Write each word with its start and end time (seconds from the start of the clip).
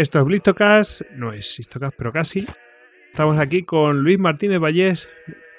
Esto 0.00 0.18
es 0.20 0.24
Blistocast, 0.24 1.02
no 1.14 1.34
es 1.34 1.58
Histocast, 1.58 1.94
pero 1.94 2.10
casi. 2.10 2.46
Estamos 3.10 3.38
aquí 3.38 3.64
con 3.64 4.02
Luis 4.02 4.18
Martínez 4.18 4.58
Vallés, 4.58 5.10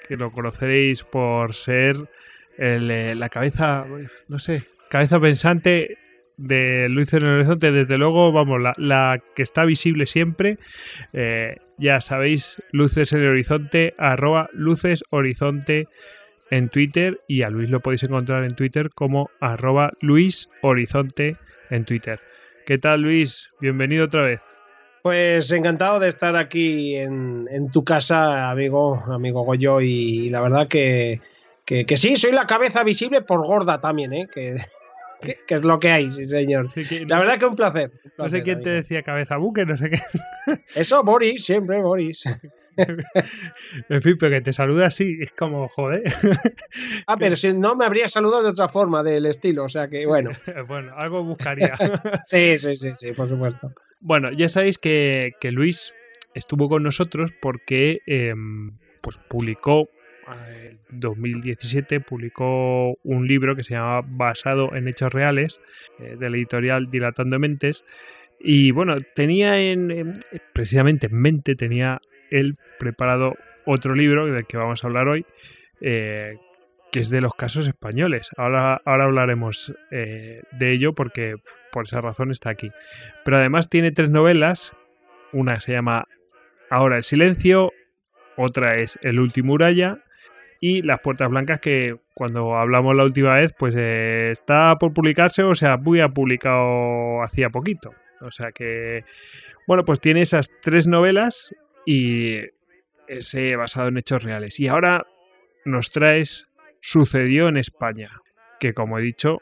que 0.08 0.16
lo 0.16 0.32
conoceréis 0.32 1.04
por 1.04 1.54
ser 1.54 2.10
eh, 2.58 3.14
la 3.16 3.28
cabeza, 3.28 3.86
no 4.26 4.40
sé, 4.40 4.64
cabeza 4.90 5.20
pensante 5.20 5.96
de 6.36 6.88
Luces 6.88 7.22
en 7.22 7.28
el 7.28 7.34
Horizonte. 7.36 7.70
Desde 7.70 7.96
luego, 7.96 8.32
vamos, 8.32 8.60
la, 8.78 9.20
que 9.36 9.44
está 9.44 9.64
visible 9.64 10.06
siempre. 10.06 10.58
Eh, 11.12 11.58
ya 11.78 12.00
sabéis, 12.00 12.60
Luces 12.72 13.12
en 13.12 13.20
el 13.20 13.28
Horizonte, 13.28 13.94
arroba 13.96 14.50
Luces 14.54 15.04
Horizonte 15.10 15.86
en 16.50 16.68
Twitter 16.68 17.20
y 17.28 17.44
a 17.44 17.48
Luis 17.48 17.70
lo 17.70 17.78
podéis 17.78 18.02
encontrar 18.02 18.42
en 18.42 18.56
Twitter 18.56 18.90
como 18.92 19.30
arroba 19.38 19.92
Luis 20.00 20.48
Horizonte 20.62 21.36
en 21.70 21.84
Twitter. 21.84 22.18
¿Qué 22.64 22.78
tal, 22.78 23.02
Luis? 23.02 23.50
Bienvenido 23.60 24.04
otra 24.04 24.22
vez. 24.22 24.40
Pues 25.02 25.50
encantado 25.50 25.98
de 25.98 26.08
estar 26.08 26.36
aquí 26.36 26.94
en, 26.94 27.70
tu 27.72 27.84
casa, 27.84 28.50
amigo, 28.50 29.02
amigo 29.08 29.42
Goyo, 29.42 29.80
y, 29.80 30.30
la 30.30 30.40
verdad 30.40 30.68
que, 30.68 31.20
que, 31.64 31.96
sí, 31.96 32.14
soy 32.14 32.30
la 32.30 32.46
cabeza 32.46 32.84
visible 32.84 33.22
por 33.22 33.44
gorda 33.44 33.80
también, 33.80 34.12
¿eh? 34.12 34.28
Que, 35.22 35.54
es 35.54 35.64
lo 35.64 35.78
que 35.78 35.90
hay, 35.90 36.10
sí, 36.10 36.24
señor. 36.24 36.68
la 37.08 37.18
verdad 37.18 37.38
que 37.38 37.46
un 37.46 37.56
placer. 37.56 37.92
no 38.18 38.28
sé 38.28 38.42
quién 38.42 38.62
te 38.62 38.70
decía 38.70 39.02
cabeza 39.02 39.36
buque, 39.36 39.64
no 39.64 39.76
sé 39.76 39.90
qué. 39.90 40.00
Eso, 40.74 41.02
Boris, 41.02 41.44
siempre 41.44 41.80
Boris. 41.80 42.24
en 42.76 44.02
fin, 44.02 44.16
pero 44.18 44.32
que 44.32 44.40
te 44.40 44.52
saluda 44.52 44.86
así, 44.86 45.18
es 45.20 45.32
como, 45.32 45.68
joder. 45.68 46.02
ah, 47.06 47.16
pero 47.16 47.36
si 47.36 47.52
no 47.52 47.74
me 47.74 47.84
habría 47.84 48.08
saludado 48.08 48.42
de 48.42 48.50
otra 48.50 48.68
forma, 48.68 49.02
del 49.02 49.26
estilo, 49.26 49.64
o 49.64 49.68
sea 49.68 49.88
que, 49.88 50.04
bueno. 50.06 50.30
bueno, 50.68 50.92
algo 50.96 51.24
buscaría. 51.24 51.74
sí, 52.24 52.58
sí, 52.58 52.76
sí, 52.76 52.90
sí, 52.98 53.12
por 53.12 53.28
supuesto. 53.28 53.72
Bueno, 54.00 54.32
ya 54.32 54.48
sabéis 54.48 54.78
que, 54.78 55.32
Luis 55.52 55.94
estuvo 56.34 56.68
con 56.68 56.82
nosotros 56.82 57.32
porque 57.40 58.00
em, 58.06 58.78
pues 59.00 59.18
publicó 59.28 59.88
en 60.28 60.78
2017 60.90 62.00
publicó 62.00 62.96
un 63.02 63.26
libro 63.26 63.56
que 63.56 63.64
se 63.64 63.74
llama 63.74 64.02
Basado 64.04 64.74
en 64.74 64.88
Hechos 64.88 65.12
Reales, 65.12 65.60
eh, 65.98 66.16
de 66.18 66.30
la 66.30 66.36
editorial 66.36 66.90
Dilatando 66.90 67.38
Mentes. 67.38 67.84
Y 68.38 68.70
bueno, 68.70 68.96
tenía 69.14 69.60
en, 69.60 70.20
precisamente 70.52 71.06
en 71.06 71.14
mente, 71.14 71.54
tenía 71.54 72.00
él 72.30 72.56
preparado 72.78 73.36
otro 73.64 73.94
libro 73.94 74.26
del 74.26 74.46
que 74.46 74.56
vamos 74.56 74.82
a 74.82 74.86
hablar 74.88 75.08
hoy, 75.08 75.24
eh, 75.80 76.36
que 76.90 77.00
es 77.00 77.10
de 77.10 77.20
los 77.20 77.34
casos 77.34 77.68
españoles. 77.68 78.30
Ahora, 78.36 78.80
ahora 78.84 79.04
hablaremos 79.04 79.72
eh, 79.90 80.42
de 80.52 80.72
ello 80.72 80.92
porque 80.92 81.36
por 81.70 81.84
esa 81.84 82.00
razón 82.00 82.30
está 82.30 82.50
aquí. 82.50 82.70
Pero 83.24 83.38
además 83.38 83.68
tiene 83.68 83.92
tres 83.92 84.10
novelas. 84.10 84.74
Una 85.32 85.60
se 85.60 85.72
llama 85.72 86.06
Ahora 86.68 86.96
el 86.96 87.02
silencio, 87.02 87.72
otra 88.36 88.78
es 88.78 88.98
El 89.02 89.20
último 89.20 89.54
Uraya 89.54 90.02
y 90.64 90.80
Las 90.82 91.00
Puertas 91.00 91.28
Blancas 91.28 91.58
que 91.58 91.96
cuando 92.14 92.56
hablamos 92.56 92.94
la 92.94 93.02
última 93.02 93.34
vez 93.34 93.52
pues 93.58 93.74
eh, 93.76 94.30
está 94.30 94.76
por 94.78 94.94
publicarse 94.94 95.42
o 95.42 95.56
sea 95.56 95.76
muy 95.76 95.98
ha 95.98 96.10
publicado 96.10 97.20
hacía 97.20 97.50
poquito. 97.50 97.92
O 98.20 98.30
sea 98.30 98.52
que 98.52 99.04
bueno 99.66 99.84
pues 99.84 99.98
tiene 99.98 100.20
esas 100.20 100.52
tres 100.62 100.86
novelas 100.86 101.52
y 101.84 102.36
ese 103.08 103.56
basado 103.56 103.88
en 103.88 103.98
hechos 103.98 104.22
reales. 104.22 104.60
Y 104.60 104.68
ahora 104.68 105.04
nos 105.64 105.90
traes 105.90 106.48
sucedió 106.78 107.48
en 107.48 107.56
España 107.56 108.10
que 108.60 108.72
como 108.72 109.00
he 109.00 109.02
dicho 109.02 109.38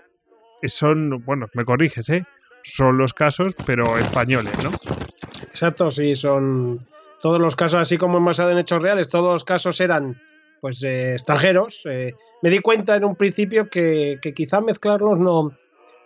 son 0.62 1.22
bueno 1.26 1.48
me 1.52 1.66
corriges 1.66 2.08
eh 2.08 2.24
son 2.62 2.96
los 2.96 3.12
casos 3.12 3.54
pero 3.66 3.98
españoles 3.98 4.52
no 4.62 4.70
exacto 5.42 5.90
sí 5.90 6.16
son 6.16 6.86
todos 7.20 7.40
los 7.40 7.56
casos 7.56 7.80
así 7.80 7.98
como 7.98 8.22
basado 8.22 8.50
en 8.52 8.58
hechos 8.58 8.82
reales 8.82 9.08
todos 9.08 9.32
los 9.32 9.44
casos 9.44 9.80
eran 9.80 10.20
pues 10.60 10.82
eh, 10.82 11.12
extranjeros. 11.12 11.82
Eh, 11.86 12.14
me 12.42 12.50
di 12.50 12.58
cuenta 12.60 12.96
en 12.96 13.04
un 13.04 13.16
principio 13.16 13.68
que, 13.68 14.18
quizá 14.34 14.60
mezclarlos 14.60 15.18
no, 15.18 15.52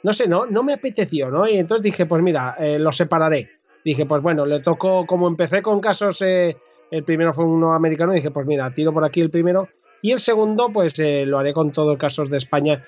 no 0.03 0.13
sé, 0.13 0.29
no, 0.29 0.47
no 0.47 0.63
me 0.63 0.75
apeteció, 0.75 1.31
¿no? 1.31 1.49
Y 1.49 1.59
entonces 1.59 1.83
dije, 1.83 2.07
pues 2.07 2.23
mira, 2.23 2.55
eh, 2.59 2.79
los 2.79 2.97
separaré. 2.97 3.51
Dije, 3.85 4.07
pues 4.07 4.23
bueno, 4.23 4.47
le 4.47 4.61
tocó, 4.61 5.07
como 5.07 5.29
empecé 5.29 5.61
con 5.61 5.81
casos, 5.81 6.23
el 6.23 7.05
primero 7.05 7.35
fue 7.35 7.45
uno 7.45 7.75
americano, 7.75 8.13
dije, 8.13 8.31
pues 8.31 8.47
mira, 8.47 8.73
tiro 8.73 8.93
por 8.95 9.05
aquí 9.05 9.21
el 9.21 9.31
primero. 9.31 9.69
Y 10.01 10.13
el 10.13 10.21
segundo, 10.21 10.71
pues 10.73 10.99
lo 10.99 11.39
haré 11.39 11.53
con 11.53 11.71
todos 11.71 11.89
los 11.89 11.99
casos 11.99 12.31
de 12.31 12.39
España. 12.39 12.83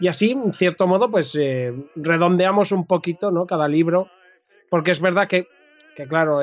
Y 0.00 0.08
así, 0.08 0.30
en 0.30 0.54
cierto 0.54 0.86
modo, 0.86 1.10
pues 1.10 1.38
redondeamos 1.96 2.72
un 2.72 2.86
poquito, 2.86 3.30
¿no? 3.30 3.46
Cada 3.46 3.68
libro. 3.68 4.08
Porque 4.70 4.92
es 4.92 5.02
verdad 5.02 5.28
que, 5.28 5.48
que 5.94 6.06
claro, 6.06 6.40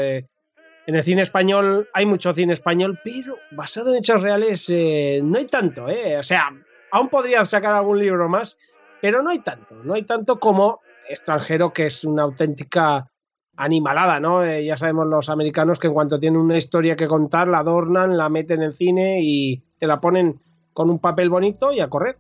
en 0.88 0.96
el 0.96 1.04
cine 1.04 1.22
español 1.22 1.90
hay 1.94 2.06
mucho 2.06 2.34
cine 2.34 2.54
español, 2.54 3.00
pero 3.04 3.38
basado 3.52 3.92
en 3.92 3.98
hechos 3.98 4.22
reales 4.22 4.70
eh, 4.70 5.20
no 5.24 5.38
hay 5.38 5.46
tanto, 5.46 5.90
¿eh? 5.90 6.18
O 6.18 6.24
sea, 6.24 6.50
aún 6.92 7.10
podrían 7.10 7.46
sacar 7.46 7.74
algún 7.74 8.00
libro 8.00 8.30
más, 8.30 8.58
pero 9.02 9.22
no 9.22 9.32
hay 9.32 9.40
tanto, 9.40 9.76
no 9.84 9.96
hay 9.96 10.04
tanto 10.04 10.40
como 10.40 10.82
extranjero 11.10 11.74
que 11.74 11.88
es 11.88 12.04
una 12.04 12.24
auténtica 12.24 13.10
animalada, 13.58 14.20
¿no? 14.20 14.44
Eh, 14.44 14.66
ya 14.66 14.78
sabemos 14.78 15.08
los 15.08 15.30
americanos 15.30 15.80
que 15.80 15.88
en 15.88 15.94
cuanto 15.94 16.20
tienen 16.20 16.40
una 16.40 16.58
historia 16.58 16.96
que 16.96 17.08
contar, 17.08 17.48
la 17.48 17.60
adornan, 17.60 18.18
la 18.18 18.30
meten 18.30 18.62
en 18.62 18.74
cine 18.74 19.20
y 19.22 19.64
te 19.80 19.88
la 19.88 20.00
ponen 20.00 20.40
con 20.74 20.90
un 20.90 21.00
papel 21.00 21.30
bonito 21.30 21.72
y 21.72 21.80
a 21.80 21.90
correr. 21.90 22.18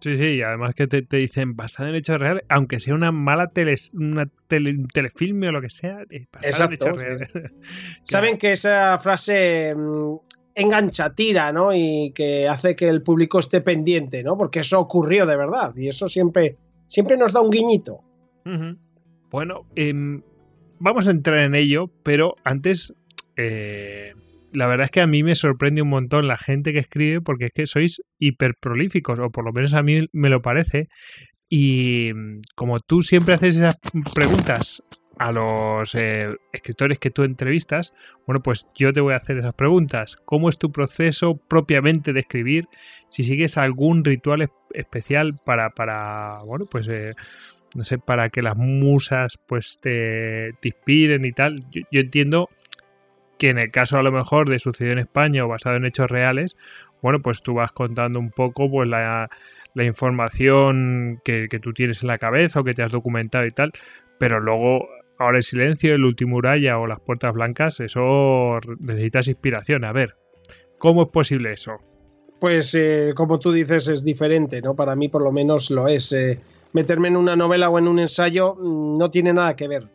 Sí, 0.00 0.16
sí, 0.16 0.24
y 0.24 0.42
además 0.42 0.74
que 0.74 0.86
te, 0.86 1.04
dicen 1.16 1.56
basada 1.56 1.90
en 1.90 1.96
hechos 1.96 2.18
reales, 2.18 2.44
aunque 2.48 2.80
sea 2.80 2.94
una 2.94 3.12
mala 3.12 3.48
tele, 3.48 3.74
una 3.92 4.24
telefilme 4.48 5.48
o 5.48 5.52
lo 5.52 5.60
que 5.60 5.68
sea, 5.68 5.98
basada 6.32 6.66
en 6.66 6.72
hechos 6.72 7.02
reales. 7.02 7.28
Saben 8.04 8.38
que 8.38 8.52
esa 8.52 8.98
frase 8.98 9.74
mm, 9.76 10.14
engancha, 10.54 11.14
tira, 11.14 11.52
¿no? 11.52 11.74
Y 11.74 12.12
que 12.14 12.48
hace 12.48 12.74
que 12.74 12.88
el 12.88 13.02
público 13.02 13.38
esté 13.38 13.60
pendiente, 13.60 14.22
¿no? 14.22 14.38
Porque 14.38 14.60
eso 14.60 14.80
ocurrió 14.80 15.26
de 15.26 15.36
verdad 15.36 15.74
y 15.76 15.88
eso 15.88 16.08
siempre, 16.08 16.56
siempre 16.86 17.16
nos 17.16 17.32
da 17.32 17.42
un 17.42 17.50
guiñito. 17.50 18.00
Bueno, 19.30 19.66
em, 19.76 20.22
vamos 20.78 21.08
a 21.08 21.10
entrar 21.10 21.38
en 21.40 21.54
ello, 21.54 21.90
pero 22.02 22.36
antes 22.42 22.94
eh, 23.36 24.14
la 24.52 24.66
verdad 24.66 24.86
es 24.86 24.90
que 24.90 25.00
a 25.00 25.06
mí 25.06 25.22
me 25.22 25.34
sorprende 25.34 25.82
un 25.82 25.88
montón 25.88 26.28
la 26.28 26.36
gente 26.36 26.72
que 26.72 26.78
escribe 26.78 27.20
porque 27.20 27.46
es 27.46 27.52
que 27.52 27.66
sois 27.66 28.02
hiper 28.18 28.54
prolíficos, 28.60 29.18
o 29.18 29.30
por 29.30 29.44
lo 29.44 29.52
menos 29.52 29.74
a 29.74 29.82
mí 29.82 30.08
me 30.12 30.28
lo 30.28 30.42
parece. 30.42 30.88
Y 31.48 32.12
mm, 32.14 32.40
como 32.54 32.80
tú 32.80 33.02
siempre 33.02 33.34
haces 33.34 33.56
esas 33.56 33.78
preguntas 34.14 34.82
a 35.18 35.32
los 35.32 35.94
eh, 35.94 36.34
escritores 36.52 36.98
que 36.98 37.10
tú 37.10 37.24
entrevistas, 37.24 37.92
bueno, 38.26 38.40
pues 38.42 38.66
yo 38.74 38.92
te 38.92 39.00
voy 39.00 39.12
a 39.12 39.16
hacer 39.16 39.38
esas 39.38 39.54
preguntas. 39.54 40.16
¿Cómo 40.24 40.48
es 40.48 40.58
tu 40.58 40.72
proceso 40.72 41.36
propiamente 41.36 42.12
de 42.12 42.20
escribir? 42.20 42.68
Si 43.08 43.22
sigues 43.22 43.58
algún 43.58 44.04
ritual 44.04 44.50
especial 44.72 45.34
para, 45.44 45.70
para 45.70 46.38
bueno, 46.46 46.66
pues... 46.66 46.88
Eh, 46.88 47.12
no 47.74 47.84
sé, 47.84 47.98
para 47.98 48.30
que 48.30 48.42
las 48.42 48.56
musas 48.56 49.38
pues 49.46 49.78
te, 49.80 50.54
inspiren 50.62 51.24
y 51.24 51.32
tal. 51.32 51.60
yo, 51.70 52.00
entiendo 52.00 52.48
que 53.40 53.48
en 53.48 53.58
el 53.58 53.70
caso 53.70 53.96
a 53.96 54.02
lo 54.02 54.12
mejor 54.12 54.50
de 54.50 54.58
sucedió 54.58 54.92
en 54.92 54.98
España 54.98 55.46
o 55.46 55.48
basado 55.48 55.76
en 55.76 55.86
hechos 55.86 56.10
reales, 56.10 56.58
bueno, 57.00 57.20
pues 57.20 57.42
tú 57.42 57.54
vas 57.54 57.72
contando 57.72 58.18
un 58.18 58.30
poco 58.30 58.70
pues 58.70 58.86
la, 58.86 59.30
información 59.74 61.22
que, 61.24 61.48
que, 61.48 61.58
tú 61.58 61.72
tienes 61.72 62.02
en 62.02 62.08
la 62.08 62.18
cabeza 62.18 62.60
o 62.60 62.64
que 62.64 62.74
te 62.74 62.82
has 62.82 62.92
documentado 62.92 63.46
y 63.46 63.50
tal, 63.50 63.72
pero 64.18 64.40
luego 64.40 64.86
ahora 65.18 65.38
el 65.38 65.42
silencio, 65.42 65.94
el 65.94 66.04
último 66.04 66.32
muralla 66.32 66.78
o 66.78 66.86
las 66.86 67.00
puertas 67.00 67.32
blancas, 67.32 67.80
eso 67.80 68.58
necesitas 68.78 69.28
inspiración. 69.28 69.86
A 69.86 69.92
ver, 69.92 70.16
¿cómo 70.76 71.04
es 71.04 71.08
posible 71.08 71.54
eso? 71.54 71.78
Pues 72.40 72.74
eh, 72.74 73.14
como 73.16 73.38
tú 73.38 73.52
dices 73.52 73.88
es 73.88 74.04
diferente, 74.04 74.60
¿no? 74.60 74.76
Para 74.76 74.94
mí 74.96 75.08
por 75.08 75.22
lo 75.22 75.32
menos 75.32 75.70
lo 75.70 75.88
es. 75.88 76.12
Eh, 76.12 76.40
meterme 76.74 77.08
en 77.08 77.16
una 77.16 77.36
novela 77.36 77.70
o 77.70 77.78
en 77.78 77.88
un 77.88 78.00
ensayo 78.00 78.54
mm, 78.54 78.98
no 78.98 79.10
tiene 79.10 79.32
nada 79.32 79.56
que 79.56 79.66
ver. 79.66 79.88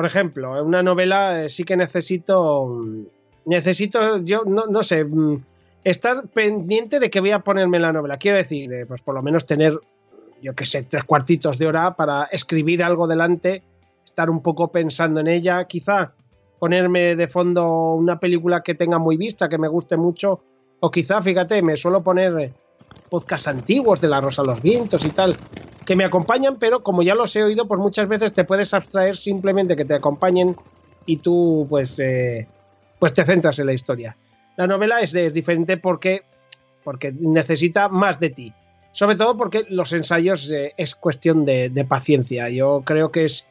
Por 0.00 0.06
ejemplo, 0.06 0.58
en 0.58 0.64
una 0.64 0.82
novela 0.82 1.44
eh, 1.44 1.50
sí 1.50 1.62
que 1.62 1.76
necesito, 1.76 2.68
mm, 2.68 3.02
necesito, 3.44 4.16
yo 4.24 4.44
no, 4.46 4.82
sé, 4.82 5.04
mm, 5.04 5.44
estar 5.84 6.26
pendiente 6.28 6.98
de 6.98 7.10
que 7.10 7.20
voy 7.20 7.32
a 7.32 7.40
ponerme 7.40 7.78
la 7.78 7.92
novela. 7.92 8.16
Quiero 8.16 8.38
decir, 8.38 8.70
pues 8.88 9.02
por 9.02 9.14
lo 9.14 9.20
menos 9.20 9.44
tener, 9.44 9.78
yo 10.40 10.54
qué 10.54 10.64
sé, 10.64 10.84
tres 10.84 11.04
cuartitos 11.04 11.58
de 11.58 11.66
hora 11.66 11.96
para 11.96 12.24
escribir 12.32 12.82
algo 12.82 13.06
delante, 13.06 13.62
estar 14.02 14.30
un 14.30 14.40
poco 14.40 14.72
pensando 14.72 15.20
en 15.20 15.26
ella, 15.26 15.66
quizá 15.66 16.14
ponerme 16.58 17.14
de 17.14 17.28
fondo 17.28 17.92
una 17.92 18.18
película 18.18 18.62
que 18.62 18.74
tenga 18.74 18.98
muy 18.98 19.18
vista, 19.18 19.50
que 19.50 19.58
me 19.58 19.68
guste 19.68 19.98
mucho, 19.98 20.42
o 20.80 20.90
quizá, 20.90 21.20
fíjate, 21.20 21.60
me 21.60 21.76
suelo 21.76 22.02
poner 22.02 22.40
eh, 22.40 22.54
podcasts 23.10 23.48
antiguos 23.48 24.00
de 24.00 24.08
La 24.08 24.20
Rosa 24.20 24.42
los 24.42 24.62
Vientos 24.62 25.04
y 25.04 25.10
tal, 25.10 25.36
que 25.84 25.96
me 25.96 26.04
acompañan, 26.04 26.56
pero 26.58 26.82
como 26.82 27.02
ya 27.02 27.14
los 27.14 27.34
he 27.36 27.42
oído, 27.42 27.66
pues 27.66 27.80
muchas 27.80 28.08
veces 28.08 28.32
te 28.32 28.44
puedes 28.44 28.72
abstraer 28.72 29.16
simplemente 29.16 29.76
que 29.76 29.84
te 29.84 29.94
acompañen 29.94 30.56
y 31.06 31.16
tú 31.18 31.66
pues, 31.68 31.98
eh, 31.98 32.46
pues 32.98 33.12
te 33.12 33.24
centras 33.24 33.58
en 33.58 33.66
la 33.66 33.72
historia. 33.72 34.16
La 34.56 34.66
novela 34.66 35.00
es, 35.00 35.14
es 35.14 35.34
diferente 35.34 35.76
porque, 35.76 36.22
porque 36.84 37.12
necesita 37.12 37.88
más 37.88 38.20
de 38.20 38.30
ti. 38.30 38.54
Sobre 38.92 39.16
todo 39.16 39.36
porque 39.36 39.64
los 39.68 39.92
ensayos 39.92 40.50
eh, 40.50 40.74
es 40.76 40.94
cuestión 40.94 41.44
de, 41.44 41.86
paciencia. 41.88 42.48
Yo 42.48 42.82
creo 42.84 43.10
que 43.12 43.24
es 43.24 43.46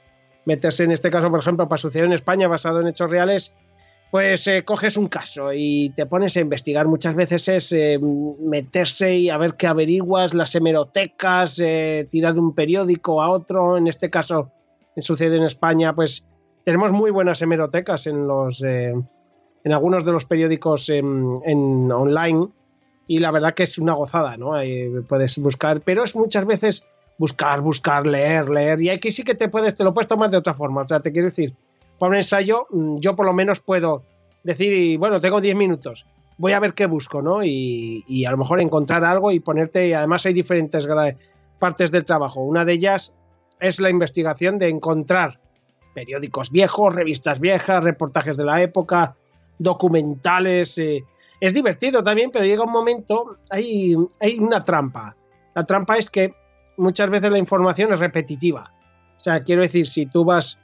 meterse 0.45 0.83
en 0.83 0.91
este 0.91 1.09
caso, 1.09 1.29
por 1.29 1.39
ejemplo, 1.39 1.67
para 1.67 1.77
suceder 1.77 2.05
en 2.05 2.13
España 2.13 2.47
basado 2.47 2.81
en 2.81 2.87
hechos 2.87 3.09
reales, 3.09 3.53
pues 4.11 4.47
eh, 4.47 4.63
coges 4.63 4.97
un 4.97 5.07
caso 5.07 5.51
y 5.53 5.91
te 5.91 6.05
pones 6.05 6.35
a 6.35 6.39
investigar. 6.39 6.87
Muchas 6.87 7.15
veces 7.15 7.47
es 7.47 7.71
eh, 7.71 7.99
meterse 7.99 9.15
y 9.15 9.29
a 9.29 9.37
ver 9.37 9.55
qué 9.55 9.67
averiguas, 9.67 10.33
las 10.33 10.55
hemerotecas, 10.55 11.59
eh, 11.59 12.07
tirar 12.09 12.33
de 12.33 12.39
un 12.39 12.55
periódico 12.55 13.21
a 13.21 13.29
otro. 13.29 13.77
En 13.77 13.87
este 13.87 14.09
caso, 14.09 14.51
sucede 14.97 15.37
en 15.37 15.43
España, 15.43 15.93
pues 15.93 16.25
tenemos 16.63 16.91
muy 16.91 17.11
buenas 17.11 17.41
hemerotecas 17.41 18.07
en 18.07 18.27
los 18.27 18.63
en 18.63 19.73
algunos 19.73 20.05
de 20.05 20.11
los 20.11 20.25
periódicos 20.25 20.89
en, 20.89 21.91
online 21.91 22.47
y 23.07 23.19
la 23.19 23.31
verdad 23.31 23.53
que 23.53 23.63
es 23.63 23.77
una 23.77 23.93
gozada, 23.93 24.37
¿no? 24.37 24.53
puedes 25.07 25.37
buscar, 25.37 25.81
pero 25.81 26.03
es 26.03 26.15
muchas 26.15 26.45
veces 26.45 26.85
buscar, 27.17 27.61
buscar, 27.61 28.05
leer, 28.07 28.49
leer 28.49 28.81
y 28.81 28.89
aquí 28.89 29.11
sí 29.11 29.23
que 29.23 29.35
te 29.35 29.49
puedes, 29.49 29.75
te 29.75 29.83
lo 29.83 29.93
puedes 29.93 30.07
tomar 30.07 30.29
de 30.29 30.37
otra 30.37 30.53
forma. 30.53 30.81
O 30.81 30.87
sea, 30.87 30.99
te 30.99 31.11
quiero 31.11 31.27
decir 31.27 31.55
para 31.99 32.11
un 32.11 32.15
ensayo, 32.15 32.67
mm, 32.71 32.95
yo 32.97 33.15
por 33.15 33.25
lo 33.25 33.33
menos 33.33 33.59
puedo 33.59 34.03
decir, 34.43 34.97
bueno, 34.97 35.19
tengo 35.19 35.41
10 35.41 35.55
minutos, 35.55 36.05
voy 36.39 36.53
a 36.53 36.59
ver 36.59 36.73
qué 36.73 36.87
busco, 36.87 37.21
¿no? 37.21 37.43
Y, 37.43 38.25
a 38.25 38.31
lo 38.31 38.37
mejor 38.37 38.61
encontrar 38.61 39.03
algo 39.03 39.31
y 39.31 39.39
ponerte, 39.39 39.89
y 39.89 39.93
además 39.93 40.25
hay 40.25 40.33
diferentes 40.33 40.87
partes 41.59 41.91
del 41.91 42.05
trabajo. 42.05 42.41
Una 42.41 42.65
de 42.65 42.73
ellas 42.73 43.13
es 43.59 43.79
la 43.79 43.89
investigación 43.89 44.57
de 44.57 44.69
encontrar 44.69 45.39
periódicos 45.93 46.49
viejos, 46.49 46.95
revistas 46.95 47.41
viejas, 47.41 47.83
reportajes 47.83 48.37
de 48.37 48.45
la 48.45 48.61
época, 48.61 49.15
documentales. 49.57 50.77
Eh. 50.77 51.03
Es 51.41 51.53
divertido 51.53 52.01
también, 52.01 52.31
pero 52.31 52.45
llega 52.45 52.63
un 52.63 52.71
momento, 52.71 53.37
hay, 53.49 53.95
hay 54.21 54.39
una 54.39 54.63
trampa. 54.63 55.17
La 55.55 55.65
trampa 55.65 55.97
es 55.97 56.09
que 56.09 56.33
muchas 56.77 57.09
veces 57.09 57.29
la 57.31 57.37
información 57.37 57.91
es 57.91 57.99
repetitiva. 57.99 58.71
O 59.17 59.19
sea, 59.19 59.43
quiero 59.43 59.61
decir, 59.61 59.87
si 59.87 60.05
tú 60.05 60.23
vas 60.23 60.57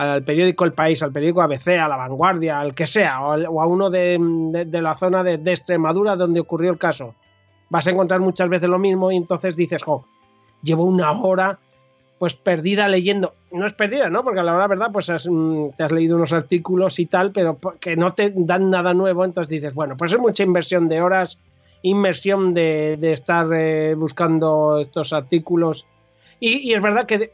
al 0.00 0.24
periódico 0.24 0.64
El 0.64 0.72
País, 0.72 1.02
al 1.02 1.12
periódico 1.12 1.42
ABC, 1.42 1.68
a 1.78 1.86
La 1.86 1.96
Vanguardia, 1.96 2.58
al 2.58 2.74
que 2.74 2.86
sea, 2.86 3.20
o, 3.20 3.60
a 3.60 3.66
uno 3.66 3.90
de, 3.90 4.18
la 4.70 4.94
zona 4.94 5.22
de, 5.22 5.34
Extremadura 5.34 6.16
donde 6.16 6.40
ocurrió 6.40 6.70
el 6.70 6.78
caso, 6.78 7.14
vas 7.68 7.86
a 7.86 7.90
encontrar 7.90 8.20
muchas 8.20 8.48
veces 8.48 8.70
lo 8.70 8.78
mismo 8.78 9.12
y 9.12 9.16
entonces 9.16 9.56
dices, 9.56 9.82
jo, 9.82 10.06
llevo 10.62 10.84
una 10.84 11.10
hora 11.12 11.58
pues 12.18 12.34
perdida 12.34 12.88
leyendo. 12.88 13.34
No 13.50 13.66
es 13.66 13.74
perdida, 13.74 14.08
¿no? 14.08 14.24
Porque 14.24 14.40
a 14.40 14.42
la 14.42 14.66
verdad, 14.66 14.90
pues 14.90 15.10
mm, 15.28 15.70
te 15.76 15.82
has 15.82 15.92
leído 15.92 16.16
unos 16.16 16.32
artículos 16.32 16.98
y 16.98 17.06
tal, 17.06 17.32
pero 17.32 17.58
que 17.78 17.96
no 17.96 18.14
te 18.14 18.32
dan 18.34 18.70
nada 18.70 18.94
nuevo, 18.94 19.24
entonces 19.24 19.50
dices, 19.50 19.74
bueno, 19.74 19.98
pues 19.98 20.12
es 20.12 20.18
mucha 20.18 20.42
inversión 20.42 20.88
de 20.88 21.02
horas, 21.02 21.38
inversión 21.82 22.54
de, 22.54 22.98
estar 23.02 23.48
eh, 23.52 23.94
buscando 23.96 24.80
estos 24.80 25.12
artículos. 25.12 25.86
Y, 26.40 26.72
es 26.72 26.80
verdad 26.80 27.04
que 27.04 27.32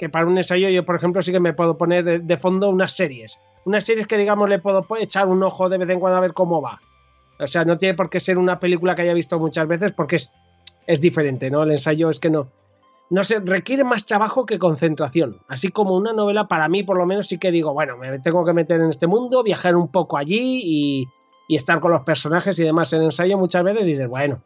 que 0.00 0.08
para 0.08 0.26
un 0.26 0.38
ensayo 0.38 0.70
yo, 0.70 0.82
por 0.86 0.96
ejemplo, 0.96 1.20
sí 1.20 1.30
que 1.30 1.40
me 1.40 1.52
puedo 1.52 1.76
poner 1.76 2.22
de, 2.22 2.36
fondo 2.38 2.70
unas 2.70 2.92
series. 2.92 3.38
Unas 3.66 3.84
series 3.84 4.06
que, 4.06 4.16
digamos, 4.16 4.48
le 4.48 4.58
puedo 4.58 4.86
echar 4.98 5.28
un 5.28 5.42
ojo 5.42 5.68
de 5.68 5.76
vez 5.76 5.90
en 5.90 6.00
cuando 6.00 6.16
a 6.16 6.20
ver 6.22 6.32
cómo 6.32 6.62
va. 6.62 6.80
O 7.38 7.46
sea, 7.46 7.66
no 7.66 7.76
tiene 7.76 7.94
por 7.94 8.08
qué 8.08 8.18
ser 8.18 8.38
una 8.38 8.58
película 8.58 8.94
que 8.94 9.02
haya 9.02 9.12
visto 9.12 9.38
muchas 9.38 9.68
veces 9.68 9.92
porque 9.92 10.16
es, 10.16 10.32
es 10.86 11.02
diferente, 11.02 11.50
¿no? 11.50 11.64
El 11.64 11.72
ensayo 11.72 12.08
es 12.08 12.18
que 12.18 12.30
no. 12.30 12.48
No 13.10 13.22
sé, 13.24 13.40
requiere 13.44 13.84
más 13.84 14.06
trabajo 14.06 14.46
que 14.46 14.58
concentración. 14.58 15.36
Así 15.48 15.68
como 15.68 15.94
una 15.94 16.14
novela, 16.14 16.48
para 16.48 16.70
mí, 16.70 16.82
por 16.82 16.96
lo 16.96 17.04
menos, 17.04 17.26
sí 17.26 17.36
que 17.36 17.50
digo, 17.50 17.74
bueno, 17.74 17.98
me 17.98 18.20
tengo 18.20 18.42
que 18.46 18.54
meter 18.54 18.80
en 18.80 18.88
este 18.88 19.06
mundo, 19.06 19.42
viajar 19.42 19.76
un 19.76 19.88
poco 19.88 20.16
allí 20.16 20.62
y, 20.64 21.08
y 21.46 21.56
estar 21.56 21.78
con 21.80 21.92
los 21.92 22.04
personajes 22.04 22.58
y 22.58 22.64
demás. 22.64 22.90
En 22.94 23.02
ensayo 23.02 23.36
muchas 23.36 23.64
veces 23.64 23.84
dices, 23.84 24.08
bueno, 24.08 24.40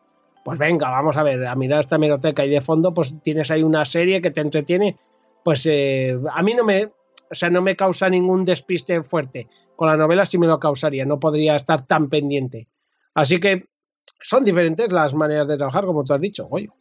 pues 0.45 0.59
venga, 0.59 0.91
vamos 0.91 1.17
a 1.17 1.23
ver, 1.23 1.47
a 1.47 1.55
mirar 1.55 1.79
esta 1.79 1.97
biblioteca 1.97 2.45
y 2.45 2.51
de 2.51 2.61
fondo, 2.61 2.93
pues 2.93 3.23
tienes 3.23 3.53
ahí 3.53 3.63
una 3.63 3.85
serie 3.85 4.21
que 4.21 4.33
te 4.33 4.41
entretiene 4.41 4.99
pues 5.45 5.67
eh, 5.67 6.19
a 6.33 6.43
mí 6.43 6.55
no 6.55 6.65
me, 6.65 6.87
o 6.87 7.35
sea, 7.35 7.51
no 7.51 7.63
me 7.63 7.77
causa 7.77 8.09
ningún 8.09 8.45
despiste 8.45 9.03
fuerte. 9.03 9.47
Con 9.77 9.89
la 9.89 9.97
novela 9.97 10.25
sí 10.25 10.39
me 10.39 10.47
lo 10.47 10.59
causaría, 10.59 11.05
no 11.05 11.21
podría 11.21 11.55
estar 11.55 11.87
tan 11.87 12.09
pendiente. 12.09 12.69
Así 13.15 13.39
que 13.39 13.67
son 14.23 14.45
diferentes 14.45 14.91
las 14.91 15.15
maneras 15.15 15.47
de 15.47 15.57
trabajar, 15.57 15.85
como 15.85 16.05
tú 16.05 16.15
has 16.15 16.21
dicho, 16.21 16.47
Goyo. 16.47 16.73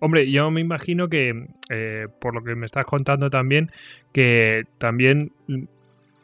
Hombre, 0.00 0.30
yo 0.30 0.50
me 0.50 0.60
imagino 0.60 1.08
que, 1.08 1.48
eh, 1.70 2.06
por 2.20 2.34
lo 2.34 2.44
que 2.44 2.54
me 2.54 2.66
estás 2.66 2.84
contando 2.84 3.30
también, 3.30 3.70
que 4.12 4.64
también 4.78 5.32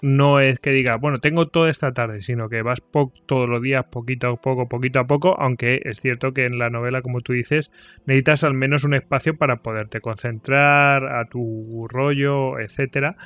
no 0.02 0.40
es 0.40 0.60
que 0.60 0.70
diga, 0.70 0.96
bueno, 0.96 1.18
tengo 1.18 1.46
toda 1.46 1.70
esta 1.70 1.92
tarde, 1.92 2.22
sino 2.22 2.48
que 2.48 2.62
vas 2.62 2.82
todos 3.26 3.48
los 3.48 3.62
días 3.62 3.84
poquito 3.90 4.28
a 4.28 4.36
poco, 4.36 4.68
poquito 4.68 5.00
a 5.00 5.06
poco, 5.06 5.38
aunque 5.38 5.80
es 5.84 6.00
cierto 6.00 6.32
que 6.32 6.46
en 6.46 6.58
la 6.58 6.70
novela, 6.70 7.02
como 7.02 7.20
tú 7.20 7.32
dices, 7.32 7.70
necesitas 8.06 8.44
al 8.44 8.54
menos 8.54 8.84
un 8.84 8.94
espacio 8.94 9.36
para 9.36 9.56
poderte 9.56 10.00
concentrar 10.00 11.04
a 11.04 11.26
tu 11.26 11.86
rollo, 11.88 12.58
etcétera. 12.58 13.16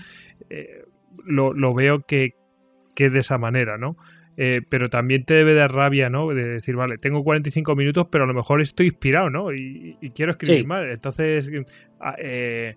Eh, 0.50 0.84
lo, 1.24 1.74
veo 1.74 2.00
que, 2.00 2.34
que 2.94 3.10
de 3.10 3.20
esa 3.20 3.38
manera, 3.38 3.78
¿no? 3.78 3.96
Eh, 4.36 4.62
pero 4.68 4.90
también 4.90 5.24
te 5.24 5.34
debe 5.34 5.54
dar 5.54 5.72
rabia, 5.72 6.10
¿no? 6.10 6.28
De 6.28 6.44
decir, 6.44 6.74
vale, 6.74 6.98
tengo 6.98 7.22
45 7.22 7.76
minutos, 7.76 8.08
pero 8.10 8.24
a 8.24 8.26
lo 8.26 8.34
mejor 8.34 8.60
estoy 8.60 8.86
inspirado, 8.86 9.30
¿no? 9.30 9.52
Y, 9.52 9.96
quiero 10.14 10.32
escribir 10.32 10.66
más. 10.66 10.84
Entonces, 10.86 11.50
eh, 12.18 12.74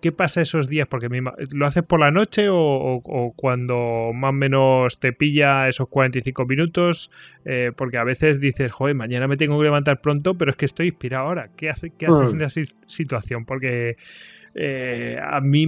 ¿Qué 0.00 0.12
pasa 0.12 0.40
esos 0.40 0.68
días? 0.68 0.86
Porque 0.86 1.08
¿Lo 1.52 1.66
haces 1.66 1.82
por 1.82 1.98
la 1.98 2.12
noche 2.12 2.46
o, 2.50 3.32
cuando 3.36 4.12
más 4.14 4.30
o 4.30 4.32
menos 4.32 5.00
te 5.00 5.12
pilla 5.12 5.68
esos 5.68 5.88
45 5.88 6.46
minutos? 6.46 7.10
Eh, 7.44 7.72
porque 7.74 7.98
a 7.98 8.04
veces 8.04 8.38
dices, 8.38 8.70
joder, 8.70 8.94
mañana 8.94 9.26
me 9.26 9.36
tengo 9.36 9.58
que 9.58 9.64
levantar 9.64 10.00
pronto, 10.00 10.38
pero 10.38 10.52
es 10.52 10.56
que 10.56 10.66
estoy 10.66 10.88
inspirado 10.88 11.26
ahora. 11.26 11.50
¿Qué, 11.56 11.68
hace, 11.68 11.90
qué 11.90 12.06
haces 12.06 12.32
en 12.32 12.42
esa 12.42 12.60
situación? 12.86 13.44
Porque 13.44 13.96
eh, 14.54 15.18
a 15.20 15.40
mí 15.40 15.66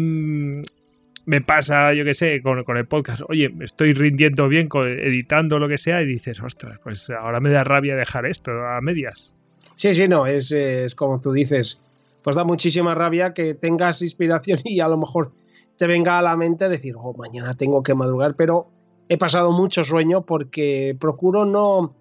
me 1.27 1.41
pasa, 1.41 1.93
yo 1.93 2.05
qué 2.05 2.15
sé, 2.15 2.41
con, 2.41 2.77
el 2.77 2.87
podcast, 2.87 3.23
oye, 3.29 3.49
me 3.49 3.65
estoy 3.65 3.95
rindiendo 3.95 4.49
bien, 4.49 4.69
editando 4.73 5.59
lo 5.59 5.69
que 5.69 5.79
sea, 5.79 6.03
y 6.03 6.07
dices, 6.07 6.41
ostras, 6.41 6.79
pues 6.83 7.11
ahora 7.11 7.41
me 7.41 7.51
da 7.51 7.65
rabia 7.65 7.97
dejar 7.97 8.27
esto 8.27 8.53
a 8.53 8.81
medias. 8.81 9.33
Sí, 9.75 9.95
sí, 9.95 10.07
no, 10.07 10.27
es, 10.27 10.53
es 10.53 10.95
como 10.95 11.19
tú 11.21 11.33
dices 11.33 11.81
pues 12.23 12.37
da 12.37 12.45
muchísima 12.45 12.95
rabia 12.95 13.35
que 13.35 13.55
tengas 13.55 14.03
inspiración 14.03 14.59
y 14.65 14.81
a 14.81 14.89
lo 14.89 14.97
mejor 14.97 15.33
te 15.77 15.87
venga 15.87 16.19
a 16.19 16.23
la 16.23 16.37
mente 16.37 16.69
decir, 16.69 16.95
oh, 16.99 17.15
mañana 17.15 17.55
tengo 17.55 17.83
que 17.83 17.95
madrugar, 17.95 18.35
pero 18.37 18.69
he 19.09 19.17
pasado 19.17 19.50
mucho 19.50 19.83
sueño 19.83 20.23
porque 20.27 20.97
procuro 21.00 21.45
no, 21.45 21.95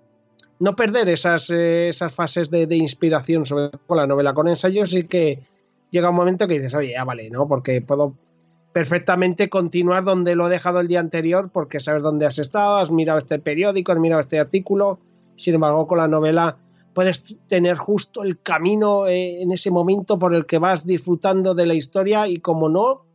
no 0.59 0.75
perder 0.75 1.09
esas, 1.09 1.49
eh, 1.49 1.89
esas 1.89 2.13
fases 2.13 2.49
de, 2.49 2.67
inspiración 2.75 3.45
sobre 3.45 3.71
la 3.87 4.05
novela 4.05 4.33
con 4.33 4.47
ensayos 4.47 4.93
y 4.93 5.05
que 5.05 5.39
llega 5.91 6.09
un 6.09 6.15
momento 6.15 6.47
que 6.47 6.55
dices, 6.55 6.75
oye, 6.75 6.91
ya 6.91 7.03
vale, 7.05 7.29
¿no? 7.29 7.47
Porque 7.47 7.81
puedo 7.81 8.13
perfectamente 8.73 9.49
continuar 9.49 10.03
donde 10.03 10.35
lo 10.35 10.47
he 10.47 10.49
dejado 10.51 10.81
el 10.81 10.87
día 10.87 10.99
anterior 10.99 11.49
porque 11.51 11.79
sabes 11.79 12.03
dónde 12.03 12.25
has 12.25 12.37
estado, 12.37 12.77
has 12.77 12.91
mirado 12.91 13.17
este 13.17 13.39
periódico, 13.39 13.91
has 13.91 13.97
mirado 13.97 14.21
este 14.21 14.37
artículo, 14.37 14.99
sin 15.35 15.55
embargo 15.55 15.87
con 15.87 15.97
la 15.97 16.07
novela 16.07 16.57
puedes 16.99 17.37
tener 17.47 17.77
justo 17.77 18.23
el 18.23 18.41
camino 18.41 19.07
eh, 19.07 19.41
en 19.41 19.53
ese 19.53 19.71
momento 19.71 20.19
por 20.19 20.35
el 20.35 20.45
que 20.45 20.57
vas 20.57 20.85
disfrutando 20.85 21.55
de 21.55 21.65
la 21.65 21.73
historia 21.73 22.27
y 22.27 22.41
como 22.41 22.67
no 22.67 23.05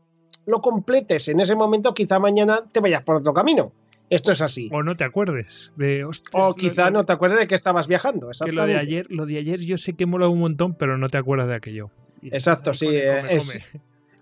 lo 0.46 0.62
completes 0.62 1.28
en 1.28 1.40
ese 1.40 1.54
momento, 1.54 1.92
quizá 1.92 2.18
mañana 2.18 2.64
te 2.72 2.80
vayas 2.80 3.02
por 3.02 3.16
otro 3.16 3.34
camino. 3.34 3.72
esto 4.08 4.32
es 4.32 4.40
así. 4.40 4.70
O 4.72 4.82
no 4.82 4.96
te 4.96 5.04
acuerdes 5.04 5.70
de 5.76 6.02
O 6.32 6.54
quizá 6.54 6.90
no 6.90 7.04
te 7.04 7.12
acuerdes 7.12 7.40
de 7.40 7.46
que 7.46 7.54
estabas 7.54 7.86
viajando. 7.86 8.30
Que 8.42 8.52
lo 8.52 8.64
de 8.64 8.78
ayer, 8.78 9.06
lo 9.10 9.26
de 9.26 9.36
ayer 9.36 9.60
yo 9.60 9.76
sé 9.76 9.92
que 9.92 10.06
mola 10.06 10.28
un 10.28 10.40
montón, 10.40 10.72
pero 10.76 10.96
no 10.96 11.10
te 11.10 11.18
acuerdas 11.18 11.48
de 11.48 11.56
aquello. 11.56 11.90
Exacto, 12.22 12.72
sí. 12.72 12.88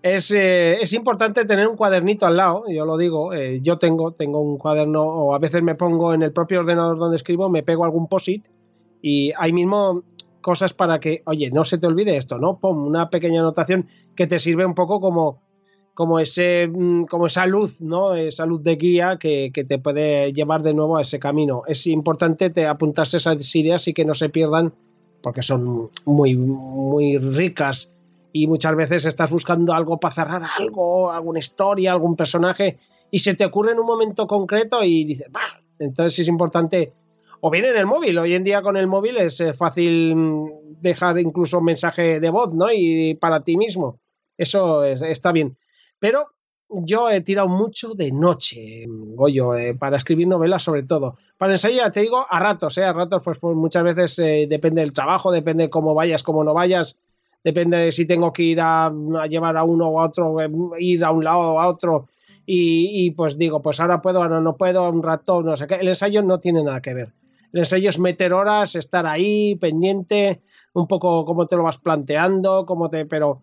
es, 0.02 0.32
eh, 0.32 0.78
es, 0.82 0.92
importante 0.92 1.44
tener 1.44 1.68
un 1.68 1.76
cuadernito 1.76 2.26
al 2.26 2.36
lado, 2.36 2.64
yo 2.68 2.84
lo 2.84 2.96
digo. 2.96 3.32
Eh, 3.32 3.60
yo 3.62 3.78
tengo, 3.78 4.10
tengo 4.10 4.40
un 4.40 4.58
cuaderno, 4.58 5.04
o 5.04 5.36
a 5.36 5.38
veces 5.38 5.62
me 5.62 5.76
pongo 5.76 6.14
en 6.14 6.24
el 6.24 6.32
propio 6.32 6.58
ordenador 6.58 6.98
donde 6.98 7.14
escribo, 7.14 7.48
me 7.48 7.62
pego 7.62 7.84
algún 7.84 8.08
posit 8.08 8.48
y 9.02 9.32
ahí 9.36 9.52
mismo 9.52 10.04
cosas 10.40 10.72
para 10.72 11.00
que, 11.00 11.22
oye, 11.26 11.50
no 11.50 11.64
se 11.64 11.78
te 11.78 11.86
olvide 11.86 12.16
esto, 12.16 12.38
¿no? 12.38 12.58
Pon 12.58 12.78
una 12.78 13.10
pequeña 13.10 13.40
anotación 13.40 13.86
que 14.14 14.26
te 14.26 14.38
sirve 14.38 14.64
un 14.64 14.74
poco 14.74 15.00
como, 15.00 15.40
como, 15.94 16.18
ese, 16.18 16.68
mm, 16.68 17.04
como 17.04 17.26
esa 17.26 17.46
luz, 17.46 17.80
¿no? 17.80 18.14
Esa 18.14 18.46
luz 18.46 18.62
de 18.62 18.76
guía 18.76 19.18
que, 19.18 19.50
te 19.52 19.78
puede 19.78 20.32
llevar 20.32 20.62
de 20.62 20.74
nuevo 20.74 20.96
a 20.96 21.02
ese 21.02 21.18
camino. 21.18 21.62
Es 21.66 21.86
importante 21.86 22.50
te 22.50 22.66
apuntarse 22.66 23.16
esas 23.16 23.54
ideas 23.54 23.88
y 23.88 23.94
que 23.94 24.04
no 24.04 24.14
se 24.14 24.28
pierdan 24.28 24.74
porque 25.22 25.42
son 25.42 25.90
muy, 26.04 26.36
muy 26.36 27.18
ricas 27.18 27.92
y 28.32 28.46
muchas 28.46 28.74
veces 28.74 29.04
estás 29.04 29.30
buscando 29.30 29.72
algo 29.72 30.00
para 30.00 30.14
cerrar 30.14 30.42
algo, 30.58 31.12
alguna 31.12 31.38
historia, 31.38 31.92
algún 31.92 32.16
personaje 32.16 32.78
y 33.10 33.20
se 33.20 33.34
te 33.34 33.44
ocurre 33.44 33.72
en 33.72 33.78
un 33.78 33.86
momento 33.86 34.26
concreto 34.26 34.82
y 34.82 35.04
dices, 35.04 35.28
bah, 35.30 35.62
entonces 35.78 36.20
es 36.20 36.28
importante 36.28 36.92
o 37.44 37.50
bien 37.50 37.64
en 37.64 37.76
el 37.76 37.86
móvil. 37.86 38.16
Hoy 38.18 38.34
en 38.34 38.44
día 38.44 38.62
con 38.62 38.76
el 38.76 38.86
móvil 38.86 39.16
es 39.16 39.40
eh, 39.40 39.52
fácil 39.52 40.14
mm, 40.14 40.80
dejar 40.80 41.18
incluso 41.18 41.58
un 41.58 41.64
mensaje 41.64 42.20
de 42.20 42.30
voz, 42.30 42.54
¿no? 42.54 42.68
Y 42.72 43.14
para 43.14 43.42
ti 43.42 43.56
mismo. 43.56 43.98
Eso 44.38 44.84
está 44.84 45.32
bien. 45.32 45.58
Pero 45.98 46.28
yo 46.68 47.10
he 47.10 47.20
tirado 47.20 47.48
mucho 47.48 47.94
de 47.94 48.12
noche, 48.12 48.84
Goyo, 48.86 49.56
eh, 49.56 49.74
para 49.74 49.96
escribir 49.96 50.28
novelas 50.28 50.62
sobre 50.62 50.84
todo. 50.84 51.16
Para 51.36 51.52
ensayar, 51.54 51.90
te 51.90 52.00
digo, 52.00 52.24
a 52.30 52.38
ratos, 52.38 52.78
¿eh? 52.78 52.84
A 52.84 52.92
ratos, 52.92 53.22
pues, 53.24 53.40
pues 53.40 53.56
muchas 53.56 53.82
veces 53.82 54.20
eh, 54.20 54.46
depende 54.48 54.80
del 54.80 54.92
trabajo, 54.92 55.32
depende 55.32 55.68
cómo 55.68 55.94
vayas, 55.94 56.22
cómo 56.22 56.44
no 56.44 56.54
vayas, 56.54 56.96
depende 57.42 57.76
de 57.76 57.90
si 57.90 58.06
tengo 58.06 58.32
que 58.32 58.44
ir 58.44 58.60
a, 58.60 58.92
llevar 59.28 59.56
a 59.56 59.64
uno 59.64 59.88
o 59.88 60.00
a 60.00 60.06
otro, 60.06 60.36
ir 60.78 61.04
a 61.04 61.10
un 61.10 61.24
lado 61.24 61.54
o 61.54 61.60
a 61.60 61.66
otro. 61.66 62.06
Y, 62.46 63.04
y, 63.04 63.10
pues 63.10 63.36
digo, 63.36 63.60
pues 63.62 63.80
ahora 63.80 64.00
puedo, 64.00 64.22
ahora 64.22 64.40
no 64.40 64.56
puedo, 64.56 64.88
un 64.88 65.02
rato, 65.02 65.42
no 65.42 65.56
sé 65.56 65.66
qué. 65.66 65.74
El 65.74 65.88
ensayo 65.88 66.22
no 66.22 66.38
tiene 66.38 66.62
nada 66.62 66.80
que 66.80 66.94
ver. 66.94 67.12
El 67.52 67.60
ensayo 67.60 67.88
es 67.90 67.98
meter 67.98 68.32
horas, 68.32 68.74
estar 68.74 69.06
ahí, 69.06 69.56
pendiente, 69.56 70.42
un 70.72 70.86
poco 70.86 71.24
cómo 71.24 71.46
te 71.46 71.56
lo 71.56 71.62
vas 71.62 71.78
planteando, 71.78 72.64
cómo 72.66 72.88
te. 72.88 73.04
Pero, 73.06 73.42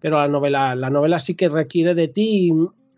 pero 0.00 0.18
la 0.18 0.28
novela, 0.28 0.74
la 0.74 0.88
novela 0.90 1.18
sí 1.18 1.34
que 1.34 1.48
requiere 1.48 1.94
de 1.94 2.08
ti 2.08 2.50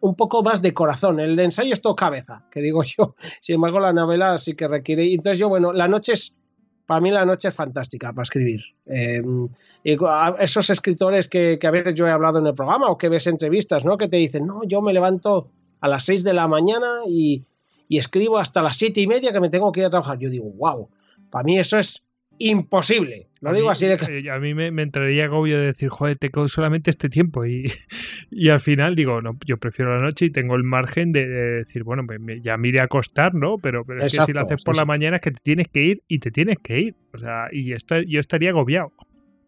un 0.02 0.16
poco 0.16 0.42
más 0.42 0.62
de 0.62 0.74
corazón. 0.74 1.20
El 1.20 1.38
ensayo 1.38 1.72
es 1.72 1.80
todo 1.80 1.96
cabeza, 1.96 2.44
que 2.50 2.60
digo 2.60 2.82
yo. 2.98 3.16
Sin 3.40 3.56
embargo, 3.56 3.80
la 3.80 3.92
novela 3.92 4.38
sí 4.38 4.54
que 4.54 4.68
requiere. 4.68 5.12
Entonces, 5.12 5.38
yo, 5.38 5.48
bueno, 5.48 5.72
la 5.72 5.88
noche 5.88 6.12
es. 6.12 6.36
Para 6.84 7.00
mí 7.00 7.12
la 7.12 7.24
noche 7.24 7.48
es 7.48 7.54
fantástica 7.54 8.12
para 8.12 8.24
escribir. 8.24 8.60
Em, 8.86 9.48
esos 9.84 10.68
escritores 10.68 11.28
que, 11.28 11.56
que, 11.60 11.66
a 11.66 11.70
veces 11.70 11.94
yo 11.94 12.08
he 12.08 12.10
hablado 12.10 12.40
en 12.40 12.46
el 12.46 12.54
programa 12.54 12.88
o 12.88 12.98
que 12.98 13.08
ves 13.08 13.28
entrevistas, 13.28 13.84
¿no? 13.84 13.96
Que 13.96 14.08
te 14.08 14.16
dicen, 14.16 14.44
no, 14.44 14.62
yo 14.66 14.82
me 14.82 14.92
levanto 14.92 15.48
a 15.80 15.88
las 15.88 16.04
6 16.04 16.24
de 16.24 16.34
la 16.34 16.48
mañana 16.48 17.02
y, 17.06 17.44
y 17.92 17.98
escribo 17.98 18.38
hasta 18.38 18.62
las 18.62 18.76
siete 18.78 19.02
y 19.02 19.06
media 19.06 19.34
que 19.34 19.40
me 19.40 19.50
tengo 19.50 19.70
que 19.70 19.80
ir 19.80 19.86
a 19.86 19.90
trabajar. 19.90 20.18
Yo 20.18 20.30
digo, 20.30 20.50
wow, 20.52 20.88
para 21.30 21.44
mí 21.44 21.58
eso 21.58 21.78
es 21.78 22.02
imposible. 22.38 23.28
Lo 23.42 23.52
digo 23.52 23.68
así 23.68 23.86
de 23.86 23.98
eh, 24.08 24.30
A 24.30 24.38
mí 24.38 24.54
me, 24.54 24.68
entraría 24.82 25.26
agobio 25.26 25.58
de 25.58 25.66
decir, 25.66 25.90
joder, 25.90 26.16
te 26.16 26.30
quedo 26.30 26.48
solamente 26.48 26.88
este 26.88 27.10
tiempo. 27.10 27.44
Y, 27.44 27.66
y, 28.30 28.48
al 28.48 28.60
final 28.60 28.94
digo, 28.94 29.20
no, 29.20 29.36
yo 29.44 29.58
prefiero 29.58 29.94
la 29.94 30.02
noche 30.02 30.24
y 30.24 30.30
tengo 30.30 30.54
el 30.54 30.64
margen 30.64 31.12
de, 31.12 31.26
decir, 31.26 31.84
bueno, 31.84 32.04
pues 32.06 32.18
ya 32.42 32.56
me 32.56 32.68
iré 32.68 32.80
a 32.80 32.84
acostar, 32.84 33.34
¿no? 33.34 33.58
Pero, 33.58 33.84
pero 33.84 34.02
es 34.06 34.16
que 34.16 34.24
si 34.24 34.32
lo 34.32 34.40
haces 34.40 34.64
por 34.64 34.74
la 34.74 34.86
mañana 34.86 35.16
es 35.16 35.22
que 35.22 35.32
te 35.32 35.40
tienes 35.42 35.68
que 35.68 35.82
ir 35.82 36.02
y 36.08 36.18
te 36.18 36.30
tienes 36.30 36.56
que 36.60 36.80
ir. 36.80 36.96
O 37.12 37.18
sea, 37.18 37.48
y 37.52 37.74
esto, 37.74 38.00
yo 38.00 38.20
estaría 38.20 38.48
agobiado. 38.48 38.90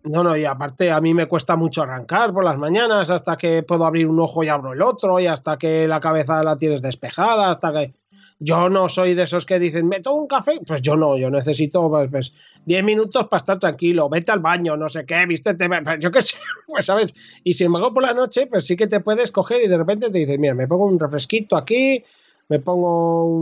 No, 0.05 0.23
no, 0.23 0.37
y 0.37 0.45
aparte 0.45 0.91
a 0.91 1.01
mí 1.01 1.15
me 1.15 1.27
cuesta 1.27 1.57
mucho 1.57 1.83
arrancar 1.83 2.35
por 2.35 2.45
las 2.45 2.59
mañanas 2.59 3.09
hasta 3.09 3.39
que 3.39 3.63
puedo 3.63 3.87
abrir 3.87 4.07
un 4.07 4.21
ojo 4.21 4.45
y 4.45 4.49
abro 4.49 4.75
el 4.75 4.83
otro 4.83 5.19
y 5.19 5.27
hasta 5.27 5.57
que 5.57 5.89
la 5.89 5.99
cabeza 5.99 6.43
la 6.43 6.59
tienes 6.59 6.83
despejada, 6.83 7.51
hasta 7.51 7.73
que 7.73 7.95
yo 8.39 8.69
no 8.69 8.89
soy 8.89 9.15
de 9.15 9.23
esos 9.23 9.47
que 9.47 9.59
dicen, 9.59 9.89
¿me 9.89 10.01
tomo 10.01 10.23
un 10.23 10.27
café? 10.27 10.61
Pues 10.67 10.83
yo 10.83 10.97
no, 10.97 11.17
yo 11.17 11.31
necesito 11.31 11.89
pues, 11.89 12.11
10 12.11 12.33
pues, 12.67 12.85
minutos 12.85 13.29
para 13.29 13.39
estar 13.39 13.59
tranquilo, 13.59 14.09
vete 14.09 14.33
al 14.33 14.41
baño, 14.41 14.77
no 14.77 14.89
sé 14.89 15.07
qué, 15.07 15.25
viste, 15.27 15.55
pues, 15.55 15.99
yo 16.01 16.11
qué 16.11 16.23
sé, 16.23 16.37
pues 16.67 16.87
sabes. 16.87 17.15
Y 17.45 17.55
sin 17.55 17.67
embargo, 17.67 17.95
por 17.95 18.03
la 18.03 18.15
noche, 18.15 18.47
pues 18.47 18.67
sí 18.67 18.77
que 18.77 18.87
te 18.87 19.01
puedes 19.01 19.31
coger 19.31 19.63
y 19.63 19.69
de 19.69 19.79
repente 19.79 20.11
te 20.11 20.19
dices, 20.19 20.39
mira, 20.39 20.55
me 20.55 20.69
pongo 20.69 20.87
un 20.87 20.99
refresquito 20.99 21.57
aquí, 21.57 22.05
me 22.49 22.59
pongo 22.59 23.41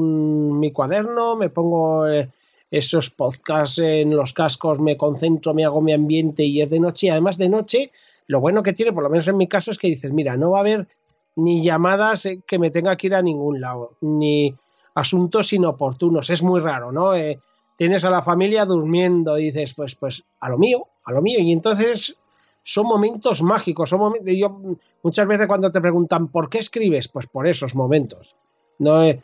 mi 0.58 0.70
cuaderno, 0.72 1.36
me 1.36 1.48
pongo 1.48 2.08
eh, 2.08 2.30
esos 2.70 3.10
podcasts 3.10 3.78
en 3.78 4.14
los 4.14 4.32
cascos, 4.32 4.78
me 4.78 4.96
concentro, 4.96 5.54
me 5.54 5.64
hago 5.64 5.80
mi 5.80 5.92
ambiente 5.92 6.44
y 6.44 6.62
es 6.62 6.70
de 6.70 6.80
noche. 6.80 7.06
Y 7.06 7.10
además 7.10 7.38
de 7.38 7.48
noche, 7.48 7.92
lo 8.26 8.40
bueno 8.40 8.62
que 8.62 8.72
tiene, 8.72 8.92
por 8.92 9.02
lo 9.02 9.10
menos 9.10 9.26
en 9.26 9.36
mi 9.36 9.48
caso, 9.48 9.70
es 9.70 9.78
que 9.78 9.88
dices, 9.88 10.12
mira, 10.12 10.36
no 10.36 10.52
va 10.52 10.58
a 10.58 10.60
haber 10.60 10.88
ni 11.34 11.62
llamadas 11.62 12.26
eh, 12.26 12.40
que 12.46 12.58
me 12.58 12.70
tenga 12.70 12.96
que 12.96 13.08
ir 13.08 13.14
a 13.14 13.22
ningún 13.22 13.60
lado, 13.60 13.96
ni 14.00 14.54
asuntos 14.94 15.52
inoportunos. 15.52 16.30
Es 16.30 16.42
muy 16.42 16.60
raro, 16.60 16.92
¿no? 16.92 17.14
Eh, 17.14 17.40
tienes 17.76 18.04
a 18.04 18.10
la 18.10 18.22
familia 18.22 18.64
durmiendo 18.64 19.38
y 19.38 19.44
dices, 19.44 19.74
pues, 19.74 19.94
pues, 19.94 20.24
a 20.40 20.48
lo 20.48 20.58
mío, 20.58 20.86
a 21.04 21.12
lo 21.12 21.22
mío. 21.22 21.38
Y 21.40 21.52
entonces 21.52 22.16
son 22.62 22.86
momentos 22.86 23.42
mágicos. 23.42 23.90
Son 23.90 24.00
momentos, 24.00 24.34
yo, 24.34 24.60
muchas 25.02 25.26
veces 25.26 25.46
cuando 25.46 25.70
te 25.70 25.80
preguntan, 25.80 26.28
¿por 26.28 26.48
qué 26.48 26.58
escribes? 26.58 27.08
Pues 27.08 27.26
por 27.26 27.46
esos 27.46 27.74
momentos. 27.74 28.36
No 28.78 29.02
eh, 29.02 29.22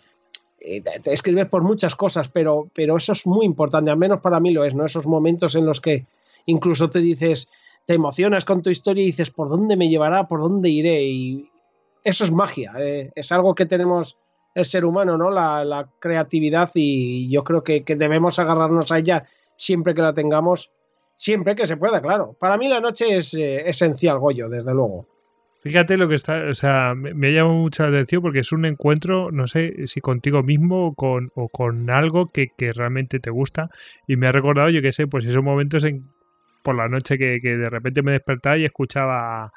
eh, 0.61 0.83
escribes 1.07 1.47
por 1.47 1.63
muchas 1.63 1.95
cosas, 1.95 2.29
pero, 2.29 2.69
pero 2.75 2.97
eso 2.97 3.13
es 3.13 3.27
muy 3.27 3.47
importante, 3.47 3.91
al 3.91 3.97
menos 3.97 4.21
para 4.21 4.41
mí 4.41 4.53
lo 4.53 4.65
es, 4.65 4.75
¿no? 4.75 4.85
Esos 4.85 5.07
momentos 5.07 5.55
en 5.55 5.67
los 5.67 5.81
que 5.81 6.07
incluso 6.47 6.91
te 6.91 7.01
dices, 7.01 7.51
te 7.85 7.95
emocionas 7.95 8.45
con 8.45 8.63
tu 8.63 8.71
historia 8.71 9.03
y 9.03 9.07
dices, 9.07 9.31
¿por 9.31 9.49
dónde 9.49 9.77
me 9.77 9.89
llevará? 9.89 10.27
¿Por 10.27 10.41
dónde 10.41 10.69
iré? 10.69 11.03
Y 11.05 11.51
eso 12.05 12.25
es 12.25 12.33
magia, 12.33 12.73
es 13.15 13.33
algo 13.33 13.55
que 13.55 13.67
tenemos 13.67 14.17
el 14.59 14.65
ser 14.65 14.85
humano, 14.85 15.17
¿no? 15.17 15.31
La, 15.31 15.89
creatividad 16.01 16.71
y 16.75 17.31
yo 17.31 17.45
creo 17.45 17.63
que, 17.63 17.85
debemos 17.87 18.39
agarrarnos 18.39 18.91
a 18.91 18.99
ella 18.99 19.27
siempre 19.57 19.95
que 19.95 20.03
la 20.03 20.13
tengamos, 20.13 20.73
siempre 21.15 21.55
que 21.55 21.67
se 21.67 21.77
pueda, 21.77 22.01
claro. 22.01 22.37
Para 22.39 22.59
mí 22.59 22.69
la 22.69 22.81
noche 22.81 23.17
es 23.17 23.35
eh, 23.35 23.69
esencial, 23.69 24.19
Goyo, 24.19 24.49
desde 24.49 24.75
luego. 24.75 25.07
Fíjate 25.61 25.97
lo 25.97 26.09
que 26.09 26.15
está, 26.15 26.45
o 26.49 26.55
sea, 26.55 26.95
me, 26.95 27.33
llama 27.33 27.53
mucho 27.53 27.83
la 27.85 27.91
atención 27.91 28.23
porque 28.23 28.41
es 28.41 28.53
un 28.53 28.65
encuentro, 28.65 29.31
no 29.31 29.47
sé 29.49 29.87
si 29.87 30.01
contigo 30.01 30.43
mismo 30.43 30.89
o 30.89 30.95
con, 30.95 31.31
o 31.35 31.49
con 31.49 31.91
algo 31.91 32.31
que, 32.33 32.51
realmente 32.59 33.19
te 33.19 33.31
gusta 33.31 33.71
y 34.07 34.17
me 34.17 34.29
ha 34.29 34.33
recordado, 34.33 34.71
yo 34.71 34.83
qué 34.83 34.93
sé, 34.93 35.07
pues 35.07 35.25
esos 35.25 35.43
momentos 35.43 35.85
en, 35.85 36.09
por 36.63 36.77
la 36.77 36.89
noche 36.89 37.19
que, 37.19 37.41
que 37.41 37.57
de 37.57 37.71
repente 37.71 38.03
me 38.03 38.13
despertaba 38.13 38.57
y 38.57 38.65
escuchaba 38.65 39.53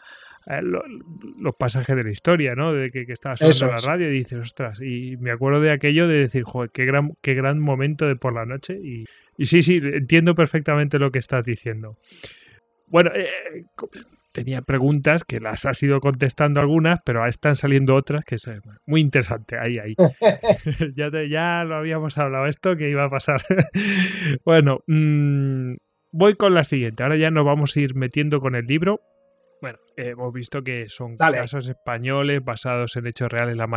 eh, 0.47 0.61
los 0.61 1.55
pasajes 1.55 1.95
de 1.95 2.03
la 2.03 2.11
historia, 2.11 2.55
¿no? 2.55 2.73
De 2.73 2.89
que, 2.89 3.05
que 3.05 3.13
estaba 3.13 3.37
sonando 3.37 3.75
la 3.75 3.93
radio 3.93 4.09
y 4.09 4.17
dices, 4.17 4.39
ostras, 4.39 4.81
y 4.81 5.17
me 5.17 5.31
acuerdo 5.31 5.61
de 5.61 5.71
aquello 5.71 6.07
de 6.07 6.19
decir, 6.19 6.43
joder, 6.43 6.69
qué 6.71 6.85
gran, 6.85 7.13
qué 7.21 7.33
gran 7.33 7.59
momento 7.59 8.07
de 8.07 8.15
por 8.15 8.33
la 8.33 8.45
noche. 8.45 8.79
Y, 8.81 9.05
y 9.37 9.45
sí, 9.45 9.61
sí, 9.61 9.79
entiendo 9.83 10.35
perfectamente 10.35 10.99
lo 10.99 11.11
que 11.11 11.19
estás 11.19 11.45
diciendo. 11.45 11.97
Bueno, 12.87 13.11
eh, 13.15 13.29
tenía 14.31 14.61
preguntas 14.61 15.23
que 15.23 15.39
las 15.39 15.65
has 15.65 15.81
ido 15.83 15.99
contestando 15.99 16.61
algunas, 16.61 16.99
pero 17.05 17.25
están 17.25 17.55
saliendo 17.55 17.95
otras 17.95 18.23
que 18.23 18.35
es 18.35 18.49
muy 18.85 19.01
interesante. 19.01 19.57
Ahí, 19.57 19.77
ahí. 19.79 19.95
ya, 20.95 21.09
ya 21.23 21.63
lo 21.65 21.75
habíamos 21.75 22.17
hablado 22.17 22.47
esto 22.47 22.75
que 22.75 22.89
iba 22.89 23.05
a 23.05 23.09
pasar. 23.09 23.41
bueno, 24.45 24.79
mmm, 24.87 25.73
voy 26.11 26.35
con 26.35 26.53
la 26.53 26.63
siguiente. 26.63 27.03
Ahora 27.03 27.17
ya 27.17 27.31
nos 27.31 27.45
vamos 27.45 27.75
a 27.75 27.79
ir 27.79 27.95
metiendo 27.95 28.39
con 28.39 28.55
el 28.55 28.65
libro. 28.65 29.01
Bueno, 29.61 29.77
hemos 29.95 30.33
visto 30.33 30.63
que 30.63 30.89
son 30.89 31.15
casos 31.15 31.69
españoles 31.69 32.43
basados 32.43 32.95
en 32.95 33.05
hechos 33.05 33.29
reales. 33.29 33.55
La 33.55 33.67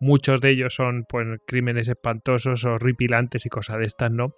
muchos 0.00 0.40
de 0.40 0.50
ellos 0.50 0.74
son 0.74 1.04
pues, 1.06 1.26
crímenes 1.46 1.88
espantosos 1.88 2.64
o 2.64 2.78
ripilantes 2.78 3.44
y 3.44 3.50
cosas 3.50 3.78
de 3.78 3.84
estas, 3.84 4.10
¿no? 4.10 4.28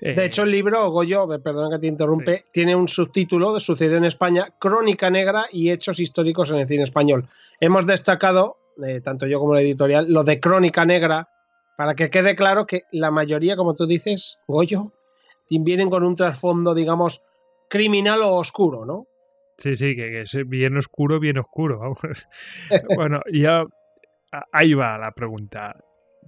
de 0.00 0.12
eh, 0.12 0.24
hecho, 0.24 0.44
el 0.44 0.52
libro, 0.52 0.88
Goyo, 0.90 1.26
perdón 1.42 1.72
que 1.72 1.78
te 1.80 1.88
interrumpe, 1.88 2.44
tiene 2.52 2.76
un 2.76 2.86
subtítulo 2.86 3.52
de 3.52 3.58
Sucedió 3.58 3.96
en 3.96 4.04
España, 4.04 4.54
Crónica 4.60 5.10
Negra 5.10 5.46
y 5.50 5.70
Hechos 5.70 5.98
Históricos 5.98 6.50
en 6.50 6.56
el 6.58 6.68
Cine 6.68 6.84
Español. 6.84 7.28
Hemos 7.58 7.86
destacado, 7.86 8.58
eh, 8.86 9.00
tanto 9.00 9.26
yo 9.26 9.40
como 9.40 9.54
la 9.54 9.60
editorial, 9.60 10.06
lo 10.08 10.22
de 10.22 10.38
Crónica 10.38 10.84
Negra, 10.84 11.30
para 11.76 11.94
que 11.94 12.10
quede 12.10 12.36
claro 12.36 12.66
que 12.66 12.82
la 12.92 13.10
mayoría, 13.10 13.56
como 13.56 13.74
tú 13.74 13.86
dices, 13.86 14.38
Goyo, 14.46 14.92
vienen 15.50 15.90
con 15.90 16.04
un 16.04 16.14
trasfondo, 16.14 16.74
digamos, 16.74 17.22
criminal 17.68 18.22
o 18.22 18.34
oscuro, 18.34 18.84
¿no? 18.86 19.08
Sí, 19.58 19.76
sí, 19.76 19.94
que, 19.94 20.22
es 20.22 20.36
bien 20.46 20.76
oscuro, 20.76 21.20
bien 21.20 21.38
oscuro. 21.38 21.94
bueno, 22.96 23.20
ya 23.32 23.64
ahí 24.52 24.74
va 24.74 24.98
la 24.98 25.12
pregunta. 25.12 25.76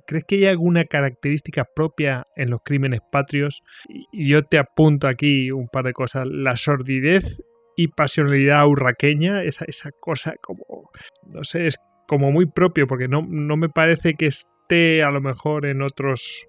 ¿Crees 0.06 0.24
que 0.24 0.36
hay 0.36 0.46
alguna 0.46 0.84
característica 0.84 1.64
propia 1.64 2.26
en 2.36 2.50
los 2.50 2.60
crímenes 2.62 3.00
patrios? 3.10 3.62
Y 4.12 4.28
yo 4.28 4.44
te 4.44 4.58
apunto 4.58 5.08
aquí 5.08 5.50
un 5.50 5.68
par 5.68 5.84
de 5.84 5.92
cosas. 5.92 6.26
La 6.28 6.56
sordidez 6.56 7.42
y 7.76 7.88
pasionalidad 7.88 8.66
urraqueña, 8.66 9.42
esa, 9.42 9.64
esa 9.66 9.90
cosa 9.90 10.34
como, 10.40 10.90
no 11.26 11.42
sé, 11.42 11.66
es 11.66 11.78
como 12.06 12.30
muy 12.30 12.46
propio, 12.46 12.86
porque 12.86 13.08
no, 13.08 13.26
no 13.28 13.56
me 13.56 13.68
parece 13.68 14.14
que 14.14 14.26
es 14.26 14.48
existe 14.66 15.02
a 15.02 15.10
lo 15.10 15.20
mejor 15.20 15.66
en 15.66 15.82
otros 15.82 16.46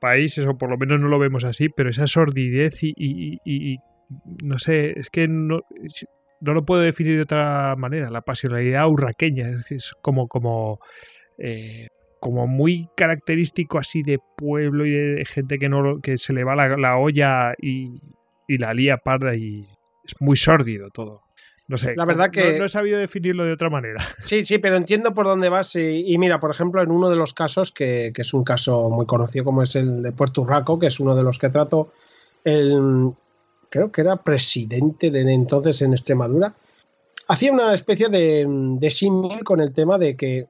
países, 0.00 0.46
o 0.46 0.56
por 0.56 0.70
lo 0.70 0.76
menos 0.76 1.00
no 1.00 1.08
lo 1.08 1.18
vemos 1.18 1.44
así, 1.44 1.68
pero 1.68 1.90
esa 1.90 2.06
sordidez 2.06 2.82
y, 2.82 3.76
no 4.42 4.58
sé, 4.58 4.98
es 4.98 5.10
que 5.10 5.28
no, 5.28 5.60
no 6.40 6.52
lo 6.52 6.64
puedo 6.64 6.82
definir 6.82 7.16
de 7.16 7.22
otra 7.22 7.74
manera, 7.76 8.10
la 8.10 8.22
pasionalidad 8.22 8.88
urraqueña, 8.88 9.50
es, 9.70 9.92
como, 10.02 10.28
como, 10.28 10.80
eh, 11.38 11.88
como 12.20 12.46
muy 12.46 12.88
característico 12.96 13.78
así 13.78 14.02
de 14.02 14.18
pueblo 14.36 14.86
y 14.86 14.92
de 14.92 15.24
gente 15.24 15.58
que, 15.58 15.68
no, 15.68 15.92
que 16.02 16.18
se 16.18 16.32
le 16.32 16.44
va 16.44 16.54
la, 16.54 16.96
olla 16.96 17.54
y, 17.60 18.00
y 18.48 18.58
la 18.58 18.74
lía 18.74 18.98
parda 18.98 19.34
y 19.34 19.66
es 20.04 20.14
muy 20.20 20.36
sórdido 20.36 20.90
todo. 20.90 21.24
No 21.66 21.78
sé, 21.78 21.94
la 21.96 22.04
verdad 22.04 22.30
que 22.30 22.58
no, 22.58 22.66
he 22.66 22.68
sabido 22.68 22.98
definirlo 22.98 23.44
de 23.44 23.52
otra 23.52 23.70
manera. 23.70 24.04
Sí, 24.20 24.44
sí, 24.44 24.58
pero 24.58 24.76
entiendo 24.76 25.14
por 25.14 25.24
dónde 25.24 25.48
vas. 25.48 25.74
Y, 25.76 26.16
mira, 26.18 26.38
por 26.38 26.50
ejemplo, 26.50 26.82
en 26.82 26.90
uno 26.90 27.08
de 27.08 27.16
los 27.16 27.32
casos, 27.32 27.72
que, 27.72 28.12
es 28.14 28.34
un 28.34 28.44
caso 28.44 28.90
muy 28.90 29.06
conocido 29.06 29.46
como 29.46 29.62
es 29.62 29.74
el 29.76 30.02
de 30.02 30.12
Puerto 30.12 30.42
Urraco, 30.42 30.78
que 30.78 30.88
es 30.88 31.00
uno 31.00 31.16
de 31.16 31.22
los 31.22 31.38
que 31.38 31.48
trato, 31.48 31.90
el, 32.44 33.12
creo 33.74 33.90
que 33.90 34.02
era 34.02 34.14
presidente 34.14 35.10
de 35.10 35.20
entonces 35.32 35.82
en 35.82 35.94
Extremadura, 35.94 36.54
hacía 37.26 37.50
una 37.50 37.74
especie 37.74 38.08
de, 38.08 38.46
de 38.48 38.90
símil 38.92 39.42
con 39.42 39.60
el 39.60 39.72
tema 39.72 39.98
de 39.98 40.16
que, 40.16 40.46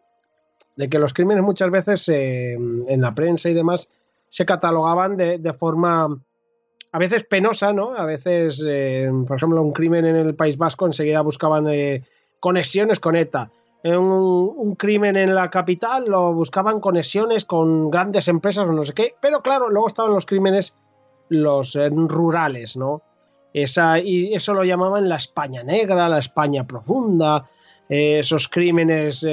de 0.77 0.91
que 0.91 0.99
los 0.99 1.15
crímenes 1.15 1.43
muchas 1.43 1.71
veces 1.71 2.07
eh, 2.11 2.53
en 2.53 3.01
la 3.01 3.15
prensa 3.15 3.49
y 3.49 3.55
demás 3.55 3.89
se 4.29 4.45
catalogaban 4.45 5.17
de, 5.17 5.39
de 5.39 5.53
forma 5.55 6.21
a 6.93 6.99
veces 6.99 7.25
penosa, 7.25 7.73
¿no? 7.73 7.95
A 7.97 8.05
veces, 8.05 8.63
eh, 8.69 9.09
por 9.27 9.39
ejemplo, 9.39 9.63
un 9.63 9.73
crimen 9.73 10.05
en 10.05 10.17
el 10.17 10.35
País 10.35 10.59
Vasco 10.59 10.85
enseguida 10.85 11.23
buscaban 11.23 11.67
eh, 11.69 12.05
conexiones 12.41 13.01
con 13.01 13.17
ETA. 13.17 13.51
Un, 13.85 14.75
crimen 14.77 15.17
en 15.17 15.35
la 15.35 15.49
capital 15.49 16.07
lo 16.09 16.35
buscaban 16.35 16.81
conexiones 16.81 17.47
con 17.47 17.91
grandes 17.91 18.29
empresas 18.29 18.69
o 18.69 18.73
no 18.73 18.83
sé 18.83 18.93
qué. 18.93 19.15
Pero 19.21 19.41
claro, 19.41 19.71
luego 19.71 19.87
estaban 19.87 20.13
los 20.13 20.27
crímenes, 20.27 20.75
los 21.29 21.75
rurales, 21.75 22.77
¿no? 22.77 23.03
Esa, 23.55 24.01
y 24.01 24.35
eso 24.35 24.53
lo 24.53 24.65
llamaban 24.65 25.09
la 25.09 25.17
España 25.17 25.63
negra, 25.63 26.09
la 26.09 26.19
España 26.19 26.67
profunda, 26.67 27.49
esos 27.89 28.49
crímenes 28.49 29.25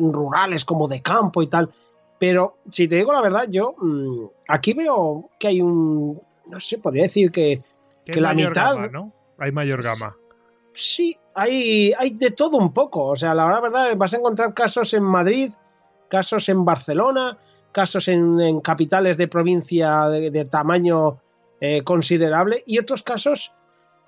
rurales 0.00 0.64
como 0.64 0.88
de 0.88 1.00
campo 1.00 1.40
y 1.40 1.46
tal. 1.46 1.70
Pero 2.18 2.58
si 2.70 2.86
te 2.86 2.96
digo 2.96 3.12
la 3.12 3.22
verdad, 3.22 3.46
yo 3.48 3.74
mm, 3.78 4.24
aquí 4.48 4.74
veo 4.74 5.30
que 5.38 5.48
hay 5.48 5.62
un, 5.62 6.20
no 6.48 6.60
sé, 6.60 6.76
podría 6.76 7.04
decir 7.04 7.32
que, 7.32 7.62
que, 8.04 8.20
la 8.20 8.34
mitad. 8.34 8.90
¿no? 8.90 9.12
Hay 9.38 9.52
mayor 9.52 9.82
gama. 9.82 10.14
Sí, 10.74 11.16
hay, 11.34 11.94
hay 11.96 12.10
de 12.10 12.30
todo 12.32 12.58
un 12.58 12.74
poco. 12.74 13.06
O 13.06 13.16
sea, 13.16 13.34
la 13.34 13.60
verdad, 13.60 13.96
vas 13.96 14.12
a 14.12 14.18
encontrar 14.18 14.52
casos 14.52 14.92
en 14.92 15.02
Madrid, 15.02 15.52
casos 16.08 16.48
en 16.50 16.64
Barcelona, 16.64 17.38
casos 17.72 18.06
en, 18.08 18.60
capitales 18.60 19.16
de 19.16 19.28
provincia 19.28 20.08
de, 20.08 20.44
tamaño 20.44 21.20
eh, 21.60 21.82
considerable 21.84 22.62
y 22.66 22.78
otros 22.78 23.02
casos 23.02 23.54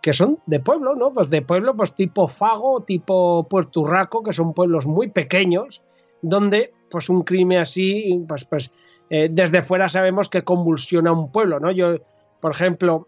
que 0.02 0.12
son 0.12 0.38
de 0.46 0.60
pueblo, 0.60 0.94
¿no? 0.94 1.14
Pues 1.14 1.30
de 1.30 1.42
pueblo, 1.42 1.76
pues 1.76 1.94
tipo 1.94 2.28
Fago, 2.28 2.82
tipo 2.82 3.46
Puerto 3.48 3.80
Urraco, 3.80 4.22
que 4.22 4.32
son 4.32 4.52
pueblos 4.52 4.86
muy 4.86 5.08
pequeños, 5.08 5.82
donde 6.20 6.74
pues 6.90 7.08
un 7.08 7.22
crimen 7.22 7.58
así, 7.58 8.22
pues, 8.28 8.44
pues 8.44 8.72
eh, 9.08 9.28
desde 9.30 9.62
fuera 9.62 9.88
sabemos 9.88 10.28
que 10.28 10.42
convulsiona 10.42 11.12
un 11.12 11.30
pueblo, 11.30 11.60
¿no? 11.60 11.70
Yo 11.70 11.96
por 12.42 12.50
ejemplo, 12.50 13.06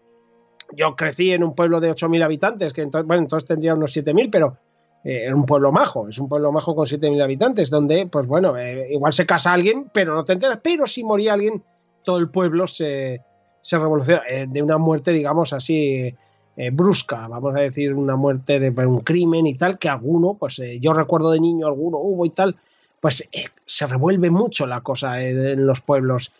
yo 0.71 0.95
crecí 0.95 1.33
en 1.33 1.43
un 1.43 1.53
pueblo 1.53 1.81
de 1.81 1.91
8.000 1.91 2.23
habitantes, 2.23 2.71
que 2.71 2.83
entonces, 2.83 3.05
bueno, 3.05 3.23
entonces 3.23 3.45
tendría 3.45 3.73
unos 3.73 3.95
7.000, 3.95 4.29
pero 4.31 4.57
eh, 5.03 5.25
era 5.25 5.35
un 5.35 5.45
pueblo 5.45 5.73
majo, 5.73 6.07
es 6.07 6.17
un 6.19 6.29
pueblo 6.29 6.53
majo 6.53 6.73
con 6.73 6.85
7.000 6.85 7.21
habitantes, 7.21 7.69
donde, 7.69 8.07
pues 8.07 8.27
bueno, 8.27 8.57
eh, 8.57 8.87
igual 8.93 9.11
se 9.11 9.25
casa 9.25 9.51
alguien, 9.51 9.91
pero 9.93 10.15
no 10.15 10.23
te 10.23 10.31
enteras, 10.31 10.59
pero 10.63 10.85
si 10.85 11.03
moría 11.03 11.33
alguien, 11.33 11.61
todo 12.05 12.17
el 12.17 12.29
pueblo 12.29 12.65
se, 12.65 13.21
se 13.61 13.77
revoluciona, 13.77 14.21
eh, 14.29 14.45
de 14.47 14.63
una 14.63 14.77
muerte, 14.77 15.11
digamos 15.11 15.51
así, 15.51 16.15
brusca, 16.71 17.27
vamos 17.27 17.53
a 17.55 17.59
decir, 17.59 17.93
una 17.93 18.15
muerte 18.15 18.59
de 18.59 18.87
un 18.87 19.01
crimen 19.01 19.45
y 19.45 19.55
tal, 19.55 19.77
que 19.77 19.89
alguno, 19.89 20.35
pues 20.35 20.61
yo 20.79 20.93
recuerdo 20.93 21.31
de 21.31 21.39
niño 21.39 21.67
alguno 21.67 21.97
hubo 21.97 22.25
y 22.25 22.29
tal, 22.29 22.55
pues 23.05 23.29
se 23.65 23.85
revuelve 23.87 24.31
mucho 24.31 24.65
la 24.65 24.81
cosa 24.81 25.21
en 25.21 25.67
los 25.67 25.81
pueblos. 25.81 26.31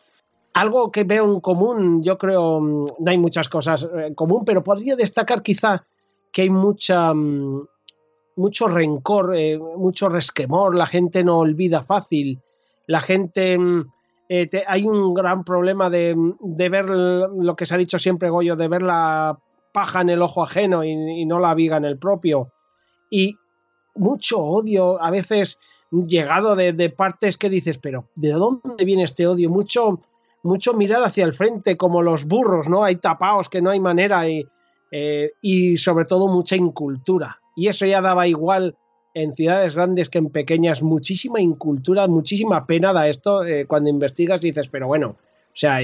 Algo 0.55 0.91
que 0.91 1.03
veo 1.03 1.31
en 1.31 1.39
común, 1.41 2.01
yo 2.01 2.17
creo, 2.17 2.61
mm, 2.61 2.87
no 2.99 3.11
hay 3.11 3.17
muchas 3.17 3.49
cosas 3.49 3.83
eh, 3.83 4.07
en 4.07 4.15
común, 4.15 4.43
pero 4.45 4.63
podría 4.63 4.95
destacar 4.95 5.43
quizá 5.43 5.85
que 6.31 6.43
hay 6.43 6.49
mucha, 6.49 7.13
mm, 7.13 7.67
mucho 8.37 8.67
rencor, 8.67 9.35
eh, 9.35 9.59
mucho 9.59 10.09
resquemor, 10.09 10.75
la 10.75 10.85
gente 10.85 11.23
no 11.23 11.37
olvida 11.37 11.83
fácil, 11.83 12.39
la 12.87 13.01
gente... 13.01 13.59
Mm, 13.59 13.91
eh, 14.27 14.47
hay 14.65 14.85
un 14.85 15.13
gran 15.13 15.43
problema 15.43 15.91
de, 15.91 16.15
ver 16.41 16.89
lo 16.89 17.55
que 17.55 17.67
se 17.67 17.75
ha 17.75 17.77
dicho 17.77 17.99
siempre, 17.99 18.31
Goyo, 18.31 18.55
de 18.55 18.67
ver 18.67 18.81
la 18.81 19.37
paja 19.75 19.99
en 19.99 20.09
el 20.09 20.21
ojo 20.21 20.41
ajeno 20.41 20.85
y, 20.85 21.25
no 21.25 21.37
la 21.37 21.53
viga 21.53 21.75
en 21.75 21.83
el 21.83 21.99
propio. 21.99 22.53
Y 23.09 23.35
mucho 23.93 24.39
odio, 24.39 25.01
a 25.03 25.11
veces 25.11 25.59
llegado 25.91 26.55
de, 26.55 26.89
partes 26.89 27.37
que 27.37 27.49
dices, 27.49 27.77
pero 27.77 28.07
¿de 28.15 28.31
dónde 28.31 28.85
viene 28.85 29.03
este 29.03 29.27
odio? 29.27 29.49
Mucho 29.49 29.99
mucho 30.43 30.75
mirar 30.75 31.03
hacia 31.03 31.25
el 31.25 31.33
frente, 31.33 31.75
como 31.75 32.03
los 32.03 32.25
burros, 32.25 32.69
¿no? 32.69 32.83
Hay 32.83 32.97
tapaos 32.97 33.49
que 33.49 33.61
no 33.61 33.71
hay 33.71 33.79
manera 33.79 34.29
y, 34.29 34.47
eh, 34.91 35.31
y 35.41 35.77
sobre 35.77 36.05
todo 36.05 36.27
mucha 36.27 36.55
incultura. 36.55 37.41
Y 37.55 37.67
eso 37.67 37.85
ya 37.85 37.99
daba 37.99 38.27
igual 38.27 38.77
en 39.15 39.33
ciudades 39.33 39.75
grandes 39.75 40.09
que 40.09 40.19
en 40.19 40.29
pequeñas, 40.29 40.83
muchísima 40.83 41.41
incultura, 41.41 42.07
muchísima 42.07 42.67
pena 42.67 42.93
da 42.93 43.09
esto 43.09 43.43
eh, 43.43 43.65
cuando 43.65 43.89
investigas 43.89 44.39
dices, 44.39 44.67
pero 44.67 44.87
bueno, 44.87 45.17
o 45.17 45.57
sea, 45.57 45.79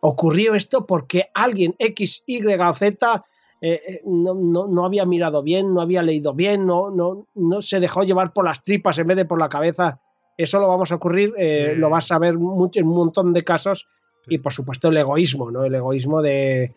ocurrió 0.00 0.54
esto 0.54 0.86
porque 0.86 1.28
alguien 1.34 1.74
X, 1.78 2.22
Y 2.26 2.42
o 2.46 2.74
Z 2.74 3.24
eh, 3.60 4.02
no, 4.04 4.34
no, 4.34 4.84
había 4.84 5.06
mirado 5.06 5.42
bien, 5.42 5.72
no 5.72 5.80
había 5.80 6.02
leído 6.02 6.34
bien, 6.34 6.66
no, 6.66 6.90
no, 6.90 7.26
no 7.34 7.62
se 7.62 7.80
dejó 7.80 8.02
llevar 8.02 8.32
por 8.32 8.44
las 8.44 8.62
tripas 8.62 8.98
en 8.98 9.06
vez 9.06 9.16
de 9.16 9.24
por 9.24 9.40
la 9.40 9.48
cabeza. 9.48 10.00
Eso 10.36 10.60
lo 10.60 10.68
vamos 10.68 10.92
a 10.92 10.96
ocurrir, 10.96 11.32
lo 11.76 11.88
vas 11.88 12.12
a 12.12 12.18
ver 12.18 12.36
mucho, 12.36 12.78
en 12.78 12.86
un 12.86 12.96
montón 12.96 13.32
de 13.32 13.42
casos 13.42 13.88
y 14.28 14.38
por 14.38 14.52
supuesto 14.52 14.88
el 14.88 14.96
egoísmo, 14.96 15.50
¿no? 15.50 15.64
El 15.64 15.74
egoísmo 15.74 16.20
de, 16.20 16.74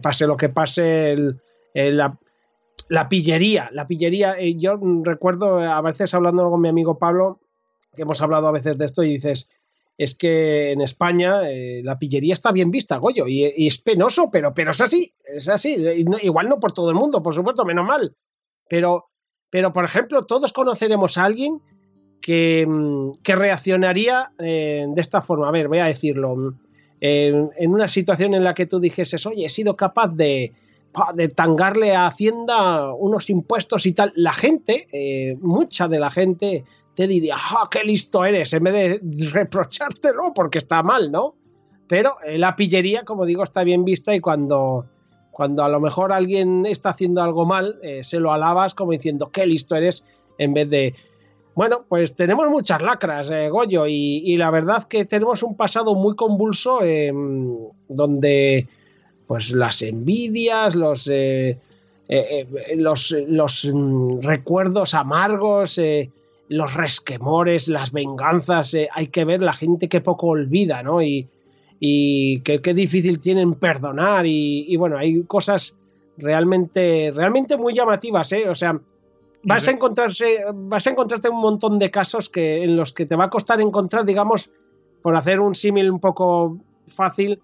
pase 0.00 0.26
lo 0.26 0.36
que 0.36 0.48
pase, 0.48 1.16
la, 1.74 3.08
pillería, 3.08 3.68
la 3.72 3.86
pillería. 3.86 4.38
Eh, 4.38 4.54
yo 4.56 4.78
recuerdo 5.02 5.58
a 5.58 5.80
veces 5.80 6.14
hablando 6.14 6.48
con 6.50 6.60
mi 6.60 6.68
amigo 6.68 6.98
Pablo, 6.98 7.40
que 7.94 8.02
hemos 8.02 8.20
hablado 8.22 8.48
a 8.48 8.52
veces 8.52 8.76
de 8.78 8.86
esto 8.86 9.02
y 9.02 9.14
dices, 9.14 9.50
es 9.96 10.16
que 10.16 10.72
en 10.72 10.80
España 10.80 11.48
eh, 11.48 11.82
la 11.84 11.98
pillería 11.98 12.34
está 12.34 12.52
bien 12.52 12.70
vista, 12.70 12.96
Goyo, 12.96 13.26
y, 13.28 13.66
es 13.66 13.78
penoso, 13.78 14.30
pero, 14.30 14.52
pero 14.52 14.72
es 14.72 14.80
así, 14.80 15.14
es 15.24 15.48
así. 15.48 15.76
igual 16.22 16.48
no 16.48 16.58
por 16.58 16.72
todo 16.72 16.90
el 16.90 16.96
mundo, 16.96 17.22
por 17.22 17.34
supuesto, 17.34 17.64
menos 17.64 17.86
mal. 17.86 18.16
Pero, 18.68 19.10
pero 19.50 19.72
por 19.72 19.84
ejemplo, 19.84 20.22
todos 20.22 20.52
conoceremos 20.52 21.16
a 21.16 21.24
alguien 21.24 21.60
que, 22.20 22.66
mm, 22.66 23.22
que 23.22 23.36
reaccionaría 23.36 24.32
eh, 24.38 24.86
de 24.88 25.00
esta 25.00 25.22
forma. 25.22 25.48
A 25.48 25.52
ver, 25.52 25.68
voy 25.68 25.78
a 25.78 25.86
decirlo 25.86 26.56
en, 27.00 27.70
una 27.70 27.88
situación 27.88 28.34
en 28.34 28.44
la 28.44 28.54
que 28.54 28.66
tú 28.66 28.80
dijeses, 28.80 29.26
oye, 29.26 29.44
he 29.44 29.50
sido 29.50 29.76
capaz 29.76 30.08
de, 30.08 30.52
de 31.14 31.28
tangarle 31.28 31.94
a 31.94 32.06
Hacienda 32.06 32.94
unos 32.94 33.28
impuestos 33.28 33.84
y 33.86 33.92
tal, 33.92 34.12
la 34.16 34.32
gente, 34.32 34.86
eh, 34.92 35.36
mucha 35.40 35.86
de 35.86 35.98
la 35.98 36.10
gente 36.10 36.64
te 36.94 37.06
diría, 37.06 37.36
¡ah, 37.38 37.68
qué 37.70 37.84
listo 37.84 38.24
eres! 38.24 38.52
En 38.52 38.64
vez 38.64 39.00
de 39.02 39.30
reprochártelo 39.32 40.32
porque 40.34 40.58
está 40.58 40.82
mal, 40.82 41.10
¿no? 41.10 41.34
Pero 41.88 42.16
eh, 42.24 42.38
la 42.38 42.56
pillería, 42.56 43.04
como 43.04 43.26
digo, 43.26 43.42
está 43.42 43.64
bien 43.64 43.84
vista 43.84 44.14
y 44.14 44.20
cuando, 44.20 44.86
cuando 45.30 45.64
a 45.64 45.68
lo 45.68 45.80
mejor 45.80 46.12
alguien 46.12 46.66
está 46.66 46.90
haciendo 46.90 47.22
algo 47.22 47.44
mal, 47.44 47.78
eh, 47.82 48.02
se 48.04 48.20
lo 48.20 48.32
alabas 48.32 48.74
como 48.74 48.92
diciendo, 48.92 49.30
qué 49.30 49.46
listo 49.46 49.76
eres, 49.76 50.04
en 50.38 50.54
vez 50.54 50.70
de, 50.70 50.94
bueno, 51.54 51.84
pues 51.88 52.14
tenemos 52.14 52.48
muchas 52.48 52.80
lacras, 52.80 53.30
eh, 53.30 53.48
Goyo, 53.50 53.86
y, 53.86 54.36
la 54.36 54.50
verdad 54.50 54.84
que 54.84 55.04
tenemos 55.04 55.42
un 55.42 55.56
pasado 55.56 55.94
muy 55.94 56.16
convulso 56.16 56.82
em, 56.82 57.58
donde 57.88 58.66
pues 59.26 59.52
las 59.52 59.80
envidias, 59.82 60.74
los, 60.74 61.10
los, 62.76 63.16
los 63.26 63.70
mm, 63.72 64.20
recuerdos 64.20 64.94
amargos, 64.94 65.78
los 66.48 66.74
resquemores, 66.74 67.68
las 67.68 67.92
venganzas, 67.92 68.76
hay 68.92 69.06
que 69.08 69.24
ver 69.24 69.42
la 69.42 69.54
gente 69.54 69.88
que 69.88 70.00
poco 70.00 70.28
olvida, 70.28 70.82
¿no? 70.82 71.02
Y, 71.02 71.28
y 71.80 72.40
qué, 72.40 72.74
difícil 72.74 73.18
tienen 73.18 73.54
perdonar 73.54 74.26
y, 74.26 74.66
y, 74.68 74.76
bueno, 74.76 74.98
hay 74.98 75.22
cosas 75.24 75.76
realmente, 76.16 77.12
realmente 77.14 77.56
muy 77.56 77.74
llamativas, 77.74 78.32
¿eh? 78.32 78.48
O 78.48 78.54
sea, 78.54 78.78
vas 79.44 79.68
a 79.68 79.70
encontrarse, 79.70 80.44
vas 80.52 80.86
a 80.86 80.90
encontrarte 80.90 81.28
un 81.28 81.40
montón 81.40 81.78
de 81.78 81.90
casos 81.90 82.28
que, 82.28 82.64
en 82.64 82.76
los 82.76 82.92
que 82.92 83.06
te 83.06 83.16
va 83.16 83.24
a 83.24 83.30
costar 83.30 83.60
encontrar, 83.60 84.04
digamos, 84.04 84.50
por 85.02 85.16
hacer 85.16 85.40
un 85.40 85.54
símil 85.54 85.90
un 85.90 86.00
poco 86.00 86.58
fácil, 86.86 87.40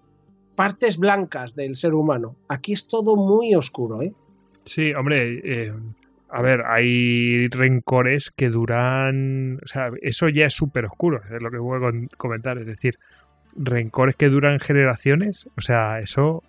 partes 0.55 0.97
blancas 0.97 1.55
del 1.55 1.75
ser 1.75 1.93
humano. 1.93 2.35
Aquí 2.47 2.73
es 2.73 2.87
todo 2.87 3.15
muy 3.15 3.55
oscuro, 3.55 4.01
¿eh? 4.01 4.13
Sí, 4.65 4.93
hombre, 4.93 5.41
eh, 5.43 5.73
a 6.31 6.41
ver, 6.41 6.63
hay 6.65 7.47
rencores 7.49 8.31
que 8.31 8.49
duran. 8.49 9.59
O 9.63 9.67
sea, 9.67 9.91
eso 10.01 10.29
ya 10.29 10.45
es 10.45 10.53
súper 10.53 10.85
oscuro, 10.85 11.21
es 11.29 11.41
lo 11.41 11.51
que 11.51 11.57
voy 11.57 11.77
a 11.83 12.17
comentar. 12.17 12.57
Es 12.57 12.65
decir, 12.65 12.97
rencores 13.55 14.15
que 14.15 14.29
duran 14.29 14.59
generaciones. 14.59 15.49
O 15.57 15.61
sea, 15.61 15.99
eso. 15.99 16.43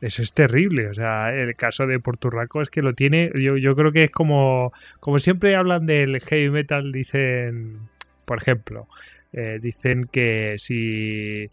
Eso 0.00 0.22
es 0.22 0.32
terrible. 0.32 0.88
O 0.88 0.94
sea, 0.94 1.34
el 1.34 1.56
caso 1.56 1.86
de 1.86 1.98
Porturraco 1.98 2.62
es 2.62 2.70
que 2.70 2.82
lo 2.82 2.92
tiene. 2.92 3.30
Yo, 3.34 3.56
yo 3.56 3.76
creo 3.76 3.92
que 3.92 4.04
es 4.04 4.10
como. 4.10 4.72
Como 5.00 5.18
siempre 5.18 5.56
hablan 5.56 5.84
del 5.86 6.20
heavy 6.20 6.50
metal, 6.50 6.90
dicen. 6.92 7.78
Por 8.24 8.38
ejemplo, 8.38 8.88
eh, 9.32 9.58
dicen 9.60 10.04
que 10.04 10.54
si 10.58 11.50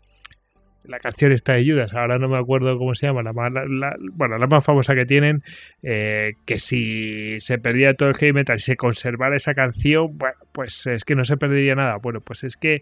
la 0.88 1.00
canción 1.00 1.32
está 1.32 1.54
de 1.54 1.66
Judas, 1.66 1.94
ahora 1.94 2.18
no 2.18 2.28
me 2.28 2.38
acuerdo 2.38 2.78
cómo 2.78 2.96
se 2.96 3.08
llama, 3.08 3.24
la, 3.24 3.34
más, 3.34 3.52
bueno, 4.14 4.38
la 4.38 4.48
más 4.48 4.64
famosa 4.64 4.96
que 4.96 5.06
tienen, 5.06 5.44
eh, 5.84 6.34
que 6.46 6.60
si 6.60 7.40
se 7.40 7.58
perdía 7.58 7.94
todo 7.94 8.10
el 8.10 8.16
heavy 8.16 8.34
metal 8.34 8.58
y 8.58 8.60
se 8.60 8.76
conservara 8.76 9.36
esa 9.36 9.54
canción, 9.54 10.18
bueno, 10.18 10.36
pues 10.52 10.88
es 10.88 11.04
que 11.04 11.16
no 11.16 11.24
se 11.24 11.38
perdería 11.38 11.76
nada. 11.76 11.98
Bueno, 11.98 12.22
pues 12.22 12.44
es 12.44 12.58
que 12.58 12.76
eh, 12.76 12.82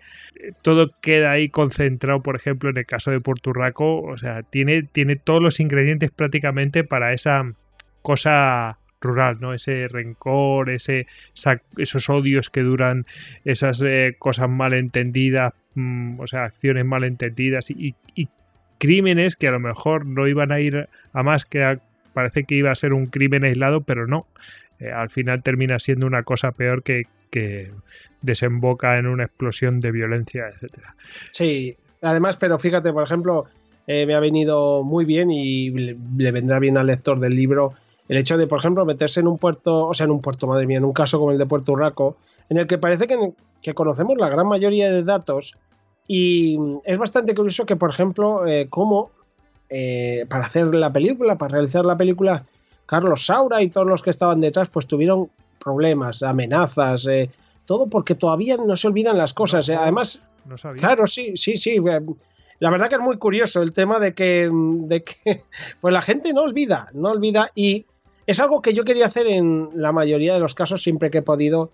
todo 0.62 0.92
queda 1.02 1.32
ahí 1.32 1.50
concentrado, 1.50 2.22
por 2.22 2.36
ejemplo, 2.36 2.70
en 2.70 2.78
el 2.78 2.86
caso 2.86 3.12
de 3.12 3.20
Porturraco, 3.20 4.02
o 4.02 4.18
sea, 4.18 4.42
tiene, 4.42 4.84
tiene 4.84 5.16
todos 5.16 5.42
los 5.42 5.60
ingredientes 5.60 6.12
prácticamente 6.12 6.84
para 6.84 7.14
esa 7.14 7.54
cosa 8.02 8.78
rural, 9.04 9.38
¿no? 9.40 9.54
Ese 9.54 9.88
rencor, 9.88 10.72
ese, 10.72 11.06
esos 11.78 12.10
odios 12.10 12.50
que 12.50 12.62
duran, 12.62 13.06
esas 13.46 13.82
eh, 13.84 14.16
cosas 14.18 14.50
malentendidas, 14.50 15.54
Mm, 15.76 16.20
o 16.20 16.28
sea, 16.28 16.46
acciones 16.46 16.86
malentendidas 16.86 17.72
y, 17.72 17.96
y, 18.16 18.28
crímenes 18.78 19.38
que 19.38 19.48
a 19.48 19.52
lo 19.52 19.62
mejor 19.62 20.06
no 20.06 20.28
iban 20.28 20.52
a 20.52 20.60
ir 20.60 20.90
a 21.14 21.24
más 21.24 21.46
que 21.46 21.80
parece 22.14 22.44
que 22.44 22.56
iba 22.56 22.70
a 22.70 22.76
ser 22.76 22.92
un 22.92 23.06
crimen 23.06 23.46
aislado, 23.46 23.82
pero 23.82 24.08
no. 24.08 24.28
Eh, 24.80 24.92
al 24.92 25.10
final 25.10 25.42
termina 25.42 25.80
siendo 25.80 26.06
una 26.06 26.24
cosa 26.24 26.52
peor 26.52 26.84
que, 26.84 27.04
que 27.32 27.72
desemboca 28.22 28.98
en 29.00 29.08
una 29.08 29.24
explosión 29.24 29.80
de 29.80 29.92
violencia, 29.92 30.50
etcétera. 30.50 30.96
Sí, 31.32 31.78
además, 32.02 32.36
pero 32.36 32.60
fíjate, 32.60 32.92
por 32.92 33.06
ejemplo, 33.06 33.46
eh, 33.88 34.06
me 34.06 34.16
ha 34.16 34.20
venido 34.20 34.84
muy 34.84 35.06
bien 35.06 35.32
y 35.32 35.70
le, 35.70 36.32
vendrá 36.32 36.60
bien 36.60 36.78
al 36.78 36.88
lector 36.88 37.20
del 37.22 37.36
libro 37.36 37.74
el 38.08 38.18
hecho 38.18 38.38
de, 38.38 38.48
por 38.48 38.60
ejemplo, 38.60 38.86
meterse 38.86 39.20
en 39.20 39.28
un 39.28 39.38
puerto, 39.38 39.88
o 39.88 39.94
sea, 39.94 40.06
en 40.06 40.12
un 40.12 40.22
puerto, 40.22 40.48
madre 40.48 40.66
mía, 40.66 40.78
en 40.78 40.86
un 40.86 40.94
caso 40.94 41.20
como 41.20 41.32
el 41.32 41.38
de 41.38 41.46
Puerto 41.46 41.72
Urraco, 41.72 42.18
en 42.50 42.58
el 42.58 42.68
que 42.68 42.78
parece 42.78 43.08
que, 43.08 43.34
que 43.62 43.74
conocemos 43.74 44.18
la 44.18 44.30
gran 44.30 44.48
mayoría 44.48 44.92
de 44.92 45.04
datos 45.04 45.56
y 46.08 46.58
es 46.84 46.98
bastante 46.98 47.34
curioso 47.34 47.66
que, 47.66 47.76
por 47.76 47.90
ejemplo, 47.90 48.46
eh, 48.46 48.68
como 48.70 49.12
eh, 49.70 50.26
para 50.30 50.46
hacer 50.46 50.74
la 50.76 50.92
película, 50.92 51.38
para 51.38 51.54
realizar 51.54 51.86
la 51.86 51.98
película, 51.98 52.46
Carlos 52.86 53.26
Saura 53.26 53.62
y 53.62 53.70
todos 53.70 53.88
los 53.88 54.04
que 54.04 54.10
estaban 54.10 54.42
detrás, 54.42 54.70
pues 54.70 54.88
tuvieron 54.88 55.30
problemas, 55.60 56.22
amenazas, 56.24 57.08
eh, 57.08 57.30
todo 57.66 57.90
porque 57.90 58.16
todavía 58.16 58.58
no 58.58 58.76
se 58.76 58.88
olvidan 58.88 59.18
las 59.18 59.34
cosas. 59.34 59.70
Además, 59.70 60.22
claro, 60.78 61.08
sí, 61.08 61.38
sí, 61.38 61.56
sí. 61.56 61.78
La 62.60 62.70
verdad 62.70 62.90
que 62.90 62.96
es 62.96 63.02
muy 63.02 63.18
curioso 63.18 63.62
el 63.62 63.72
tema 63.72 64.00
de 64.00 64.14
que, 64.14 64.50
de 64.52 65.04
que 65.04 65.44
pues 65.82 65.94
la 65.94 66.02
gente 66.02 66.34
no 66.34 66.42
olvida, 66.42 66.90
no 66.94 67.12
olvida 67.12 67.50
y 67.56 67.86
es 68.26 68.40
algo 68.40 68.62
que 68.62 68.74
yo 68.74 68.84
quería 68.84 69.06
hacer 69.06 69.28
en 69.28 69.70
la 69.74 69.92
mayoría 69.92 70.34
de 70.34 70.40
los 70.40 70.56
casos 70.56 70.82
siempre 70.82 71.10
que 71.10 71.20
he 71.20 71.22
podido, 71.22 71.72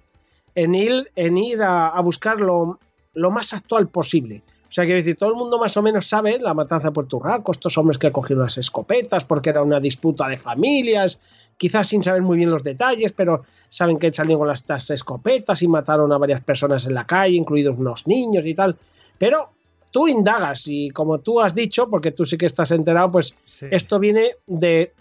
en 0.55 0.75
ir, 0.75 1.11
en 1.15 1.37
ir 1.37 1.61
a, 1.61 1.99
buscar 2.01 2.39
lo, 2.39 2.79
más 3.13 3.53
actual 3.53 3.87
posible. 3.87 4.41
O 4.67 4.71
sea, 4.71 4.83
quiero 4.83 4.97
decir, 4.97 5.15
todo 5.15 5.29
el 5.29 5.35
mundo 5.35 5.57
más 5.57 5.75
o 5.77 5.81
menos 5.81 6.07
sabe 6.07 6.37
la 6.37 6.53
matanza 6.53 6.89
de 6.89 6.93
Puerto 6.93 7.19
Rico, 7.19 7.51
estos 7.51 7.75
hombres 7.77 7.97
que 7.97 8.11
cogieron 8.11 8.43
las 8.43 8.57
escopetas 8.57 9.25
porque 9.25 9.49
era 9.49 9.63
una 9.63 9.79
disputa 9.79 10.27
de 10.27 10.37
familias, 10.37 11.19
quizás 11.57 11.87
sin 11.87 12.03
saber 12.03 12.21
muy 12.21 12.37
bien 12.37 12.51
los 12.51 12.63
detalles, 12.63 13.11
pero 13.13 13.43
saben 13.69 13.97
que 13.97 14.13
salieron 14.13 14.39
con 14.39 14.47
las 14.47 14.89
escopetas 14.91 15.63
y 15.63 15.67
mataron 15.67 16.11
a 16.11 16.19
varias 16.19 16.41
personas 16.41 16.85
en 16.85 16.93
la 16.93 17.07
calle, 17.07 17.35
incluidos 17.35 17.77
unos 17.77 18.05
niños 18.05 18.45
y 18.45 18.53
tal. 18.53 18.77
Pero 19.17 19.49
tú 19.91 20.07
indagas 20.07 20.67
y 20.67 20.91
como 20.91 21.19
tú 21.19 21.39
has 21.39 21.55
dicho, 21.55 21.89
porque 21.89 22.11
tú 22.11 22.25
sí 22.25 22.37
que 22.37 22.45
estás 22.45 22.69
enterado, 22.71 23.11
pues 23.11 23.35
esto 23.71 23.97
viene 23.97 24.35
de 24.45 24.93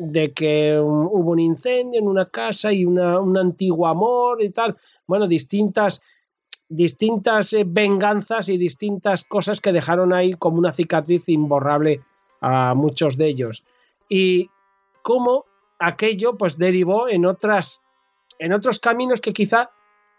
de 0.00 0.32
que 0.32 0.80
hubo 0.80 1.30
un 1.30 1.38
incendio 1.38 2.00
en 2.00 2.08
una 2.08 2.24
casa 2.24 2.72
y 2.72 2.86
un 2.86 3.36
antiguo 3.36 3.86
amor 3.86 4.42
y 4.42 4.48
tal. 4.48 4.74
Bueno, 5.06 5.28
distintas, 5.28 6.00
distintas 6.70 7.52
eh, 7.52 7.64
venganzas 7.66 8.48
y 8.48 8.56
distintas 8.56 9.24
cosas 9.24 9.60
que 9.60 9.72
dejaron 9.72 10.14
ahí 10.14 10.32
como 10.32 10.56
una 10.56 10.72
cicatriz 10.72 11.28
imborrable 11.28 12.00
a 12.40 12.72
muchos 12.74 13.18
de 13.18 13.26
ellos. 13.26 13.62
Y 14.08 14.48
cómo 15.02 15.44
aquello 15.78 16.38
pues 16.38 16.56
derivó 16.56 17.06
en 17.08 17.26
otras 17.26 17.82
en 18.38 18.54
otros 18.54 18.80
caminos 18.80 19.20
que 19.20 19.34
quizá 19.34 19.70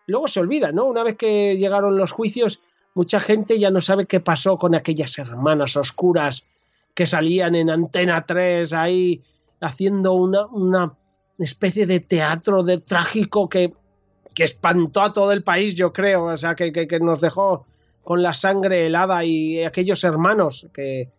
luego 0.06 0.28
se 0.28 0.42
olvida, 0.42 0.72
¿no? 0.72 0.86
Una 0.86 1.04
vez 1.04 1.16
que 1.16 1.58
llegaron 1.58 1.98
los 1.98 2.12
juicios, 2.12 2.62
mucha 2.94 3.20
gente 3.20 3.58
ya 3.58 3.72
no 3.72 3.82
sabe 3.82 4.06
qué 4.06 4.20
pasó 4.20 4.60
con 4.60 4.76
aquellas 4.76 5.18
hermanas 5.18 5.76
oscuras 5.76 6.46
que 6.94 7.08
salían 7.08 7.56
en 7.56 7.72
Antena 7.72 8.28
3 8.28 8.74
ahí 8.74 9.24
haciendo 9.62 10.14
una, 10.14 10.46
una 10.48 10.94
especie 11.38 11.86
de 11.86 12.00
teatro 12.00 12.64
de 12.64 12.80
trágico 12.80 13.48
que, 13.48 13.74
que, 14.34 14.44
espantó 14.44 15.02
a 15.02 15.14
todo 15.14 15.32
el 15.32 15.44
país, 15.44 15.76
yo 15.76 15.94
creo, 15.94 16.26
o 16.26 16.38
sea, 16.38 16.56
que, 16.56 16.72
que, 16.72 17.00
nos 17.00 17.22
dejó 17.22 17.66
con 18.04 18.22
la 18.22 18.34
sangre 18.34 18.88
helada 18.88 19.24
y 19.24 19.64
aquellos 19.64 20.04
hermanos 20.04 20.68
que, 20.74 21.10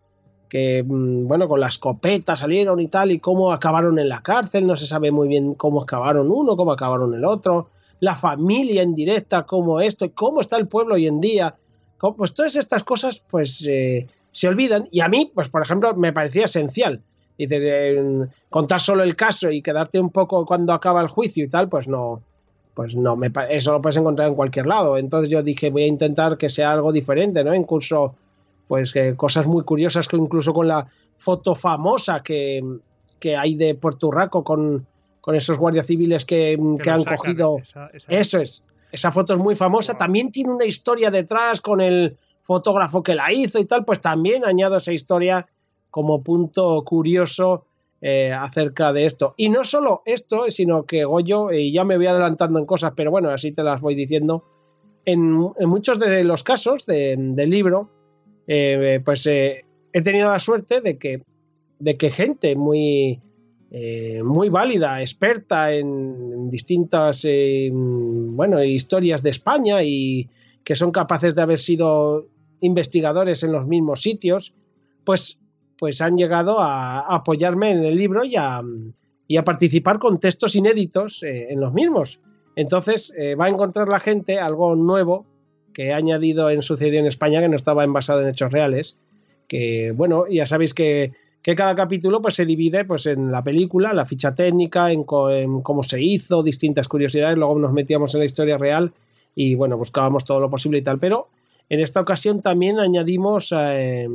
que, 0.49 0.83
mm, 0.83 1.27
bueno, 1.27 1.47
con 1.47 1.59
la 1.59 1.67
escopeta 1.67 2.35
salieron 2.35 2.79
y 2.79 2.87
tal, 2.87 3.11
y 3.11 3.19
cómo 3.19 3.53
acabaron 3.53 3.97
en 3.97 4.09
la 4.09 4.21
cárcel, 4.21 4.67
no 4.67 4.75
se 4.75 4.85
sabe 4.85 5.11
muy 5.11 5.27
bien 5.27 5.53
cómo 5.53 5.81
acabaron 5.81 6.29
uno, 6.29 6.55
cómo 6.57 6.73
acabaron 6.73 7.13
el 7.13 7.25
otro, 7.25 7.69
la 7.99 8.15
familia 8.15 8.81
en 8.81 8.93
directa, 8.93 9.43
cómo 9.43 9.79
esto, 9.79 10.11
cómo 10.13 10.41
está 10.41 10.57
el 10.57 10.67
pueblo 10.67 10.95
hoy 10.95 11.07
en 11.07 11.21
día, 11.21 11.55
pues 12.17 12.33
todas 12.33 12.57
estas 12.57 12.83
cosas, 12.83 13.23
pues 13.29 13.65
eh, 13.65 14.07
se 14.31 14.49
olvidan, 14.49 14.89
y 14.91 14.99
a 14.99 15.07
mí, 15.07 15.31
pues 15.33 15.47
por 15.47 15.63
ejemplo, 15.63 15.95
me 15.95 16.11
parecía 16.11 16.45
esencial 16.45 17.01
y 17.43 17.47
de, 17.47 18.27
contar 18.49 18.79
solo 18.79 19.03
el 19.03 19.15
caso 19.15 19.51
y 19.51 19.61
quedarte 19.61 19.99
un 19.99 20.09
poco 20.09 20.45
cuando 20.45 20.73
acaba 20.73 21.01
el 21.01 21.07
juicio 21.07 21.45
y 21.45 21.47
tal, 21.47 21.69
pues 21.69 21.87
no, 21.87 22.21
pues 22.73 22.95
no, 22.95 23.15
me, 23.15 23.31
eso 23.49 23.71
lo 23.71 23.81
puedes 23.81 23.97
encontrar 23.97 24.27
en 24.27 24.35
cualquier 24.35 24.65
lado. 24.65 24.97
Entonces 24.97 25.29
yo 25.29 25.43
dije, 25.43 25.69
voy 25.69 25.83
a 25.83 25.87
intentar 25.87 26.37
que 26.37 26.49
sea 26.49 26.71
algo 26.71 26.91
diferente, 26.91 27.43
¿no? 27.43 27.53
Incluso, 27.53 28.15
pues 28.67 28.93
cosas 29.15 29.45
muy 29.45 29.63
curiosas 29.63 30.07
que 30.07 30.17
incluso 30.17 30.53
con 30.53 30.67
la 30.67 30.87
foto 31.17 31.55
famosa 31.55 32.23
que, 32.23 32.63
que 33.19 33.35
hay 33.37 33.55
de 33.55 33.75
Puerto 33.75 34.11
Rico 34.11 34.43
con, 34.43 34.85
con 35.21 35.35
esos 35.35 35.57
guardias 35.57 35.87
civiles 35.87 36.25
que, 36.25 36.57
que, 36.81 36.89
han 36.89 37.03
cogido. 37.03 37.57
Eso 38.07 38.41
es. 38.41 38.63
Esa 38.91 39.11
foto 39.11 39.33
es 39.33 39.39
muy 39.39 39.55
famosa. 39.55 39.95
También 39.95 40.31
tiene 40.31 40.51
una 40.51 40.65
historia 40.65 41.09
detrás 41.09 41.61
con 41.61 41.81
el 41.81 42.17
fotógrafo 42.41 43.01
que 43.01 43.15
la 43.15 43.31
hizo 43.31 43.59
y 43.59 43.65
tal. 43.65 43.85
Pues 43.85 44.01
también 44.01 44.45
añado 44.45 44.77
esa 44.77 44.93
historia 44.93 45.47
como 45.93 46.23
punto 46.23 46.83
curioso 46.83 47.65
eh, 48.01 48.33
acerca 48.33 48.91
de 48.91 49.05
esto. 49.05 49.35
Y 49.37 49.49
no 49.49 49.63
solo 49.63 50.01
esto, 50.07 50.49
sino 50.49 50.87
que 50.87 51.05
Goyo, 51.05 51.51
y 51.51 51.71
ya 51.71 51.83
me 51.83 51.97
voy 51.97 52.07
adelantando 52.07 52.57
en 52.57 52.65
cosas, 52.65 52.93
pero 52.95 53.11
bueno, 53.11 53.29
así 53.29 53.51
te 53.51 53.61
las 53.61 53.79
voy 53.79 53.93
diciendo, 53.93 54.43
en, 55.05 55.29
muchos 55.31 55.99
de 55.99 56.23
los 56.23 56.41
casos 56.41 56.87
del 56.87 57.49
libro, 57.51 57.91
eh, 58.47 59.01
pues 59.05 59.27
eh, 59.27 59.65
he 59.93 60.01
tenido 60.01 60.31
la 60.31 60.39
suerte 60.39 60.81
de 60.81 60.97
que, 60.97 61.21
de 61.77 61.95
que 61.95 62.09
gente 62.09 62.55
muy, 62.55 63.21
muy 64.23 64.49
válida, 64.49 64.99
experta 64.99 65.73
en 65.73 66.49
distintas 66.49 67.23
bueno, 67.71 68.63
historias 68.63 69.21
de 69.21 69.29
España 69.29 69.83
y 69.83 70.27
que 70.63 70.75
son 70.75 70.89
capaces 70.89 71.35
de 71.35 71.43
haber 71.43 71.59
sido 71.59 72.25
investigadores 72.61 73.43
en 73.43 73.51
los 73.51 73.67
mismos 73.67 74.01
sitios, 74.01 74.53
pues 75.03 75.39
pues 75.77 76.01
han 76.01 76.17
llegado 76.17 76.59
a, 76.59 76.99
apoyarme 76.99 77.71
en 77.71 77.83
el 77.83 77.95
libro 77.95 78.23
y 78.23 78.35
a, 78.35 78.61
participar 79.43 79.99
con 79.99 80.19
textos 80.19 80.55
inéditos 80.55 81.23
eh, 81.23 81.47
en 81.49 81.59
los 81.59 81.73
mismos. 81.73 82.19
Entonces 82.55 83.13
eh, 83.17 83.35
va 83.35 83.45
a 83.45 83.49
encontrar 83.49 83.87
la 83.87 83.99
gente 83.99 84.39
algo 84.39 84.75
nuevo 84.75 85.25
que 85.73 85.91
ha 85.91 85.97
añadido 85.97 86.49
en 86.49 86.61
Sucedió 86.61 86.99
en 86.99 87.07
España 87.07 87.41
que 87.41 87.49
no 87.49 87.55
estaba 87.55 87.83
envasado 87.83 88.21
en 88.21 88.29
hechos 88.29 88.51
reales. 88.51 88.97
Que 89.47 89.91
bueno, 89.91 90.25
ya 90.29 90.45
sabéis 90.45 90.73
que, 90.73 91.11
cada 91.41 91.75
capítulo 91.75 92.21
pues, 92.21 92.35
se 92.35 92.45
divide 92.45 92.85
pues, 92.85 93.05
en 93.05 93.31
la 93.31 93.43
película, 93.43 93.93
la 93.93 94.05
ficha 94.05 94.33
técnica, 94.33 94.91
en, 94.91 95.03
cómo 95.03 95.83
se 95.83 96.01
hizo, 96.01 96.43
distintas 96.43 96.87
curiosidades. 96.87 97.37
Luego 97.37 97.57
nos 97.59 97.73
metíamos 97.73 98.13
en 98.13 98.19
la 98.19 98.25
historia 98.25 98.57
real 98.57 98.93
y 99.35 99.55
bueno, 99.55 99.77
buscábamos 99.77 100.25
todo 100.25 100.39
lo 100.39 100.49
posible 100.49 100.77
y 100.77 100.83
tal. 100.83 100.99
Pero 100.99 101.29
en 101.69 101.79
esta 101.79 101.99
ocasión 101.99 102.41
también 102.41 102.79
añadimos 102.79 103.53
eh, 103.57 104.07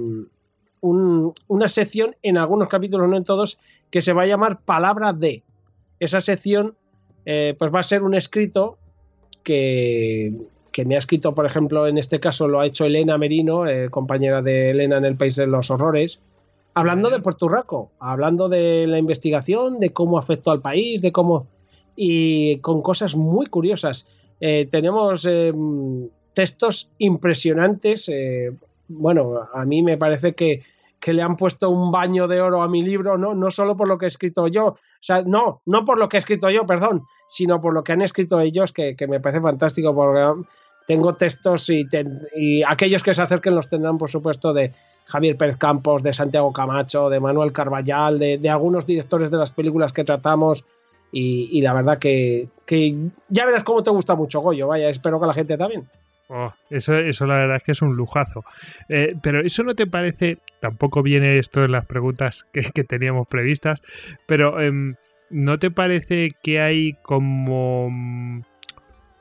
una 0.81 1.69
sección 1.69 2.17
en 2.23 2.37
algunos 2.37 2.69
capítulos, 2.69 3.09
no 3.09 3.17
en 3.17 3.25
todos, 3.25 3.59
que 3.91 4.03
se 4.03 4.12
va 4.12 4.23
a 4.23 4.27
llamar 4.27 4.61
Palabra 4.61 5.12
de. 5.12 5.43
Esa 6.01 6.21
sección 6.21 6.77
eh, 7.27 7.55
pues 7.59 7.73
va 7.75 7.81
a 7.81 7.83
ser 7.83 8.03
un 8.03 8.14
escrito 8.14 8.79
que, 9.43 10.33
que, 10.73 10.85
me 10.85 10.95
ha 10.95 10.99
escrito, 10.99 11.35
por 11.35 11.47
ejemplo, 11.47 11.87
en 11.87 11.99
este 11.99 12.21
caso 12.21 12.49
lo 12.49 12.61
ha 12.61 12.67
hecho 12.67 12.85
Elena 12.85 13.19
Merino, 13.19 13.67
eh, 13.67 13.91
compañera 13.91 14.43
de 14.43 14.71
Elena 14.71 14.99
en 14.99 15.05
el 15.05 15.17
País 15.17 15.37
de 15.37 15.47
los 15.47 15.71
Horrores, 15.71 16.21
hablando 16.75 17.11
de 17.11 17.21
Puerto 17.21 17.49
Rico, 17.49 17.91
hablando 17.99 18.49
de 18.49 18.87
la 18.87 18.99
investigación, 18.99 19.81
de 19.81 19.93
cómo 19.93 20.19
afectó 20.19 20.51
al 20.51 20.61
país, 20.61 21.03
de 21.03 21.12
cómo... 21.12 21.47
y 21.97 22.59
con 22.59 22.83
cosas 22.83 23.17
muy 23.17 23.47
curiosas. 23.47 24.07
Eh, 24.41 24.69
tenemos 24.71 25.27
eh, 25.29 25.53
textos 26.35 26.91
impresionantes. 26.99 28.09
Bueno, 28.88 29.48
a 29.53 29.64
mí 29.64 29.83
me 29.83 29.96
parece 29.96 30.35
que, 30.35 30.64
que, 30.98 31.12
le 31.12 31.22
han 31.22 31.37
puesto 31.37 31.70
un 31.70 31.90
baño 31.90 32.27
de 32.27 32.40
oro 32.40 32.62
a 32.62 32.68
mi 32.68 32.83
libro, 32.83 33.18
¿no? 33.18 33.35
No 33.35 33.51
solo 33.51 33.77
por 33.77 33.88
lo 33.88 33.98
que 33.98 34.07
he 34.07 34.09
escrito 34.09 34.48
yo, 34.48 34.66
o 34.66 34.77
sea, 35.01 35.22
no, 35.22 35.62
no 35.66 35.85
por 35.85 35.98
lo 35.98 36.09
que 36.09 36.16
he 36.16 36.18
escrito 36.18 36.51
yo, 36.51 36.66
perdón, 36.66 37.05
sino 37.29 37.61
por 37.61 37.74
lo 37.74 37.85
que 37.85 37.92
han 37.92 38.03
escrito 38.03 38.40
ellos, 38.40 38.72
que, 38.72 38.96
que 38.96 39.07
me 39.07 39.20
parece 39.20 39.40
fantástico, 39.40 39.94
porque 39.94 40.42
tengo 40.87 41.14
textos 41.14 41.68
y, 41.70 41.87
y, 42.35 42.62
aquellos 42.62 43.03
que 43.03 43.14
se 43.14 43.22
acerquen 43.22 43.55
los 43.55 43.68
tendrán, 43.68 43.98
por 43.98 44.11
supuesto, 44.11 44.53
de 44.53 44.72
Javier 45.05 45.37
Pérez 45.37 45.57
Campos, 45.57 46.03
de 46.03 46.12
Santiago 46.12 46.53
Camacho, 46.53 47.11
de 47.11 47.20
Manuel 47.20 47.53
Carballal, 47.53 48.18
de, 48.18 48.38
de 48.38 48.48
algunos 48.51 48.87
directores 48.87 49.31
de 49.31 49.38
las 49.38 49.53
películas 49.53 49.92
que 49.92 50.05
tratamos, 50.05 50.64
y, 51.11 51.61
la 51.62 51.72
verdad 51.72 51.98
que, 51.98 52.48
ya 53.29 53.46
verás 53.46 53.64
cómo 53.64 53.83
te 53.83 53.90
gusta 53.90 54.14
mucho 54.14 54.40
Goyo, 54.40 54.68
vaya, 54.68 54.88
espero 54.88 55.20
que 55.20 55.27
la 55.27 55.35
gente 55.35 55.57
también. 55.57 55.88
Oh, 56.31 56.53
eso, 56.69 56.95
eso 56.95 57.27
la 57.27 57.38
verdad 57.38 57.57
es 57.57 57.62
que 57.62 57.73
es 57.73 57.81
un 57.81 57.97
lujazo. 57.97 58.45
Eh, 58.88 59.09
pero 59.23 59.41
eso 59.41 59.62
no 59.62 59.75
te 59.75 59.87
parece, 59.87 60.38
tampoco 60.61 61.03
viene 61.03 61.38
esto 61.38 61.64
en 61.64 61.73
las 61.73 61.87
preguntas 61.87 62.47
que, 62.53 62.62
teníamos 62.85 63.27
previstas, 63.27 63.81
pero 64.27 64.61
em, 64.61 64.95
¿no 65.31 65.59
te 65.59 65.71
parece 65.71 66.33
que 66.43 66.61
hay 66.61 66.93
como 67.03 67.88
mm, 67.91 68.43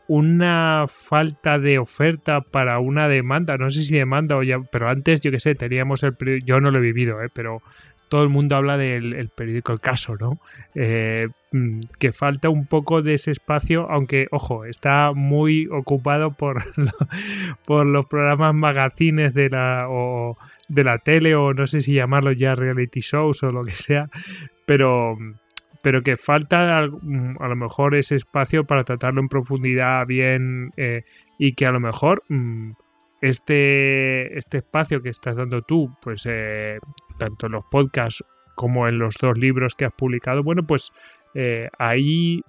una 0.10 0.86
falta 0.88 1.60
de 1.60 1.80
oferta 1.80 2.42
para 2.42 2.80
una 2.80 3.08
demanda? 3.08 3.58
No 3.58 3.70
sé 3.70 3.84
si 3.84 3.96
demanda 3.96 4.36
o 4.36 4.44
ya, 4.44 4.58
pero 4.70 4.90
antes 4.90 5.22
yo 5.22 5.32
que 5.32 5.40
sé, 5.40 5.56
teníamos 5.56 6.04
el 6.04 6.16
yo 6.44 6.60
no 6.60 6.72
lo 6.72 6.80
he 6.80 6.82
vivido, 6.82 7.22
eh, 7.22 7.30
pero 7.34 7.62
todo 8.10 8.24
el 8.24 8.30
mundo 8.30 8.56
habla 8.56 8.78
del 8.78 9.30
periódico 9.36 9.74
El 9.74 9.80
Caso, 9.80 10.16
¿no? 10.20 10.40
Eh, 10.76 11.28
mm, 11.52 11.82
que 12.00 12.12
falta 12.12 12.50
un 12.50 12.66
poco 12.66 13.02
de 13.02 13.16
ese 13.16 13.32
espacio, 13.32 13.90
aunque, 13.90 14.28
ojo, 14.32 14.66
está 14.66 15.12
muy 15.14 15.68
ocupado 15.68 16.32
por, 16.32 16.58
por 17.66 17.86
los 17.86 18.06
programas 18.06 18.54
magazines 18.54 19.34
de 19.34 19.50
la, 19.50 19.88
o 19.90 20.38
de 20.68 20.84
la 20.84 21.00
tele, 21.00 21.36
o 21.36 21.54
no 21.54 21.68
sé 21.68 21.82
si 21.82 21.94
llamarlo 21.94 22.32
ya 22.32 22.56
reality 22.56 23.02
shows 23.02 23.44
o 23.44 23.52
lo 23.52 23.62
que 23.62 23.72
sea, 23.72 24.10
pero, 24.66 25.18
pero 25.82 26.02
que 26.02 26.18
falta 26.18 26.88
mm, 26.88 27.42
a 27.42 27.48
lo 27.48 27.56
mejor 27.56 27.96
ese 27.96 28.16
espacio 28.16 28.64
para 28.66 28.84
tratarlo 28.84 29.22
en 29.22 29.30
profundidad 29.30 30.06
bien 30.06 30.72
eh, 30.78 31.04
y 31.38 31.54
que 31.54 31.66
a 31.66 31.72
lo 31.72 31.80
mejor... 31.80 32.24
Mm, 32.30 32.72
este, 33.22 34.38
este 34.38 34.60
espacio 34.60 35.02
que 35.02 35.10
estás 35.10 35.36
dando 35.36 35.62
tú, 35.62 35.96
pues 36.02 36.24
eh, 36.26 36.80
tanto 37.18 37.48
en 37.48 37.54
los 37.54 37.66
podcasts 37.70 38.24
como 38.56 38.88
en 38.88 39.00
los 39.00 39.16
dos 39.22 39.38
libros 39.38 39.76
que 39.76 39.86
has 39.86 39.94
publicado, 39.94 40.44
bueno, 40.44 40.64
pues 40.66 40.92
eh, 41.36 41.70
ahí 41.78 42.42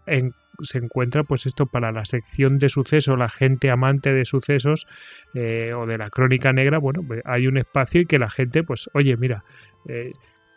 se 0.63 0.79
encuentra 0.79 1.23
pues 1.25 1.47
esto 1.47 1.67
para 1.67 1.93
la 1.93 2.05
sección 2.05 2.59
de 2.59 2.69
sucesos, 2.69 3.19
la 3.19 3.29
gente 3.29 3.71
amante 3.71 4.13
de 4.13 4.25
sucesos 4.25 4.87
eh, 5.35 5.73
o 5.75 5.87
de 5.87 5.99
la 5.99 6.11
crónica 6.11 6.53
negra, 6.53 6.79
bueno, 6.79 7.03
pues 7.07 7.21
hay 7.25 7.47
un 7.47 7.59
espacio 7.59 8.01
y 8.01 8.07
que 8.07 8.19
la 8.19 8.31
gente, 8.31 8.63
pues, 8.63 8.89
oye, 8.95 9.17
mira, 9.17 9.45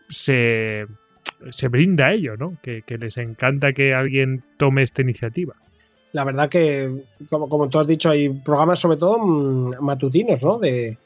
se, 0.07 0.87
se, 1.49 1.67
brinda 1.67 2.07
a 2.07 2.13
ello, 2.13 2.37
¿no? 2.37 2.57
que 2.61 2.83
les 2.97 3.17
encanta 3.17 3.73
que 3.73 3.93
alguien 3.93 4.43
tome 4.57 4.83
esta 4.83 5.01
iniciativa 5.01 5.55
la 6.13 6.23
verdad 6.25 6.49
que, 6.49 7.05
como, 7.29 7.47
como, 7.47 7.69
tú 7.69 7.79
has 7.79 7.87
dicho, 7.87 8.09
hay 8.09 8.29
programas 8.29 8.79
sobre 8.79 8.97
todo 8.97 9.19
mm, 9.19 9.75
matutinos, 9.79 10.41
¿no? 10.41 10.59
De, 10.59 10.97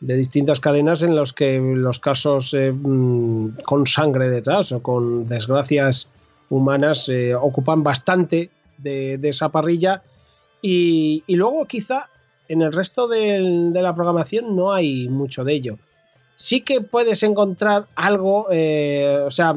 distintas 0.00 0.60
cadenas 0.60 1.02
en 1.02 1.14
los 1.14 1.34
que 1.34 1.60
los 1.60 1.98
casos 2.00 2.54
eh, 2.54 2.72
mm, 2.72 3.58
con 3.66 3.86
sangre 3.86 4.30
detrás 4.30 4.72
o 4.72 4.82
con 4.82 5.26
desgracias 5.26 6.08
humanas 6.48 7.10
eh, 7.10 7.34
ocupan 7.34 7.82
bastante 7.82 8.50
de, 8.78 9.20
esa 9.22 9.50
parrilla 9.50 10.02
y, 10.62 11.22
luego 11.28 11.66
quizá 11.66 12.08
en 12.48 12.62
el 12.62 12.72
resto 12.72 13.08
de, 13.08 13.70
la 13.74 13.94
programación 13.94 14.56
no 14.56 14.72
hay 14.72 15.08
mucho 15.10 15.44
de 15.44 15.52
ello. 15.52 15.78
Sí 16.34 16.62
que 16.62 16.80
puedes 16.80 17.22
encontrar 17.22 17.86
algo, 17.94 18.46
eh, 18.50 19.22
o 19.26 19.30
sea, 19.30 19.54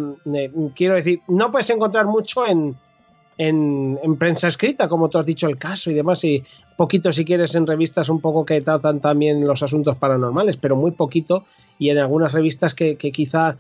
quiero 0.76 0.96
decir, 0.96 1.22
no 1.30 1.52
puedes 1.52 1.70
encontrar 1.70 2.06
mucho 2.06 2.46
en, 2.46 2.76
en, 3.38 4.16
prensa 4.18 4.48
escrita, 4.48 4.88
como 4.88 5.10
tú 5.10 5.18
has 5.18 5.26
dicho 5.26 5.48
el 5.48 5.58
caso 5.58 5.90
y 5.92 5.94
demás, 5.94 6.24
y 6.24 6.44
poquito 6.78 7.12
si 7.12 7.26
quieres 7.26 7.56
en 7.56 7.68
revistas 7.68 8.10
un 8.10 8.22
poco 8.22 8.46
que 8.46 8.62
tratan 8.62 9.00
también 9.00 9.46
los 9.46 9.64
asuntos 9.64 9.98
paranormales, 9.98 10.58
pero 10.58 10.76
muy 10.76 10.92
poquito, 10.92 11.46
y 11.80 11.90
en 11.90 11.98
algunas 11.98 12.34
revistas 12.34 12.76
que, 12.76 12.98
quizá 12.98 13.58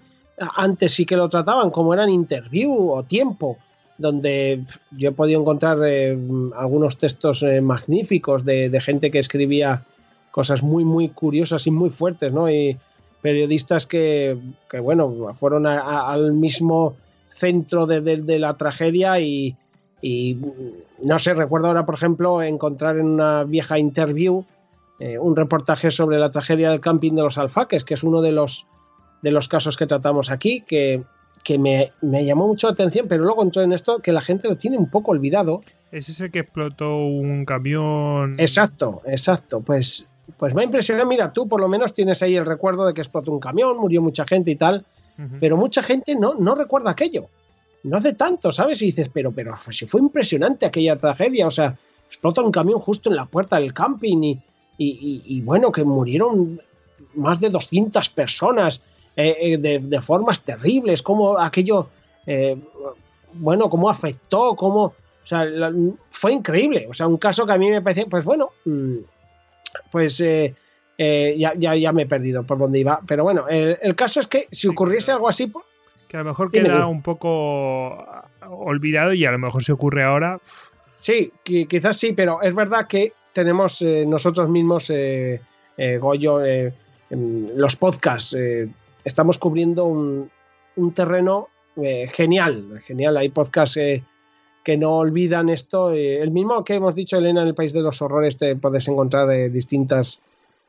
antes 0.55 0.93
sí 0.93 1.05
que 1.05 1.17
lo 1.17 1.29
trataban, 1.29 1.71
como 1.71 1.93
eran 1.93 2.09
Interview 2.09 2.91
o 2.91 3.03
Tiempo, 3.03 3.57
donde 3.97 4.63
yo 4.91 5.09
he 5.09 5.13
podido 5.13 5.39
encontrar 5.41 5.77
eh, 5.85 6.17
algunos 6.55 6.97
textos 6.97 7.43
eh, 7.43 7.61
magníficos 7.61 8.43
de, 8.43 8.81
gente 8.81 9.11
que 9.11 9.19
escribía 9.19 9.85
cosas 10.31 10.63
muy, 10.63 10.83
muy 10.83 11.09
curiosas 11.09 11.67
y 11.67 11.71
muy 11.71 11.91
fuertes, 11.91 12.33
¿no? 12.33 12.49
Y 12.49 12.77
periodistas 13.21 13.85
que, 13.85 14.37
bueno, 14.81 15.33
fueron 15.35 15.67
al 15.67 16.33
mismo 16.33 16.95
centro 17.29 17.85
de 17.85 18.39
la 18.39 18.57
tragedia 18.57 19.19
y, 19.19 19.55
y 20.03 20.37
no 21.01 21.17
sé, 21.17 21.33
recuerdo 21.33 21.67
ahora, 21.67 21.85
por 21.85 21.95
ejemplo, 21.95 22.43
encontrar 22.43 22.97
en 22.97 23.05
una 23.05 23.45
vieja 23.45 23.79
interview 23.79 24.43
eh, 24.99 25.17
un 25.17 25.33
reportaje 25.33 25.91
sobre 25.91 26.19
la 26.19 26.29
tragedia 26.29 26.69
del 26.69 26.81
camping 26.81 27.13
de 27.13 27.23
los 27.23 27.37
alfaques, 27.37 27.85
que 27.85 27.93
es 27.93 28.03
uno 28.03 28.21
de 28.21 28.33
los, 28.33 28.67
de 29.21 29.31
los 29.31 29.47
casos 29.47 29.77
que 29.77 29.87
tratamos 29.87 30.29
aquí, 30.29 30.59
que, 30.59 31.03
que 31.45 31.57
me, 31.57 31.93
me, 32.01 32.25
llamó 32.25 32.47
mucho 32.47 32.67
la 32.67 32.73
atención, 32.73 33.07
pero 33.07 33.23
luego 33.23 33.43
entró 33.43 33.61
en 33.61 33.71
esto 33.71 33.99
que 33.99 34.11
la 34.11 34.19
gente 34.19 34.49
lo 34.49 34.57
tiene 34.57 34.77
un 34.77 34.89
poco 34.89 35.11
olvidado. 35.11 35.61
¿Es 35.93 36.09
ese 36.09 36.29
que 36.29 36.39
explotó 36.39 36.97
un 36.97 37.45
camión? 37.45 38.35
Exacto, 38.39 39.01
exacto. 39.05 39.61
Pues, 39.61 40.05
pues 40.37 40.53
me 40.53 40.63
ha 40.63 40.65
impresionado. 40.65 41.07
Mira, 41.07 41.31
tú 41.31 41.47
por 41.47 41.61
lo 41.61 41.69
menos 41.69 41.93
tienes 41.93 42.21
ahí 42.21 42.35
el 42.35 42.45
recuerdo 42.45 42.85
de 42.85 42.93
que 42.93 42.99
explotó 42.99 43.31
un 43.31 43.39
camión, 43.39 43.77
murió 43.77 44.01
mucha 44.01 44.25
gente 44.25 44.51
y 44.51 44.57
tal, 44.57 44.85
pero 45.39 45.55
mucha 45.55 45.81
gente 45.81 46.15
no, 46.15 46.33
no 46.33 46.55
recuerda 46.55 46.91
aquello 46.91 47.29
no 47.83 47.97
hace 47.97 48.13
tanto, 48.13 48.51
¿sabes? 48.51 48.81
Y 48.81 48.87
dices, 48.87 49.09
pero, 49.13 49.31
pero 49.31 49.55
si 49.69 49.85
fue 49.85 50.01
impresionante 50.01 50.65
aquella 50.65 50.97
tragedia, 50.97 51.47
o 51.47 51.51
sea, 51.51 51.77
explota 52.05 52.41
un 52.41 52.51
camión 52.51 52.79
justo 52.79 53.09
en 53.09 53.17
la 53.17 53.25
puerta 53.25 53.59
del 53.59 53.73
camping 53.73 54.21
y, 54.23 54.41
y, 54.77 55.41
bueno, 55.41 55.71
que 55.71 55.83
murieron 55.83 56.59
más 57.15 57.39
de 57.39 57.49
200 57.49 58.09
personas 58.09 58.81
eh, 59.15 59.53
eh, 59.53 59.57
de, 59.57 60.01
formas 60.01 60.41
terribles, 60.41 61.01
como 61.01 61.37
aquello, 61.37 61.89
eh, 62.25 62.57
bueno, 63.33 63.69
cómo 63.69 63.89
afectó, 63.89 64.55
cómo, 64.55 64.85
o 64.85 64.95
sea, 65.25 65.45
fue 66.09 66.33
increíble, 66.33 66.87
o 66.89 66.93
sea, 66.93 67.07
un 67.07 67.17
caso 67.17 67.45
que 67.45 67.51
a 67.51 67.57
mí 67.57 67.69
me 67.69 67.81
parece, 67.81 68.07
pues 68.07 68.25
bueno, 68.25 68.49
mm, 68.65 68.97
pues 69.91 70.17
ya, 70.17 71.53
ya, 71.55 71.75
ya, 71.75 71.91
me 71.91 72.03
he 72.03 72.07
perdido 72.07 72.43
por 72.43 72.57
dónde 72.57 72.79
iba, 72.79 73.01
pero 73.07 73.23
bueno, 73.23 73.45
el, 73.47 73.95
caso 73.95 74.19
es 74.19 74.27
que 74.27 74.47
si 74.51 74.67
ocurriese 74.67 75.11
algo 75.11 75.29
así, 75.29 75.47
pues, 75.47 75.65
que 76.13 76.17
a 76.17 76.19
lo 76.19 76.29
mejor 76.29 76.51
queda 76.51 76.85
un 76.85 77.01
poco 77.01 78.05
olvidado 78.47 79.13
y 79.13 79.25
a 79.25 79.31
lo 79.31 79.39
mejor 79.39 79.63
se 79.63 79.71
ocurre 79.71 80.03
ahora. 80.03 80.39
Sí, 80.99 81.31
quizás 81.43 81.97
sí, 81.97 82.13
pero 82.13 82.39
es 82.43 82.53
verdad 82.53 82.85
que 82.85 83.13
tenemos 83.33 83.81
eh, 83.81 84.05
nosotros 84.05 84.47
mismos, 84.47 84.91
eh, 84.91 85.41
eh, 85.75 85.97
Goyo, 85.97 86.39
los 87.09 87.75
podcasts, 87.77 88.37
estamos 89.03 89.39
cubriendo 89.39 89.85
un, 89.85 90.29
terreno 90.93 91.47
genial, 91.75 92.79
genial. 92.85 93.17
Hay 93.17 93.29
podcasts 93.29 93.79
que 94.63 94.77
no 94.77 94.91
olvidan 94.97 95.49
esto. 95.49 95.93
el 95.93 96.29
mismo 96.29 96.63
que 96.63 96.75
hemos 96.75 96.93
dicho, 96.93 97.17
Elena, 97.17 97.41
en 97.41 97.47
el 97.47 97.55
País 97.55 97.73
de 97.73 97.81
los 97.81 98.03
Horrores, 98.03 98.37
te 98.37 98.55
puedes 98.55 98.87
encontrar 98.87 99.49
distintas 99.49 100.21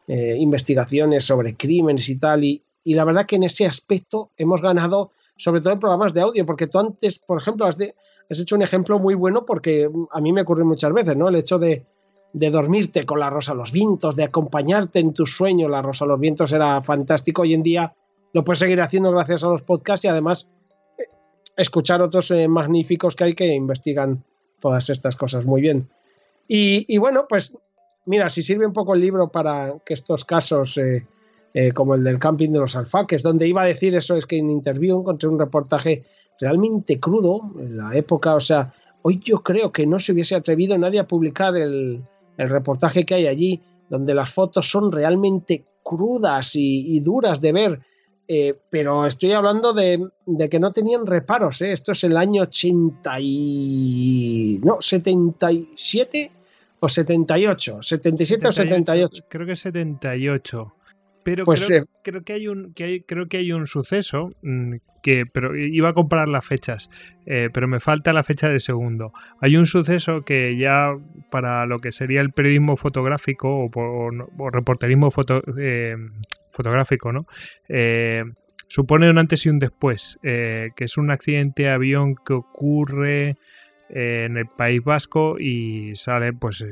investigaciones 0.08 1.26
sobre 1.26 1.54
crímenes 1.54 2.08
y 2.08 2.16
tal. 2.16 2.44
Y, 2.44 2.62
y 2.82 2.94
la 2.94 3.04
verdad 3.04 3.26
que 3.26 3.36
en 3.36 3.42
ese 3.42 3.66
aspecto 3.66 4.30
hemos 4.38 4.62
ganado 4.62 5.10
sobre 5.36 5.60
todo 5.60 5.72
en 5.72 5.80
programas 5.80 6.14
de 6.14 6.20
audio, 6.20 6.46
porque 6.46 6.66
tú 6.66 6.78
antes, 6.78 7.18
por 7.18 7.40
ejemplo, 7.40 7.66
has, 7.66 7.78
hecho 7.80 8.56
un 8.56 8.62
ejemplo 8.62 8.98
muy 8.98 9.14
bueno 9.14 9.44
porque 9.44 9.90
a 10.12 10.20
mí 10.20 10.32
me 10.32 10.42
ocurre 10.42 10.64
muchas 10.64 10.92
veces, 10.92 11.16
¿no? 11.16 11.28
El 11.28 11.36
hecho 11.36 11.58
de, 11.58 11.84
dormirte 12.32 13.06
con 13.06 13.20
la 13.20 13.30
Rosa 13.30 13.54
los 13.54 13.70
Vientos, 13.70 14.16
de 14.16 14.24
acompañarte 14.24 14.98
en 14.98 15.12
tus 15.12 15.36
sueños, 15.36 15.70
la 15.70 15.82
Rosa 15.82 16.04
los 16.04 16.18
Vientos 16.18 16.52
era 16.52 16.82
fantástico. 16.82 17.42
Hoy 17.42 17.54
en 17.54 17.62
día 17.62 17.94
lo 18.32 18.44
puedes 18.44 18.58
seguir 18.58 18.80
haciendo 18.80 19.12
gracias 19.12 19.44
a 19.44 19.48
los 19.48 19.62
podcasts 19.62 20.04
y 20.04 20.08
además 20.08 20.48
eh, 20.98 21.04
escuchar 21.56 22.02
otros 22.02 22.30
eh, 22.32 22.48
magníficos 22.48 23.14
que 23.14 23.24
hay 23.24 23.34
que 23.34 23.46
investigan 23.54 24.24
todas 24.60 24.90
estas 24.90 25.14
cosas 25.14 25.44
muy 25.44 25.60
bien. 25.60 25.88
Y, 26.46 26.98
bueno, 26.98 27.26
pues 27.28 27.54
mira, 28.04 28.28
si 28.28 28.42
sirve 28.42 28.66
un 28.66 28.72
poco 28.72 28.94
el 28.94 29.00
libro 29.00 29.28
para 29.28 29.74
que 29.84 29.94
estos 29.94 30.24
casos 30.24 30.76
eh, 30.76 31.06
eh, 31.56 31.70
como 31.70 31.94
el 31.94 32.02
del 32.02 32.18
camping 32.18 32.50
de 32.50 32.58
los 32.58 32.74
alfaques, 32.74 33.22
donde 33.22 33.46
iba 33.46 33.62
a 33.62 33.66
decir 33.66 33.94
eso, 33.94 34.16
es 34.16 34.26
que 34.26 34.36
en 34.36 34.50
interview 34.50 34.98
encontré 34.98 35.28
un 35.28 35.38
reportaje 35.38 36.02
realmente 36.40 36.98
crudo 36.98 37.52
en 37.60 37.76
la 37.76 37.96
época, 37.96 38.34
o 38.34 38.40
sea, 38.40 38.74
hoy 39.02 39.20
yo 39.24 39.40
creo 39.44 39.70
que 39.70 39.86
no 39.86 40.00
se 40.00 40.10
hubiese 40.10 40.34
atrevido 40.34 40.76
nadie 40.76 40.98
a 40.98 41.06
publicar 41.06 41.56
el, 41.56 42.02
reportaje 42.36 43.04
que 43.04 43.14
hay 43.14 43.28
allí, 43.28 43.62
donde 43.88 44.14
las 44.14 44.32
fotos 44.32 44.68
son 44.68 44.90
realmente 44.90 45.64
crudas 45.84 46.56
y, 46.56 46.98
duras 46.98 47.40
de 47.40 47.52
ver, 47.52 47.80
eh, 48.26 48.58
pero 48.68 49.06
estoy 49.06 49.30
hablando 49.30 49.72
de, 49.72 50.08
que 50.50 50.58
no 50.58 50.70
tenían 50.70 51.06
reparos. 51.06 51.62
¿eh? 51.62 51.70
Esto 51.70 51.92
es 51.92 52.02
el 52.02 52.16
año 52.16 52.42
80 52.42 53.16
y... 53.20 54.60
No, 54.64 54.78
77 54.80 56.32
o 56.80 56.88
78. 56.88 57.82
77 57.82 58.48
o 58.48 58.52
78. 58.52 59.22
Creo 59.28 59.46
que 59.46 59.54
78. 59.54 60.72
Pero 61.24 61.44
pues, 61.44 61.66
creo, 61.66 61.84
creo, 62.02 62.22
que 62.22 62.34
hay 62.34 62.48
un 62.48 62.74
que 62.74 62.84
hay, 62.84 63.00
creo 63.00 63.28
que 63.28 63.38
hay 63.38 63.52
un 63.52 63.66
suceso 63.66 64.30
mm, 64.42 64.74
que 65.04 65.26
pero 65.26 65.54
iba 65.54 65.90
a 65.90 65.92
comparar 65.92 66.28
las 66.30 66.46
fechas, 66.46 66.90
eh, 67.26 67.50
pero 67.52 67.68
me 67.68 67.78
falta 67.78 68.14
la 68.14 68.22
fecha 68.22 68.48
de 68.48 68.58
segundo. 68.58 69.12
Hay 69.38 69.58
un 69.58 69.66
suceso 69.66 70.22
que 70.22 70.56
ya 70.56 70.96
para 71.30 71.66
lo 71.66 71.78
que 71.78 71.92
sería 71.92 72.22
el 72.22 72.30
periodismo 72.30 72.74
fotográfico 72.76 73.70
o, 73.74 74.50
reporterismo 74.50 75.10
eh, 75.58 75.96
fotográfico, 76.48 77.12
¿no? 77.12 77.26
Eh, 77.68 78.24
supone 78.66 79.10
un 79.10 79.18
antes 79.18 79.44
y 79.44 79.50
un 79.50 79.58
después, 79.58 80.18
que 80.22 80.72
es 80.74 80.96
un 80.96 81.10
accidente 81.10 81.64
de 81.64 81.70
avión 81.70 82.14
que 82.16 82.32
ocurre 82.32 83.36
en 83.90 84.38
el 84.38 84.46
País 84.46 84.82
Vasco 84.82 85.38
y 85.38 85.94
sale 85.96 86.32
pues 86.32 86.64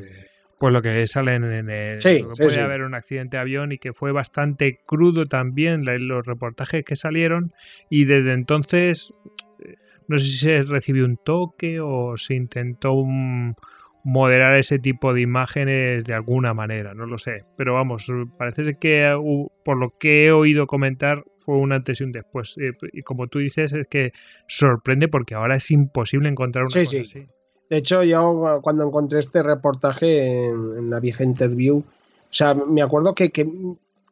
pues 0.62 0.72
lo 0.72 0.80
que 0.80 1.04
salen 1.08 1.42
en 1.42 1.70
el. 1.70 1.98
Sí, 1.98 2.24
puede 2.38 2.60
haber 2.60 2.82
un 2.82 2.94
accidente 2.94 3.36
de 3.36 3.40
avión 3.40 3.72
y 3.72 3.78
que 3.78 3.92
fue 3.92 4.12
bastante 4.12 4.78
crudo 4.86 5.26
también 5.26 5.84
los 5.84 6.24
reportajes 6.24 6.84
que 6.84 6.94
salieron. 6.94 7.52
Y 7.90 8.04
desde 8.04 8.32
entonces, 8.32 9.12
eh, 9.58 9.74
no 10.06 10.18
sé 10.18 10.24
si 10.24 10.36
se 10.36 10.62
recibió 10.62 11.04
un 11.04 11.16
toque 11.16 11.80
o 11.80 12.16
se 12.16 12.34
intentó 12.34 12.94
moderar 14.04 14.54
ese 14.54 14.78
tipo 14.78 15.12
de 15.12 15.22
imágenes 15.22 16.04
de 16.04 16.14
alguna 16.14 16.54
manera, 16.54 16.94
no 16.94 17.06
lo 17.06 17.18
sé. 17.18 17.42
Pero 17.56 17.74
vamos, 17.74 18.06
parece 18.38 18.76
que 18.78 19.12
por 19.64 19.76
lo 19.76 19.98
que 19.98 20.26
he 20.26 20.30
oído 20.30 20.68
comentar 20.68 21.24
fue 21.38 21.56
un 21.56 21.72
antes 21.72 22.00
y 22.00 22.04
un 22.04 22.12
después. 22.12 22.54
Eh, 22.58 22.70
y 22.92 23.02
como 23.02 23.26
tú 23.26 23.40
dices, 23.40 23.72
es 23.72 23.88
que 23.88 24.12
sorprende 24.46 25.08
porque 25.08 25.34
ahora 25.34 25.56
es 25.56 25.68
imposible 25.72 26.28
encontrar 26.28 26.66
una 26.66 26.84
cosa 26.84 27.00
así. 27.00 27.26
De 27.72 27.78
hecho, 27.78 28.02
yo 28.02 28.60
cuando 28.60 28.84
encontré 28.84 29.20
este 29.20 29.42
reportaje 29.42 30.44
en, 30.44 30.90
la 30.90 31.00
vieja 31.00 31.24
interview, 31.24 31.78
o 31.78 31.84
sea, 32.28 32.52
me 32.52 32.82
acuerdo 32.82 33.14
que, 33.14 33.32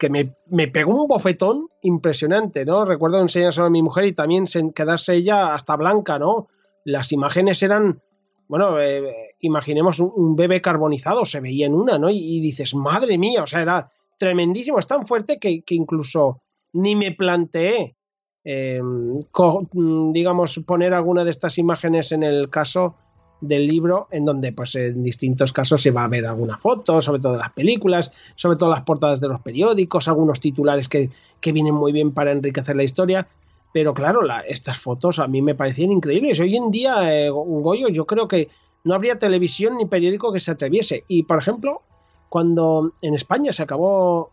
me, 0.09 0.69
pegó 0.69 1.03
un 1.03 1.07
bofetón 1.07 1.69
impresionante, 1.83 2.65
¿no? 2.65 2.87
Recuerdo 2.87 3.21
enseñárselo 3.21 3.67
a 3.67 3.71
mi 3.71 3.83
mujer 3.83 4.07
y 4.07 4.15
también 4.15 4.47
quedarse 4.75 5.15
ella 5.17 5.55
hasta 5.55 5.77
blanca, 5.77 6.19
¿no? 6.19 6.49
Las 6.87 7.13
imágenes 7.13 7.63
eran, 7.63 8.01
bueno, 8.49 8.81
eh, 8.81 9.35
imaginemos 9.41 10.01
un, 10.01 10.37
bebé 10.37 10.63
carbonizado, 10.63 11.27
se 11.27 11.41
veía 11.41 11.67
en 11.67 11.75
una, 11.75 11.99
¿no? 11.99 12.09
Y, 12.09 12.41
dices, 12.41 12.75
madre 12.75 13.19
mía, 13.19 13.43
o 13.43 13.47
sea, 13.47 13.61
era 13.61 13.91
tremendísimo, 14.19 14.79
es 14.79 14.87
tan 14.87 15.07
fuerte 15.07 15.39
que, 15.39 15.63
incluso 15.69 16.41
ni 16.73 16.97
me 16.97 17.13
planteé, 17.13 17.95
em, 18.43 19.21
digamos, 20.15 20.59
poner 20.67 20.95
alguna 20.95 21.25
de 21.25 21.31
estas 21.31 21.59
imágenes 21.59 22.11
en 22.13 22.23
el 22.23 22.49
caso 22.49 22.97
del 23.41 23.67
libro 23.67 24.09
en 24.11 24.25
donde 24.25 24.53
pues 24.53 24.75
en 24.75 25.03
distintos 25.03 25.53
casos 25.53 25.81
se 25.81 25.91
va 25.91 26.05
a 26.05 26.09
ver 26.09 26.27
alguna 26.27 26.59
foto, 26.59 27.01
sobre 27.01 27.21
todo 27.21 27.39
las 27.39 27.53
películas, 27.53 28.13
sobre 28.35 28.57
todo 28.57 28.71
las 28.71 28.83
portadas 28.83 29.21
de 29.21 29.29
los 29.29 29.41
periódicos, 29.41 30.09
algunos 30.09 30.41
titulares 30.41 30.89
que, 30.89 31.11
vienen 31.43 31.75
muy 31.75 31.93
bien 31.93 32.13
para 32.13 32.33
enriquecer 32.33 32.77
la 32.77 32.85
historia. 32.85 33.27
Pero 33.73 33.95
claro, 33.95 34.21
estas 34.49 34.79
fotos 34.79 35.19
a 35.19 35.29
mí 35.29 35.43
me 35.43 35.55
parecían 35.55 35.93
increíbles. 35.93 36.41
Hoy 36.41 36.57
en 36.57 36.71
día, 36.71 37.17
eh, 37.17 37.31
Goyo, 37.31 37.89
yo 37.89 38.05
creo 38.05 38.27
que 38.27 38.49
no 38.85 38.95
habría 38.95 39.19
televisión 39.19 39.77
ni 39.77 39.87
periódico 39.87 40.33
que 40.33 40.41
se 40.41 40.51
atreviese. 40.51 41.05
Y 41.09 41.23
por 41.23 41.39
ejemplo, 41.39 41.83
cuando 42.29 42.93
en 43.03 43.15
España 43.15 43.53
se 43.53 43.63
acabó 43.63 44.33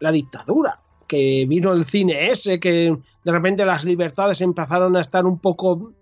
la 0.00 0.10
dictadura, 0.10 0.80
que 1.06 1.44
vino 1.46 1.72
el 1.72 1.84
cine 1.84 2.30
ese, 2.30 2.58
que 2.58 2.96
de 3.24 3.32
repente 3.32 3.66
las 3.66 3.84
libertades 3.84 4.40
empezaron 4.40 4.96
a 4.96 5.00
estar 5.00 5.26
un 5.26 5.38
poco 5.38 5.92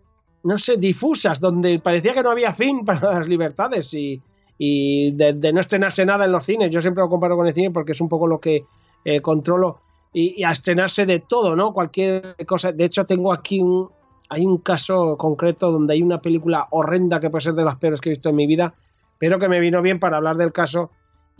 no 0.42 0.58
sé, 0.58 0.76
difusas, 0.76 1.40
donde 1.40 1.78
parecía 1.78 2.14
que 2.14 2.22
no 2.22 2.30
había 2.30 2.54
fin 2.54 2.84
para 2.84 3.18
las 3.18 3.28
libertades 3.28 3.92
y, 3.94 4.22
de, 4.58 5.52
no 5.52 5.60
estrenarse 5.60 6.04
nada 6.04 6.26
en 6.26 6.32
los 6.32 6.44
cines. 6.44 6.70
Yo 6.70 6.80
siempre 6.80 7.02
lo 7.02 7.08
comparo 7.08 7.36
con 7.36 7.46
el 7.46 7.54
cine 7.54 7.70
porque 7.70 7.92
es 7.92 8.00
un 8.00 8.08
poco 8.08 8.26
lo 8.26 8.40
que 8.40 8.64
eh, 9.04 9.20
controlo 9.22 9.80
y, 10.12 10.42
a 10.44 10.50
estrenarse 10.50 11.06
de 11.06 11.20
todo, 11.20 11.56
¿no? 11.56 11.72
Cualquier 11.72 12.36
cosa. 12.46 12.72
De 12.72 12.84
hecho, 12.84 13.06
tengo 13.06 13.32
aquí 13.32 13.60
un, 13.60 13.88
hay 14.28 14.44
un 14.44 14.58
caso 14.58 15.16
concreto 15.16 15.70
donde 15.70 15.94
hay 15.94 16.02
una 16.02 16.20
película 16.20 16.68
horrenda 16.70 17.20
que 17.20 17.30
puede 17.30 17.42
ser 17.42 17.54
de 17.54 17.64
las 17.64 17.76
peores 17.76 18.00
que 18.00 18.10
he 18.10 18.12
visto 18.12 18.28
en 18.28 18.36
mi 18.36 18.46
vida, 18.46 18.74
pero 19.18 19.38
que 19.38 19.48
me 19.48 19.60
vino 19.60 19.80
bien 19.80 19.98
para 19.98 20.18
hablar 20.18 20.36
del 20.36 20.52
caso 20.52 20.90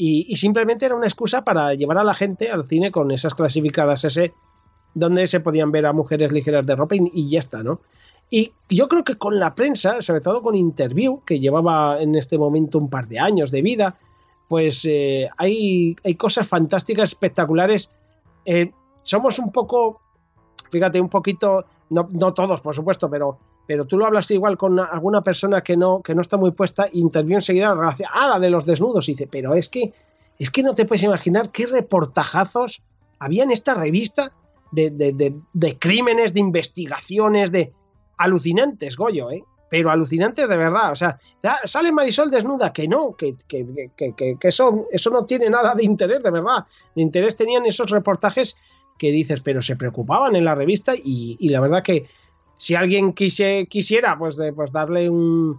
y, 0.02 0.34
simplemente 0.36 0.86
era 0.86 0.96
una 0.96 1.06
excusa 1.06 1.44
para 1.44 1.74
llevar 1.74 1.98
a 1.98 2.04
la 2.04 2.14
gente 2.14 2.50
al 2.50 2.64
cine 2.64 2.90
con 2.90 3.10
esas 3.10 3.34
clasificadas 3.34 4.04
ese 4.04 4.32
donde 4.94 5.26
se 5.26 5.40
podían 5.40 5.72
ver 5.72 5.84
a 5.84 5.92
mujeres 5.92 6.32
ligeras 6.32 6.64
de 6.64 6.74
ropa 6.74 6.94
y 6.96 7.28
ya 7.28 7.38
está, 7.38 7.62
¿no? 7.62 7.80
Y 8.30 8.52
yo 8.68 8.86
creo 8.88 9.02
que 9.02 9.16
con 9.16 9.40
la 9.40 9.56
prensa, 9.56 10.00
sobre 10.00 10.20
todo 10.20 10.40
con 10.40 10.54
Interview, 10.54 11.20
que 11.26 11.40
llevaba 11.40 12.00
en 12.00 12.14
este 12.14 12.38
momento 12.38 12.78
un 12.78 12.88
par 12.88 13.08
de 13.08 13.18
años 13.18 13.50
de 13.50 13.60
vida, 13.60 13.98
pues 14.48 14.84
eh, 14.88 15.28
hay, 15.36 15.96
hay, 16.04 16.14
cosas 16.14 16.46
fantásticas, 16.46 17.10
espectaculares. 17.10 17.90
Eh, 18.44 18.70
somos 19.02 19.40
un 19.40 19.50
poco, 19.50 20.00
fíjate, 20.70 21.00
un 21.00 21.08
poquito, 21.08 21.64
no, 21.90 22.32
todos, 22.32 22.60
por 22.60 22.74
supuesto, 22.74 23.10
pero, 23.10 23.38
pero 23.66 23.84
tú 23.84 23.98
lo 23.98 24.06
hablas 24.06 24.30
igual 24.30 24.56
con 24.56 24.78
alguna 24.78 25.22
persona 25.22 25.62
que 25.62 25.76
no, 25.76 26.00
que 26.00 26.14
no 26.14 26.20
está 26.20 26.36
muy 26.36 26.52
puesta, 26.52 26.86
Interview 26.92 27.36
enseguida 27.36 27.74
la 27.74 27.96
ah, 28.12 28.28
la 28.28 28.38
de 28.38 28.50
los 28.50 28.64
desnudos, 28.64 29.08
y 29.08 29.12
dice, 29.12 29.26
pero 29.26 29.54
es 29.54 29.68
que, 29.68 29.92
es 30.38 30.50
que 30.50 30.62
no 30.62 30.74
te 30.74 30.84
puedes 30.84 31.02
imaginar 31.02 31.50
qué 31.50 31.66
reportajazos 31.66 32.82
había 33.18 33.42
en 33.42 33.50
esta 33.50 33.74
revista 33.74 34.32
de, 34.70 34.90
de 35.52 35.78
crímenes, 35.78 36.32
de 36.32 36.40
investigaciones, 36.40 37.50
de 37.50 37.72
alucinantes, 38.20 38.96
Goyo, 38.96 39.30
¿eh? 39.30 39.42
Pero 39.68 39.90
alucinantes 39.90 40.48
de 40.48 40.56
verdad. 40.56 40.92
O 40.92 40.96
sea, 40.96 41.18
sale 41.64 41.92
Marisol 41.92 42.30
desnuda, 42.30 42.72
que 42.72 42.88
no, 42.88 43.16
que, 43.16 43.36
eso, 44.42 44.88
eso 44.90 45.10
no 45.10 45.24
tiene 45.24 45.48
nada 45.48 45.74
de 45.74 45.84
interés, 45.84 46.22
de 46.22 46.30
verdad. 46.30 46.66
De 46.94 47.02
interés 47.02 47.36
tenían 47.36 47.64
esos 47.66 47.90
reportajes 47.90 48.56
que 48.98 49.12
dices, 49.12 49.40
pero 49.42 49.62
se 49.62 49.76
preocupaban 49.76 50.36
en 50.36 50.44
la 50.44 50.54
revista 50.54 50.92
y, 50.94 51.48
la 51.48 51.60
verdad 51.60 51.82
que 51.82 52.06
si 52.56 52.74
alguien 52.74 53.12
quisiera 53.14 54.18
pues, 54.18 54.36
pues 54.54 54.72
darle 54.72 55.08
un, 55.08 55.58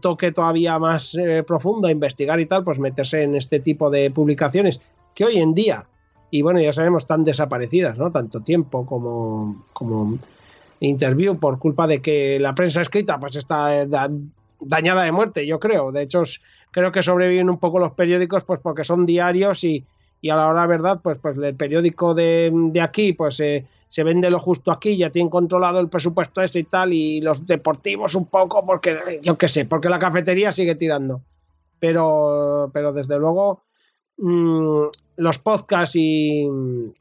toque 0.00 0.32
todavía 0.32 0.78
más 0.78 1.14
eh, 1.14 1.42
profundo 1.42 1.88
a 1.88 1.90
investigar 1.90 2.38
y 2.38 2.46
tal, 2.46 2.62
pues 2.62 2.78
meterse 2.78 3.22
en 3.22 3.34
este 3.34 3.58
tipo 3.60 3.90
de 3.90 4.10
publicaciones 4.10 4.80
que 5.14 5.24
hoy 5.24 5.38
en 5.38 5.54
día, 5.54 5.86
y 6.30 6.42
bueno, 6.42 6.60
ya 6.60 6.72
sabemos, 6.72 7.04
están 7.04 7.24
desaparecidas, 7.24 7.96
¿no? 7.98 8.10
Tanto 8.10 8.40
tiempo 8.40 8.86
como, 8.86 9.64
como 9.72 10.18
interview 10.80 11.38
por 11.38 11.58
culpa 11.58 11.86
de 11.86 12.00
que 12.00 12.38
la 12.40 12.54
prensa 12.54 12.80
escrita 12.80 13.18
pues 13.18 13.36
está 13.36 13.82
eh, 13.82 13.88
dañada 14.60 15.02
de 15.02 15.12
muerte, 15.12 15.46
yo 15.46 15.60
creo. 15.60 15.92
De 15.92 16.02
hecho, 16.02 16.22
creo 16.70 16.92
que 16.92 17.02
sobreviven 17.02 17.50
un 17.50 17.58
poco 17.58 17.78
los 17.78 17.92
periódicos 17.92 18.44
pues 18.44 18.60
porque 18.60 18.84
son 18.84 19.06
diarios 19.06 19.64
y, 19.64 19.84
a 20.28 20.34
la 20.34 20.48
hora 20.48 20.66
verdad 20.66 21.00
pues, 21.02 21.18
pues 21.18 21.36
el 21.38 21.54
periódico 21.54 22.12
de, 22.12 22.72
aquí 22.82 23.12
pues 23.12 23.38
eh, 23.38 23.64
se 23.88 24.02
vende 24.02 24.28
lo 24.28 24.40
justo 24.40 24.72
aquí, 24.72 24.96
ya 24.96 25.08
tienen 25.08 25.30
controlado 25.30 25.78
el 25.78 25.88
presupuesto 25.88 26.42
ese 26.42 26.60
y 26.60 26.64
tal 26.64 26.92
y 26.92 27.20
los 27.20 27.46
deportivos 27.46 28.16
un 28.16 28.26
poco 28.26 28.66
porque 28.66 29.20
yo 29.22 29.38
qué 29.38 29.46
sé, 29.46 29.66
porque 29.66 29.88
la 29.88 29.98
cafetería 29.98 30.50
sigue 30.50 30.74
tirando. 30.74 31.20
Pero, 31.78 32.70
pero 32.72 32.92
desde 32.92 33.18
luego 33.18 33.62
mm, 34.18 34.84
los 35.16 35.38
podcasts 35.38 35.96
y, 35.96 36.46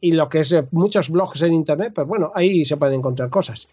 lo 0.01 0.29
que 0.29 0.39
es 0.39 0.51
eh, 0.51 0.65
muchos 0.71 1.09
blogs 1.09 1.41
en 1.41 1.53
internet, 1.53 1.93
pues 1.93 2.07
bueno, 2.07 2.31
ahí 2.35 2.65
se 2.65 2.77
pueden 2.77 2.95
encontrar 2.95 3.29
cosas. 3.29 3.67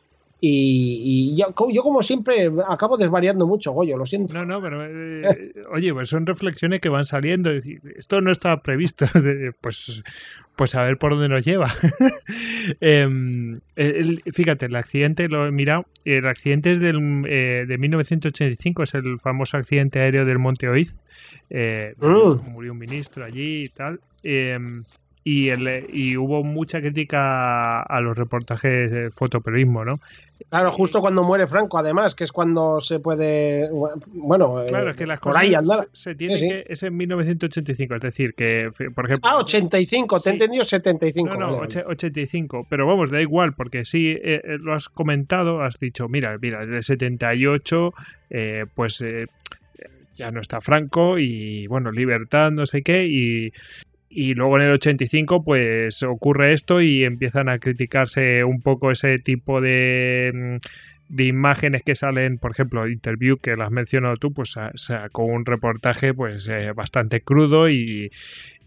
Y, 0.45 1.37
yo, 1.37 1.55
como 1.55 2.03
siempre 2.03 2.51
acabo 2.69 2.97
desvariando 2.97 3.47
mucho, 3.47 3.71
Goyo, 3.71 3.97
lo 3.97 4.05
siento. 4.05 4.35
No, 4.35 4.45
no, 4.45 4.61
pero 4.61 4.85
eh, 4.85 5.55
oye, 5.71 5.95
pues 5.95 6.09
son 6.09 6.27
reflexiones 6.27 6.81
que 6.81 6.89
van 6.89 7.05
saliendo. 7.05 7.53
Esto 7.53 8.21
no 8.21 8.33
estaba 8.33 8.61
previsto, 8.61 9.07
pues, 9.61 10.03
pues 10.57 10.75
a 10.75 10.83
ver 10.83 10.99
por 10.99 11.13
dónde 11.13 11.29
nos 11.29 11.45
lleva. 11.45 11.73
Em, 12.81 13.55
fíjate, 14.33 14.67
el 14.67 14.75
accidente, 14.75 15.29
lo 15.29 15.47
he 15.47 15.53
mirado, 15.53 15.85
el 16.05 16.27
accidente 16.27 16.73
es 16.73 16.81
del, 16.81 17.25
eh, 17.29 17.65
de 17.67 17.79
1985, 17.79 18.83
es 18.83 18.95
el 18.95 19.21
famoso 19.21 19.57
accidente 19.57 20.01
aéreo 20.01 20.25
del 20.25 20.41
Monte 20.41 20.69
Oiz. 20.69 20.99
Mm. 21.53 22.51
Murió 22.51 22.73
un 22.73 22.79
ministro 22.79 23.25
allí 23.25 23.65
y 23.65 23.69
tal. 23.69 24.01
Em, 24.23 24.85
y, 25.25 25.51
el, 25.51 25.87
y 25.93 26.17
hubo 26.17 26.43
mucha 26.43 26.81
crítica 26.81 27.81
a 27.83 28.01
los 28.01 28.17
reportajes 28.17 28.91
de 28.91 29.11
fotoperiodismo, 29.11 29.85
¿no? 29.85 30.01
Claro, 30.49 30.73
justo 30.73 31.01
cuando 31.01 31.23
muere 31.23 31.47
Franco, 31.47 31.79
además, 31.79 32.17
que 32.17 32.25
es 32.25 32.33
cuando 32.33 32.81
se 32.81 32.99
puede. 32.99 33.71
Bueno, 34.13 34.63
eh, 34.63 34.67
claro, 34.67 34.91
es 34.91 34.97
que 34.97 35.07
las 35.07 35.21
cosas 35.21 35.45
se, 35.93 36.17
tiene 36.17 36.35
que. 36.35 36.65
Es 36.67 36.83
en 36.83 36.97
1985, 36.97 37.95
es 37.95 38.01
decir, 38.01 38.35
que, 38.35 38.69
por 38.95 39.05
ejemplo. 39.05 39.31
Ah, 39.31 39.39
85, 39.39 40.21
te 40.21 40.31
he 40.31 40.33
entendido 40.33 40.65
75. 40.65 41.37
No, 41.37 41.51
no, 41.51 41.69
85, 41.87 42.67
pero 42.69 42.87
vamos, 42.87 43.11
da 43.11 43.21
igual, 43.21 43.55
porque 43.55 43.85
sí 43.85 44.11
eh, 44.11 44.43
eh, 44.45 44.59
lo 44.59 44.75
has 44.75 44.89
comentado, 44.89 45.63
has 45.63 45.79
dicho, 45.79 46.09
mira, 46.09 46.37
mira, 46.41 46.67
de 46.67 46.83
78, 46.83 47.95
pues 48.75 49.05
ya 50.15 50.31
no 50.31 50.41
está 50.41 50.61
Franco 50.61 51.19
y, 51.19 51.67
bueno, 51.67 51.91
libertad, 51.91 52.51
no 52.51 52.67
sé 52.67 52.83
qué, 52.83 53.07
y 53.07 53.53
y 54.15 54.35
luego 54.35 54.59
en 54.59 54.67
el 54.67 54.73
85 54.73 55.43
pues 55.43 56.03
ocurre 56.03 56.53
esto 56.53 56.83
y 56.83 57.03
empiezan 57.03 57.49
a 57.49 57.57
criticarse 57.57 58.45
un 58.45 58.61
poco 58.61 58.91
ese 58.91 59.17
tipo 59.17 59.63
de 59.63 60.31
mm, 60.35 60.57
de 61.13 61.25
imágenes 61.25 61.83
que 61.83 61.95
salen, 61.95 62.39
por 62.39 62.53
ejemplo, 62.53 62.89
Interview, 62.89 63.37
que 63.37 63.55
las 63.55 63.67
has 63.67 63.71
mencionado 63.71 64.17
tú, 64.17 64.33
pues 64.33 64.55
sacó 64.77 65.25
un 65.25 65.45
reportaje 65.45 66.15
pues 66.15 66.49
eh, 66.49 66.73
bastante 66.73 67.21
crudo 67.21 67.69
y, 67.69 68.11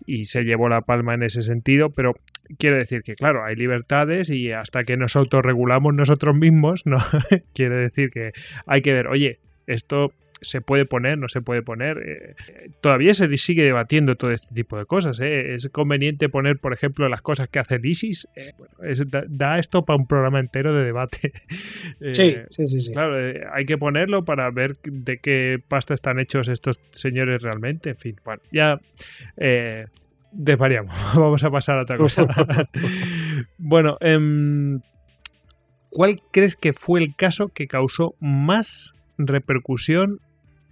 y, 0.06 0.26
se 0.26 0.43
llevó 0.43 0.70
la 0.70 0.82
palma 0.82 1.16
en 1.16 1.24
ese 1.24 1.41
sentido, 1.41 1.89
pero 1.89 2.14
quiere 2.60 2.78
decir 2.78 3.02
que, 3.02 3.16
claro, 3.16 3.43
hay 3.43 3.56
libertades 3.56 4.30
y 4.30 4.52
hasta 4.52 4.84
que 4.84 4.96
nos 4.96 5.16
autorregulamos 5.16 5.96
nosotros 5.96 6.36
mismos, 6.36 6.86
¿no? 6.86 6.98
quiere 7.56 7.78
decir 7.78 8.12
que 8.12 8.32
hay 8.68 8.84
que 8.84 8.93
ver, 8.93 9.08
oye, 9.08 9.39
esto 9.66 10.14
se 10.41 10.61
puede 10.61 10.86
poner, 10.86 11.17
no 11.17 11.27
se 11.27 11.41
puede 11.41 11.61
poner. 11.61 11.97
Eh, 11.97 12.36
todavía 12.81 13.13
se 13.13 13.36
sigue 13.38 13.63
debatiendo 13.63 14.15
todo 14.15 14.31
este 14.31 14.53
tipo 14.53 14.77
de 14.77 14.86
cosas. 14.86 15.19
¿eh? 15.19 15.55
Es 15.55 15.69
conveniente 15.69 16.29
poner, 16.29 16.59
por 16.59 16.73
ejemplo, 16.73 17.07
las 17.09 17.21
cosas 17.21 17.49
que 17.49 17.59
hace 17.59 17.79
ISIS. 17.81 18.27
Eh, 18.36 18.53
da, 19.27 19.59
esto 19.59 19.86
para 19.86 19.97
un 19.97 20.07
programa 20.07 20.39
entero 20.39 20.73
de 20.73 20.86
debate. 20.86 21.31
sí, 22.13 22.36
sí, 22.49 22.67
sí, 22.67 22.91
Claro, 22.91 23.15
hay 23.53 23.65
que 23.65 23.77
ponerlo 23.77 24.25
para 24.25 24.49
ver 24.51 24.77
de 24.83 25.17
qué 25.19 25.59
pasta 25.67 25.93
están 25.93 26.19
hechos 26.19 26.47
estos 26.47 26.79
señores 26.91 27.43
realmente. 27.43 27.91
En 27.91 27.97
fin, 27.97 28.15
bueno, 28.23 28.41
ya 28.51 28.79
desvariamos. 30.36 30.95
Vamos 31.15 31.43
a 31.43 31.49
pasar 31.51 31.79
a 31.79 31.81
otra 31.83 31.97
cosa. 31.97 32.27
bueno, 33.57 33.97
em, 34.01 34.81
¿cuál 35.89 36.21
crees 36.31 36.55
que 36.55 36.73
fue 36.73 37.01
el 37.01 37.15
caso 37.15 37.49
que 37.49 37.67
causó 37.67 38.15
más 38.19 38.95
repercusión 39.18 40.20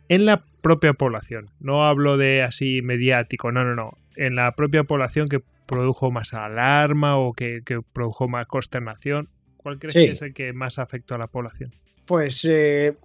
en 0.09 0.25
la 0.25 0.43
propia 0.61 0.93
población. 0.93 1.45
No 1.59 1.85
hablo 1.85 2.17
de 2.17 2.43
así 2.43 2.81
mediático, 2.81 3.51
no, 3.51 3.63
no, 3.63 3.75
no. 3.75 3.97
En 4.15 4.35
la 4.35 4.51
propia 4.53 4.83
población 4.83 5.27
que 5.27 5.41
produjo 5.65 6.11
más 6.11 6.33
alarma 6.33 7.17
o 7.17 7.33
que, 7.33 7.61
produjo 7.93 8.27
más 8.27 8.47
consternación. 8.47 9.29
¿Cuál 9.57 9.79
crees 9.79 9.93
que 9.93 10.11
es 10.11 10.21
el 10.21 10.33
que 10.33 10.53
más 10.53 10.77
afectó 10.77 11.15
a 11.15 11.17
la 11.17 11.27
población? 11.27 11.71
Pues, 12.05 12.45
eh, 12.49 12.95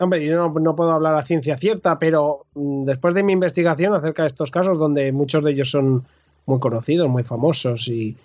hombre, 0.00 0.24
yo 0.24 0.48
no, 0.48 0.76
puedo 0.76 0.90
hablar 0.90 1.14
a 1.14 1.24
ciencia 1.24 1.56
cierta, 1.56 1.98
pero 1.98 2.46
mm, 2.54 2.84
después 2.84 3.14
de 3.14 3.22
mi 3.22 3.32
investigación 3.32 3.94
acerca 3.94 4.22
de 4.22 4.28
estos 4.28 4.50
casos, 4.50 4.78
donde 4.78 5.12
muchos 5.12 5.44
de 5.44 5.52
ellos 5.52 5.70
son 5.70 6.04
muy 6.44 6.58
conocidos, 6.58 7.08
muy 7.08 7.22
famosos 7.22 7.88
y, 7.88 8.16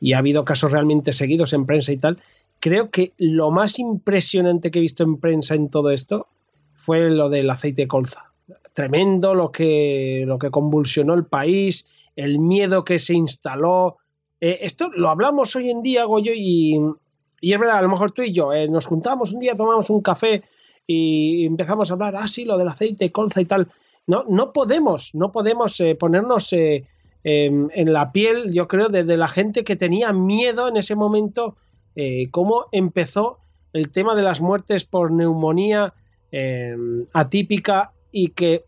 y 0.00 0.12
ha 0.12 0.18
habido 0.18 0.44
casos 0.44 0.72
realmente 0.72 1.12
seguidos 1.12 1.52
en 1.52 1.66
prensa 1.66 1.92
y 1.92 1.98
tal, 1.98 2.18
creo 2.60 2.90
que 2.90 3.12
lo 3.18 3.50
más 3.50 3.78
impresionante 3.78 4.70
que 4.70 4.78
he 4.78 4.82
visto 4.82 5.02
en 5.04 5.18
prensa 5.18 5.54
en 5.54 5.68
todo 5.68 5.90
esto 5.90 6.28
fue 6.74 7.10
lo 7.10 7.28
del 7.28 7.50
aceite 7.50 7.82
de 7.82 7.88
colza. 7.88 8.32
Tremendo 8.72 9.34
lo 9.34 9.50
que, 9.50 10.24
lo 10.26 10.38
que 10.38 10.50
convulsionó 10.50 11.14
el 11.14 11.24
país, 11.24 11.86
el 12.14 12.38
miedo 12.38 12.84
que 12.84 12.98
se 12.98 13.14
instaló. 13.14 13.96
Eh, 14.40 14.58
esto 14.62 14.90
lo 14.94 15.08
hablamos 15.08 15.56
hoy 15.56 15.70
en 15.70 15.82
día, 15.82 16.04
Goyo, 16.04 16.32
y, 16.34 16.78
y 17.40 17.52
es 17.52 17.58
verdad, 17.58 17.78
a 17.78 17.82
lo 17.82 17.88
mejor 17.88 18.12
tú 18.12 18.22
y 18.22 18.32
yo 18.32 18.52
eh, 18.52 18.68
nos 18.68 18.86
juntamos 18.86 19.32
un 19.32 19.40
día, 19.40 19.56
tomamos 19.56 19.90
un 19.90 20.00
café 20.00 20.42
y 20.86 21.46
empezamos 21.46 21.90
a 21.90 21.94
hablar, 21.94 22.16
ah, 22.16 22.28
sí, 22.28 22.44
lo 22.44 22.56
del 22.58 22.68
aceite 22.68 23.06
de 23.06 23.12
colza 23.12 23.40
y 23.40 23.46
tal. 23.46 23.68
No, 24.06 24.24
no 24.28 24.52
podemos, 24.52 25.14
no 25.14 25.32
podemos 25.32 25.80
eh, 25.80 25.96
ponernos 25.96 26.52
em, 26.52 26.84
en 27.24 27.92
la 27.92 28.12
piel, 28.12 28.52
yo 28.52 28.68
creo, 28.68 28.88
de, 28.88 29.02
de, 29.02 29.16
la 29.16 29.26
gente 29.26 29.64
que 29.64 29.74
tenía 29.74 30.12
miedo 30.12 30.68
en 30.68 30.76
ese 30.76 30.94
momento 30.94 31.56
eh, 31.96 32.28
cómo 32.30 32.66
empezó 32.72 33.38
el 33.72 33.90
tema 33.90 34.14
de 34.14 34.22
las 34.22 34.42
muertes 34.42 34.84
por 34.84 35.10
neumonía 35.10 35.94
em, 36.30 37.06
atípica 37.14 37.92
y 38.12 38.28
que 38.28 38.64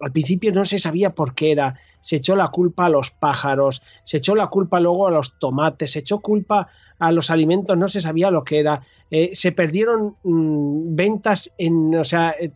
al 0.00 0.12
principio 0.12 0.50
no 0.52 0.64
se 0.64 0.78
sabía 0.78 1.14
por 1.14 1.34
qué 1.34 1.52
era. 1.52 1.78
Se 2.00 2.16
echó 2.16 2.34
la 2.36 2.48
culpa 2.48 2.86
a 2.86 2.88
los 2.88 3.10
pájaros, 3.10 3.82
se 4.04 4.16
echó 4.16 4.34
la 4.34 4.46
culpa 4.46 4.80
luego 4.80 5.06
a 5.06 5.10
los 5.10 5.38
tomates, 5.38 5.92
se 5.92 5.98
echó 5.98 6.20
culpa 6.20 6.68
a 6.98 7.12
los 7.12 7.30
alimentos, 7.30 7.76
no 7.76 7.86
se 7.86 8.00
sabía 8.00 8.30
lo 8.30 8.44
que 8.44 8.60
era. 8.60 8.82
Eh, 9.10 9.30
se 9.34 9.52
perdieron 9.52 10.16
mm, 10.22 10.96
ventas 10.96 11.54
en, 11.58 11.94
o 11.94 12.04
sea, 12.04 12.34
eh, 12.40 12.50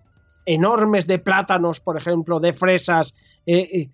enormes 0.46 1.06
de 1.06 1.18
plátanos, 1.18 1.80
por 1.80 1.98
ejemplo, 1.98 2.40
de 2.40 2.54
fresas. 2.54 3.14
o 3.46 3.88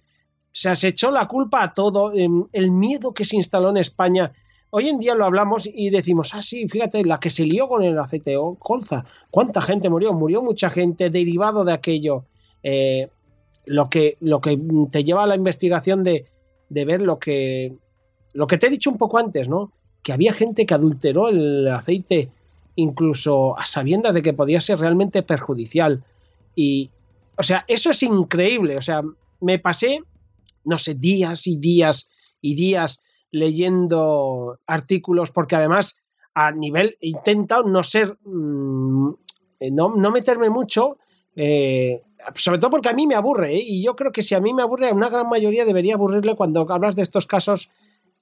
sea, 0.52 0.76
se 0.76 0.88
echó 0.88 1.10
la 1.10 1.26
culpa 1.26 1.64
a 1.64 1.72
todo. 1.72 2.12
Em, 2.14 2.44
el 2.52 2.70
miedo 2.70 3.12
que 3.12 3.24
se 3.24 3.34
instaló 3.34 3.70
en 3.70 3.78
España 3.78 4.32
Hoy 4.72 4.88
en 4.88 5.00
día 5.00 5.16
lo 5.16 5.24
hablamos 5.24 5.68
y 5.72 5.90
decimos, 5.90 6.32
ah, 6.34 6.42
sí, 6.42 6.68
fíjate, 6.68 7.04
la 7.04 7.18
que 7.18 7.30
se 7.30 7.44
lió 7.44 7.68
con 7.68 7.82
el 7.82 7.98
aceite 7.98 8.36
o 8.36 8.54
colza. 8.54 9.04
¿Cuánta 9.30 9.60
gente 9.60 9.90
murió? 9.90 10.12
Murió 10.12 10.42
mucha 10.42 10.70
gente 10.70 11.10
derivado 11.10 11.64
de 11.64 11.72
aquello. 11.72 12.24
Eh, 12.62 13.08
lo, 13.66 13.90
que, 13.90 14.16
lo 14.20 14.40
que 14.40 14.58
te 14.92 15.02
lleva 15.02 15.24
a 15.24 15.26
la 15.26 15.34
investigación 15.34 16.04
de, 16.04 16.26
ver 16.68 17.00
lo 17.00 17.18
que, 17.18 17.74
lo 18.32 18.46
que 18.46 18.58
te 18.58 18.68
he 18.68 18.70
dicho 18.70 18.90
un 18.90 18.96
poco 18.98 19.18
antes, 19.18 19.48
¿no? 19.48 19.72
Que 20.02 20.12
había 20.12 20.32
gente 20.32 20.64
que 20.64 20.74
adulteró 20.74 21.28
el 21.28 21.66
aceite 21.68 22.30
incluso 22.76 23.58
a 23.58 23.64
sabiendas 23.66 24.14
de 24.14 24.22
que 24.22 24.32
podía 24.32 24.60
ser 24.60 24.78
realmente 24.78 25.24
perjudicial. 25.24 26.04
Y, 26.54 26.90
o 27.36 27.42
sea, 27.42 27.64
eso 27.66 27.90
es 27.90 28.02
increíble. 28.04 28.76
O 28.76 28.82
sea, 28.82 29.02
me 29.40 29.58
pasé, 29.58 30.00
no 30.64 30.78
sé, 30.78 30.94
días 30.94 31.48
y 31.48 31.56
días 31.56 32.08
y 32.40 32.54
días 32.54 33.02
leyendo 33.30 34.58
artículos, 34.66 35.30
porque 35.30 35.56
además 35.56 35.96
a 36.34 36.52
nivel 36.52 36.96
he 37.00 37.08
intentado 37.08 37.64
no 37.64 37.82
ser, 37.82 38.18
mm, 38.24 39.10
eh, 39.60 39.70
no, 39.70 39.94
no, 39.96 40.10
meterme 40.10 40.50
mucho, 40.50 40.98
eh, 41.36 42.02
sobre 42.34 42.58
todo 42.58 42.70
porque 42.70 42.88
a 42.88 42.92
mí 42.92 43.06
me 43.06 43.14
aburre, 43.14 43.54
¿eh? 43.54 43.62
y 43.64 43.82
yo 43.82 43.96
creo 43.96 44.12
que 44.12 44.22
si 44.22 44.34
a 44.34 44.40
mí 44.40 44.52
me 44.52 44.62
aburre, 44.62 44.88
a 44.88 44.94
una 44.94 45.08
gran 45.08 45.28
mayoría 45.28 45.64
debería 45.64 45.94
aburrirle 45.94 46.36
cuando 46.36 46.66
hablas 46.70 46.96
de 46.96 47.02
estos 47.02 47.26
casos, 47.26 47.70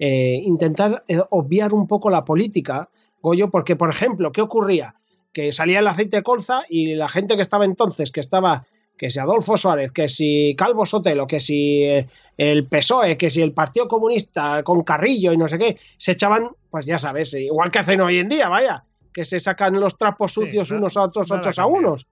intentar 0.01 1.03
obviar 1.31 1.75
un 1.75 1.89
poco 1.89 2.09
la 2.09 2.25
política, 2.25 2.89
Goyo, 3.21 3.51
porque 3.51 3.75
por 3.75 3.91
ejemplo, 3.91 4.31
¿qué 4.31 4.41
ocurría? 4.41 4.95
Que 5.33 5.51
salía 5.51 5.81
el 5.81 5.89
aceite 5.89 6.19
de 6.19 6.23
colza 6.23 6.63
y 6.69 6.95
la 6.95 7.09
gente 7.09 7.35
que 7.35 7.43
estaba 7.43 7.65
entonces, 7.65 8.13
que 8.13 8.21
estaba 8.21 8.65
que 8.99 9.11
si 9.11 9.19
Adolfo 9.19 9.57
Suárez, 9.57 9.93
que 9.93 10.09
si 10.09 10.55
Calvo 10.59 10.85
Sotelo, 10.85 11.27
que 11.27 11.41
si 11.41 11.85
eh, 11.85 12.09
el 12.37 12.67
PSOE, 12.67 13.17
que 13.17 13.31
si 13.31 13.41
el 13.41 13.53
Partido 13.53 13.89
Comunista 13.89 14.63
con 14.65 14.83
Carrillo 14.83 15.33
y 15.33 15.37
no 15.37 15.49
sé 15.49 15.57
qué, 15.57 15.79
se 15.97 16.13
echaban, 16.13 16.49
pues 16.71 16.85
ya 16.85 16.99
sabes, 16.99 17.33
igual 17.35 17.71
que 17.71 17.79
hacen 17.79 18.01
hoy 18.01 18.19
en 18.19 18.29
día, 18.29 18.49
vaya, 18.49 18.85
que 19.13 19.25
se 19.25 19.41
sacan 19.41 19.81
los 19.81 19.97
trapos 19.97 20.33
sucios 20.33 20.71
unos 20.73 20.97
a 20.97 21.03
otros, 21.03 21.31
otros 21.31 21.59
a 21.59 21.67
unos. 21.67 22.07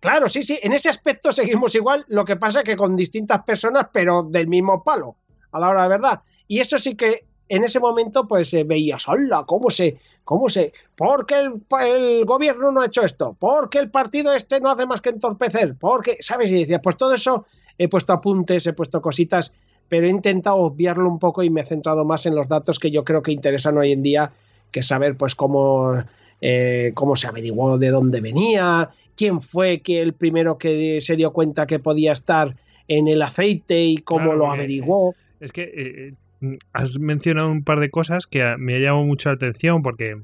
Claro, 0.00 0.28
sí, 0.28 0.44
sí, 0.44 0.58
en 0.62 0.72
ese 0.72 0.88
aspecto 0.88 1.32
seguimos 1.32 1.74
igual, 1.74 2.04
lo 2.08 2.24
que 2.24 2.36
pasa 2.36 2.60
es 2.60 2.64
que 2.64 2.76
con 2.76 2.94
distintas 2.94 3.42
personas, 3.42 3.88
pero 3.92 4.22
del 4.22 4.46
mismo 4.46 4.82
palo, 4.84 5.16
a 5.50 5.58
la 5.58 5.68
hora 5.68 5.82
de 5.82 5.88
verdad. 5.88 6.20
Y 6.46 6.60
eso 6.60 6.78
sí 6.78 6.94
que 6.94 7.26
en 7.48 7.64
ese 7.64 7.80
momento 7.80 8.26
pues 8.26 8.52
eh, 8.54 8.64
veías, 8.64 9.08
hola, 9.08 9.44
¿cómo 9.46 9.70
se, 9.70 9.98
cómo 10.24 10.48
se, 10.48 10.72
por 10.96 11.26
qué 11.26 11.40
el, 11.40 12.24
gobierno 12.24 12.70
no 12.70 12.80
ha 12.80 12.86
hecho 12.86 13.02
esto? 13.02 13.36
¿Por 13.38 13.70
qué 13.70 13.78
el 13.78 13.90
partido 13.90 14.32
este 14.32 14.60
no 14.60 14.70
hace 14.70 14.86
más 14.86 15.00
que 15.00 15.10
entorpecer? 15.10 15.76
¿Por 15.76 16.02
qué? 16.02 16.16
¿Sabes? 16.20 16.50
Y 16.50 16.60
decía, 16.60 16.80
pues 16.80 16.96
todo 16.96 17.14
eso 17.14 17.46
he 17.78 17.88
puesto 17.88 18.12
apuntes, 18.12 18.66
he 18.66 18.72
puesto 18.72 19.00
cositas, 19.00 19.52
pero 19.88 20.06
he 20.06 20.10
intentado 20.10 20.56
obviarlo 20.56 21.08
un 21.08 21.18
poco 21.18 21.42
y 21.42 21.50
me 21.50 21.62
he 21.62 21.66
centrado 21.66 22.04
más 22.04 22.26
en 22.26 22.34
los 22.34 22.48
datos 22.48 22.78
que 22.78 22.90
yo 22.90 23.04
creo 23.04 23.22
que 23.22 23.32
interesan 23.32 23.78
hoy 23.78 23.92
en 23.92 24.02
día, 24.02 24.32
que 24.70 24.82
saber 24.82 25.16
pues 25.16 25.34
cómo, 25.34 26.02
eh, 26.40 26.92
cómo 26.94 27.16
se 27.16 27.28
averiguó 27.28 27.78
de 27.78 27.88
dónde 27.88 28.20
venía, 28.20 28.90
quién 29.16 29.40
fue 29.40 29.80
que 29.80 30.02
el 30.02 30.12
primero 30.12 30.58
que 30.58 31.00
se 31.00 31.16
dio 31.16 31.32
cuenta 31.32 31.66
que 31.66 31.78
podía 31.78 32.12
estar 32.12 32.56
en 32.88 33.08
el 33.08 33.22
aceite 33.22 33.80
y 33.80 33.98
cómo 33.98 34.34
lo 34.34 34.50
averiguó. 34.50 35.14
Es 35.40 35.52
que 35.52 35.62
eh, 35.62 36.14
has 36.72 36.98
mencionado 36.98 37.50
un 37.50 37.64
par 37.64 37.80
de 37.80 37.90
cosas 37.90 38.26
que 38.26 38.42
me 38.58 38.76
ha 38.76 38.78
llamado 38.78 39.04
mucho 39.04 39.28
la 39.28 39.34
atención 39.34 39.82
porque 39.82 40.16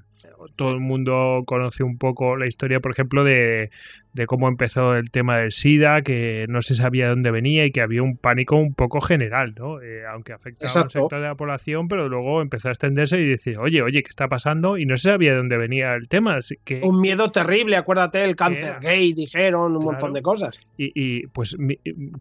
todo 0.56 0.70
el 0.70 0.80
mundo 0.80 1.42
conoce 1.46 1.82
un 1.82 1.98
poco 1.98 2.36
la 2.36 2.46
historia, 2.46 2.80
por 2.80 2.92
ejemplo, 2.92 3.24
de, 3.24 3.70
de 4.14 4.26
cómo 4.26 4.48
empezó 4.48 4.94
el 4.94 5.10
tema 5.10 5.38
del 5.38 5.50
SIDA, 5.50 6.02
que 6.02 6.46
no 6.48 6.62
se 6.62 6.76
sabía 6.76 7.06
de 7.06 7.10
dónde 7.10 7.30
venía 7.32 7.66
y 7.66 7.72
que 7.72 7.80
había 7.80 8.02
un 8.02 8.16
pánico 8.16 8.56
un 8.56 8.72
poco 8.72 9.00
general, 9.00 9.54
¿no? 9.58 9.82
Eh, 9.82 10.02
aunque 10.10 10.32
afectaba 10.32 10.72
a 10.72 10.84
un 10.84 10.90
sector 10.90 11.20
de 11.20 11.26
la 11.26 11.34
población, 11.34 11.88
pero 11.88 12.08
luego 12.08 12.40
empezó 12.40 12.68
a 12.68 12.70
extenderse 12.70 13.20
y 13.20 13.26
decir, 13.26 13.58
oye, 13.58 13.82
oye, 13.82 14.02
¿qué 14.02 14.08
está 14.08 14.28
pasando? 14.28 14.78
Y 14.78 14.86
no 14.86 14.96
se 14.96 15.10
sabía 15.10 15.32
de 15.32 15.38
dónde 15.38 15.56
venía 15.56 15.94
el 15.94 16.08
tema. 16.08 16.38
que, 16.64 16.80
un 16.82 17.00
miedo 17.00 17.32
terrible, 17.32 17.76
acuérdate, 17.76 18.22
el 18.22 18.36
cáncer 18.36 18.78
gay, 18.80 19.12
dijeron, 19.12 19.76
un 19.76 19.84
montón 19.84 20.12
de 20.12 20.22
cosas. 20.22 20.64
Y, 20.78 20.92
y 20.94 21.26
pues 21.26 21.56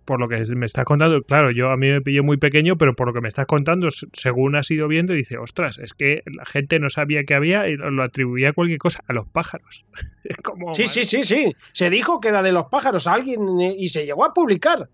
por 0.04 0.20
lo 0.20 0.28
que 0.28 0.44
me 0.56 0.66
estás 0.66 0.86
contando, 0.86 1.22
claro, 1.22 1.52
yo 1.52 1.70
a 1.70 1.78
mí 1.78 1.90
me 1.90 2.02
pillé 2.02 2.24
muy 2.24 2.38
pequeño, 2.38 2.76
pero 2.76 2.96
por 2.96 3.08
lo 3.08 3.14
que 3.14 3.22
me 3.22 3.28
estás 3.28 3.46
contando, 3.46 3.90
según 3.92 4.56
has 4.56 4.70
ido 4.72 4.88
viendo, 4.88 5.14
dice, 5.14 5.38
ostras, 5.38 5.78
es 5.78 5.94
que 5.94 6.24
la 6.26 6.46
gente 6.46 6.80
no 6.80 6.90
sabía 6.90 7.24
que 7.24 7.36
había 7.36 7.70
y 7.70 7.76
lo 7.76 8.04
atribuía 8.14 8.54
cualquier 8.54 8.78
cosa, 8.78 9.04
a 9.08 9.14
los 9.14 9.28
pájaros. 9.28 9.86
como, 10.44 10.74
sí, 10.74 10.86
sí, 10.86 11.04
sí, 11.04 11.24
sí 11.24 11.56
se 11.72 11.90
dijo 11.90 12.22
que 12.22 12.28
era 12.30 12.44
de 12.44 12.52
los 12.52 12.68
pájaros 12.68 13.08
a 13.08 13.14
alguien 13.14 13.60
eh, 13.60 13.76
y 13.78 13.90
se 13.90 14.06
llegó 14.06 14.24
a 14.24 14.34
publicar. 14.34 14.88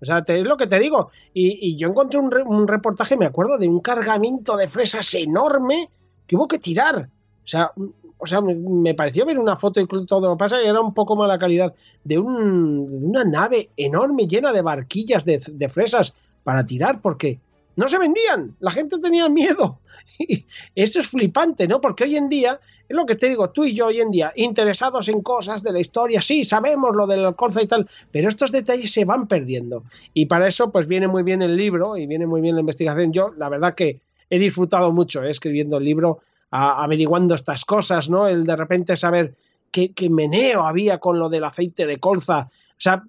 O 0.00 0.04
sea, 0.04 0.22
es 0.26 0.46
lo 0.46 0.56
que 0.56 0.66
te 0.66 0.78
digo. 0.78 1.10
Y, 1.32 1.76
yo 1.76 1.88
encontré 1.88 2.18
un, 2.18 2.68
reportaje, 2.68 3.16
me 3.16 3.24
acuerdo, 3.24 3.56
de 3.56 3.68
un 3.68 3.80
cargamento 3.80 4.56
de 4.56 4.68
fresas 4.68 5.14
enorme 5.14 5.88
que 6.26 6.36
hubo 6.36 6.46
que 6.46 6.58
tirar. 6.58 7.08
O 7.42 7.46
sea, 7.46 7.70
o 8.18 8.26
sea 8.26 8.40
me, 8.42 8.94
pareció 8.94 9.24
ver 9.24 9.38
una 9.38 9.56
foto 9.56 9.80
y 9.80 9.86
todo 9.86 10.28
lo 10.28 10.34
que 10.34 10.38
pasa 10.38 10.62
y 10.62 10.66
era 10.66 10.80
un 10.80 10.92
poco 10.92 11.16
mala 11.16 11.38
calidad. 11.38 11.74
De, 12.02 12.18
una 12.18 13.24
nave 13.24 13.70
enorme 13.78 14.26
llena 14.26 14.52
de 14.52 14.60
barquillas 14.60 15.24
de, 15.24 15.68
fresas 15.70 16.12
para 16.42 16.66
tirar, 16.66 17.00
porque 17.00 17.38
no 17.76 17.88
se 17.88 17.98
vendían, 17.98 18.56
la 18.60 18.70
gente 18.70 18.98
tenía 18.98 19.28
miedo. 19.28 19.80
Y 20.18 20.44
eso 20.82 21.00
es 21.00 21.08
flipante, 21.08 21.66
¿no? 21.66 21.80
Porque 21.80 22.04
hoy 22.04 22.16
en 22.16 22.28
día, 22.28 22.60
es 22.88 22.96
lo 22.96 23.06
que 23.06 23.14
te 23.16 23.28
digo, 23.28 23.50
tú 23.50 23.64
y 23.64 23.74
yo 23.74 23.86
hoy 23.86 24.00
en 24.00 24.10
día, 24.10 24.32
interesados 24.36 25.08
en 25.08 25.22
cosas 25.22 25.62
de 25.62 25.72
la 25.72 25.80
historia, 25.80 26.20
sí, 26.20 26.44
sabemos 26.44 26.94
lo 26.94 27.06
del 27.06 27.34
colza 27.34 27.62
y 27.62 27.66
tal, 27.66 27.88
pero 28.10 28.28
estos 28.28 28.52
detalles 28.52 28.92
se 28.92 29.04
van 29.04 29.26
perdiendo. 29.26 29.84
Y 30.12 30.26
para 30.26 30.46
eso, 30.46 30.70
pues 30.70 30.86
viene 30.86 31.08
muy 31.08 31.22
bien 31.22 31.42
el 31.42 31.56
libro 31.56 31.96
y 31.96 32.06
viene 32.06 32.26
muy 32.26 32.40
bien 32.40 32.54
la 32.54 32.60
investigación. 32.60 33.12
Yo, 33.12 33.32
la 33.36 33.48
verdad 33.48 33.74
que 33.74 34.00
he 34.30 34.38
disfrutado 34.38 34.92
mucho 34.92 35.22
¿eh? 35.22 35.30
escribiendo 35.30 35.78
el 35.78 35.84
libro, 35.84 36.20
averiguando 36.50 37.34
estas 37.34 37.64
cosas, 37.64 38.08
¿no? 38.08 38.28
El 38.28 38.44
de 38.44 38.56
repente 38.56 38.96
saber 38.96 39.34
qué, 39.70 39.92
meneo 40.10 40.66
había 40.66 40.98
con 40.98 41.18
lo 41.18 41.28
del 41.28 41.44
aceite 41.44 41.86
de 41.86 41.98
colza. 41.98 42.48
O 42.50 42.78
sea, 42.78 43.02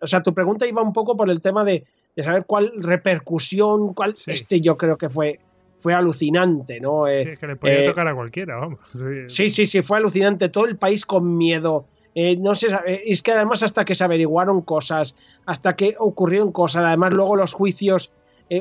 o 0.00 0.06
sea, 0.06 0.22
tu 0.22 0.34
pregunta 0.34 0.66
iba 0.66 0.82
un 0.82 0.92
poco 0.92 1.16
por 1.16 1.30
el 1.30 1.40
tema 1.40 1.64
de 1.64 1.84
de 2.16 2.24
saber 2.24 2.44
cuál 2.46 2.72
repercusión, 2.76 3.92
cuál. 3.92 4.16
Este 4.26 4.60
yo 4.60 4.76
creo 4.76 4.96
que 4.96 5.10
fue, 5.10 5.38
fue 5.78 5.92
alucinante, 5.92 6.80
¿no? 6.80 7.06
Eh, 7.06 7.22
sí, 7.22 7.30
es 7.30 7.38
que 7.38 7.46
le 7.46 7.56
podía 7.56 7.82
eh, 7.82 7.88
tocar 7.88 8.08
a 8.08 8.14
cualquiera, 8.14 8.56
vamos. 8.56 8.80
Sí, 9.28 9.50
sí, 9.50 9.66
sí, 9.66 9.82
fue 9.82 9.98
alucinante. 9.98 10.48
Todo 10.48 10.64
el 10.64 10.76
país 10.76 11.04
con 11.04 11.36
miedo. 11.36 11.84
Eh, 12.14 12.36
no 12.38 12.54
sé, 12.54 12.68
es 13.04 13.22
que 13.22 13.32
además 13.32 13.62
hasta 13.62 13.84
que 13.84 13.94
se 13.94 14.02
averiguaron 14.02 14.62
cosas, 14.62 15.14
hasta 15.44 15.76
que 15.76 15.96
ocurrieron 15.98 16.50
cosas, 16.50 16.84
además 16.86 17.12
luego 17.12 17.36
los 17.36 17.52
juicios, 17.52 18.10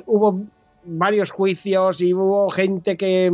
hubo 0.08 0.42
varios 0.84 1.32
juicios 1.32 2.02
y 2.02 2.14
hubo 2.14 2.50
gente 2.50 2.98
que, 2.98 3.32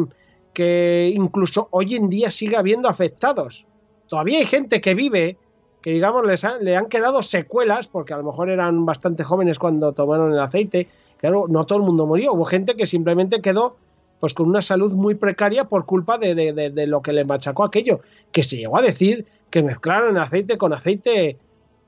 que 0.53 1.11
incluso 1.15 1.69
hoy 1.71 1.95
en 1.95 2.07
día 2.07 2.29
sigue 2.29 2.55
habiendo 2.55 2.87
afectados. 2.87 3.65
Todavía 4.07 4.37
hay 4.37 4.45
gente 4.45 4.79
que 4.79 4.93
vive 4.93 5.37
que 5.81 5.91
digamos 5.91 6.25
les 6.25 6.45
le 6.61 6.77
han 6.77 6.87
quedado 6.87 7.21
secuelas, 7.21 7.87
porque 7.87 8.13
a 8.13 8.17
lo 8.17 8.23
mejor 8.23 8.49
eran 8.49 8.85
bastante 8.85 9.23
jóvenes 9.23 9.59
cuando 9.59 9.93
tomaron 9.93 10.31
el 10.31 10.39
aceite. 10.39 10.87
Claro, 11.17 11.45
no 11.49 11.65
todo 11.65 11.79
el 11.79 11.85
mundo 11.85 12.07
murió, 12.07 12.33
hubo 12.33 12.45
gente 12.45 12.75
que 12.75 12.85
simplemente 12.85 13.41
quedó 13.41 13.77
pues 14.19 14.35
con 14.35 14.47
una 14.47 14.61
salud 14.61 14.93
muy 14.93 15.15
precaria 15.15 15.67
por 15.67 15.85
culpa 15.85 16.19
de, 16.19 16.35
de, 16.35 16.87
lo 16.87 17.01
que 17.01 17.11
le 17.11 17.25
machacó 17.25 17.63
aquello, 17.63 18.01
que 18.31 18.43
se 18.43 18.57
llegó 18.57 18.77
a 18.77 18.83
decir 18.83 19.25
que 19.49 19.63
mezclaron 19.63 20.15
el 20.15 20.21
aceite 20.21 20.59
con 20.59 20.73
aceite, 20.73 21.39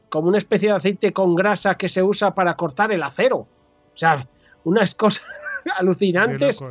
como 0.10 0.30
una 0.30 0.40
especie 0.40 0.70
de 0.70 0.76
aceite 0.76 1.14
con 1.14 1.36
grasa 1.36 1.76
que 1.76 1.90
se 1.90 2.02
usa 2.02 2.34
para 2.34 2.56
cortar 2.56 2.92
el 2.92 3.04
acero. 3.04 3.38
O 3.38 3.48
sea, 3.94 4.28
unas 4.64 4.96
cosas 4.96 5.26
alucinantes. 5.78 6.66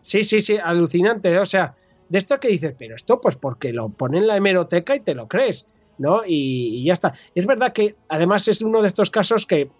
Sí, 0.00 0.24
sí, 0.24 0.40
sí, 0.40 0.56
alucinantes. 0.56 1.38
O 1.38 1.44
sea, 1.44 1.74
de 2.08 2.18
esto 2.18 2.40
que 2.40 2.48
dices, 2.48 2.74
pero 2.78 2.96
esto 2.96 3.20
pues 3.20 3.36
porque 3.36 3.72
lo 3.72 3.90
ponen 3.90 4.22
en 4.22 4.28
la 4.28 4.36
hemeroteca 4.36 4.96
y 4.96 5.00
te 5.00 5.14
lo 5.14 5.28
crees. 5.28 5.66
¿No? 5.98 6.22
Y, 6.26 6.84
ya 6.84 6.92
está. 6.92 7.14
Es 7.34 7.46
verdad 7.46 7.72
que 7.72 7.96
además 8.08 8.48
es 8.48 8.62
uno 8.62 8.82
de 8.82 8.88
estos 8.88 9.10
casos 9.10 9.46
que 9.46 9.70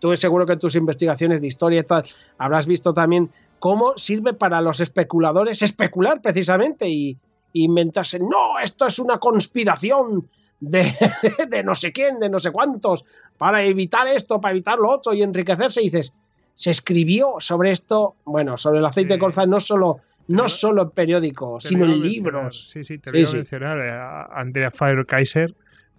tú 0.00 0.14
seguro 0.16 0.46
que 0.46 0.54
en 0.54 0.58
tus 0.58 0.74
investigaciones 0.76 1.40
de 1.40 1.46
historia 1.46 1.80
y 1.80 1.84
tal 1.84 2.04
habrás 2.38 2.66
visto 2.66 2.94
también 2.94 3.30
cómo 3.58 3.96
sirve 3.96 4.32
para 4.32 4.60
los 4.60 4.80
especuladores 4.80 5.62
especular 5.62 6.20
precisamente 6.22 6.88
y, 6.88 7.16
inventarse, 7.52 8.20
no, 8.20 8.60
esto 8.62 8.86
es 8.86 9.00
una 9.00 9.18
conspiración 9.18 10.28
de, 10.60 10.94
de, 11.50 11.64
no 11.64 11.74
sé 11.74 11.90
quién, 11.90 12.20
de 12.20 12.28
no 12.28 12.38
sé 12.38 12.52
cuántos, 12.52 13.04
para 13.36 13.62
evitar 13.64 14.06
esto, 14.06 14.40
para 14.40 14.52
evitar 14.52 14.78
lo 14.78 14.88
otro 14.88 15.12
y 15.14 15.22
enriquecerse. 15.22 15.82
Y 15.82 15.90
dices, 15.90 16.14
se 16.54 16.70
escribió 16.70 17.36
sobre 17.38 17.72
esto, 17.72 18.14
bueno, 18.24 18.56
sobre 18.56 18.78
el 18.78 18.84
aceite 18.84 19.14
de 19.14 19.18
colza, 19.18 19.46
no 19.46 19.58
solo 19.58 20.00
no 20.30 20.48
solo 20.48 20.82
en 20.82 20.90
periódicos, 20.90 21.64
sino 21.64 21.84
en 21.84 22.00
libros. 22.00 22.68
Sí, 22.70 22.84
sí, 22.84 22.98
te 22.98 23.10
voy 23.10 23.24
a 23.26 23.32
mencionar 23.32 23.78
eh, 23.78 23.90
a 23.90 24.40
Andrea 24.40 24.70
Fire 24.70 25.04
Kaiser. 25.04 25.54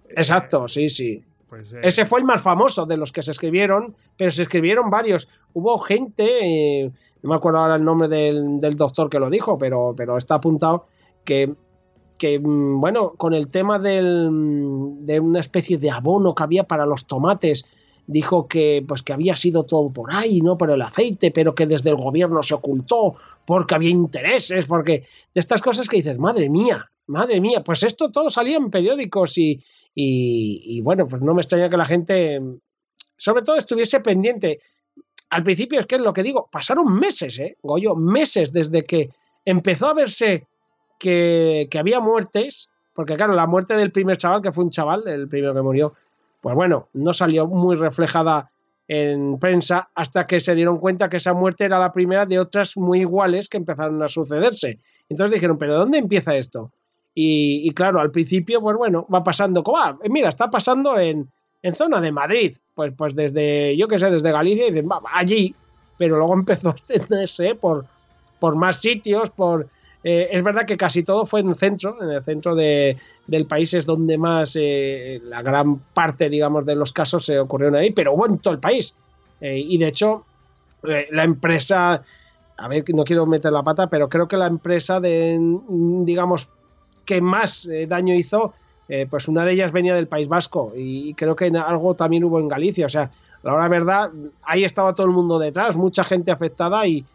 Exacto, 0.09 0.67
sí, 0.69 0.89
sí. 0.89 1.21
Pues, 1.49 1.73
eh, 1.73 1.81
Ese 1.83 2.05
fue 2.05 2.19
el 2.19 2.25
más 2.25 2.41
famoso 2.41 2.85
de 2.85 2.95
los 2.95 3.11
que 3.11 3.21
se 3.21 3.31
escribieron, 3.31 3.93
pero 4.15 4.31
se 4.31 4.43
escribieron 4.43 4.89
varios. 4.89 5.27
Hubo 5.53 5.79
gente, 5.79 6.23
eh, 6.83 6.91
no 7.23 7.29
me 7.29 7.35
acuerdo 7.35 7.59
ahora 7.59 7.75
el 7.75 7.83
nombre 7.83 8.07
del, 8.07 8.59
doctor 8.77 9.09
que 9.09 9.19
lo 9.19 9.29
dijo, 9.29 9.57
pero, 9.57 9.93
pero 9.97 10.17
está 10.17 10.35
apuntado, 10.35 10.87
que, 11.25 11.53
que, 12.17 12.39
mm, 12.39 12.79
bueno, 12.79 13.11
con 13.17 13.33
el 13.33 13.49
tema 13.49 13.79
del, 13.79 14.29
de 15.01 15.19
una 15.19 15.41
especie 15.41 15.77
de 15.77 15.91
abono 15.91 16.33
que 16.33 16.43
había 16.43 16.63
para 16.63 16.85
los 16.85 17.05
tomates, 17.05 17.65
dijo 18.11 18.47
que 18.47 18.83
pues 18.87 19.01
que 19.01 19.13
había 19.13 19.35
sido 19.35 19.63
todo 19.63 19.91
por 19.91 20.11
ahí, 20.11 20.41
no 20.41 20.57
por 20.57 20.69
el 20.69 20.81
aceite, 20.81 21.31
pero 21.31 21.55
que 21.55 21.65
desde 21.65 21.89
el 21.89 21.95
gobierno 21.95 22.43
se 22.43 22.53
ocultó 22.53 23.15
porque 23.45 23.75
había 23.75 23.89
intereses, 23.89 24.65
porque 24.65 25.05
de 25.33 25.39
estas 25.39 25.61
cosas 25.61 25.87
que 25.87 25.97
dices, 25.97 26.17
madre 26.19 26.49
mía, 26.49 26.91
madre 27.07 27.39
mía, 27.39 27.63
pues 27.63 27.83
esto 27.83 28.11
todo 28.11 28.29
salía 28.29 28.57
en 28.57 28.69
periódicos 28.69 29.37
y, 29.37 29.63
y, 29.95 30.81
bueno, 30.81 31.07
pues 31.07 31.21
no 31.21 31.33
me 31.33 31.41
extraña 31.41 31.69
que 31.69 31.77
la 31.77 31.85
gente, 31.85 32.41
sobre 33.17 33.43
todo, 33.43 33.57
estuviese 33.57 33.99
pendiente. 34.01 34.59
Al 35.29 35.43
principio 35.43 35.79
es 35.79 35.85
que 35.85 35.95
es 35.95 36.01
lo 36.01 36.13
que 36.13 36.23
digo, 36.23 36.49
pasaron 36.51 36.93
meses, 36.93 37.39
¿eh? 37.39 37.57
Goyo, 37.61 37.95
meses 37.95 38.51
desde 38.51 38.83
que 38.83 39.09
empezó 39.45 39.87
a 39.87 39.93
verse 39.93 40.47
que, 40.99 41.67
que 41.71 41.79
había 41.79 42.01
muertes, 42.01 42.69
porque 42.93 43.15
claro, 43.15 43.33
la 43.33 43.47
muerte 43.47 43.75
del 43.75 43.91
primer 43.91 44.17
chaval, 44.17 44.41
que 44.41 44.51
fue 44.51 44.65
un 44.65 44.69
chaval, 44.69 45.07
el 45.07 45.29
primero 45.29 45.53
que 45.53 45.61
murió, 45.61 45.93
pues 46.41 46.55
bueno, 46.55 46.89
no 46.93 47.13
salió 47.13 47.47
muy 47.47 47.75
reflejada 47.75 48.51
en 48.87 49.39
prensa 49.39 49.89
hasta 49.95 50.27
que 50.27 50.39
se 50.39 50.55
dieron 50.55 50.77
cuenta 50.77 51.07
que 51.07 51.17
esa 51.17 51.33
muerte 51.33 51.63
era 51.63 51.79
la 51.79 51.91
primera 51.91 52.25
de 52.25 52.39
otras 52.39 52.75
muy 52.75 53.01
iguales 53.01 53.47
que 53.47 53.57
empezaron 53.57 54.01
a 54.03 54.07
sucederse. 54.07 54.79
Entonces 55.07 55.35
dijeron, 55.35 55.57
pero 55.57 55.77
¿dónde 55.77 55.97
empieza 55.97 56.35
esto? 56.35 56.71
Y, 57.13 57.69
claro, 57.71 57.99
al 57.99 58.11
principio, 58.11 58.61
pues 58.61 58.77
bueno, 58.77 59.05
va 59.13 59.23
pasando, 59.23 59.63
como, 59.63 59.77
ah, 59.77 59.97
mira, 60.09 60.29
está 60.29 60.49
pasando 60.49 60.97
en, 60.97 61.29
en 61.61 61.75
zona 61.75 61.99
de 61.99 62.11
Madrid, 62.11 62.57
pues, 62.73 62.93
pues 62.97 63.15
desde, 63.15 63.75
yo 63.75 63.87
qué 63.87 63.99
sé, 63.99 64.09
desde 64.09 64.31
Galicia, 64.31 64.67
y 64.67 64.71
dicen, 64.71 64.89
va, 64.89 65.01
allí, 65.13 65.53
pero 65.97 66.17
luego 66.17 66.33
empezó 66.39 66.69
a 66.69 66.71
extenderse 66.71 67.55
por, 67.55 67.85
por 68.39 68.55
más 68.55 68.79
sitios, 68.79 69.29
por, 69.29 69.67
eh, 70.03 70.29
es 70.31 70.43
verdad 70.43 70.65
que 70.65 70.77
casi 70.77 71.03
todo 71.03 71.25
fue 71.25 71.41
en 71.41 71.49
el 71.49 71.55
centro, 71.55 72.01
en 72.01 72.09
el 72.09 72.23
centro 72.23 72.55
de, 72.55 72.97
del 73.27 73.45
país 73.45 73.73
es 73.73 73.85
donde 73.85 74.17
más 74.17 74.57
eh, 74.59 75.21
la 75.23 75.41
gran 75.41 75.77
parte, 75.77 76.29
digamos, 76.29 76.65
de 76.65 76.75
los 76.75 76.91
casos 76.91 77.25
se 77.25 77.39
ocurrieron 77.39 77.75
ahí, 77.75 77.91
pero 77.91 78.13
hubo 78.13 78.25
en 78.25 78.39
todo 78.39 78.53
el 78.53 78.59
país. 78.59 78.95
Eh, 79.39 79.59
y 79.59 79.77
de 79.77 79.87
hecho, 79.87 80.25
la 80.83 81.23
empresa, 81.23 82.03
a 82.57 82.67
ver, 82.67 82.83
no 82.93 83.03
quiero 83.03 83.27
meter 83.27 83.51
la 83.51 83.61
pata, 83.61 83.87
pero 83.87 84.09
creo 84.09 84.27
que 84.27 84.37
la 84.37 84.47
empresa 84.47 84.99
de, 84.99 85.37
digamos, 85.69 86.51
que 87.05 87.21
más 87.21 87.67
daño 87.87 88.15
hizo, 88.15 88.53
pues 89.09 89.27
una 89.27 89.45
de 89.45 89.53
ellas 89.53 89.71
venía 89.71 89.93
del 89.93 90.07
País 90.07 90.27
Vasco 90.27 90.73
y 90.75 91.13
creo 91.13 91.35
que 91.35 91.45
algo 91.45 91.95
también 91.95 92.23
hubo 92.23 92.39
en 92.39 92.47
Galicia. 92.47 92.87
O 92.87 92.89
sea, 92.89 93.11
la 93.43 93.67
verdad, 93.67 94.11
ahí 94.43 94.63
estaba 94.63 94.95
todo 94.95 95.05
el 95.05 95.13
mundo 95.13 95.37
detrás, 95.37 95.75
mucha 95.75 96.03
gente 96.03 96.31
afectada 96.31 96.85
y, 96.87 97.05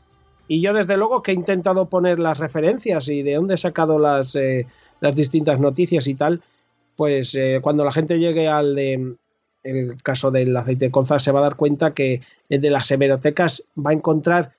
y 0.49 0.61
yo, 0.61 0.72
desde 0.72 0.97
luego, 0.97 1.22
que 1.22 1.32
he 1.32 1.34
intentado 1.34 1.88
poner 1.88 2.20
las 2.20 2.38
referencias 2.38 3.09
y 3.09 3.22
de 3.22 3.34
dónde 3.34 3.55
he 3.55 3.59
sacado 3.59 3.99
las, 3.99 4.34
eh, 4.36 4.66
las 5.01 5.14
distintas 5.14 5.59
noticias 5.61 6.07
y 6.07 6.14
tal, 6.14 6.42
pues 6.97 7.34
eh, 7.34 7.61
cuando 7.62 7.84
la 7.84 7.92
gente 7.92 8.18
llegue 8.18 8.49
al 8.49 8.74
de 8.74 9.16
el 9.62 10.01
caso 10.03 10.30
del 10.30 10.57
aceite 10.57 10.86
de 10.86 10.90
colza 10.90 11.18
se 11.18 11.32
va 11.32 11.40
a 11.40 11.42
dar 11.42 11.57
cuenta 11.57 11.92
que 11.92 12.20
de 12.49 12.70
las 12.70 12.90
hemerotecas 12.90 13.64
va 13.76 13.90
a 13.90 13.94
encontrar 13.94 14.53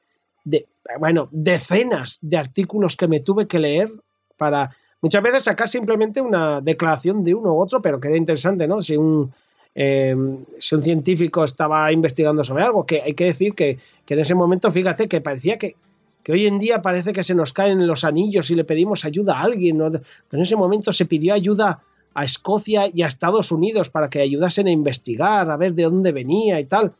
de, 0.43 0.67
bueno, 0.99 1.29
decenas 1.31 2.19
de 2.21 2.37
artículos 2.37 2.95
que 2.95 3.07
me 3.07 3.21
tuve 3.21 3.47
que 3.47 3.59
leer 3.59 3.91
para 4.37 4.75
muchas 5.01 5.23
veces 5.23 5.43
sacar 5.43 5.67
simplemente 5.67 6.21
una 6.21 6.61
declaración 6.61 7.23
de 7.23 7.33
uno 7.33 7.53
u 7.53 7.61
otro, 7.61 7.81
pero 7.81 7.99
que 7.99 8.09
era 8.09 8.17
interesante, 8.17 8.67
¿no? 8.67 8.81
Si 8.81 8.97
un, 8.97 9.33
Em, 9.75 10.45
si 10.59 10.75
un 10.75 10.81
científico 10.81 11.43
estaba 11.43 11.91
investigando 11.91 12.43
sobre 12.43 12.63
algo, 12.63 12.85
que 12.85 13.01
hay 13.01 13.13
que 13.13 13.25
decir 13.25 13.53
que, 13.53 13.77
en 14.07 14.19
ese 14.19 14.35
momento, 14.35 14.71
fíjate, 14.71 15.07
que 15.07 15.21
parecía 15.21 15.57
que, 15.57 15.75
que, 16.23 16.31
hoy 16.31 16.47
en 16.47 16.59
día 16.59 16.81
parece 16.81 17.13
que 17.13 17.23
se 17.23 17.35
nos 17.35 17.53
caen 17.53 17.85
los 17.85 18.03
anillos 18.03 18.49
y 18.49 18.55
le 18.55 18.63
pedimos 18.63 19.05
ayuda 19.05 19.37
a 19.37 19.41
alguien. 19.43 19.81
en 19.81 20.41
ese 20.41 20.55
momento 20.55 20.91
se 20.91 21.05
pidió 21.05 21.33
ayuda 21.33 21.81
a 22.13 22.23
Escocia 22.23 22.89
y 22.91 23.03
a 23.03 23.07
Estados 23.07 23.51
Unidos 23.51 23.89
para 23.89 24.09
que 24.09 24.21
ayudasen 24.21 24.65
a 24.65 24.71
investigar, 24.71 25.51
a 25.51 25.57
ver 25.57 25.73
de 25.73 25.83
dónde 25.83 26.11
venía 26.11 26.59
y 26.59 26.65
tal. 26.65 26.93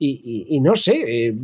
Y, 0.00 0.58
no 0.60 0.74
sé, 0.74 1.28
eh, 1.28 1.34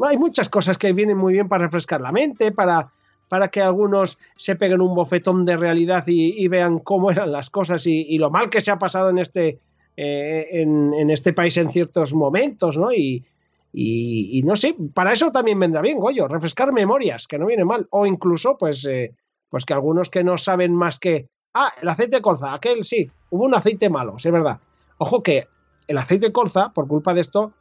hay 0.00 0.18
muchas 0.18 0.48
cosas 0.48 0.76
que 0.76 0.92
vienen 0.92 1.16
muy 1.16 1.32
bien 1.32 1.48
para 1.48 1.64
refrescar 1.64 2.00
la 2.00 2.10
mente, 2.10 2.50
para, 2.50 2.90
para 3.28 3.48
que 3.48 3.62
algunos 3.62 4.18
se 4.36 4.56
peguen 4.56 4.80
un 4.80 4.94
bofetón 4.94 5.44
de 5.44 5.56
realidad 5.56 6.04
y, 6.06 6.46
vean 6.48 6.80
cómo 6.80 7.10
eran 7.10 7.32
las 7.32 7.50
cosas 7.50 7.86
y, 7.86 8.18
lo 8.18 8.30
mal 8.30 8.50
que 8.50 8.60
se 8.60 8.70
ha 8.70 8.78
pasado 8.78 9.10
en 9.10 9.18
este, 9.18 9.58
eh, 9.96 10.48
en, 10.50 11.10
este 11.10 11.32
país 11.32 11.56
en 11.56 11.70
ciertos 11.70 12.14
momentos, 12.14 12.76
¿no? 12.76 12.92
Y, 12.92 13.24
y, 13.72 14.42
no 14.44 14.56
sé, 14.56 14.76
para 14.92 15.12
eso 15.12 15.30
también 15.30 15.58
vendrá 15.58 15.80
bien, 15.80 15.98
Goyo, 15.98 16.28
refrescar 16.28 16.72
memorias, 16.72 17.26
que 17.26 17.38
no 17.38 17.46
viene 17.46 17.64
mal. 17.64 17.86
O 17.90 18.06
incluso, 18.06 18.56
pues, 18.56 18.84
eh, 18.86 19.14
pues 19.48 19.64
que 19.64 19.74
algunos 19.74 20.10
que 20.10 20.24
no 20.24 20.38
saben 20.38 20.74
más 20.74 20.98
que, 20.98 21.28
ah, 21.54 21.72
el 21.82 21.88
aceite 21.88 22.16
de 22.16 22.22
colza, 22.22 22.54
aquel 22.54 22.84
sí, 22.84 23.10
hubo 23.30 23.44
un 23.44 23.54
aceite 23.54 23.90
malo, 23.90 24.14
es 24.16 24.30
verdad. 24.30 24.60
Ojo 24.98 25.22
que 25.22 25.48
el 25.88 25.98
aceite 25.98 26.26
de 26.26 26.32
colza, 26.32 26.72
por 26.72 26.86
culpa 26.86 27.14
de 27.14 27.20
esto, 27.20 27.52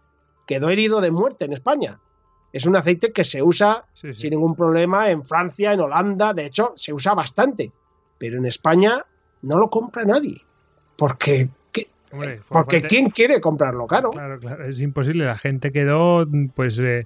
quedó 0.46 0.70
herido 0.70 1.02
de 1.02 1.12
muerte 1.12 1.46
en 1.46 1.54
España. 1.54 2.00
Es 2.52 2.68
un 2.68 2.76
aceite 2.76 3.12
que 3.12 3.24
se 3.24 3.42
usa 3.42 3.86
sin 3.94 4.30
ningún 4.30 4.56
problema 4.56 5.10
en 5.10 5.24
Francia, 5.24 5.74
en 5.74 5.80
Holanda, 5.80 6.34
de 6.34 6.46
hecho, 6.46 6.74
se 6.76 6.94
usa 6.94 7.16
bastante. 7.16 7.72
Pero 8.20 8.38
en 8.38 8.46
España 8.46 9.04
no 9.42 9.58
lo 9.58 9.72
compra 9.72 10.06
nadie. 10.06 10.40
Porque 10.96 11.50
Porque 12.50 12.82
¿quién 12.82 13.10
quiere 13.10 13.42
comprarlo 13.42 13.88
caro? 13.88 14.12
Claro, 14.12 14.40
claro, 14.40 14.66
es 14.66 14.82
imposible. 14.82 15.26
La 15.26 15.38
gente 15.38 15.72
quedó, 15.72 16.28
pues, 16.56 16.80
eh, 16.80 17.06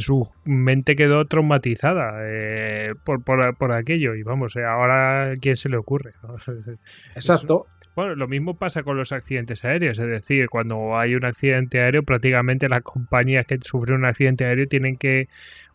su 0.00 0.28
mente 0.44 0.96
quedó 0.96 1.24
traumatizada 1.26 2.18
eh, 2.22 2.94
por, 3.04 3.22
por, 3.22 3.72
aquello. 3.72 4.14
Y 4.14 4.22
vamos, 4.22 4.56
eh, 4.56 4.64
ahora 4.64 5.34
¿quién 5.40 5.56
se 5.56 5.68
le 5.68 5.76
ocurre? 5.76 6.14
Exacto. 7.14 7.66
Bueno, 7.94 8.14
lo 8.14 8.28
mismo 8.28 8.54
pasa 8.54 8.82
con 8.84 8.96
los 8.96 9.10
accidentes 9.10 9.64
aéreos, 9.64 9.98
es 9.98 10.06
decir, 10.06 10.48
cuando 10.48 10.96
hay 10.96 11.16
un 11.16 11.24
accidente 11.24 11.80
aéreo, 11.80 12.04
prácticamente 12.04 12.68
las 12.68 12.82
compañías 12.82 13.44
que 13.44 13.58
sufren 13.60 13.96
un 13.96 14.04
accidente 14.04 14.44
aéreo 14.44 14.68
tienen 14.68 14.96
que 14.96 15.28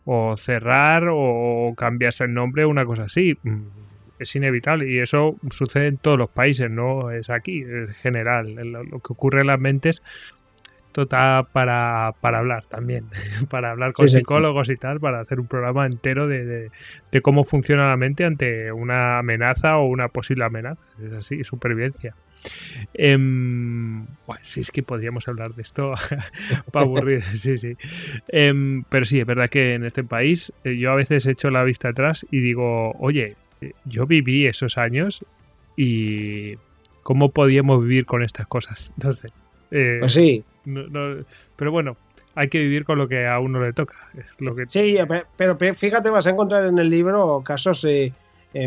o 0.06 0.34
cerrar 0.36 1.08
o 1.10 1.74
cambiarse 1.76 2.24
el 2.24 2.32
nombre 2.32 2.64
o 2.64 2.70
una 2.70 2.86
cosa 2.86 3.04
así. 3.04 3.36
Es 4.18 4.34
inevitable 4.36 4.90
y 4.90 4.98
eso 4.98 5.36
sucede 5.50 5.88
en 5.88 5.98
todos 5.98 6.18
los 6.18 6.30
países, 6.30 6.70
no 6.70 7.10
es 7.10 7.30
aquí, 7.30 7.62
es 7.62 7.96
general. 7.96 8.54
Lo, 8.54 9.00
que 9.00 9.12
ocurre 9.12 9.40
en 9.40 9.48
las 9.48 9.60
mentes 9.60 10.02
está 11.02 11.46
para, 11.52 12.14
para 12.20 12.38
hablar 12.38 12.66
también, 12.66 13.06
para 13.50 13.72
hablar 13.72 13.92
con 13.92 14.08
psicólogos 14.08 14.70
y 14.70 14.76
tal, 14.76 15.00
para 15.00 15.20
hacer 15.20 15.40
un 15.40 15.46
programa 15.46 15.86
entero 15.86 16.28
de, 16.28 16.70
de, 17.10 17.20
cómo 17.22 17.44
funciona 17.44 17.88
la 17.88 17.96
mente 17.96 18.24
ante 18.24 18.70
una 18.72 19.18
amenaza 19.18 19.78
o 19.78 19.86
una 19.86 20.08
posible 20.08 20.44
amenaza. 20.44 20.86
Es 21.04 21.12
así, 21.12 21.42
supervivencia. 21.44 22.14
Eh, 22.92 23.16
sí, 24.42 24.60
es 24.60 24.70
que 24.70 24.82
podríamos 24.82 25.26
hablar 25.28 25.54
de 25.54 25.62
esto 25.62 25.94
para 26.72 26.84
aburrir, 26.84 27.22
sí, 27.36 27.56
sí. 27.56 27.76
Em, 28.28 28.84
pero 28.88 29.04
sí, 29.04 29.20
es 29.20 29.26
verdad 29.26 29.48
que 29.48 29.74
en 29.74 29.84
este 29.84 30.04
país 30.04 30.52
eh, 30.64 30.76
yo 30.76 30.90
a 30.90 30.94
veces 30.94 31.26
echo 31.26 31.50
la 31.50 31.64
vista 31.64 31.88
atrás 31.88 32.26
y 32.30 32.40
digo, 32.40 32.92
oye, 32.98 33.36
yo 33.84 34.06
viví 34.06 34.46
esos 34.46 34.78
años 34.78 35.24
y 35.76 36.56
cómo 37.02 37.30
podíamos 37.30 37.82
vivir 37.82 38.06
con 38.06 38.22
estas 38.24 38.46
cosas. 38.46 38.92
No 39.02 39.12
sé. 39.12 39.28
Eh, 39.70 39.96
pues 40.00 40.12
sí. 40.12 40.44
pero 41.56 41.72
bueno, 41.72 41.96
hay 42.34 42.48
que 42.48 42.58
vivir 42.58 42.84
con 42.84 42.98
lo 42.98 43.08
que 43.08 43.26
a 43.26 43.38
uno 43.40 43.60
le 43.60 43.72
toca. 43.72 43.94
lo 44.40 44.54
que... 44.54 44.64
Sí, 44.68 44.96
pero 45.36 45.56
fíjate, 45.74 46.10
vas 46.10 46.26
a 46.26 46.30
encontrar 46.30 46.64
en 46.66 46.78
el 46.78 46.90
libro 46.90 47.42
casos 47.44 47.84
eh, 47.84 48.12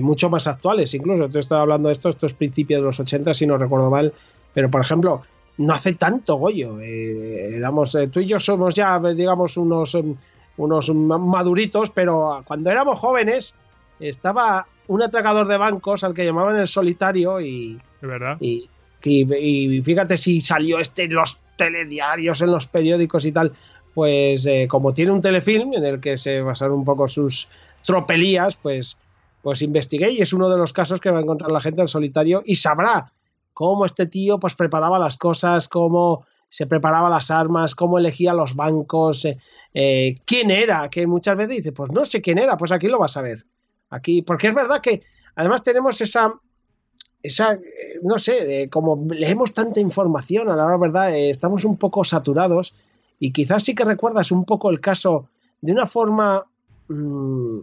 mucho 0.02 0.30
más 0.30 0.48
actuales. 0.48 0.94
Incluso 0.94 1.30
te 1.30 1.40
estaba 1.40 1.62
hablando 1.62 1.90
de 1.90 1.94
esto, 1.94 2.10
estos 2.10 2.34
principios 2.34 2.82
de 2.82 2.86
los 2.86 3.00
80, 3.00 3.34
si 3.34 3.48
no 3.48 3.58
recuerdo 3.58 3.90
mal. 3.90 4.14
Pero, 4.54 4.70
por 4.70 4.82
ejemplo, 4.82 5.22
no 5.58 5.74
hace 5.74 5.94
tanto, 5.94 6.36
Goyo. 6.36 6.78
digamos, 6.78 7.98
tú 8.12 8.20
y 8.20 8.26
yo 8.26 8.40
somos 8.40 8.74
ya, 8.74 9.00
digamos, 9.00 9.56
unos, 9.56 9.98
unos 10.58 10.90
maduritos, 10.90 11.90
pero 11.92 12.44
cuando 12.46 12.70
éramos 12.70 13.00
jóvenes 13.00 13.56
estaba 14.00 14.68
un 14.88 15.04
atracador 15.04 15.48
de 15.48 15.58
bancos 15.58 16.04
al 16.04 16.14
que 16.14 16.26
llamaban 16.26 16.58
el 16.58 16.68
solitario 16.68 17.40
y. 17.42 17.80
verdad? 18.02 18.38
Y, 18.40 18.70
y, 19.04 19.82
fíjate 19.82 20.18
si 20.18 20.42
salió 20.42 20.80
este 20.80 21.04
en 21.04 21.14
los 21.14 21.40
telediarios, 21.56 22.42
en 22.42 22.52
los 22.52 22.68
periódicos 22.68 23.26
y 23.26 23.32
tal. 23.32 23.54
Pues 23.94 24.46
eh, 24.46 24.68
como 24.70 24.94
tiene 24.94 25.12
un 25.12 25.22
telefilm 25.22 25.74
en 25.74 25.84
el 25.84 26.00
que 26.00 26.18
se 26.18 26.42
basaron 26.42 26.80
un 26.80 26.86
poco 26.86 27.08
sus 27.08 27.48
tropelías, 27.84 28.56
pues, 28.58 28.98
pues 29.42 29.62
investigué 29.62 30.12
y 30.12 30.22
es 30.22 30.34
uno 30.34 30.50
de 30.50 30.58
los 30.58 30.72
casos 30.72 31.00
que 31.00 31.10
va 31.10 31.18
a 31.20 31.22
encontrar 31.22 31.52
la 31.52 31.62
gente 31.62 31.82
al 31.82 31.90
solitario 31.90 32.44
y 32.46 32.56
sabrá 32.56 33.12
cómo 33.54 33.86
este 33.86 34.06
tío 34.06 34.40
pues 34.40 34.54
preparaba 34.54 35.00
las 35.00 35.18
cosas, 35.18 35.68
cómo 35.68 36.26
se 36.50 36.68
preparaba 36.68 37.10
las 37.10 37.32
armas, 37.32 37.74
cómo 37.74 37.98
elegía 37.98 38.34
los 38.34 38.56
bancos, 38.56 39.26
eh, 39.26 39.40
eh, 39.74 40.22
quién 40.26 40.52
era, 40.52 40.90
que 40.90 41.08
muchas 41.08 41.36
veces 41.36 41.58
dice, 41.58 41.72
pues 41.72 41.92
no 41.92 42.06
sé 42.06 42.22
quién 42.22 42.38
era, 42.38 42.56
pues 42.56 42.72
aquí 42.72 42.88
lo 42.88 43.00
vas 43.00 43.18
a 43.18 43.22
ver. 43.22 43.46
Aquí, 43.90 44.22
porque 44.22 44.48
es 44.48 44.56
verdad 44.56 44.82
que 44.82 45.04
además 45.36 45.64
tenemos 45.64 46.02
esa, 46.02 46.34
esa 47.24 47.54
eh, 47.54 48.00
no 48.04 48.18
sé, 48.18 48.70
como 48.70 49.08
leemos 49.10 49.54
tanta 49.54 49.80
información, 49.80 50.50
a 50.50 50.56
la 50.56 50.78
verdad, 50.78 51.16
eh, 51.16 51.30
estamos 51.30 51.64
un 51.64 51.78
poco 51.78 52.04
saturados 52.04 52.74
y 53.20 53.32
quizás 53.32 53.64
sí 53.64 53.74
que 53.76 53.86
recuerdas 53.86 54.32
un 54.32 54.46
poco 54.46 54.70
el 54.70 54.80
caso 54.80 55.30
de 55.62 55.72
una 55.72 55.88
forma, 55.88 56.46
mm, 56.90 57.60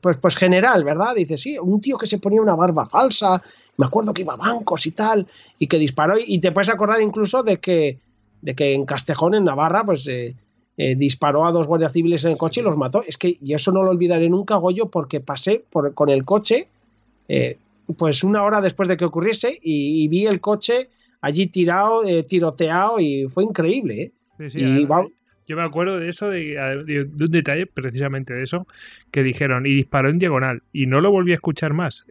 pues, 0.00 0.16
pues 0.18 0.36
general, 0.36 0.84
¿verdad? 0.84 1.14
Dices, 1.16 1.40
sí, 1.40 1.58
un 1.58 1.80
tío 1.80 1.98
que 1.98 2.06
se 2.06 2.18
ponía 2.18 2.40
una 2.40 2.54
barba 2.54 2.86
falsa, 2.86 3.42
me 3.76 3.86
acuerdo 3.86 4.14
que 4.14 4.22
iba 4.22 4.34
a 4.34 4.36
bancos 4.36 4.86
y 4.86 4.92
tal, 4.92 5.26
y 5.58 5.66
que 5.66 5.78
disparó, 5.78 6.14
y 6.18 6.40
te 6.40 6.52
puedes 6.52 6.68
acordar 6.68 7.00
incluso 7.02 7.42
de 7.42 7.58
que, 7.58 7.98
de 8.40 8.54
que 8.54 8.74
en 8.74 8.84
Castejón, 8.86 9.34
en 9.34 9.44
Navarra, 9.44 9.84
pues... 9.84 10.06
Eh, 10.06 10.36
eh, 10.82 10.94
disparó 10.94 11.44
a 11.44 11.52
dos 11.52 11.66
guardias 11.66 11.92
civiles 11.92 12.24
en 12.24 12.30
el 12.30 12.38
coche 12.38 12.62
y 12.62 12.64
los 12.64 12.74
mató. 12.74 13.04
Es 13.06 13.18
que 13.18 13.36
yo 13.42 13.56
eso 13.56 13.70
no 13.70 13.82
lo 13.82 13.90
olvidaré 13.90 14.30
nunca, 14.30 14.56
Goyo, 14.56 14.86
porque 14.86 15.20
pasé 15.20 15.62
por, 15.70 15.92
con 15.92 16.08
el 16.08 16.24
coche, 16.24 16.68
eh, 17.28 17.58
pues 17.98 18.24
una 18.24 18.42
hora 18.44 18.62
después 18.62 18.88
de 18.88 18.96
que 18.96 19.04
ocurriese, 19.04 19.58
y, 19.60 20.08
vi 20.08 20.24
el 20.24 20.40
coche 20.40 20.88
allí 21.20 21.48
tirado, 21.48 22.02
eh, 22.06 22.22
tiroteado, 22.22 22.98
y 22.98 23.28
fue 23.28 23.44
increíble. 23.44 24.12
yo 25.46 25.56
me 25.56 25.64
acuerdo 25.64 25.98
de 25.98 26.08
eso, 26.08 26.30
de, 26.30 27.06
un 27.12 27.30
detalle 27.30 27.66
precisamente 27.66 28.32
de 28.32 28.42
eso, 28.42 28.66
que 29.10 29.22
dijeron, 29.22 29.66
y 29.66 29.74
disparó 29.74 30.08
en 30.08 30.18
diagonal, 30.18 30.62
y 30.72 30.86
no 30.86 31.02
lo 31.02 31.10
volví 31.10 31.32
a 31.32 31.34
escuchar 31.34 31.74
más. 31.74 32.06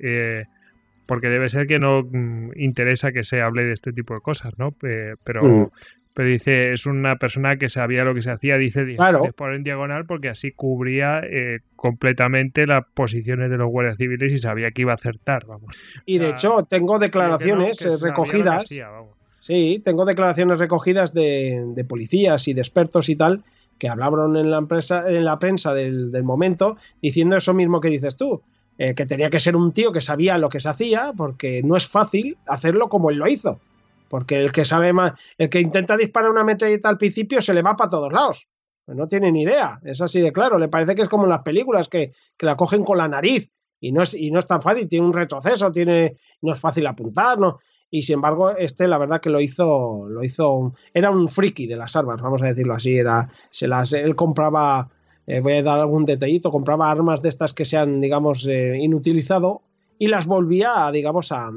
porque 1.07 1.29
debe 1.29 1.49
ser 1.49 1.65
que 1.65 1.79
no 1.79 2.03
mm, 2.03 2.51
interesa 2.55 3.11
que 3.11 3.23
se 3.23 3.41
hable 3.41 3.63
de 3.63 3.73
este 3.73 3.93
tipo 3.93 4.13
de 4.13 4.21
cosas, 4.21 4.53
¿no? 4.59 4.75
pero, 5.23 5.43
mm. 5.43 5.71
Pero 6.19 6.31
dice, 6.31 6.73
es 6.73 6.85
una 6.85 7.15
persona 7.15 7.55
que 7.55 7.69
sabía 7.69 8.03
lo 8.03 8.13
que 8.13 8.21
se 8.21 8.29
hacía, 8.29 8.57
dice, 8.57 8.85
claro. 8.93 9.23
por 9.37 9.55
en 9.55 9.63
diagonal 9.63 10.05
porque 10.05 10.27
así 10.27 10.51
cubría 10.51 11.21
eh, 11.23 11.59
completamente 11.77 12.67
las 12.67 12.83
posiciones 12.93 13.49
de 13.49 13.55
los 13.55 13.69
guardias 13.69 13.97
civiles 13.97 14.33
y 14.33 14.37
sabía 14.37 14.71
que 14.71 14.81
iba 14.81 14.91
a 14.91 14.95
acertar, 14.95 15.45
vamos. 15.45 15.73
Y 16.05 16.17
de 16.17 16.31
hecho, 16.31 16.65
tengo 16.67 16.99
declaraciones 16.99 17.81
eh, 17.85 17.91
recogidas. 18.01 18.65
sí, 19.39 19.81
tengo 19.81 20.03
declaraciones 20.03 20.59
recogidas 20.59 21.13
de, 21.13 21.85
policías 21.87 22.49
y 22.49 22.53
de 22.53 22.59
expertos 22.59 23.07
y 23.07 23.15
tal 23.15 23.45
que 23.77 23.87
hablaron 23.87 24.35
en 24.35 24.51
la, 24.51 24.57
empresa, 24.57 25.09
en 25.09 25.23
la 25.23 25.39
prensa 25.39 25.73
del, 25.73 26.11
momento 26.21 26.75
diciendo 27.01 27.37
eso 27.37 27.53
mismo 27.53 27.79
que 27.79 27.87
dices 27.87 28.17
tú. 28.17 28.41
Eh, 28.77 28.93
que 28.93 29.05
tenía 29.05 29.29
que 29.29 29.39
ser 29.39 29.55
un 29.55 29.71
tío 29.71 29.93
que 29.93 30.01
sabía 30.01 30.37
lo 30.37 30.49
que 30.49 30.59
se 30.59 30.67
hacía, 30.67 31.13
porque 31.15 31.61
no 31.63 31.77
es 31.77 31.87
fácil 31.87 32.37
hacerlo 32.45 32.89
como 32.89 33.09
él 33.09 33.17
lo 33.17 33.27
hizo. 33.29 33.61
Porque 34.09 34.37
el 34.37 34.51
que 34.51 34.65
sabe 34.65 34.91
más, 34.91 35.13
el 35.37 35.49
que 35.49 35.61
intenta 35.61 35.95
disparar 35.95 36.31
una 36.31 36.43
metralleta 36.43 36.89
al 36.89 36.97
principio 36.97 37.41
se 37.41 37.53
le 37.53 37.61
va 37.61 37.75
para 37.75 37.89
todos 37.89 38.11
lados. 38.11 38.47
Pues 38.85 38.97
no 38.97 39.07
tiene 39.07 39.31
ni 39.31 39.43
idea, 39.43 39.79
es 39.83 40.01
así 40.01 40.19
de 40.19 40.33
claro. 40.33 40.57
Le 40.57 40.67
parece 40.67 40.95
que 40.95 41.03
es 41.03 41.09
como 41.09 41.23
en 41.25 41.29
las 41.29 41.43
películas 41.43 41.87
que, 41.87 42.13
la 42.39 42.57
cogen 42.57 42.83
con 42.83 42.97
la 42.97 43.07
nariz 43.07 43.51
y 43.79 43.91
no, 43.91 44.01
es, 44.01 44.15
y 44.15 44.31
no 44.31 44.39
es 44.39 44.47
tan 44.47 44.61
fácil, 44.61 44.89
tiene 44.89 45.05
un 45.05 45.13
retroceso, 45.13 45.71
tiene, 45.71 46.17
no 46.41 46.53
es 46.53 46.59
fácil 46.59 46.87
apuntar, 46.87 47.37
¿no? 47.37 47.59
Y 47.91 48.01
sin 48.01 48.15
embargo, 48.15 48.49
este 48.51 48.87
la 48.87 48.97
verdad 48.97 49.21
que 49.21 49.29
lo 49.29 49.39
hizo, 49.41 50.07
lo 50.09 50.23
hizo, 50.23 50.73
era 50.93 51.11
un 51.11 51.29
friki 51.29 51.67
de 51.67 51.77
las 51.77 51.95
armas, 51.95 52.21
vamos 52.21 52.41
a 52.41 52.47
decirlo 52.47 52.73
así, 52.73 52.97
era, 52.97 53.29
se 53.51 53.67
las, 53.67 53.93
él 53.93 54.15
compraba, 54.15 54.89
eh, 55.27 55.39
voy 55.39 55.53
a 55.53 55.63
dar 55.63 55.79
algún 55.79 56.05
detallito, 56.05 56.51
compraba 56.51 56.91
armas 56.91 57.21
de 57.21 57.29
estas 57.29 57.53
que 57.53 57.65
se 57.65 57.77
han, 57.77 58.01
digamos, 58.01 58.45
eh, 58.47 58.77
inutilizado 58.79 59.61
y 59.97 60.07
las 60.07 60.25
volvía, 60.25 60.89
digamos, 60.91 61.31
a, 61.31 61.51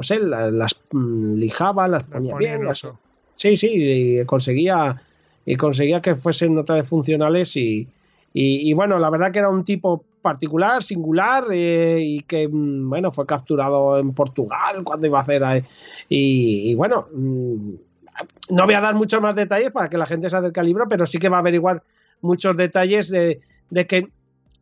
pues 0.00 0.12
él 0.12 0.30
las 0.30 0.80
mm, 0.92 1.34
lijaba, 1.34 1.86
las 1.86 2.04
ponía, 2.04 2.34
bien. 2.36 2.62
sí, 3.34 3.54
sí, 3.54 3.68
y 3.70 4.24
conseguía, 4.24 5.02
y 5.44 5.56
conseguía 5.56 6.00
que 6.00 6.14
fuesen 6.14 6.56
otra 6.56 6.76
vez 6.76 6.88
funcionales 6.88 7.54
y, 7.54 7.86
y, 8.32 8.72
bueno, 8.72 8.98
la 8.98 9.10
verdad 9.10 9.30
que 9.30 9.40
era 9.40 9.50
un 9.50 9.62
tipo 9.62 10.02
particular, 10.22 10.82
singular 10.82 11.44
eh, 11.52 11.98
y 12.00 12.22
que, 12.22 12.48
mm, 12.48 12.88
bueno, 12.88 13.12
fue 13.12 13.26
capturado 13.26 13.98
en 13.98 14.14
Portugal 14.14 14.82
cuando 14.84 15.06
iba 15.06 15.18
a 15.18 15.22
hacer... 15.22 15.66
y, 16.08 16.74
bueno, 16.76 17.08
mm, 17.12 17.72
no 18.48 18.64
voy 18.64 18.74
a 18.74 18.80
dar 18.80 18.94
muchos 18.94 19.20
más 19.20 19.36
detalles 19.36 19.70
para 19.70 19.90
que 19.90 19.98
la 19.98 20.06
gente 20.06 20.30
se 20.30 20.36
acerque 20.36 20.60
al 20.60 20.66
libro, 20.66 20.88
pero 20.88 21.04
sí 21.04 21.18
que 21.18 21.28
va 21.28 21.36
a 21.36 21.40
averiguar 21.40 21.82
muchos 22.22 22.56
detalles 22.56 23.10
de, 23.10 23.42
de 23.68 23.86
que 23.86 24.08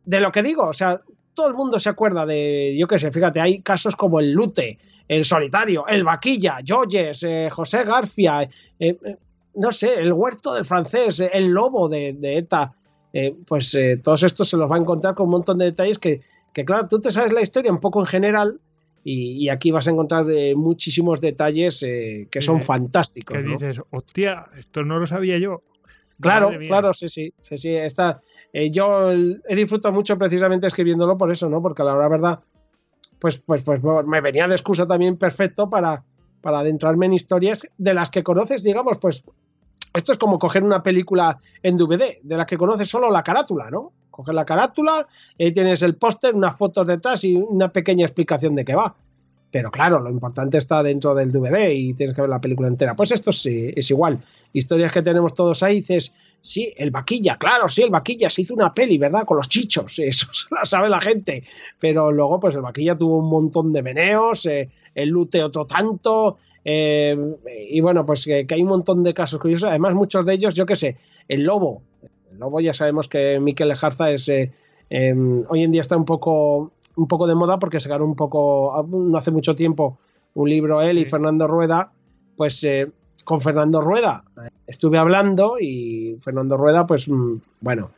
de 0.03 0.19
lo 0.19 0.33
que 0.33 0.43
digo, 0.43 0.65
o 0.65 0.73
sea, 0.73 1.01
todo 1.33 1.47
el 1.47 1.53
mundo 1.53 1.79
se 1.79 1.87
acuerda 1.87 2.25
de, 2.25 2.75
yo 2.77 2.85
qué 2.89 2.99
sé, 2.99 3.09
fíjate, 3.09 3.39
hay 3.39 3.61
casos 3.61 3.95
como 3.95 4.19
el 4.19 4.33
Lute, 4.33 4.77
el 5.09 5.25
Solitario, 5.25 5.87
el 5.87 6.03
Vaquilla, 6.03 6.59
Joyes, 6.65 7.23
eh, 7.23 7.49
José 7.51 7.83
García, 7.83 8.43
eh, 8.43 8.49
eh, 8.79 9.17
no 9.55 9.71
sé, 9.71 9.95
el 9.95 10.13
Huerto 10.13 10.53
del 10.53 10.65
Francés, 10.65 11.19
el 11.33 11.47
Lobo 11.49 11.89
de, 11.89 12.15
ETA, 12.21 12.73
pues 13.47 13.75
todos 14.03 14.21
estos 14.21 14.47
se 14.47 14.55
los 14.55 14.69
va 14.71 14.75
a 14.75 14.79
encontrar 14.79 15.15
con 15.15 15.25
un 15.25 15.31
montón 15.31 15.57
de 15.57 15.65
detalles 15.65 15.97
que, 15.97 16.21
que 16.53 16.63
claro, 16.63 16.87
tú 16.87 16.99
te 16.99 17.09
sabes 17.09 17.33
la 17.33 17.41
historia 17.41 17.71
un 17.71 17.79
poco 17.79 17.99
en 17.99 18.05
general, 18.05 18.61
y, 19.03 19.49
aquí 19.49 19.71
vas 19.71 19.87
a 19.87 19.91
encontrar 19.91 20.25
muchísimos 20.55 21.19
detalles 21.19 21.79
que 21.79 22.41
son 22.41 22.61
fantásticos. 22.61 23.35
Que 23.35 23.43
dices, 23.43 23.81
hostia, 23.89 24.45
esto 24.55 24.83
no 24.83 24.99
lo 24.99 25.07
sabía 25.07 25.39
yo. 25.39 25.63
Claro, 26.21 26.51
claro, 26.67 26.93
sí, 26.93 27.09
sí, 27.09 27.33
sí, 27.41 27.57
sí. 27.57 27.75
Está, 27.75 28.21
yo 28.53 29.11
he 29.11 29.55
disfrutado 29.55 29.93
mucho 29.93 30.17
precisamente 30.17 30.67
escribiéndolo 30.67 31.17
por 31.17 31.31
eso, 31.31 31.49
¿no? 31.49 31.61
Porque 31.61 31.81
la 31.81 31.95
verdad, 32.07 32.41
pues, 33.19 33.39
pues, 33.39 33.63
pues 33.63 33.81
me 34.05 34.21
venía 34.21 34.47
de 34.47 34.55
excusa 34.55 34.87
también 34.87 35.17
perfecto 35.17 35.69
para, 35.69 36.03
para 36.41 36.59
adentrarme 36.59 37.05
en 37.05 37.13
historias 37.13 37.67
de 37.77 37.93
las 37.93 38.09
que 38.09 38.23
conoces, 38.23 38.63
digamos, 38.63 38.97
pues 38.97 39.23
esto 39.93 40.11
es 40.11 40.17
como 40.17 40.39
coger 40.39 40.63
una 40.63 40.83
película 40.83 41.39
en 41.63 41.77
DVD, 41.77 42.19
de 42.21 42.37
la 42.37 42.45
que 42.45 42.57
conoces 42.57 42.87
solo 42.87 43.09
la 43.09 43.23
carátula, 43.23 43.69
¿no? 43.71 43.91
Coges 44.11 44.35
la 44.35 44.45
carátula, 44.45 45.07
y 45.37 45.51
tienes 45.51 45.81
el 45.81 45.95
póster, 45.95 46.35
unas 46.35 46.57
fotos 46.57 46.87
detrás 46.87 47.23
y 47.23 47.35
una 47.35 47.69
pequeña 47.69 48.05
explicación 48.05 48.55
de 48.55 48.65
qué 48.65 48.75
va. 48.75 48.95
Pero 49.51 49.71
claro, 49.71 49.99
lo 49.99 50.09
importante 50.09 50.57
está 50.57 50.83
dentro 50.83 51.15
del 51.15 51.31
DVD 51.31 51.71
y 51.71 51.93
tienes 51.93 52.15
que 52.15 52.21
ver 52.21 52.29
la 52.29 52.41
película 52.41 52.67
entera. 52.67 52.95
Pues 52.95 53.11
esto 53.11 53.31
sí, 53.31 53.73
es 53.75 53.89
igual. 53.89 54.19
Historias 54.53 54.91
que 54.91 55.01
tenemos 55.01 55.33
todos 55.33 55.63
ahí, 55.63 55.77
dices, 55.77 56.13
sí, 56.41 56.71
el 56.77 56.91
vaquilla, 56.91 57.37
claro, 57.37 57.67
sí, 57.67 57.81
el 57.81 57.89
vaquilla 57.89 58.29
se 58.29 58.41
hizo 58.41 58.53
una 58.53 58.73
peli, 58.73 58.97
¿verdad? 58.97 59.25
Con 59.25 59.37
los 59.37 59.49
chichos, 59.49 59.97
eso 59.99 60.27
lo 60.51 60.65
sabe 60.65 60.89
la 60.89 61.01
gente. 61.01 61.43
Pero 61.79 62.11
luego, 62.11 62.39
pues 62.39 62.55
el 62.55 62.61
vaquilla 62.61 62.95
tuvo 62.95 63.17
un 63.17 63.29
montón 63.29 63.73
de 63.73 63.81
meneos, 63.81 64.45
eh, 64.45 64.69
el 64.93 65.09
lute 65.09 65.43
otro 65.43 65.65
tanto. 65.65 66.37
Eh, 66.63 67.17
y 67.69 67.81
bueno, 67.81 68.05
pues 68.05 68.25
que, 68.25 68.45
hay 68.47 68.61
un 68.61 68.69
montón 68.69 69.03
de 69.03 69.13
casos 69.13 69.39
curiosos. 69.39 69.69
Además, 69.69 69.93
muchos 69.93 70.25
de 70.25 70.33
ellos, 70.33 70.53
yo 70.53 70.65
qué 70.65 70.75
sé, 70.75 70.97
el 71.27 71.43
lobo. 71.43 71.81
El 72.31 72.37
lobo 72.37 72.59
ya 72.59 72.73
sabemos 72.73 73.07
que 73.07 73.39
Miquel 73.39 73.69
Lejarza 73.69 74.11
es. 74.11 74.29
Eh, 74.29 74.51
em, 74.91 75.43
hoy 75.49 75.63
en 75.63 75.71
día 75.71 75.81
está 75.81 75.97
un 75.97 76.05
poco 76.05 76.73
un 76.99 77.07
poco 77.07 77.27
de 77.27 77.35
moda 77.35 77.59
porque 77.59 77.79
sacaron 77.79 78.09
un 78.09 78.15
poco, 78.15 78.85
no 78.89 79.17
hace 79.17 79.31
mucho 79.31 79.55
tiempo, 79.55 79.97
un 80.33 80.49
libro 80.49 80.81
él 80.81 80.97
y 80.97 81.05
Fernando 81.05 81.47
Rueda, 81.47 81.91
pues 82.35 82.63
eh, 82.63 82.91
con 83.23 83.41
Fernando 83.41 83.81
Rueda 83.81 84.23
estuve 84.67 84.97
hablando 84.97 85.57
y 85.59 86.17
Fernando 86.21 86.57
Rueda, 86.57 86.85
pues 86.85 87.07
mm, 87.07 87.35
bueno, 87.61 87.91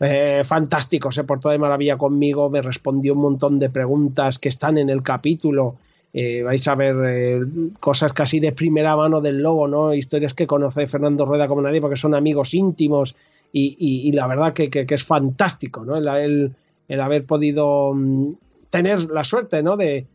eh, 0.00 0.42
fantástico, 0.44 1.12
se 1.12 1.24
portó 1.24 1.50
de 1.50 1.58
maravilla 1.58 1.96
conmigo, 1.96 2.50
me 2.50 2.62
respondió 2.62 3.14
un 3.14 3.20
montón 3.20 3.58
de 3.58 3.70
preguntas 3.70 4.38
que 4.38 4.48
están 4.48 4.78
en 4.78 4.90
el 4.90 5.02
capítulo. 5.02 5.76
Eh, 6.12 6.42
vais 6.42 6.66
a 6.66 6.74
ver 6.74 7.46
cosas 7.80 8.14
casi 8.14 8.40
de 8.40 8.52
primera 8.52 8.96
mano 8.96 9.20
del 9.20 9.42
lobo, 9.42 9.68
¿no? 9.68 9.92
Historias 9.92 10.32
que 10.32 10.46
conoce 10.46 10.88
Fernando 10.88 11.26
Rueda 11.26 11.46
como 11.48 11.60
nadie 11.60 11.82
porque 11.82 11.96
son 11.96 12.14
amigos 12.14 12.54
íntimos 12.54 13.14
y, 13.52 14.10
la 14.12 14.26
verdad 14.26 14.52
que, 14.54 14.86
es 14.88 15.04
fantástico, 15.04 15.84
¿no? 15.84 15.96
el, 15.96 16.08
el 16.08 16.54
haber 16.88 17.24
podido 17.24 17.92
mm, 17.94 18.32
tener 18.70 19.10
la 19.10 19.24
suerte, 19.24 19.62
¿no? 19.62 19.76
De, 19.76 20.06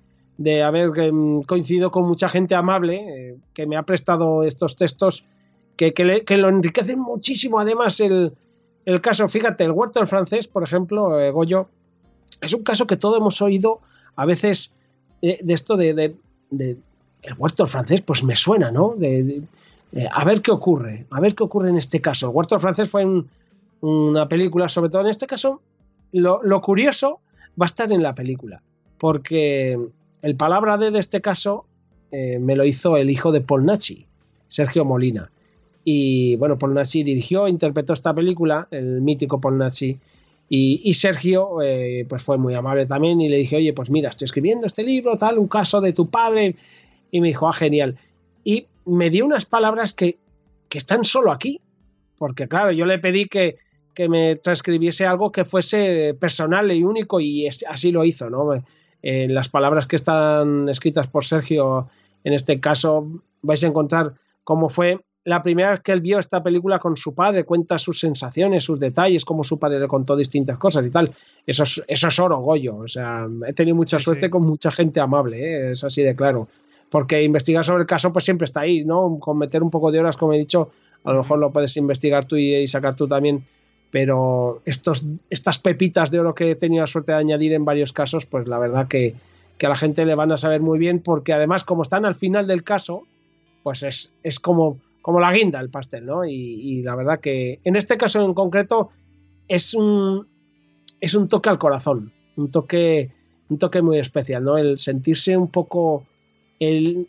haber 0.64 1.14
mm, 1.14 1.44
coincidido 1.44 1.92
con 1.92 2.06
mucha 2.06 2.28
gente 2.30 2.56
amable 2.56 2.96
eh, 3.08 3.38
que 3.54 3.68
me 3.68 3.78
ha 3.78 3.84
prestado 3.84 4.44
estos 4.44 4.76
textos 4.76 5.26
que, 5.78 5.94
que, 5.94 6.38
lo 6.38 6.50
enriquecen 6.50 7.00
muchísimo. 7.00 7.60
Además, 7.60 8.00
el, 8.00 8.34
caso, 9.02 9.28
fíjate, 9.30 9.64
el 9.64 9.72
huerto 9.72 10.00
en 10.00 10.08
francés, 10.08 10.48
por 10.48 10.64
ejemplo, 10.64 11.20
eh, 11.20 11.32
Goyo, 11.32 11.70
es 12.42 12.54
un 12.54 12.64
caso 12.64 12.88
que 12.88 12.98
todos 12.98 13.18
hemos 13.18 13.42
oído 13.42 13.80
a 14.16 14.26
veces 14.26 14.74
de, 15.22 15.40
esto 15.48 15.78
de, 15.78 16.16
el 16.52 17.34
huerto 17.38 17.66
francés, 17.68 18.02
pues 18.02 18.24
me 18.24 18.36
suena, 18.36 18.72
¿no? 18.72 18.96
De, 18.96 19.44
a 20.12 20.26
ver 20.26 20.42
qué 20.42 20.52
ocurre, 20.52 21.06
a 21.12 21.20
ver 21.20 21.36
qué 21.36 21.44
ocurre 21.44 21.70
en 21.70 21.78
este 21.78 22.02
caso. 22.02 22.30
El 22.30 22.36
huerto 22.36 22.60
francés 22.60 22.90
fue 22.90 23.06
una 23.82 24.28
película, 24.28 24.68
sobre 24.68 24.90
todo 24.90 25.02
en 25.02 25.08
este 25.08 25.28
caso, 25.28 25.62
lo, 26.20 26.62
curioso 26.62 27.20
va 27.60 27.66
a 27.66 27.68
estar 27.68 27.92
en 27.92 28.04
la 28.04 28.16
película, 28.16 28.62
porque 28.98 29.78
el 30.22 30.36
palabra 30.36 30.78
de, 30.78 30.98
este 31.00 31.22
caso 31.22 31.66
eh, 32.12 32.40
me 32.40 32.56
lo 32.56 32.64
hizo 32.66 32.98
el 32.98 33.10
hijo 33.10 33.32
de 33.32 33.42
Paul 33.42 33.70
Sergio 34.48 34.86
Molina. 34.86 35.32
Y 35.86 36.38
bueno, 36.38 36.58
Paul 36.58 36.76
Nachi 36.76 37.04
dirigió, 37.04 37.48
interpretó 37.48 37.94
esta 37.94 38.14
película, 38.14 38.68
el 38.72 39.02
mítico 39.02 39.42
Paul 39.42 39.58
Nachi, 39.58 40.00
y, 40.50 40.94
Sergio 40.94 41.64
eh, 41.64 42.06
pues 42.08 42.22
fue 42.22 42.38
muy 42.38 42.54
amable 42.54 42.86
también 42.86 43.20
y 43.20 43.28
le 43.28 43.38
dije, 43.38 43.58
oye, 43.58 43.74
pues 43.74 43.90
mira, 43.90 44.10
estoy 44.10 44.26
escribiendo 44.26 44.68
este 44.68 44.84
libro, 44.84 45.16
tal, 45.16 45.40
un 45.40 45.48
caso 45.48 45.82
de 45.82 45.94
tu 45.94 46.12
padre. 46.12 46.56
Y 47.10 47.22
me 47.22 47.30
dijo, 47.30 47.48
ah, 47.48 47.54
genial. 47.54 47.98
Y 48.44 48.68
me 48.86 49.10
dio 49.10 49.26
unas 49.26 49.46
palabras 49.46 49.94
que, 49.94 50.20
que 50.70 50.78
están 50.78 51.06
solo 51.06 51.32
aquí, 51.32 51.60
porque 52.20 52.48
claro, 52.48 52.72
yo 52.72 52.86
le 52.86 53.00
pedí 53.00 53.26
que, 53.26 53.58
que 53.94 54.10
me 54.10 54.36
transcribiese 54.36 55.06
algo 55.06 55.32
que 55.32 55.46
fuese 55.46 56.16
personal 56.20 56.72
y 56.72 56.84
único 56.84 57.20
y 57.20 57.48
así 57.48 57.92
lo 57.92 58.04
hizo, 58.04 58.30
¿no? 58.30 58.50
En 59.02 59.34
las 59.34 59.50
palabras 59.50 59.86
que 59.86 59.96
están 59.96 60.70
escritas 60.70 61.08
por 61.08 61.26
Sergio, 61.26 61.90
en 62.24 62.34
este 62.34 62.60
caso, 62.60 63.08
vais 63.42 63.64
a 63.64 63.68
encontrar 63.68 64.14
cómo 64.44 64.70
fue 64.70 65.00
la 65.26 65.42
primera 65.42 65.72
vez 65.72 65.82
que 65.82 65.92
él 65.92 66.02
vio 66.02 66.20
esta 66.20 66.44
película 66.44 66.80
con 66.80 66.98
su 66.98 67.16
padre, 67.16 67.46
cuenta 67.46 67.78
sus 67.78 68.00
sensaciones, 68.00 68.64
sus 68.64 68.80
detalles, 68.80 69.24
cómo 69.24 69.44
su 69.44 69.58
padre 69.58 69.80
le 69.80 69.88
contó 69.88 70.16
distintas 70.16 70.58
cosas 70.58 70.86
y 70.86 70.92
tal. 70.92 71.14
Eso 71.46 71.64
es, 71.64 71.84
eso 71.88 72.08
es 72.08 72.20
oro, 72.20 72.40
Goyo. 72.40 72.78
O 72.78 72.88
sea, 72.88 73.28
he 73.48 73.54
tenido 73.54 73.76
mucha 73.76 74.00
suerte 74.00 74.30
con 74.30 74.44
mucha 74.44 74.70
gente 74.72 75.00
amable, 75.00 75.38
¿eh? 75.40 75.72
es 75.72 75.84
así 75.84 76.02
de 76.02 76.16
claro. 76.16 76.50
Porque 76.90 77.24
investigar 77.24 77.64
sobre 77.64 77.82
el 77.82 77.88
caso, 77.88 78.12
pues 78.12 78.26
siempre 78.26 78.46
está 78.46 78.62
ahí, 78.62 78.84
¿no? 78.84 79.18
Con 79.20 79.38
meter 79.38 79.64
un 79.64 79.72
poco 79.72 79.92
de 79.92 80.00
horas, 80.00 80.18
como 80.18 80.34
he 80.34 80.38
dicho, 80.38 80.72
a 81.06 81.14
lo 81.14 81.20
mejor 81.20 81.40
lo 81.40 81.52
puedes 81.52 81.76
investigar 81.78 82.26
tú 82.26 82.36
y 82.36 82.68
sacar 82.68 82.96
tú 82.96 83.08
también 83.08 83.46
pero 83.94 84.64
estos, 84.66 85.06
estas 85.30 85.60
pepitas 85.60 86.10
de 86.10 86.20
oro 86.20 86.34
que 86.34 86.50
he 86.50 86.56
tenido 86.56 86.82
la 86.82 86.88
suerte 86.88 87.12
de 87.12 87.20
añadir 87.20 87.54
en 87.54 87.64
varios 87.64 87.94
casos, 87.94 88.26
pues 88.26 88.48
la 88.48 88.58
verdad 88.58 88.88
que, 88.88 89.14
a 89.62 89.70
la 89.70 89.76
gente 89.78 90.04
le 90.08 90.16
van 90.16 90.32
a 90.32 90.38
saber 90.38 90.62
muy 90.62 90.80
bien, 90.80 91.00
porque 91.00 91.32
además, 91.32 91.64
como 91.64 91.84
están 91.84 92.04
al 92.04 92.16
final 92.16 92.48
del 92.48 92.64
caso, 92.64 93.04
pues 93.62 93.84
es, 93.84 94.12
es 94.24 94.40
como, 94.40 94.80
como 95.04 95.20
la 95.20 95.32
guinda 95.32 95.60
el 95.60 95.70
pastel, 95.70 96.08
¿no? 96.08 96.26
Y, 96.26 96.82
la 96.82 96.96
verdad 96.96 97.20
que 97.20 97.60
en 97.64 97.76
este 97.76 97.96
caso 97.96 98.26
en 98.26 98.34
concreto 98.34 98.90
es 99.48 99.76
un, 99.76 100.28
es 101.00 101.14
un 101.14 101.30
toque 101.30 101.50
al 101.50 101.60
corazón, 101.60 102.12
un 102.36 102.50
toque, 102.50 103.12
un 103.50 103.60
toque 103.60 103.84
muy 103.84 104.00
especial, 104.00 104.44
¿no? 104.44 104.58
El 104.58 104.80
sentirse 104.80 105.38
un 105.38 105.50
poco, 105.50 106.04
el, 106.60 107.08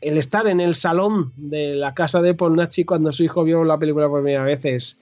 el 0.00 0.16
estar 0.16 0.46
en 0.46 0.60
el 0.60 0.76
salón 0.76 1.32
de 1.36 1.74
la 1.74 1.92
casa 1.92 2.22
de 2.22 2.34
Polnachi 2.34 2.84
cuando 2.84 3.10
su 3.10 3.24
hijo 3.24 3.42
vio 3.42 3.64
la 3.64 3.78
película 3.78 4.08
por 4.08 4.22
primera 4.22 4.44
vez 4.44 4.64
es, 4.64 4.99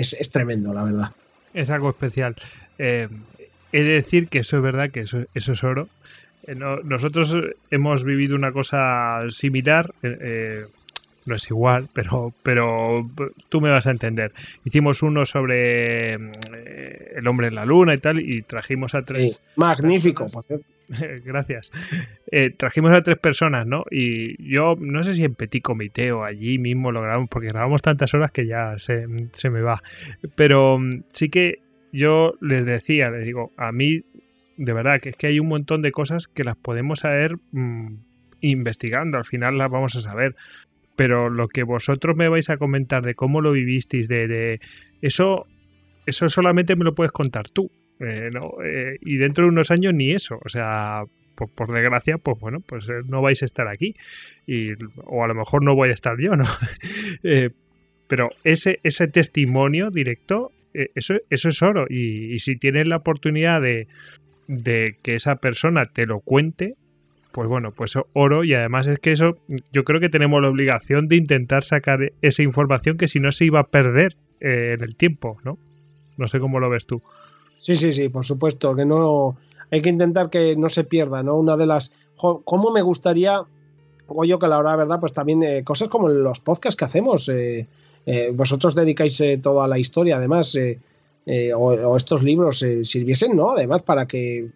es, 0.00 0.30
tremendo, 0.30 0.72
la 0.72 0.84
verdad. 0.84 1.10
Es 1.54 1.70
algo 1.70 1.90
especial. 1.90 2.36
Eh, 2.78 3.08
he 3.72 3.82
de 3.82 3.92
decir 3.92 4.28
que 4.28 4.40
eso 4.40 4.56
es 4.56 4.62
verdad, 4.62 4.90
que 4.90 5.00
eso, 5.00 5.24
es 5.34 5.64
oro. 5.64 5.88
Eh, 6.46 6.54
nosotros 6.54 7.36
hemos 7.70 8.04
vivido 8.04 8.36
una 8.36 8.52
cosa 8.52 9.20
similar. 9.30 9.92
Eh, 10.02 10.64
no 11.24 11.34
es 11.34 11.50
igual, 11.50 11.88
pero, 11.92 12.32
pero 12.42 13.08
tú 13.48 13.60
me 13.60 13.70
vas 13.70 13.86
a 13.86 13.90
entender. 13.90 14.32
Hicimos 14.64 15.02
uno 15.02 15.26
sobre 15.26 16.14
el 16.14 17.26
hombre 17.26 17.48
en 17.48 17.56
la 17.56 17.64
luna 17.64 17.94
y 17.94 17.98
tal, 17.98 18.20
y 18.20 18.42
trajimos 18.42 18.94
a 18.94 19.02
tres. 19.02 19.40
magnífico, 19.56 20.28
Gracias. 21.24 21.72
Eh, 22.30 22.50
trajimos 22.50 22.92
a 22.92 23.02
tres 23.02 23.18
personas, 23.18 23.66
¿no? 23.66 23.84
Y 23.90 24.50
yo 24.50 24.76
no 24.78 25.02
sé 25.02 25.14
si 25.14 25.24
en 25.24 25.34
Petit 25.34 25.62
Comité 25.62 26.12
o 26.12 26.24
allí 26.24 26.58
mismo 26.58 26.92
lo 26.92 27.02
grabamos, 27.02 27.28
porque 27.28 27.48
grabamos 27.48 27.82
tantas 27.82 28.14
horas 28.14 28.30
que 28.30 28.46
ya 28.46 28.78
se, 28.78 29.06
me 29.06 29.60
va. 29.60 29.82
Pero 30.34 30.78
mm, 30.78 31.04
sí 31.12 31.28
que 31.28 31.60
yo 31.92 32.34
les 32.40 32.64
decía, 32.64 33.10
les 33.10 33.24
digo, 33.24 33.52
a 33.56 33.72
mí, 33.72 34.02
de 34.56 34.72
verdad, 34.72 35.00
que 35.00 35.10
es 35.10 35.16
que 35.16 35.26
hay 35.26 35.40
un 35.40 35.48
montón 35.48 35.82
de 35.82 35.92
cosas 35.92 36.28
que 36.28 36.44
las 36.44 36.56
podemos 36.56 37.00
saber 37.00 37.36
mm, 37.52 37.94
investigando, 38.40 39.18
al 39.18 39.24
final 39.24 39.58
las 39.58 39.70
vamos 39.70 39.96
a 39.96 40.00
saber. 40.00 40.36
Pero 40.94 41.28
lo 41.28 41.48
que 41.48 41.62
vosotros 41.62 42.16
me 42.16 42.28
vais 42.28 42.48
a 42.48 42.56
comentar 42.56 43.04
de 43.04 43.14
cómo 43.14 43.40
lo 43.40 43.52
vivisteis, 43.52 44.08
de, 44.08 44.28
de 44.28 44.60
eso, 45.02 45.46
eso 46.06 46.28
solamente 46.28 46.74
me 46.74 46.84
lo 46.84 46.94
puedes 46.94 47.12
contar 47.12 47.48
tú. 47.48 47.70
Eh, 48.00 48.30
eh, 48.64 48.98
y 49.00 49.16
dentro 49.16 49.44
de 49.44 49.50
unos 49.50 49.70
años 49.70 49.94
ni 49.94 50.12
eso. 50.12 50.38
O 50.44 50.48
sea, 50.48 51.04
por, 51.34 51.72
desgracia, 51.72 52.18
pues 52.18 52.38
bueno, 52.38 52.60
pues 52.60 52.88
eh, 52.88 53.02
no 53.06 53.22
vais 53.22 53.42
a 53.42 53.46
estar 53.46 53.68
aquí. 53.68 53.94
Y, 54.46 54.72
o 55.04 55.24
a 55.24 55.28
lo 55.28 55.34
mejor 55.34 55.62
no 55.62 55.74
voy 55.74 55.90
a 55.90 55.94
estar 55.94 56.18
yo, 56.18 56.36
¿no? 56.36 56.46
pero 58.08 58.30
ese, 58.44 58.80
ese 58.82 59.08
testimonio 59.08 59.90
directo, 59.90 60.52
eso, 60.72 61.16
eso 61.30 61.48
es 61.48 61.62
oro. 61.62 61.86
Y, 61.88 62.38
si 62.38 62.56
tienes 62.56 62.86
la 62.86 62.96
oportunidad 62.96 63.60
de, 63.60 63.88
de 64.46 64.96
que 65.02 65.16
esa 65.16 65.36
persona 65.36 65.86
te 65.86 66.06
lo 66.06 66.20
cuente, 66.20 66.74
pues 67.32 67.48
bueno, 67.48 67.72
pues 67.72 67.98
oro 68.14 68.44
y 68.44 68.54
además 68.54 68.86
es 68.86 68.98
que 68.98 69.12
eso 69.12 69.36
yo 69.70 69.84
creo 69.84 70.00
que 70.00 70.08
tenemos 70.08 70.40
la 70.40 70.48
obligación 70.48 71.06
de 71.06 71.16
intentar 71.16 71.64
sacar 71.64 72.12
esa 72.22 72.42
información 72.42 72.96
que 72.96 73.08
si 73.08 73.20
no 73.20 73.30
se 73.30 73.44
iba 73.44 73.60
a 73.60 73.66
perder 73.66 74.16
en 74.40 74.82
el 74.82 74.96
tiempo, 74.96 75.38
¿no? 75.44 75.58
No 76.16 76.28
sé 76.28 76.40
cómo 76.40 76.60
lo 76.60 76.70
ves 76.70 76.86
tú. 76.86 77.02
Sí, 77.66 77.74
sí, 77.74 77.90
sí, 77.90 78.08
por 78.08 78.24
supuesto, 78.24 78.76
que 78.76 78.84
no 78.84 79.36
hay 79.72 79.82
que 79.82 79.88
intentar 79.88 80.30
que 80.30 80.54
no 80.54 80.68
se 80.68 80.84
pierda, 80.84 81.24
¿no? 81.24 81.34
Una 81.34 81.56
de 81.56 81.66
las 81.66 81.90
cómo 82.16 82.70
me 82.70 82.80
gustaría 82.80 83.42
o 84.06 84.24
yo 84.24 84.38
que 84.38 84.46
la 84.46 84.58
hora 84.58 84.76
verdad, 84.76 85.00
pues 85.00 85.10
también 85.10 85.42
eh, 85.42 85.64
cosas 85.64 85.88
como 85.88 86.08
los 86.08 86.38
podcasts 86.38 86.76
que 86.76 86.84
hacemos, 86.84 87.28
eh, 87.28 87.66
eh, 88.06 88.30
vosotros 88.32 88.76
dedicáis 88.76 89.20
toda 89.42 89.66
la 89.66 89.80
historia, 89.80 90.18
además, 90.18 90.56
o, 91.56 91.96
estos 91.96 92.22
libros 92.22 92.64
sirviesen, 92.84 93.34
¿no? 93.34 93.50
Además, 93.50 93.82
para 93.82 94.06
que, 94.06 94.48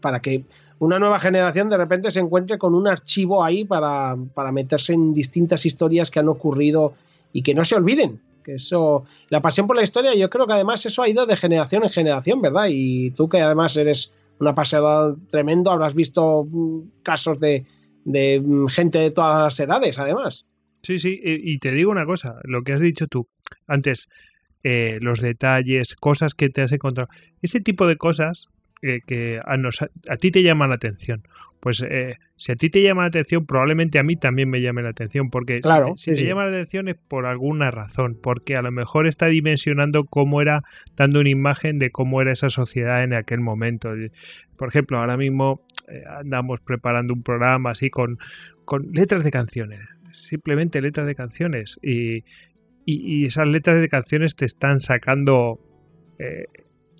para 0.00 0.20
que 0.20 0.42
una 0.80 0.98
nueva 0.98 1.20
generación 1.20 1.70
de 1.70 1.76
repente 1.76 2.10
se 2.10 2.18
encuentre 2.18 2.58
con 2.58 2.74
un 2.74 2.88
archivo 2.88 3.44
ahí 3.44 3.64
para, 3.64 4.16
para 4.34 4.50
meterse 4.50 4.92
en 4.92 5.12
distintas 5.12 5.64
historias 5.66 6.10
que 6.10 6.18
han 6.18 6.28
ocurrido 6.28 6.94
y 7.32 7.42
que 7.42 7.54
no 7.54 7.62
se 7.62 7.76
olviden, 7.76 8.18
que 8.46 8.54
eso, 8.54 9.04
la 9.28 9.42
pasión 9.42 9.66
por 9.66 9.76
la 9.76 9.82
historia, 9.82 10.14
yo 10.14 10.30
creo 10.30 10.46
que 10.46 10.52
además 10.52 10.86
eso 10.86 11.02
ha 11.02 11.08
ido 11.08 11.26
de 11.26 11.36
generación 11.36 11.82
en 11.82 11.90
generación, 11.90 12.40
¿verdad? 12.40 12.68
Y 12.70 13.10
tú 13.10 13.28
que 13.28 13.40
además 13.40 13.76
eres 13.76 14.12
una 14.38 14.54
paseada 14.54 15.16
tremendo, 15.28 15.72
habrás 15.72 15.94
visto 15.94 16.44
mm, 16.44 17.02
casos 17.02 17.40
de, 17.40 17.66
mm, 18.04 18.66
gente 18.68 19.00
de 19.00 19.10
todas 19.10 19.42
las 19.42 19.60
edades, 19.60 19.98
además. 19.98 20.46
Sí, 20.82 21.00
sí, 21.00 21.20
y 21.24 21.58
te 21.58 21.72
digo 21.72 21.90
una 21.90 22.06
cosa, 22.06 22.36
lo 22.44 22.62
que 22.62 22.72
has 22.72 22.80
dicho 22.80 23.08
tú 23.08 23.26
antes, 23.66 24.08
eh, 24.62 24.98
los 25.00 25.20
detalles, 25.20 25.96
cosas 25.96 26.34
que 26.34 26.48
te 26.48 26.62
has 26.62 26.70
encontrado, 26.70 27.08
ese 27.42 27.60
tipo 27.60 27.88
de 27.88 27.96
cosas 27.96 28.46
que 28.80 29.36
a, 29.44 29.56
a, 30.12 30.16
ti 30.16 30.30
te 30.30 30.44
llama 30.44 30.68
la 30.68 30.76
atención. 30.76 31.24
Pues 31.60 31.82
eh, 31.88 32.16
si 32.36 32.52
a 32.52 32.56
ti 32.56 32.70
te 32.70 32.82
llama 32.82 33.02
la 33.02 33.08
atención, 33.08 33.46
probablemente 33.46 33.98
a 33.98 34.02
mí 34.02 34.16
también 34.16 34.48
me 34.48 34.60
llame 34.60 34.82
la 34.82 34.90
atención, 34.90 35.30
porque 35.30 35.60
si, 35.96 36.14
te, 36.14 36.24
llama 36.24 36.44
la 36.44 36.50
atención 36.50 36.88
es 36.88 36.96
por 36.96 37.26
alguna 37.26 37.70
razón, 37.70 38.18
porque 38.22 38.56
a 38.56 38.62
lo 38.62 38.70
mejor 38.70 39.06
está 39.06 39.26
dimensionando 39.26 40.04
cómo 40.04 40.42
era, 40.42 40.62
dando 40.96 41.20
una 41.20 41.30
imagen 41.30 41.78
de 41.78 41.90
cómo 41.90 42.20
era 42.20 42.32
esa 42.32 42.50
sociedad 42.50 43.02
en 43.02 43.14
aquel 43.14 43.40
momento. 43.40 43.90
Por 44.56 44.68
ejemplo, 44.68 44.98
ahora 44.98 45.16
mismo 45.16 45.66
eh, 45.88 46.02
andamos 46.08 46.60
preparando 46.60 47.14
un 47.14 47.22
programa 47.22 47.70
así 47.70 47.90
con, 47.90 48.18
con 48.64 48.92
letras 48.92 49.24
de 49.24 49.30
canciones, 49.30 49.80
simplemente 50.12 50.80
letras 50.80 51.06
de 51.06 51.14
canciones, 51.14 51.78
y, 51.82 52.24
y, 52.84 53.26
esas 53.26 53.48
letras 53.48 53.80
de 53.80 53.88
canciones 53.88 54.36
te 54.36 54.44
están 54.44 54.80
sacando... 54.80 55.60
Eh, 56.18 56.46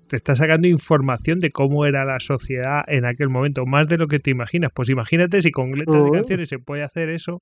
te 0.07 0.15
está 0.15 0.35
sacando 0.35 0.67
información 0.67 1.39
de 1.39 1.51
cómo 1.51 1.85
era 1.85 2.05
la 2.05 2.19
sociedad 2.19 2.83
en 2.87 3.05
aquel 3.05 3.29
momento, 3.29 3.65
más 3.65 3.87
de 3.87 3.97
lo 3.97 4.07
que 4.07 4.19
te 4.19 4.31
imaginas. 4.31 4.71
Pues 4.73 4.89
imagínate 4.89 5.41
si 5.41 5.51
con 5.51 5.71
letras 5.71 6.03
de 6.03 6.11
canciones 6.11 6.49
se 6.49 6.59
puede 6.59 6.83
hacer 6.83 7.09
eso, 7.09 7.41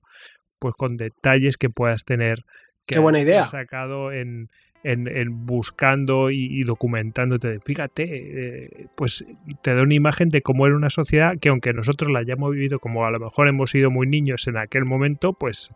pues 0.58 0.74
con 0.76 0.96
detalles 0.96 1.56
que 1.56 1.70
puedas 1.70 2.04
tener 2.04 2.38
que 2.86 2.94
Qué 2.94 2.98
buena 3.00 3.20
idea. 3.20 3.44
sacado 3.44 4.12
en, 4.12 4.48
en, 4.84 5.46
buscando 5.46 6.30
y, 6.30 6.62
documentándote. 6.62 7.58
Fíjate, 7.60 8.04
eh, 8.04 8.86
pues 8.94 9.26
te 9.62 9.74
da 9.74 9.82
una 9.82 9.94
imagen 9.94 10.28
de 10.28 10.42
cómo 10.42 10.66
era 10.66 10.76
una 10.76 10.90
sociedad 10.90 11.34
que 11.40 11.48
aunque 11.48 11.72
nosotros 11.72 12.12
la 12.12 12.20
hayamos 12.20 12.52
vivido 12.52 12.78
como 12.78 13.04
a 13.04 13.10
lo 13.10 13.18
mejor 13.18 13.48
hemos 13.48 13.70
sido 13.70 13.90
muy 13.90 14.06
niños 14.06 14.46
en 14.46 14.56
aquel 14.56 14.84
momento, 14.84 15.32
pues 15.32 15.72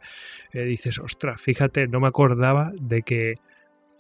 eh, 0.53 0.63
dices, 0.65 1.01
ostras, 1.01 1.41
fíjate, 1.43 1.89
no 1.89 2.01
me 2.01 2.07
acordaba 2.07 2.73
de 2.81 3.03
que 3.03 3.35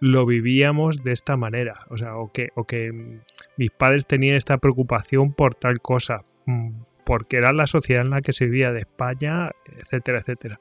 lo 0.00 0.24
vivíamos 0.24 1.02
de 1.04 1.12
esta 1.12 1.36
manera, 1.36 1.86
o 1.90 1.96
sea, 1.98 2.16
o 2.16 2.32
que, 2.32 2.48
o 2.56 2.64
que 2.64 3.20
mis 3.56 3.70
padres 3.70 4.06
tenían 4.06 4.34
esta 4.34 4.56
preocupación 4.56 5.34
por 5.34 5.54
tal 5.54 5.80
cosa, 5.80 6.24
mm, 6.46 6.70
porque 7.04 7.36
era 7.36 7.52
la 7.52 7.66
sociedad 7.66 8.02
en 8.02 8.10
la 8.10 8.22
que 8.22 8.32
se 8.32 8.46
vivía 8.46 8.72
de 8.72 8.80
España, 8.80 9.50
etcétera, 9.76 10.18
etcétera. 10.18 10.60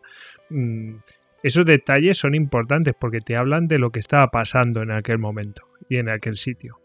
Mm, 0.49 0.95
esos 1.41 1.65
detalles 1.65 2.17
son 2.17 2.35
importantes 2.35 2.93
porque 2.99 3.19
te 3.19 3.37
hablan 3.37 3.67
de 3.67 3.79
lo 3.79 3.91
que 3.91 3.99
estaba 3.99 4.27
pasando 4.27 4.81
en 4.81 4.91
aquel 4.91 5.19
momento 5.19 5.63
y 5.87 5.97
en 5.97 6.09
aquel 6.09 6.35
sitio. 6.35 6.79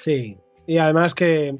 Sí, 0.00 0.38
y 0.66 0.78
además 0.78 1.12
que, 1.14 1.56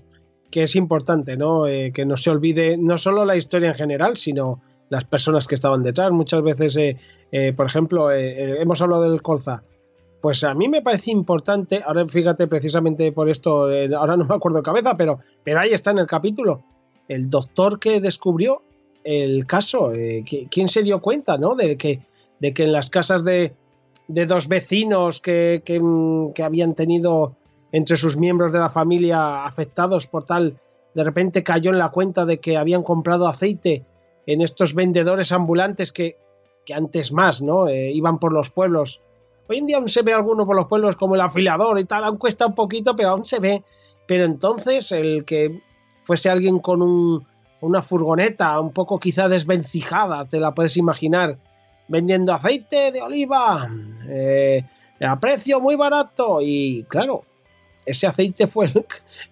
es 0.52 0.76
importante, 0.76 1.36
¿no? 1.36 1.66
Eh, 1.66 1.92
que 1.92 2.06
no 2.06 2.16
se 2.16 2.30
olvide 2.30 2.78
no 2.78 2.96
solo 2.96 3.26
la 3.26 3.36
historia 3.36 3.68
en 3.68 3.74
general, 3.74 4.16
sino 4.16 4.62
las 4.88 5.04
personas 5.04 5.46
que 5.46 5.56
estaban 5.56 5.82
detrás. 5.82 6.12
Muchas 6.12 6.42
veces, 6.42 6.76
eh, 6.78 6.96
eh, 7.30 7.52
por 7.52 7.66
ejemplo, 7.66 8.10
hemos 8.10 8.80
hablado 8.80 9.10
del 9.10 9.20
colza 9.20 9.64
pues 10.20 10.44
a 10.44 10.54
mí 10.54 10.68
me 10.68 10.82
parece 10.82 11.10
importante, 11.10 11.82
ahora 11.84 12.06
fíjate 12.08 12.46
precisamente 12.46 13.12
por 13.12 13.28
esto, 13.28 13.70
eh, 13.70 13.90
ahora 13.94 14.16
no 14.16 14.24
me 14.24 14.34
acuerdo 14.34 14.58
de 14.58 14.64
cabeza, 14.64 14.96
pero, 14.96 15.20
pero 15.44 15.60
ahí 15.60 15.72
está 15.72 15.90
en 15.90 15.98
el 15.98 16.06
capítulo, 16.06 16.64
el 17.08 17.30
doctor 17.30 17.78
que 17.78 18.00
descubrió 18.00 18.62
el 19.04 19.46
caso, 19.46 19.92
eh, 19.92 20.24
¿quién 20.50 20.68
se 20.68 20.82
dio 20.82 21.00
cuenta, 21.00 21.38
¿no? 21.38 21.54
De 21.54 21.76
que, 21.76 22.00
de 22.40 22.52
que 22.52 22.64
en 22.64 22.72
las 22.72 22.90
casas 22.90 23.24
de, 23.24 23.54
dos 24.08 24.48
vecinos 24.48 25.20
que, 25.20 25.62
mm, 25.80 26.32
que, 26.32 26.42
habían 26.42 26.74
tenido 26.74 27.36
entre 27.70 27.96
sus 27.96 28.16
miembros 28.16 28.52
de 28.52 28.58
la 28.58 28.70
familia 28.70 29.44
afectados 29.44 30.08
por 30.08 30.24
tal, 30.24 30.58
de 30.94 31.04
repente 31.04 31.44
cayó 31.44 31.70
en 31.70 31.78
la 31.78 31.90
cuenta 31.90 32.24
de 32.24 32.40
que 32.40 32.56
habían 32.56 32.82
comprado 32.82 33.28
aceite 33.28 33.84
en 34.26 34.40
estos 34.40 34.74
vendedores 34.74 35.30
ambulantes 35.30 35.92
que, 35.92 36.16
que 36.64 36.74
antes 36.74 37.12
más, 37.12 37.42
¿no? 37.42 37.68
Eh, 37.68 37.92
iban 37.92 38.18
por 38.18 38.32
los 38.32 38.50
pueblos 38.50 39.02
Hoy 39.48 39.58
en 39.58 39.66
día 39.66 39.76
aún 39.76 39.88
se 39.88 40.02
ve 40.02 40.12
alguno 40.12 40.44
por 40.44 40.56
los 40.56 40.66
pueblos 40.66 40.96
como 40.96 41.14
el 41.14 41.20
afilador 41.20 41.78
y 41.78 41.84
tal, 41.84 42.04
aún 42.04 42.18
cuesta 42.18 42.46
un 42.46 42.54
poquito, 42.54 42.96
pero 42.96 43.10
aún 43.10 43.24
se 43.24 43.38
ve. 43.38 43.62
Pero 44.06 44.24
entonces 44.24 44.92
el 44.92 45.24
que 45.24 45.60
fuese 46.02 46.30
alguien 46.30 46.58
con 46.58 46.82
una 47.60 47.82
furgoneta 47.82 48.58
un 48.60 48.72
poco 48.72 48.98
quizá 48.98 49.28
desvencijada, 49.28 50.26
te 50.26 50.40
la 50.40 50.54
puedes 50.54 50.76
imaginar, 50.76 51.38
vendiendo 51.88 52.32
aceite 52.32 52.92
de 52.92 53.02
oliva 53.02 53.68
eh, 54.08 54.64
a 55.00 55.18
precio 55.18 55.60
muy 55.60 55.76
barato. 55.76 56.40
Y 56.40 56.84
claro, 56.88 57.24
ese 57.84 58.06
aceite 58.08 58.48
fue 58.48 58.66
el, 58.66 58.86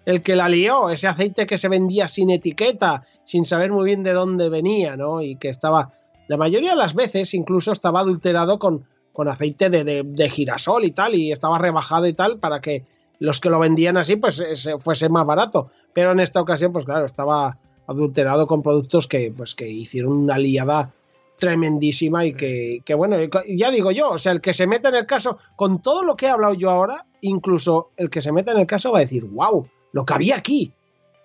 el, 0.05 0.21
que 0.21 0.35
la 0.35 0.47
lió, 0.47 0.89
ese 0.89 1.07
aceite 1.07 1.45
que 1.45 1.57
se 1.57 1.67
vendía 1.67 2.07
sin 2.07 2.29
etiqueta, 2.29 3.05
sin 3.25 3.45
saber 3.45 3.71
muy 3.71 3.85
bien 3.85 4.03
de 4.03 4.13
dónde 4.13 4.49
venía, 4.49 4.95
¿no? 4.95 5.21
Y 5.21 5.35
que 5.35 5.49
estaba, 5.49 5.91
la 6.27 6.37
mayoría 6.37 6.71
de 6.71 6.77
las 6.77 6.93
veces 6.93 7.33
incluso 7.33 7.73
estaba 7.73 7.99
adulterado 7.99 8.59
con 8.59 8.85
con 9.15 9.29
aceite 9.29 9.69
de, 9.69 10.29
girasol 10.29 10.83
y 10.83 10.91
tal, 10.91 11.15
y 11.15 11.31
estaba 11.31 11.57
rebajado 11.57 12.05
y 12.05 12.13
tal 12.13 12.37
para 12.37 12.59
que 12.59 12.83
los 13.17 13.39
que 13.39 13.49
lo 13.49 13.59
vendían 13.59 13.95
así 13.95 14.17
pues 14.17 14.43
fuese 14.79 15.07
más 15.09 15.25
barato. 15.25 15.69
Pero 15.93 16.11
en 16.11 16.19
esta 16.19 16.41
ocasión, 16.41 16.73
pues 16.73 16.83
claro, 16.83 17.05
estaba 17.05 17.57
adulterado 17.87 18.45
con 18.45 18.61
productos 18.61 19.07
que, 19.07 19.33
pues, 19.35 19.55
que 19.55 19.69
hicieron 19.69 20.11
una 20.11 20.37
liada 20.37 20.91
tremendísima 21.37 22.25
y 22.25 22.33
que, 22.33 22.81
que, 22.83 22.93
bueno, 22.93 23.17
ya 23.47 23.71
digo 23.71 23.91
yo, 23.91 24.09
o 24.09 24.17
sea, 24.17 24.33
el 24.33 24.41
que 24.41 24.53
se 24.53 24.67
meta 24.67 24.89
en 24.89 24.95
el 24.95 25.05
caso, 25.05 25.37
con 25.55 25.81
todo 25.81 26.03
lo 26.03 26.15
que 26.15 26.25
he 26.25 26.29
hablado 26.29 26.53
yo 26.53 26.69
ahora, 26.69 27.05
incluso 27.21 27.91
el 27.95 28.09
que 28.09 28.21
se 28.21 28.31
meta 28.31 28.51
en 28.51 28.59
el 28.59 28.67
caso 28.67 28.91
va 28.91 28.99
a 28.99 29.01
decir, 29.01 29.23
wow, 29.25 29.67
lo 29.93 30.05
que 30.05 30.13
había 30.13 30.35
aquí, 30.35 30.71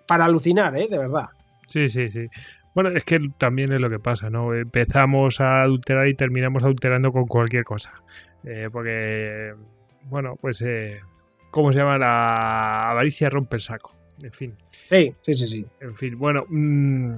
para 0.07 0.27
alucinar, 0.27 0.77
¿eh? 0.77 0.89
De 0.89 0.99
verdad. 0.99 1.29
Sí, 1.67 1.89
sí, 1.89 2.11
sí. 2.11 2.27
Bueno, 2.83 2.97
es 2.97 3.05
que 3.05 3.21
también 3.37 3.71
es 3.75 3.79
lo 3.79 3.91
que 3.91 3.99
pasa, 3.99 4.31
¿no? 4.31 4.55
Empezamos 4.55 5.43
a 5.43 5.61
adulterar 5.61 6.09
y 6.09 6.15
terminamos 6.15 6.63
adulterando 6.63 7.13
con 7.13 7.27
cualquier 7.27 7.63
cosa. 7.63 7.93
Eh, 8.43 8.71
porque, 8.73 9.53
bueno, 10.05 10.39
pues, 10.41 10.63
eh, 10.63 11.01
¿cómo 11.51 11.75
se 11.75 11.81
llama? 11.81 11.99
La 11.99 12.91
avaricia 12.91 13.29
rompe 13.29 13.57
el 13.57 13.61
saco. 13.61 13.95
En 14.23 14.33
fin. 14.33 14.55
Sí, 14.71 15.15
sí, 15.21 15.35
sí, 15.35 15.49
sí. 15.49 15.67
En 15.81 15.95
fin, 15.95 16.19
bueno, 16.19 16.47
mm, 16.49 17.17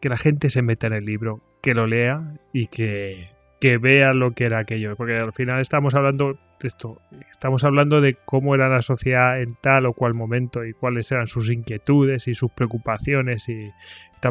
que 0.00 0.08
la 0.08 0.16
gente 0.16 0.48
se 0.48 0.62
meta 0.62 0.86
en 0.86 0.94
el 0.94 1.04
libro, 1.04 1.42
que 1.60 1.74
lo 1.74 1.86
lea 1.86 2.22
y 2.54 2.68
que, 2.68 3.28
que 3.60 3.76
vea 3.76 4.14
lo 4.14 4.32
que 4.32 4.46
era 4.46 4.60
aquello. 4.60 4.96
Porque 4.96 5.18
al 5.18 5.34
final 5.34 5.60
estamos 5.60 5.94
hablando 5.94 6.38
de 6.60 6.68
esto, 6.68 6.98
estamos 7.30 7.62
hablando 7.62 8.00
de 8.00 8.14
cómo 8.24 8.54
era 8.54 8.70
la 8.70 8.80
sociedad 8.80 9.42
en 9.42 9.54
tal 9.60 9.84
o 9.84 9.92
cual 9.92 10.14
momento 10.14 10.64
y 10.64 10.72
cuáles 10.72 11.12
eran 11.12 11.26
sus 11.26 11.50
inquietudes 11.50 12.26
y 12.26 12.34
sus 12.34 12.50
preocupaciones 12.52 13.50
y, 13.50 13.70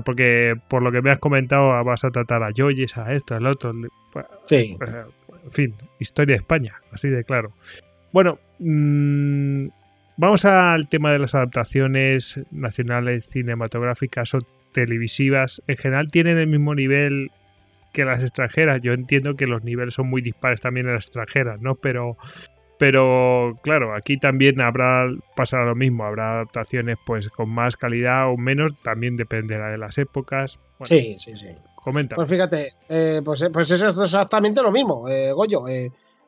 porque 0.02 0.56
por 0.68 0.84
lo 0.84 0.92
que 0.92 1.02
me 1.02 1.12
has 1.12 1.20
comentado 1.20 1.84
vas 1.84 2.04
a 2.04 2.12
tratar 2.12 2.44
a 2.44 2.50
Joyes, 2.56 2.98
a 2.98 3.14
esto, 3.14 3.36
al 3.36 3.46
otro. 3.46 3.74
Pues, 4.12 4.26
sí. 4.46 4.76
Pues, 4.78 4.92
en 5.44 5.52
fin, 5.52 5.76
historia 6.00 6.36
de 6.36 6.40
España, 6.40 6.82
así 6.92 7.10
de 7.10 7.24
claro. 7.24 7.52
Bueno, 8.12 8.40
mm, 8.60 9.66
vamos 10.18 10.46
al 10.46 10.88
tema 10.88 11.12
de 11.12 11.20
las 11.20 11.36
adaptaciones 11.36 12.40
nacionales 12.52 13.26
cinematográficas 13.28 14.34
o 14.36 14.40
televisivas. 14.72 15.62
En 15.68 15.78
general 15.78 16.08
tienen 16.12 16.38
el 16.38 16.48
mismo 16.48 16.76
nivel 16.76 17.32
que 17.94 18.06
las 18.06 18.22
extranjeras. 18.22 18.82
Yo 18.82 18.94
entiendo 18.94 19.36
que 19.36 19.48
los 19.48 19.64
niveles 19.64 19.94
son 19.94 20.08
muy 20.10 20.22
dispares 20.22 20.62
también 20.62 20.88
en 20.88 20.96
las 20.96 21.06
extranjeras, 21.06 21.62
¿no? 21.62 21.76
Pero 21.76 22.18
pero 22.78 23.58
claro, 23.62 23.96
aquí 23.96 24.18
también 24.18 24.62
habrá 24.62 25.06
pasará 25.36 25.66
lo 25.66 25.76
mismo, 25.76 26.04
habrá 26.04 26.34
adaptaciones 26.34 26.98
pues 27.06 27.30
con 27.30 27.50
más 27.50 27.78
calidad 27.78 28.32
o 28.32 28.38
menos, 28.38 28.76
también 28.84 29.16
dependerá 29.16 29.70
de 29.70 29.78
las 29.78 29.98
épocas. 29.98 30.60
sí, 30.84 31.16
sí, 31.18 31.38
sí. 31.38 31.48
Comenta. 31.76 32.16
Pues 32.16 32.30
fíjate, 32.30 32.76
eh, 32.88 33.22
pues, 33.24 33.42
eh, 33.42 33.50
pues 33.50 33.70
eso 33.70 33.90
es 33.90 34.00
exactamente 34.00 34.62
lo 34.62 34.72
mismo, 34.72 35.10
eh, 35.10 35.34
Goyo. 35.34 35.66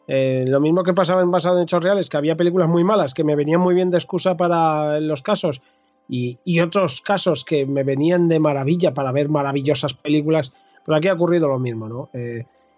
lo 0.08 0.60
mismo 0.60 0.84
que 0.84 0.94
pasaba 0.94 1.22
en 1.22 1.32
basado 1.32 1.58
en 1.58 1.64
hechos 1.64 1.82
reales, 1.82 2.10
que 2.10 2.18
había 2.18 2.36
películas 2.36 2.68
muy 2.68 2.84
malas 2.84 3.14
que 3.14 3.24
me 3.24 3.38
venían 3.38 3.62
muy 3.62 3.74
bien 3.74 3.90
de 3.90 3.98
excusa 3.98 4.36
para 4.36 5.00
los 5.00 5.22
casos 5.22 5.62
y, 6.10 6.40
y 6.44 6.60
otros 6.60 7.00
casos 7.00 7.46
que 7.46 7.66
me 7.66 7.84
venían 7.84 8.28
de 8.28 8.40
maravilla 8.40 8.94
para 8.94 9.14
ver 9.14 9.30
maravillosas 9.30 9.94
películas. 9.94 10.52
Pero 10.86 10.98
aquí 10.98 11.08
ha 11.08 11.14
ocurrido 11.14 11.48
lo 11.48 11.58
mismo, 11.58 11.88
¿no? 11.88 12.10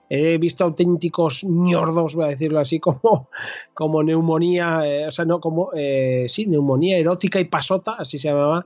He 0.10 0.38
visto 0.38 0.64
auténticos 0.64 1.44
ñordos, 1.44 2.16
voy 2.16 2.26
a 2.26 2.30
decirlo 2.30 2.60
así, 2.60 2.80
como, 2.82 3.30
como 3.74 4.04
neumonía, 4.04 4.82
eh, 4.86 5.08
o 5.08 5.12
sea, 5.12 5.26
no, 5.26 5.40
como, 5.40 5.72
eh, 5.74 6.26
sí, 6.30 6.48
neumonía 6.48 6.98
erótica 6.98 7.40
y 7.40 7.46
pasota, 7.46 7.96
así 7.98 8.20
se 8.20 8.30
llamaba, 8.30 8.66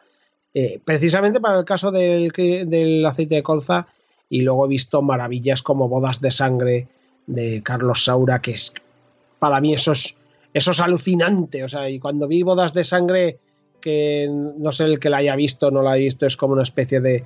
eh, 0.54 0.80
precisamente 0.84 1.40
para 1.40 1.60
el 1.60 1.66
caso 1.66 1.92
del, 1.92 2.30
del 2.30 3.06
aceite 3.06 3.36
de 3.36 3.44
colza, 3.44 3.88
y 4.30 4.42
luego 4.42 4.66
he 4.66 4.70
visto 4.70 5.02
maravillas 5.02 5.62
como 5.62 5.90
Bodas 5.90 6.22
de 6.22 6.32
Sangre 6.32 6.88
de 7.28 7.62
Carlos 7.64 8.06
Saura, 8.06 8.42
que 8.42 8.52
es, 8.52 8.74
para 9.40 9.60
mí 9.60 9.74
eso 9.74 9.92
es, 9.94 10.16
eso 10.54 10.72
es 10.72 10.80
alucinante, 10.80 11.64
o 11.64 11.68
sea, 11.68 11.90
y 11.90 12.00
cuando 12.00 12.28
vi 12.28 12.44
Bodas 12.44 12.74
de 12.74 12.84
Sangre, 12.84 13.40
que 13.82 14.30
no 14.30 14.72
sé 14.72 14.86
el 14.86 15.00
que 15.00 15.10
la 15.10 15.18
haya 15.18 15.36
visto, 15.36 15.72
no 15.72 15.82
la 15.82 15.94
ha 15.94 15.96
visto, 15.96 16.26
es 16.26 16.38
como 16.38 16.54
una 16.54 16.64
especie 16.64 17.02
de 17.02 17.26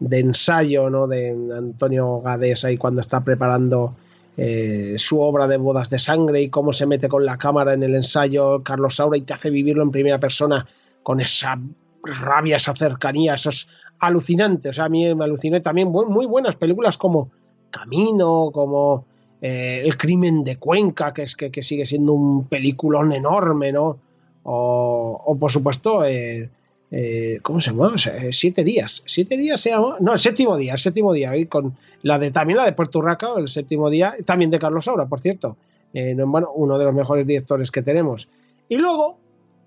de 0.00 0.18
ensayo 0.20 0.90
¿no? 0.90 1.06
de 1.06 1.30
Antonio 1.56 2.20
Gades 2.20 2.64
ahí 2.64 2.76
cuando 2.76 3.00
está 3.00 3.22
preparando 3.22 3.94
eh, 4.36 4.94
su 4.96 5.20
obra 5.20 5.46
de 5.46 5.56
bodas 5.56 5.90
de 5.90 5.98
sangre 5.98 6.42
y 6.42 6.48
cómo 6.48 6.72
se 6.72 6.86
mete 6.86 7.08
con 7.08 7.24
la 7.24 7.38
cámara 7.38 7.72
en 7.72 7.82
el 7.82 7.94
ensayo 7.94 8.62
Carlos 8.62 8.96
Saura 8.96 9.16
y 9.16 9.22
te 9.22 9.34
hace 9.34 9.50
vivirlo 9.50 9.82
en 9.82 9.90
primera 9.90 10.18
persona 10.18 10.66
con 11.02 11.20
esa 11.20 11.58
rabia, 12.02 12.56
esa 12.56 12.74
cercanía, 12.74 13.34
eso 13.34 13.50
es. 13.50 13.68
O 14.02 14.82
a 14.82 14.88
mí 14.88 15.14
me 15.14 15.24
aluciné 15.24 15.60
también 15.60 15.88
muy 15.88 16.26
buenas 16.26 16.56
películas 16.56 16.98
como 16.98 17.30
Camino, 17.70 18.50
como 18.52 19.06
eh, 19.40 19.82
El 19.84 19.96
crimen 19.96 20.44
de 20.44 20.58
Cuenca, 20.58 21.14
que, 21.14 21.22
es, 21.22 21.34
que, 21.36 21.62
sigue 21.62 21.86
siendo 21.86 22.12
un 22.12 22.44
peliculón 22.46 23.12
enorme, 23.12 23.72
¿no? 23.72 23.98
O, 24.42 25.36
por 25.40 25.50
supuesto, 25.50 26.04
eh, 26.04 26.50
eh, 26.96 27.40
¿cómo 27.42 27.60
se 27.60 27.72
llama? 27.72 27.92
siete 28.30 28.62
días. 28.62 29.02
Siete 29.04 29.36
días 29.36 29.60
se. 29.60 29.72
No, 29.72 30.12
el 30.12 30.18
séptimo 30.20 30.56
día, 30.56 30.76
séptimo 30.76 31.12
día. 31.12 31.36
Y 31.36 31.46
con 31.46 31.76
la 32.02 32.20
de 32.20 32.30
también 32.30 32.58
la 32.58 32.66
de 32.66 32.72
Puerto 32.72 33.02
Rico, 33.02 33.36
el 33.36 33.48
séptimo 33.48 33.90
día, 33.90 34.14
también 34.24 34.52
de 34.52 34.60
Carlos 34.60 34.84
Saura, 34.84 35.06
por 35.06 35.20
cierto. 35.20 35.56
Eh, 35.92 36.14
bueno, 36.24 36.52
uno 36.54 36.78
de 36.78 36.84
los 36.84 36.94
mejores 36.94 37.26
directores 37.26 37.72
que 37.72 37.82
tenemos. 37.82 38.28
Y 38.68 38.76
luego, 38.76 39.18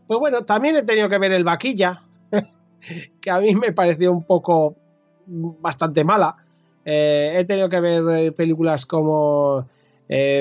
pues 0.08 0.22
bueno, 0.22 0.46
también 0.46 0.78
he 0.78 0.84
tenido 0.84 1.10
que 1.10 1.18
ver 1.18 1.34
el 1.34 1.44
Vaquilla, 1.44 2.02
que 3.20 3.30
a 3.30 3.42
mí 3.42 3.54
me 3.56 3.74
pareció 3.74 4.14
un 4.14 4.24
poco 4.24 4.78
bastante 5.26 6.06
mala. 6.06 6.38
Eh, 6.86 7.36
he 7.40 7.44
tenido 7.44 7.68
que 7.68 7.82
ver 7.82 8.34
películas 8.36 8.86
como, 8.86 9.68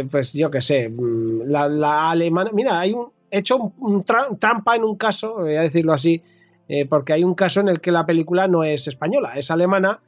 pues 0.08 0.32
yo 0.34 0.52
qué 0.52 0.60
sé, 0.60 0.88
mm, 0.88 1.48
la, 1.48 2.10
alemana. 2.10 2.50
Mira, 2.52 2.78
hay 2.78 2.92
un, 2.92 3.08
he 3.28 3.40
hecho 3.40 3.72
un, 3.76 4.04
trampa 4.04 4.76
en 4.76 4.84
un 4.84 4.94
caso, 4.94 5.34
voy 5.38 5.56
a 5.56 5.62
decirlo 5.62 5.92
así, 5.92 6.22
eh, 6.68 6.86
porque 6.86 7.12
hay 7.12 7.24
un 7.24 7.34
caso 7.34 7.60
en 7.60 7.68
el 7.68 7.80
que 7.80 7.92
la 7.92 8.06
película 8.06 8.48
no 8.48 8.64
es 8.64 8.88
española, 8.88 9.32
es 9.36 9.50
alemana, 9.50 10.00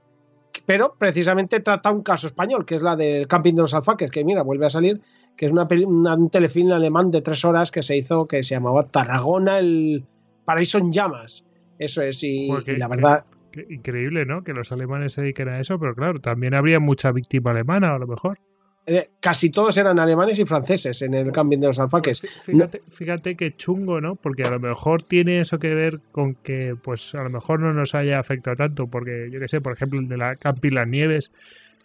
pero 0.66 0.94
precisamente 0.98 1.61
trata 1.61 1.90
un 1.90 2.02
caso 2.02 2.26
español, 2.26 2.64
que 2.64 2.76
es 2.76 2.82
la 2.82 2.96
del 2.96 3.28
Camping 3.28 3.54
de 3.54 3.62
los 3.62 3.74
Alfaques, 3.74 4.11
que 4.11 4.24
mira, 4.24 4.42
vuelve 4.42 4.66
a 4.66 4.70
salir, 4.70 5.00
que 5.36 5.46
es 5.46 5.52
una, 5.52 5.68
un 5.70 6.30
telefilm 6.30 6.72
alemán 6.72 7.11
de 7.11 7.22
tres 7.22 7.44
horas 7.44 7.70
que 7.70 7.82
se 7.82 7.96
hizo, 7.96 8.26
que 8.26 8.42
se 8.42 8.54
llamaba 8.54 8.88
Tarragona, 8.88 9.59
el 9.59 10.04
paraíso 10.44 10.78
en 10.78 10.92
llamas. 10.92 11.44
Eso 11.78 12.02
es, 12.02 12.22
y, 12.24 12.48
la 12.48 12.88
verdad... 12.88 13.24
increíble, 13.68 14.26
¿no? 14.26 14.42
Que 14.42 14.52
los 14.52 14.72
alemanes 14.72 15.12
se 15.12 15.22
dediquen 15.22 15.48
a 15.48 15.61
eso, 15.61 15.78
pero 15.78 15.94
claro, 15.94 16.18
también 16.18 16.54
habría 16.54 16.80
mucha 16.80 17.12
víctima 17.12 17.52
alemana, 17.52 17.94
a 17.94 17.98
lo 17.98 18.09
mejor. 18.09 18.38
Eh, 18.91 19.11
casi 19.20 19.51
todos 19.51 19.76
eran 19.76 19.99
alemanes 19.99 20.39
y 20.39 20.47
franceses 20.47 21.03
en 21.03 21.12
el 21.12 21.30
cambio 21.30 21.59
de 21.59 21.66
los 21.66 21.78
alfaques. 21.78 22.22
Fíjate, 22.43 22.80
fíjate 22.89 23.36
que 23.36 23.55
chungo, 23.55 24.01
¿no? 24.01 24.16
Porque 24.16 24.45
a 24.45 24.51
lo 24.51 24.59
mejor 24.59 25.03
tiene 25.03 25.41
eso 25.41 25.59
que 25.59 25.74
ver 25.74 26.01
con 26.11 26.34
que, 26.34 26.74
pues, 26.82 27.14
a 27.14 27.22
lo 27.22 27.28
mejor 27.28 27.61
no 27.61 27.74
nos 27.74 27.95
haya 27.95 28.18
afectado 28.18 28.57
tanto, 28.57 28.86
porque 28.86 29.28
yo 29.30 29.41
que 29.41 29.49
sé, 29.49 29.61
por 29.61 29.74
ejemplo, 29.74 30.01
el 30.01 30.09
de 30.09 30.16
la 30.16 30.36
Campi 30.36 30.70
Las 30.70 30.89
Nieves, 30.89 31.32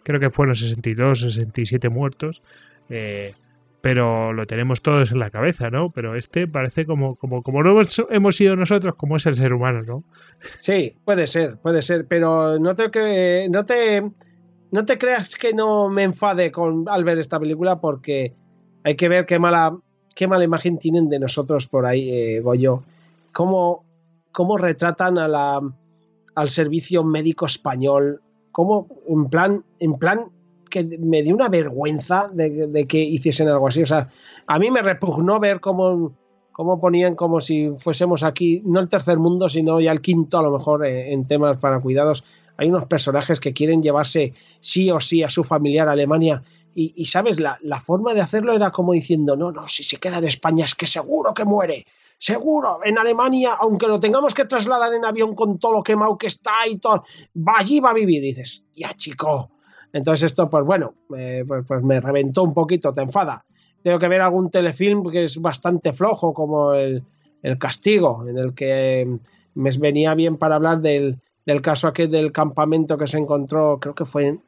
creo 0.02 0.18
que 0.18 0.30
fueron 0.30 0.54
62, 0.54 1.20
67 1.20 1.90
muertos. 1.90 2.40
Eh, 2.88 3.34
pero 3.82 4.32
lo 4.32 4.46
tenemos 4.46 4.80
todos 4.80 5.12
en 5.12 5.18
la 5.18 5.28
cabeza, 5.28 5.68
¿no? 5.68 5.90
Pero 5.90 6.16
este 6.16 6.48
parece 6.48 6.86
como, 6.86 7.16
como, 7.16 7.42
como 7.42 7.62
no 7.62 7.78
hemos 8.08 8.36
sido 8.36 8.56
nosotros, 8.56 8.94
como 8.94 9.16
es 9.16 9.26
el 9.26 9.34
ser 9.34 9.52
humano, 9.52 9.82
¿no? 9.82 10.04
Sí, 10.58 10.96
puede 11.04 11.26
ser, 11.26 11.58
puede 11.58 11.82
ser, 11.82 12.06
pero 12.06 12.58
no 12.58 12.74
te, 12.74 13.46
no 13.50 13.64
te 13.66 14.02
no 14.74 14.84
te 14.84 14.98
creas 14.98 15.36
que 15.36 15.54
no 15.54 15.88
me 15.88 16.02
enfade 16.02 16.50
con, 16.50 16.88
al 16.88 17.04
ver 17.04 17.20
esta 17.20 17.38
película 17.38 17.80
porque 17.80 18.34
hay 18.82 18.96
que 18.96 19.08
ver 19.08 19.24
qué 19.24 19.38
mala, 19.38 19.78
qué 20.16 20.26
mala 20.26 20.42
imagen 20.42 20.80
tienen 20.80 21.08
de 21.08 21.20
nosotros 21.20 21.68
por 21.68 21.86
ahí, 21.86 22.10
eh, 22.10 22.40
Goyo. 22.40 22.82
Cómo, 23.32 23.84
cómo 24.32 24.58
retratan 24.58 25.16
a 25.16 25.60
al 26.34 26.48
servicio 26.48 27.04
médico 27.04 27.46
español. 27.46 28.20
Cómo, 28.50 28.88
en 29.06 29.26
plan, 29.26 29.64
en 29.78 29.94
plan 29.94 30.32
que 30.68 30.82
me 30.82 31.22
dio 31.22 31.36
una 31.36 31.48
vergüenza 31.48 32.28
de, 32.32 32.84
que 32.88 32.98
hiciesen 32.98 33.46
algo 33.46 33.68
así. 33.68 33.84
O 33.84 33.86
sea, 33.86 34.08
a 34.48 34.58
mí 34.58 34.72
me 34.72 34.82
repugnó 34.82 35.38
ver 35.38 35.60
cómo, 35.60 36.16
cómo 36.50 36.80
ponían 36.80 37.14
como 37.14 37.38
si 37.38 37.70
fuésemos 37.78 38.24
aquí, 38.24 38.60
no 38.64 38.80
el 38.80 38.88
tercer 38.88 39.20
mundo, 39.20 39.48
sino 39.48 39.80
ya 39.80 39.92
el 39.92 40.00
quinto 40.00 40.36
a 40.36 40.42
lo 40.42 40.50
mejor 40.50 40.84
eh, 40.84 41.12
en 41.12 41.28
temas 41.28 41.58
para 41.58 41.78
cuidados 41.78 42.24
hay 42.56 42.68
unos 42.68 42.86
personajes 42.86 43.40
que 43.40 43.52
quieren 43.52 43.82
llevarse 43.82 44.32
sí 44.60 44.90
o 44.90 45.00
sí 45.00 45.22
a 45.22 45.28
su 45.28 45.44
familiar 45.44 45.88
a 45.88 45.92
Alemania 45.92 46.42
y, 46.76 47.04
sabes, 47.04 47.38
la, 47.38 47.80
forma 47.86 48.14
de 48.14 48.20
hacerlo 48.20 48.52
era 48.52 48.72
como 48.72 48.92
diciendo, 48.92 49.36
no, 49.36 49.52
no, 49.52 49.68
si 49.68 49.84
se 49.84 49.98
queda 49.98 50.18
en 50.18 50.24
España 50.24 50.64
es 50.64 50.74
que 50.74 50.88
seguro 50.88 51.32
que 51.32 51.44
muere, 51.44 51.86
seguro, 52.18 52.80
en 52.84 52.98
Alemania, 52.98 53.54
aunque 53.60 53.86
lo 53.86 54.00
tengamos 54.00 54.34
que 54.34 54.44
trasladar 54.44 54.92
en 54.92 55.04
avión 55.04 55.36
con 55.36 55.58
todo 55.58 55.74
lo 55.74 55.82
quemado 55.84 56.18
que 56.18 56.26
está 56.26 56.66
y 56.68 56.78
todo, 56.78 57.04
va 57.36 57.58
allí 57.58 57.78
va 57.78 57.90
a 57.90 57.94
vivir. 57.94 58.24
Y 58.24 58.28
dices, 58.28 58.64
ya 58.72 58.92
chico. 58.94 59.50
Entonces 59.92 60.32
esto, 60.32 60.50
pues 60.50 60.64
bueno, 60.64 60.94
eh, 61.16 61.44
pues, 61.46 61.64
pues, 61.64 61.80
me 61.84 62.00
reventó 62.00 62.42
un 62.42 62.52
poquito, 62.52 62.92
te 62.92 63.02
enfada. 63.02 63.44
Tengo 63.80 64.00
que 64.00 64.08
ver 64.08 64.20
algún 64.20 64.50
telefilm 64.50 65.08
que 65.12 65.24
es 65.24 65.40
bastante 65.40 65.92
flojo, 65.92 66.34
como 66.34 66.74
el, 66.74 67.04
el 67.42 67.56
Castigo, 67.56 68.26
en 68.26 68.36
el 68.36 68.52
que 68.52 69.16
me 69.54 69.70
venía 69.78 70.14
bien 70.14 70.38
para 70.38 70.56
hablar 70.56 70.80
del, 70.80 71.20
del 71.46 71.62
caso 71.62 71.88
aquel 71.88 72.10
del 72.10 72.32
campamento 72.32 72.96
que 72.96 73.06
se 73.06 73.18
encontró, 73.18 73.78
creo 73.80 73.94
que 73.94 74.04
fue 74.04 74.26
en, 74.28 74.42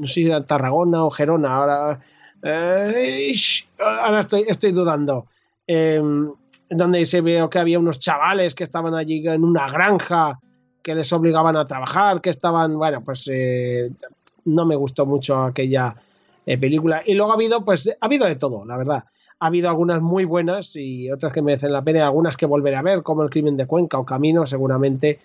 no 0.00 0.06
sé 0.06 0.14
si 0.14 0.26
era 0.26 0.44
Tarragona 0.44 1.04
o 1.04 1.10
Gerona, 1.10 1.56
ahora, 1.56 2.00
eh, 2.42 3.32
ahora 3.78 4.20
estoy, 4.20 4.44
estoy 4.46 4.72
dudando. 4.72 5.26
Em, 5.66 6.30
donde 6.68 7.04
se 7.06 7.20
vio 7.20 7.48
que 7.48 7.58
había 7.58 7.78
unos 7.78 7.98
chavales 7.98 8.54
que 8.54 8.64
estaban 8.64 8.94
allí 8.94 9.26
en 9.26 9.44
una 9.44 9.68
granja 9.68 10.40
que 10.82 10.94
les 10.94 11.12
obligaban 11.12 11.56
a 11.56 11.64
trabajar, 11.64 12.20
que 12.20 12.30
estaban, 12.30 12.76
bueno, 12.76 13.02
pues 13.02 13.28
eh, 13.32 13.90
no 14.44 14.66
me 14.66 14.76
gustó 14.76 15.06
mucho 15.06 15.40
aquella 15.42 15.94
eh, 16.44 16.58
película. 16.58 17.02
Y 17.06 17.14
luego 17.14 17.32
ha 17.32 17.34
habido, 17.34 17.64
pues, 17.64 17.88
ha 17.88 18.04
habido 18.04 18.26
de 18.26 18.36
todo, 18.36 18.64
la 18.64 18.76
verdad. 18.76 19.04
Ha 19.40 19.46
habido 19.46 19.68
algunas 19.68 20.00
muy 20.00 20.24
buenas 20.24 20.76
y 20.76 21.10
otras 21.10 21.32
que 21.32 21.42
merecen 21.42 21.72
la 21.72 21.82
pena, 21.82 22.04
algunas 22.04 22.36
que 22.36 22.46
volveré 22.46 22.76
a 22.76 22.82
ver, 22.82 23.02
como 23.02 23.22
El 23.22 23.30
crimen 23.30 23.56
de 23.56 23.66
Cuenca 23.66 23.98
o 23.98 24.04
Camino, 24.04 24.46
seguramente 24.46 25.18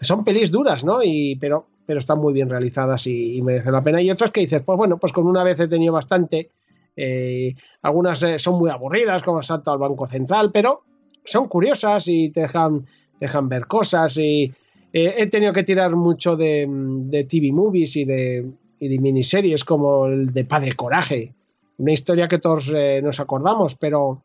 son 0.00 0.24
pelis 0.24 0.50
duras, 0.50 0.84
¿no? 0.84 1.02
Y, 1.02 1.36
pero, 1.36 1.66
pero 1.86 1.98
están 1.98 2.18
muy 2.18 2.32
bien 2.32 2.48
realizadas 2.48 3.06
y, 3.06 3.40
merecen 3.42 3.72
la 3.72 3.82
pena. 3.82 4.02
Y 4.02 4.10
otras 4.10 4.30
que 4.30 4.40
dices, 4.40 4.62
pues 4.64 4.76
bueno, 4.76 4.98
pues 4.98 5.12
con 5.12 5.26
una 5.26 5.42
vez 5.42 5.58
he 5.60 5.68
tenido 5.68 5.92
bastante. 5.92 6.50
Eh, 6.96 7.54
algunas 7.82 8.22
eh, 8.22 8.38
son 8.38 8.58
muy 8.58 8.70
aburridas, 8.70 9.22
como 9.22 9.42
Salto 9.42 9.72
al 9.72 9.78
Banco 9.78 10.06
Central, 10.06 10.50
pero 10.52 10.82
son 11.24 11.48
curiosas 11.48 12.08
y 12.08 12.30
te 12.30 12.42
dejan, 12.42 12.86
dejan 13.20 13.48
ver 13.48 13.66
cosas. 13.66 14.16
Y 14.18 14.52
eh, 14.92 15.14
he 15.16 15.26
tenido 15.26 15.52
que 15.52 15.62
tirar 15.62 15.94
mucho 15.94 16.36
de, 16.36 16.66
de 16.68 17.24
TV 17.24 17.52
movies 17.52 17.96
y 17.96 18.04
de, 18.04 18.50
y 18.78 18.88
de, 18.88 18.98
miniseries 18.98 19.64
como 19.64 20.06
el 20.06 20.32
de 20.32 20.44
Padre 20.44 20.72
Coraje. 20.72 21.34
Una 21.78 21.92
historia 21.92 22.28
que 22.28 22.38
todos 22.38 22.72
nos 23.02 23.20
acordamos, 23.20 23.74
pero 23.74 24.22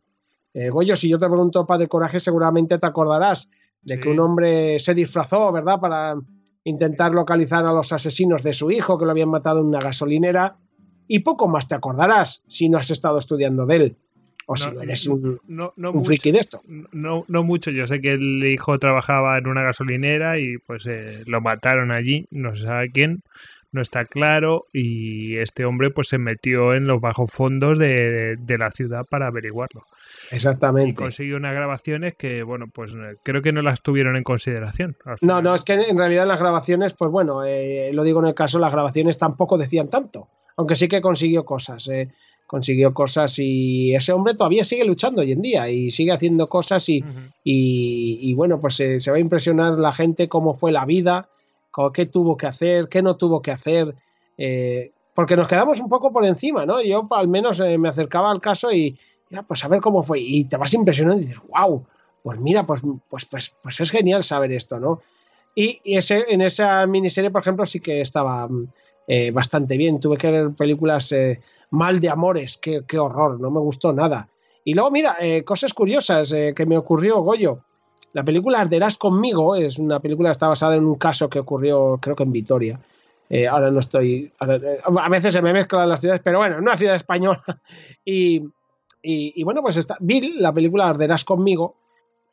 si 0.95 1.09
yo 1.09 1.19
te 1.19 1.28
pregunto 1.28 1.65
Padre 1.65 1.89
Coraje, 1.89 2.22
seguramente 2.22 2.78
te 2.78 2.86
acordarás 2.86 3.49
de 3.84 3.99
que 3.99 4.09
un 4.09 4.19
hombre 4.19 4.79
se 4.79 4.93
disfrazó, 4.93 5.51
¿verdad?, 5.51 5.79
para 5.79 6.15
intentar 6.63 7.13
localizar 7.13 7.65
a 7.65 7.73
los 7.73 7.91
asesinos 7.91 8.43
de 8.43 8.53
su 8.53 8.71
hijo 8.71 8.97
que 8.97 9.05
lo 9.05 9.11
habían 9.11 9.29
matado 9.29 9.61
en 9.61 9.67
una 9.67 9.79
gasolinera. 9.79 10.57
Y 11.07 11.19
poco 11.19 11.47
más 11.47 11.67
te 11.67 11.75
acordarás 11.75 12.43
si 12.47 12.69
no 12.69 12.77
has 12.77 12.91
estado 12.91 13.17
estudiando 13.17 13.65
de 13.65 13.75
él. 13.75 13.95
O 14.45 14.55
si 14.55 14.71
no 14.71 14.82
eres 14.82 15.07
un, 15.07 15.39
friki 16.03 16.32
de 16.32 16.39
esto. 16.39 16.61
No, 16.91 17.25
no 17.27 17.43
mucho. 17.43 17.71
Yo 17.71 17.88
sé 17.88 18.01
que 18.01 18.13
el 18.13 18.43
hijo 18.45 18.77
trabajaba 18.79 19.38
en 19.38 19.47
una 19.47 19.61
gasolinera 19.61 20.39
y 20.39 20.57
pues 20.65 20.86
eh, 20.88 21.23
lo 21.25 21.41
mataron 21.41 21.91
allí. 21.91 22.25
No 22.32 22.55
se 22.55 22.63
sabe 22.63 22.91
quién. 22.91 23.23
No 23.71 23.82
está 23.82 24.05
claro. 24.05 24.65
Y 24.73 25.38
este 25.38 25.65
hombre 25.65 25.89
pues 25.89 26.07
se 26.09 26.17
metió 26.17 26.73
en 26.73 26.88
los 26.88 27.01
bajos 27.01 27.32
fondos 27.32 27.77
de 27.77 28.55
la 28.57 28.71
ciudad 28.71 29.05
para 29.09 29.27
averiguarlo. 29.27 29.84
Exactamente. 30.32 30.91
Y 30.91 30.93
consiguió 30.93 31.38
unas 31.38 31.53
grabaciones 31.53 32.15
que, 32.15 32.43
bueno, 32.43 32.67
pues 32.73 32.93
eh, 32.93 33.17
creo 33.23 33.41
que 33.41 33.51
no 33.51 33.61
las 33.61 33.82
tuvieron 33.82 34.15
en 34.15 34.23
consideración. 34.23 34.97
No, 35.21 35.41
no, 35.41 35.53
es 35.53 35.63
que 35.63 35.73
en 35.73 35.97
realidad 35.97 36.25
las 36.25 36.39
grabaciones, 36.39 36.93
pues 36.93 37.11
bueno, 37.11 37.43
eh, 37.43 37.91
lo 37.93 38.03
digo 38.03 38.21
en 38.21 38.27
el 38.27 38.34
caso, 38.34 38.57
las 38.57 38.71
grabaciones 38.71 39.17
tampoco 39.17 39.57
decían 39.57 39.89
tanto, 39.89 40.29
aunque 40.55 40.75
sí 40.75 40.88
que 40.88 41.01
consiguió 41.01 41.43
cosas, 41.43 41.88
eh, 41.89 42.09
consiguió 42.47 42.93
cosas 42.93 43.38
y 43.39 43.93
ese 43.93 44.13
hombre 44.13 44.34
todavía 44.34 44.63
sigue 44.63 44.86
luchando 44.86 45.21
hoy 45.21 45.34
en 45.34 45.41
día 45.41 45.69
y 45.69 45.91
sigue 45.91 46.11
haciendo 46.11 46.47
cosas 46.47 46.88
y, 46.89 47.03
y, 47.43 48.34
bueno, 48.34 48.59
pues 48.59 48.75
se 48.75 49.11
va 49.11 49.17
a 49.17 49.21
impresionar 49.21 49.73
la 49.73 49.93
gente 49.93 50.27
cómo 50.27 50.53
fue 50.53 50.71
la 50.71 50.86
vida, 50.86 51.29
qué 51.93 52.05
tuvo 52.05 52.36
que 52.36 52.47
hacer, 52.47 52.89
qué 52.89 53.01
no 53.01 53.15
tuvo 53.15 53.41
que 53.41 53.51
hacer. 53.51 53.95
porque 55.13 55.38
nos 55.38 55.47
quedamos 55.47 55.79
un 55.79 55.88
poco 55.88 56.11
por 56.11 56.25
encima, 56.25 56.65
¿no? 56.65 56.82
Yo 56.82 57.07
al 57.11 57.29
menos 57.29 57.61
me 57.79 57.88
acercaba 57.88 58.32
al 58.32 58.41
caso 58.41 58.69
y, 58.73 58.97
pues 59.47 59.63
a 59.63 59.67
ver 59.67 59.82
cómo 59.82 60.03
fue. 60.03 60.19
Y 60.19 60.45
te 60.45 60.57
vas 60.57 60.73
impresionando 60.73 61.21
y 61.21 61.25
dices, 61.25 61.41
wow, 61.49 61.86
pues 62.23 62.39
mira, 62.39 62.65
pues, 62.65 62.82
pues, 63.09 63.25
pues, 63.25 63.55
pues 63.61 63.79
es 63.79 63.91
genial 63.91 64.23
saber 64.23 64.51
esto, 64.51 64.79
¿no? 64.79 65.01
Y, 65.55 65.82
ese, 65.84 66.25
en 66.29 66.41
esa 66.41 66.86
miniserie, 66.88 67.32
por 67.32 67.41
ejemplo, 67.41 67.65
sí 67.65 67.79
que 67.79 68.01
estaba 68.01 68.47
eh, 69.07 69.32
bastante 69.32 69.77
bien. 69.77 69.99
Tuve 69.99 70.17
que 70.17 70.32
ver 70.32 70.51
películas 70.51 71.11
eh, 71.11 71.41
mal 71.71 71.99
de 71.99 72.09
amores, 72.09 72.57
qué, 72.57 72.84
qué, 72.88 72.99
horror, 72.99 73.39
no 73.39 73.51
me 73.51 73.59
gustó 73.59 73.91
nada. 73.91 74.29
Y 74.63 74.73
luego, 74.73 74.91
mira, 74.91 75.17
eh, 75.19 75.43
cosas 75.43 75.73
curiosas 75.73 76.34
que 76.55 76.65
me 76.65 76.77
ocurrió, 76.77 77.21
Goyo. 77.21 77.63
La 78.13 78.23
película 78.23 78.59
Arderás 78.59 78.97
conmigo 78.97 79.55
es 79.55 79.79
una 79.79 79.99
película 79.99 80.29
que 80.29 80.34
está 80.34 80.47
basada 80.47 80.75
en 80.75 80.86
un 80.86 80.95
caso 80.95 81.29
que 81.29 81.39
ocurrió, 81.39 81.97
creo 82.01 82.15
que 82.15 82.23
en 82.23 82.32
Vitoria. 82.32 82.79
ahora 83.49 83.71
no 83.71 83.79
estoy. 83.79 84.32
a 84.39 85.09
veces 85.09 85.34
se 85.34 85.41
me 85.41 85.53
mezclan 85.53 85.89
las 85.89 86.01
ciudades, 86.01 86.21
pero 86.23 86.39
bueno, 86.39 86.57
en 86.57 86.61
una 86.61 86.77
ciudad 86.77 86.95
española. 86.95 87.41
y, 88.05 88.43
y, 89.04 89.43
bueno, 89.43 89.62
pues 89.62 89.78
está, 89.78 89.97
vi 89.99 90.34
la 90.38 90.54
película 90.54 90.89
Arderás 90.89 91.24
conmigo 91.24 91.76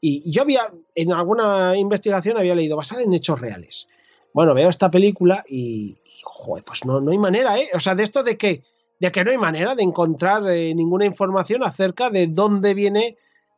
y, 0.00 0.30
yo 0.30 0.42
había, 0.42 0.72
en 0.94 1.12
alguna 1.12 1.76
investigación 1.76 2.36
había 2.36 2.54
leído 2.54 2.76
basada 2.76 3.02
en 3.02 3.12
hechos 3.14 3.40
reales. 3.40 3.88
Bueno, 4.32 4.54
veo 4.54 4.68
esta 4.68 4.90
película 4.90 5.44
y, 5.48 5.96
joder, 6.22 6.64
pues 6.64 6.84
no, 6.84 7.00
no 7.00 7.10
hay 7.10 7.18
manera, 7.18 7.58
¿eh? 7.58 7.70
O 7.74 7.80
sea, 7.80 7.94
de 7.94 8.02
esto 8.02 8.22
de 8.22 8.36
que, 8.36 8.62
de 9.00 9.10
que 9.10 9.24
no 9.24 9.30
hay 9.30 9.38
manera 9.38 9.74
de 9.74 9.82
encontrar 9.82 10.48
eh, 10.50 10.74
ninguna 10.74 11.06
información 11.06 11.64
acerca 11.64 12.10
de 12.10 12.26
dónde 12.26 12.74
viene 12.74 13.16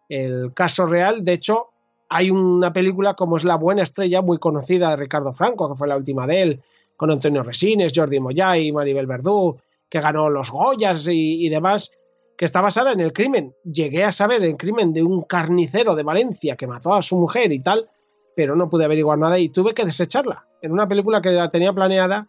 el 0.09 0.53
caso 0.55 0.87
real. 0.87 1.25
De 1.25 1.33
hecho, 1.33 1.71
hay 2.09 2.31
una 2.31 2.73
película 2.73 3.15
como 3.15 3.37
es 3.37 3.45
La 3.45 3.57
Buena 3.57 3.83
Estrella, 3.83 4.21
muy 4.21 4.39
conocida 4.39 4.91
de 4.91 4.97
Ricardo 4.97 5.33
Franco, 5.33 5.69
que 5.71 5.77
fue 5.77 5.89
la 5.89 5.97
última 5.97 6.27
de 6.27 6.43
él, 6.43 6.63
con 6.97 7.11
Antonio 7.11 7.43
Resines, 7.43 7.93
Jordi 7.95 8.21
Moyay, 8.21 8.73
Maribel 8.73 9.07
Verdú, 9.07 9.59
que 9.89 10.01
ganó 10.01 10.29
los 10.29 10.51
Goyas 10.51 11.07
y, 11.09 11.49
demás, 11.49 11.93
que 12.41 12.47
está 12.47 12.62
basada 12.62 12.93
en 12.93 13.01
el 13.01 13.12
crimen. 13.12 13.55
Llegué 13.64 14.03
a 14.03 14.12
saber 14.12 14.43
el 14.43 14.57
crimen 14.57 14.95
de 14.95 15.03
un 15.03 15.24
carnicero 15.24 15.95
de 15.95 16.05
Valencia 16.05 16.57
que 16.57 16.66
mató 16.66 16.95
a 16.95 17.03
su 17.03 17.14
mujer 17.14 17.53
y 17.53 17.61
tal, 17.61 17.91
pero 18.34 18.57
no 18.57 18.70
pude 18.70 18.86
averiguar 18.86 19.18
nada 19.18 19.38
y 19.38 19.51
tuve 19.51 19.74
que 19.74 19.84
desecharla. 19.84 20.47
En 20.62 20.72
una 20.72 20.88
película 20.88 21.20
que 21.20 21.32
la 21.32 21.51
tenía 21.51 21.74
planeada 21.74 22.28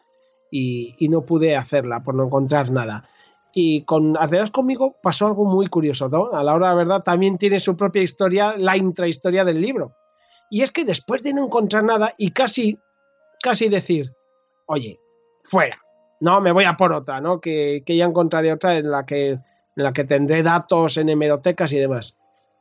y, 0.51 1.07
no 1.07 1.22
pude 1.22 1.55
hacerla 1.55 2.03
por 2.03 2.14
no 2.14 2.26
encontrar 2.26 2.72
nada. 2.72 3.07
Y 3.53 3.86
con 3.86 4.18
Arderas 4.18 4.51
conmigo 4.51 4.97
pasó 5.01 5.28
algo 5.28 5.45
muy 5.45 5.68
curioso, 5.68 6.09
¿no? 6.09 6.30
A 6.34 6.43
la 6.43 6.55
hora 6.55 6.68
de 6.68 6.74
la 6.74 6.78
verdad 6.78 7.03
también 7.03 7.38
tiene 7.38 7.62
su 7.62 7.78
propia 7.78 8.01
historia, 8.01 8.55
la 8.57 8.76
intrahistoria 8.76 9.45
del 9.45 9.62
libro. 9.62 9.93
Y 10.49 10.64
es 10.64 10.72
que 10.72 10.84
después 10.84 11.24
de 11.24 11.34
no 11.34 11.45
encontrar 11.45 11.86
nada 11.86 12.16
y 12.18 12.32
casi, 12.32 12.78
casi 13.41 13.70
decir, 13.70 14.12
oye, 14.66 14.99
fuera, 15.45 15.80
no, 16.20 16.41
me 16.41 16.51
voy 16.51 16.66
a 16.66 16.76
por 16.76 16.91
otra, 16.91 17.22
¿no? 17.22 17.39
Que, 17.39 17.82
ya 17.88 18.03
encontraré 18.03 18.51
otra 18.51 18.76
en 18.76 18.91
la 18.91 19.05
que, 19.05 19.39
en 19.76 19.84
la 19.84 19.94
que 19.94 20.04
tendré 20.04 20.44
datos 20.44 20.98
en 20.98 21.10
hemerotecas 21.10 21.72
y 21.74 21.80
demás. 21.80 22.18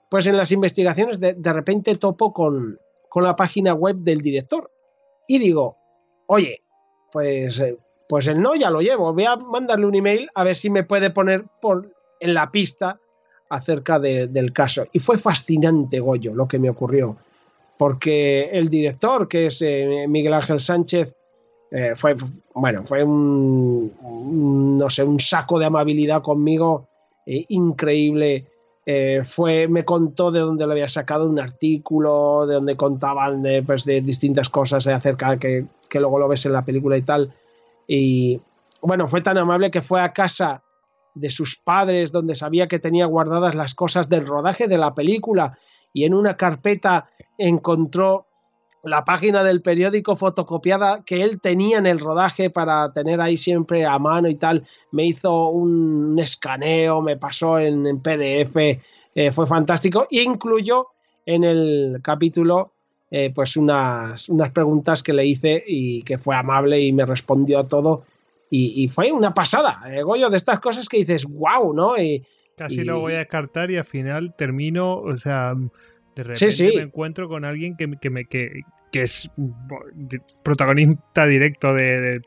Pues 0.09 0.27
en 0.27 0.37
las 0.37 0.51
investigaciones 0.53 1.21
de, 1.21 1.53
repente 1.53 1.95
topo 1.97 2.33
con, 2.33 2.79
la 3.15 3.37
página 3.37 3.75
web 3.75 3.97
del 3.97 4.21
director 4.21 4.71
y 5.27 5.39
digo, 5.39 5.77
oye, 6.27 6.63
pues, 7.13 7.61
eh, 7.61 7.77
pues 8.09 8.27
el 8.27 8.41
no 8.41 8.55
ya 8.55 8.71
lo 8.71 8.81
llevo, 8.81 9.13
voy 9.13 9.25
a 9.25 9.37
mandarle 9.37 9.87
un 9.87 9.95
email 9.95 10.29
a 10.35 10.45
ver 10.45 10.57
si 10.57 10.71
me 10.71 10.85
puede 10.85 11.11
poner 11.11 11.45
por, 11.61 11.95
en 12.19 12.35
la 12.35 12.51
pista 12.51 13.01
acerca 13.49 13.99
del 13.99 14.53
caso. 14.53 14.87
Y 14.93 15.01
fue 15.01 15.19
fascinante, 15.19 16.01
Goyo, 16.01 16.35
lo 16.35 16.47
que 16.47 16.59
me 16.59 16.71
ocurrió, 16.71 17.17
porque 17.77 18.51
el 18.53 18.69
director, 18.69 19.27
que 19.27 19.47
es 19.47 19.63
eh, 19.63 20.07
Miguel 20.09 20.35
Ángel 20.35 20.61
Sánchez, 20.61 21.15
eh, 21.71 21.95
fue, 21.97 22.17
bueno, 22.55 22.85
fue 22.85 23.05
un, 23.05 24.77
no 24.79 24.91
sé, 24.91 25.05
un 25.05 25.21
saco 25.21 25.59
de 25.59 25.67
amabilidad 25.67 26.21
conmigo 26.21 26.89
eh, 27.31 27.47
increíble. 27.49 28.47
Eh, 28.85 29.22
fue, 29.24 29.68
me 29.68 29.85
contó 29.85 30.33
de 30.33 30.41
dónde 30.41 30.66
lo 30.66 30.72
había 30.72 30.89
sacado 30.89 31.28
un 31.28 31.39
artículo, 31.39 32.45
de 32.45 32.55
donde 32.55 32.76
contaban 32.76 33.41
de, 33.41 33.62
pues, 33.62 33.85
de 33.85 34.01
distintas 34.01 34.49
cosas 34.49 34.85
acerca 34.89 35.39
que, 35.39 35.66
que 35.89 36.01
luego 36.01 36.18
lo 36.18 36.26
ves 36.26 36.45
en 36.47 36.53
la 36.53 36.64
película 36.64 36.97
y 36.97 37.03
tal. 37.03 37.33
Y 37.87 38.41
bueno, 38.83 39.07
fue 39.07 39.20
tan 39.20 39.39
amable 39.39 39.70
que 39.70 39.81
fue 39.81 40.01
a 40.01 40.12
casa 40.12 40.64
de 41.14 41.31
sus 41.31 41.57
padres 41.57 42.11
donde 42.11 42.35
sabía 42.35 42.66
que 42.66 42.81
tenía 42.81 43.07
guardadas 43.07 43.55
las 43.55 43.76
cosas 43.76 44.09
del 44.09 44.26
rodaje 44.26 44.66
de 44.66 44.78
la 44.78 44.95
película 44.95 45.57
y 45.93 46.05
en 46.05 46.14
una 46.14 46.37
carpeta 46.37 47.11
encontró 47.39 48.26
la 48.83 49.05
página 49.05 49.45
del 49.45 49.62
periódico 49.62 50.16
fotocopiada 50.16 51.03
que 51.05 51.22
él 51.22 51.41
tenía 51.41 51.78
en 51.78 51.87
el 51.87 52.01
rodaje 52.01 52.51
para 52.51 52.93
tener 52.93 53.20
ahí 53.20 53.37
siempre 53.37 53.85
a 53.85 53.99
mano 53.99 54.28
y 54.28 54.37
tal, 54.37 54.64
me 54.91 55.05
hizo 55.05 55.49
un 55.49 56.18
escaneo, 56.18 57.03
me 57.03 57.16
pasó 57.16 57.59
en, 57.59 58.01
PDF, 58.01 58.57
eh, 59.14 59.33
fue 59.33 59.47
fantástico 59.47 60.07
e 60.11 60.22
incluyó 60.22 60.89
en 61.26 61.45
el 61.45 62.01
capítulo 62.03 62.72
eh, 63.11 63.33
pues 63.35 63.57
unas, 63.57 64.28
unas 64.28 64.53
preguntas 64.53 65.03
que 65.03 65.12
le 65.12 65.26
hice 65.26 65.62
y 65.66 66.03
que 66.03 66.16
fue 66.16 66.37
amable 66.37 66.81
y 66.81 66.93
me 66.93 67.05
respondió 67.05 67.59
a 67.59 67.68
todo 67.68 68.05
y, 68.53 68.89
fue 68.89 69.12
una 69.12 69.33
pasada, 69.33 69.81
eh, 69.89 70.03
Goyo, 70.03 70.28
de 70.28 70.37
estas 70.37 70.59
cosas 70.59 70.89
que 70.89 70.97
dices, 70.97 71.24
wow, 71.24 71.72
¿no? 71.72 71.97
Y, 71.97 72.24
Casi 72.57 72.83
lo 72.83 72.99
voy 72.99 73.14
a 73.14 73.18
descartar 73.18 73.70
y 73.70 73.76
al 73.76 73.85
final 73.85 74.35
termino, 74.37 74.97
o 74.97 75.16
sea, 75.16 75.55
de 76.15 76.23
repente 76.25 76.73
me 76.77 76.83
encuentro 76.83 77.29
con 77.29 77.45
alguien 77.45 77.77
que, 77.77 77.87
me, 77.87 78.25
que, 78.27 78.63
es 78.93 79.31
protagonista 80.43 81.27
directo 81.27 81.73
de, 81.73 82.21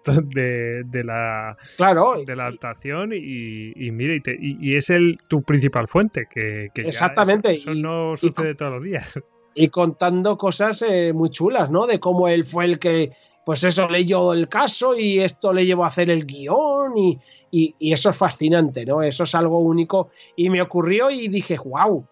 de, 0.86 1.04
la, 1.04 1.58
claro, 1.76 2.16
de 2.26 2.36
la 2.36 2.48
adaptación 2.48 3.12
y, 3.14 3.74
y 3.76 3.92
mira, 3.92 4.16
y, 4.40 4.76
es 4.76 4.90
el 4.90 5.18
tu 5.28 5.44
principal 5.44 5.88
fuente. 5.88 6.28
Que, 6.30 6.70
exactamente. 6.76 7.54
eso, 7.54 7.74
no 7.74 8.16
sucede 8.16 8.56
todos 8.56 8.74
los 8.74 8.84
días. 8.84 9.20
Y 9.56 9.68
contando 9.68 10.36
cosas 10.36 10.82
eh, 10.82 11.14
muy 11.14 11.30
chulas, 11.30 11.70
¿no? 11.70 11.86
De 11.86 12.00
cómo 12.00 12.28
él 12.28 12.44
fue 12.44 12.66
el 12.66 12.80
que, 12.80 13.12
pues 13.46 13.64
eso, 13.64 13.88
leyó 13.88 14.34
el 14.34 14.50
caso 14.50 14.98
y 14.98 15.20
esto 15.20 15.54
le 15.54 15.64
llevó 15.64 15.84
a 15.84 15.90
hacer 15.90 16.10
el 16.10 16.26
guion 16.26 16.98
y, 16.98 17.20
y 17.52 17.94
eso 17.94 18.10
es 18.10 18.18
fascinante, 18.18 18.84
¿no? 18.84 19.04
Eso 19.04 19.26
es 19.26 19.36
algo 19.36 19.60
único. 19.60 20.10
Y 20.36 20.50
me 20.50 20.60
ocurrió 20.60 21.12
y 21.12 21.28
dije, 21.28 21.60
wow 21.64 22.04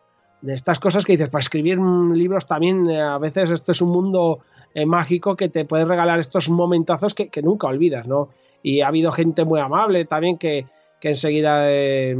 de 0.41 0.53
estas 0.53 0.79
cosas 0.79 1.05
que 1.05 1.13
dices, 1.13 1.29
para 1.29 1.41
escribir 1.41 1.77
libros 1.77 2.47
también 2.47 2.89
eh, 2.89 2.99
a 2.99 3.17
veces 3.17 3.51
este 3.51 3.71
es 3.71 3.81
un 3.81 3.89
mundo 3.89 4.39
eh, 4.73 4.85
mágico 4.85 5.35
que 5.35 5.49
te 5.49 5.65
puede 5.65 5.85
regalar 5.85 6.19
estos 6.19 6.49
momentazos 6.49 7.13
que, 7.13 7.29
nunca 7.41 7.67
olvidas, 7.67 8.07
¿no? 8.07 8.29
Y 8.63 8.81
ha 8.81 8.87
habido 8.87 9.11
gente 9.11 9.45
muy 9.45 9.59
amable 9.59 10.05
también 10.05 10.37
que, 10.37 10.65
enseguida, 11.01 11.65
eh, 11.71 12.15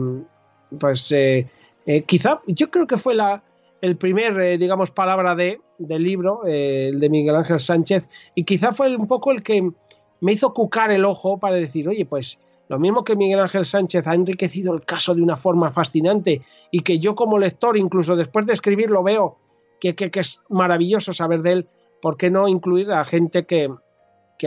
pues 0.80 1.13
quizá, 2.07 2.41
yo 2.47 2.72
creo 2.72 2.88
que 2.88 2.97
fue 2.97 3.13
la, 3.13 3.43
el 3.82 3.95
primer, 3.95 4.57
digamos, 4.57 4.89
palabra 4.89 5.36
de, 5.36 5.59
del 5.78 6.03
libro, 6.03 6.41
el 6.45 6.99
de 6.99 7.09
Miguel 7.09 7.36
Ángel 7.36 7.59
Sánchez, 7.59 8.07
y 8.34 8.43
quizá 8.43 8.72
fue 8.74 8.95
un 8.95 9.07
poco 9.07 9.32
el 9.32 9.43
que 9.43 9.69
me 10.19 10.32
hizo 10.32 10.53
cucar 10.53 10.91
el 10.91 11.05
ojo 11.05 11.38
para 11.38 11.57
decir, 11.57 11.88
oye, 11.88 12.05
pues 12.05 12.39
lo 12.72 12.80
mismo 12.80 13.03
que 13.03 13.17
Miguel 13.17 13.41
Ángel 13.41 13.65
Sánchez 13.65 14.07
ha 14.07 14.13
enriquecido 14.13 14.74
el 14.74 14.86
caso 14.86 15.13
de 15.13 15.22
una 15.22 15.36
forma 15.36 15.72
fascinante 15.72 16.41
y 16.72 16.80
que 16.80 16.99
yo 16.99 17.15
como 17.15 17.38
lector, 17.38 17.76
incluso 17.76 18.15
después 18.15 18.45
de 18.45 18.53
escribirlo, 18.53 19.03
veo 19.03 19.36
que, 19.82 19.93
es 20.13 20.41
maravilloso 20.47 21.11
saber 21.11 21.41
de 21.41 21.51
él, 21.51 21.69
¿por 22.01 22.15
qué 22.15 22.30
no 22.30 22.47
incluir 22.47 22.93
a 22.93 23.03
gente 23.03 23.45
que, 23.45 23.69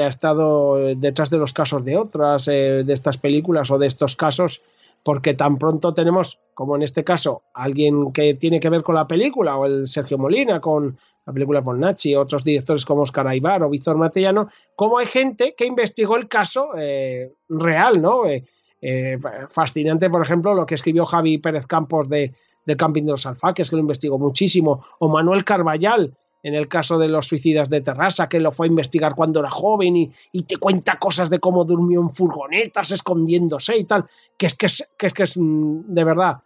ha 0.01 0.07
estado 0.07 0.95
detrás 0.97 1.29
de 1.29 1.37
los 1.37 1.53
casos 1.53 1.85
de 1.85 1.99
otras, 1.99 2.49
eh, 2.49 2.83
de 2.83 2.93
estas 2.95 3.19
películas 3.19 3.71
o 3.71 3.77
de 3.77 3.89
estos 3.89 4.17
casos? 4.17 4.63
Porque 5.03 5.35
tan 5.35 5.59
pronto 5.59 5.93
tenemos, 5.93 6.41
como 6.55 6.77
en 6.77 6.83
este 6.83 7.05
caso, 7.05 7.43
alguien 7.53 8.11
que 8.13 8.33
tiene 8.33 8.59
que 8.59 8.71
ver 8.71 8.83
con 8.83 8.95
la 8.95 9.07
película, 9.07 9.59
o 9.59 9.67
el 9.67 9.87
Sergio 9.87 10.17
Molina 10.17 10.63
con 10.63 10.97
la 11.27 11.33
película 11.33 11.63
por 11.63 11.79
Nachi, 11.79 12.15
otros 12.15 12.45
directores 12.45 12.85
como 12.85 13.03
Oscar 13.03 13.27
Aibar 13.27 13.63
o 13.63 13.71
Víctor 13.71 13.97
Matellano, 13.97 14.49
como 14.77 14.99
hay 14.99 15.07
gente 15.07 15.55
que 15.57 15.67
investigó 15.67 16.17
el 16.17 16.29
caso 16.29 16.71
eh, 16.77 17.33
real, 17.49 18.03
¿no? 18.03 18.27
Eh, 18.27 18.45
eh, 18.83 19.19
fascinante, 19.49 20.11
por 20.11 20.23
ejemplo, 20.23 20.53
lo 20.55 20.67
que 20.67 20.75
escribió 20.75 21.07
Javi 21.07 21.39
Pérez 21.39 21.67
Campos 21.67 22.09
de, 22.11 22.35
de 22.67 22.77
Camping 22.77 23.05
de 23.05 23.13
los 23.13 23.25
Alfaques, 23.25 23.71
que 23.71 23.77
lo 23.77 23.81
investigó 23.81 24.19
muchísimo, 24.19 24.85
o 24.99 25.09
Manuel 25.09 25.45
Carballal, 25.45 26.15
en 26.43 26.55
el 26.55 26.69
caso 26.69 26.99
de 26.99 27.09
los 27.09 27.27
suicidas 27.27 27.71
de 27.71 27.81
Terrassa, 27.81 28.29
que 28.29 28.39
lo 28.39 28.53
fue 28.53 28.67
a 28.67 28.69
investigar 28.69 29.15
cuando 29.15 29.41
era 29.41 29.51
joven 29.51 29.97
y, 29.97 30.13
y, 30.33 30.43
te 30.43 30.59
cuenta 30.59 30.99
cosas 30.99 31.31
de 31.31 31.39
cómo 31.39 31.65
durmió 31.65 32.03
en 32.03 32.11
furgonetas 32.11 32.91
escondiéndose 32.91 33.79
y 33.79 33.85
tal, 33.85 34.05
que 34.37 34.45
es 34.45 34.55
que 34.55 34.67
es, 34.67 34.87
que 34.99 35.07
es, 35.07 35.15
que 35.15 35.23
es 35.23 35.39
mm, 35.39 35.85
de 35.87 36.05
verdad, 36.05 36.43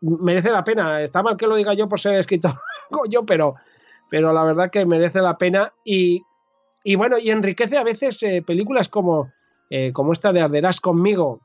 merece 0.00 0.50
la 0.50 0.62
pena. 0.62 1.00
Está 1.00 1.22
mal 1.22 1.38
que 1.38 1.46
lo 1.46 1.56
diga 1.56 1.72
yo 1.72 1.88
por 1.88 1.98
ser 1.98 2.16
escritor 2.16 2.52
yo, 3.10 3.24
pero, 3.24 3.54
pero 4.08 4.32
la 4.32 4.44
verdad 4.44 4.70
que 4.70 4.84
merece 4.86 5.20
la 5.20 5.36
pena 5.38 5.72
y, 5.84 6.22
bueno, 6.96 7.18
y 7.18 7.30
enriquece 7.30 7.76
a 7.76 7.84
veces 7.84 8.22
eh, 8.22 8.42
películas 8.42 8.88
como, 8.88 9.30
eh, 9.70 9.92
como 9.92 10.12
esta 10.12 10.32
de 10.32 10.40
Arderás 10.40 10.80
conmigo, 10.80 11.40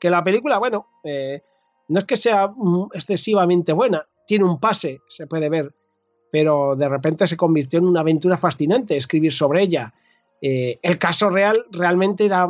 que 0.00 0.10
la 0.10 0.24
película, 0.24 0.58
bueno, 0.58 0.86
eh, 1.04 1.42
no 1.88 1.98
es 1.98 2.04
que 2.04 2.16
sea 2.16 2.52
excesivamente 2.94 3.72
buena, 3.72 4.06
tiene 4.26 4.44
un 4.44 4.60
pase, 4.60 5.00
se 5.08 5.26
puede 5.26 5.48
ver, 5.48 5.74
pero 6.30 6.76
de 6.76 6.88
repente 6.88 7.26
se 7.26 7.36
convirtió 7.36 7.78
en 7.78 7.86
una 7.86 8.00
aventura 8.00 8.36
fascinante 8.36 8.96
escribir 8.96 9.32
sobre 9.32 9.62
ella. 9.62 9.92
el 10.40 10.98
caso 10.98 11.30
real 11.30 11.64
realmente 11.72 12.24
era 12.26 12.48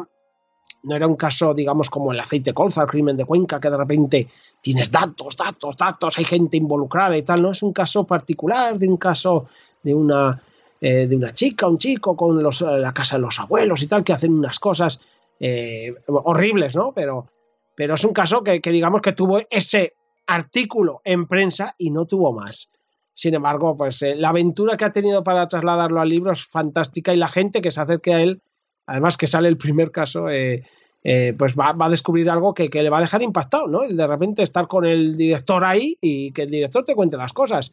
no 0.82 0.94
era 0.94 1.06
un 1.06 1.16
caso, 1.16 1.54
digamos, 1.54 1.90
como 1.90 2.12
el 2.12 2.20
aceite 2.20 2.54
colza, 2.54 2.82
el 2.82 2.88
crimen 2.88 3.16
de 3.16 3.24
Cuenca, 3.24 3.60
que 3.60 3.70
de 3.70 3.76
repente 3.76 4.28
tienes 4.60 4.90
datos, 4.90 5.36
datos, 5.36 5.76
datos, 5.76 6.18
hay 6.18 6.24
gente 6.24 6.56
involucrada 6.56 7.16
y 7.16 7.22
tal, 7.22 7.42
no 7.42 7.52
es 7.52 7.62
un 7.62 7.72
caso 7.72 8.04
particular 8.04 8.78
de 8.78 8.88
un 8.88 8.96
caso 8.96 9.46
de 9.82 9.94
una, 9.94 10.40
eh, 10.80 11.06
de 11.06 11.16
una 11.16 11.32
chica, 11.34 11.66
un 11.66 11.78
chico 11.78 12.16
con 12.16 12.42
los, 12.42 12.62
eh, 12.62 12.78
la 12.78 12.94
casa 12.94 13.16
de 13.16 13.22
los 13.22 13.38
abuelos 13.40 13.82
y 13.82 13.88
tal, 13.88 14.04
que 14.04 14.12
hacen 14.12 14.32
unas 14.32 14.58
cosas 14.58 15.00
eh, 15.40 15.94
horribles, 16.06 16.74
¿no? 16.76 16.92
Pero, 16.92 17.26
pero 17.74 17.94
es 17.94 18.04
un 18.04 18.12
caso 18.12 18.42
que, 18.42 18.60
digamos 18.60 19.00
que 19.00 19.12
tuvo 19.12 19.40
ese 19.50 19.94
artículo 20.26 21.00
en 21.04 21.26
prensa 21.26 21.74
y 21.78 21.90
no 21.90 22.06
tuvo 22.06 22.32
más. 22.32 22.70
Sin 23.14 23.34
embargo, 23.34 23.76
pues 23.76 24.04
la 24.16 24.28
aventura 24.28 24.76
que 24.76 24.84
ha 24.84 24.92
tenido 24.92 25.24
para 25.24 25.48
trasladarlo 25.48 26.00
al 26.00 26.08
libro 26.08 26.30
es 26.30 26.44
fantástica 26.44 27.12
y 27.12 27.16
la 27.16 27.26
gente 27.26 27.60
que 27.60 27.72
se 27.72 27.80
acerque 27.80 28.14
a 28.14 28.20
él 28.20 28.40
además 28.88 29.16
que 29.16 29.26
sale 29.26 29.48
el 29.48 29.58
primer 29.58 29.92
caso, 29.92 30.28
eh, 30.30 30.64
eh, 31.04 31.34
pues 31.38 31.54
va, 31.54 31.76
a 31.78 31.88
descubrir 31.90 32.28
algo 32.28 32.54
que, 32.54 32.68
le 32.72 32.90
va 32.90 32.98
a 32.98 33.02
dejar 33.02 33.22
impactado, 33.22 33.68
¿no? 33.68 33.84
El 33.84 33.96
de 33.96 34.06
repente 34.06 34.42
estar 34.42 34.66
con 34.66 34.84
el 34.84 35.14
director 35.14 35.62
ahí 35.62 35.96
y 36.00 36.32
que 36.32 36.42
el 36.42 36.50
director 36.50 36.82
te 36.84 36.94
cuente 36.94 37.16
las 37.16 37.32
cosas. 37.32 37.72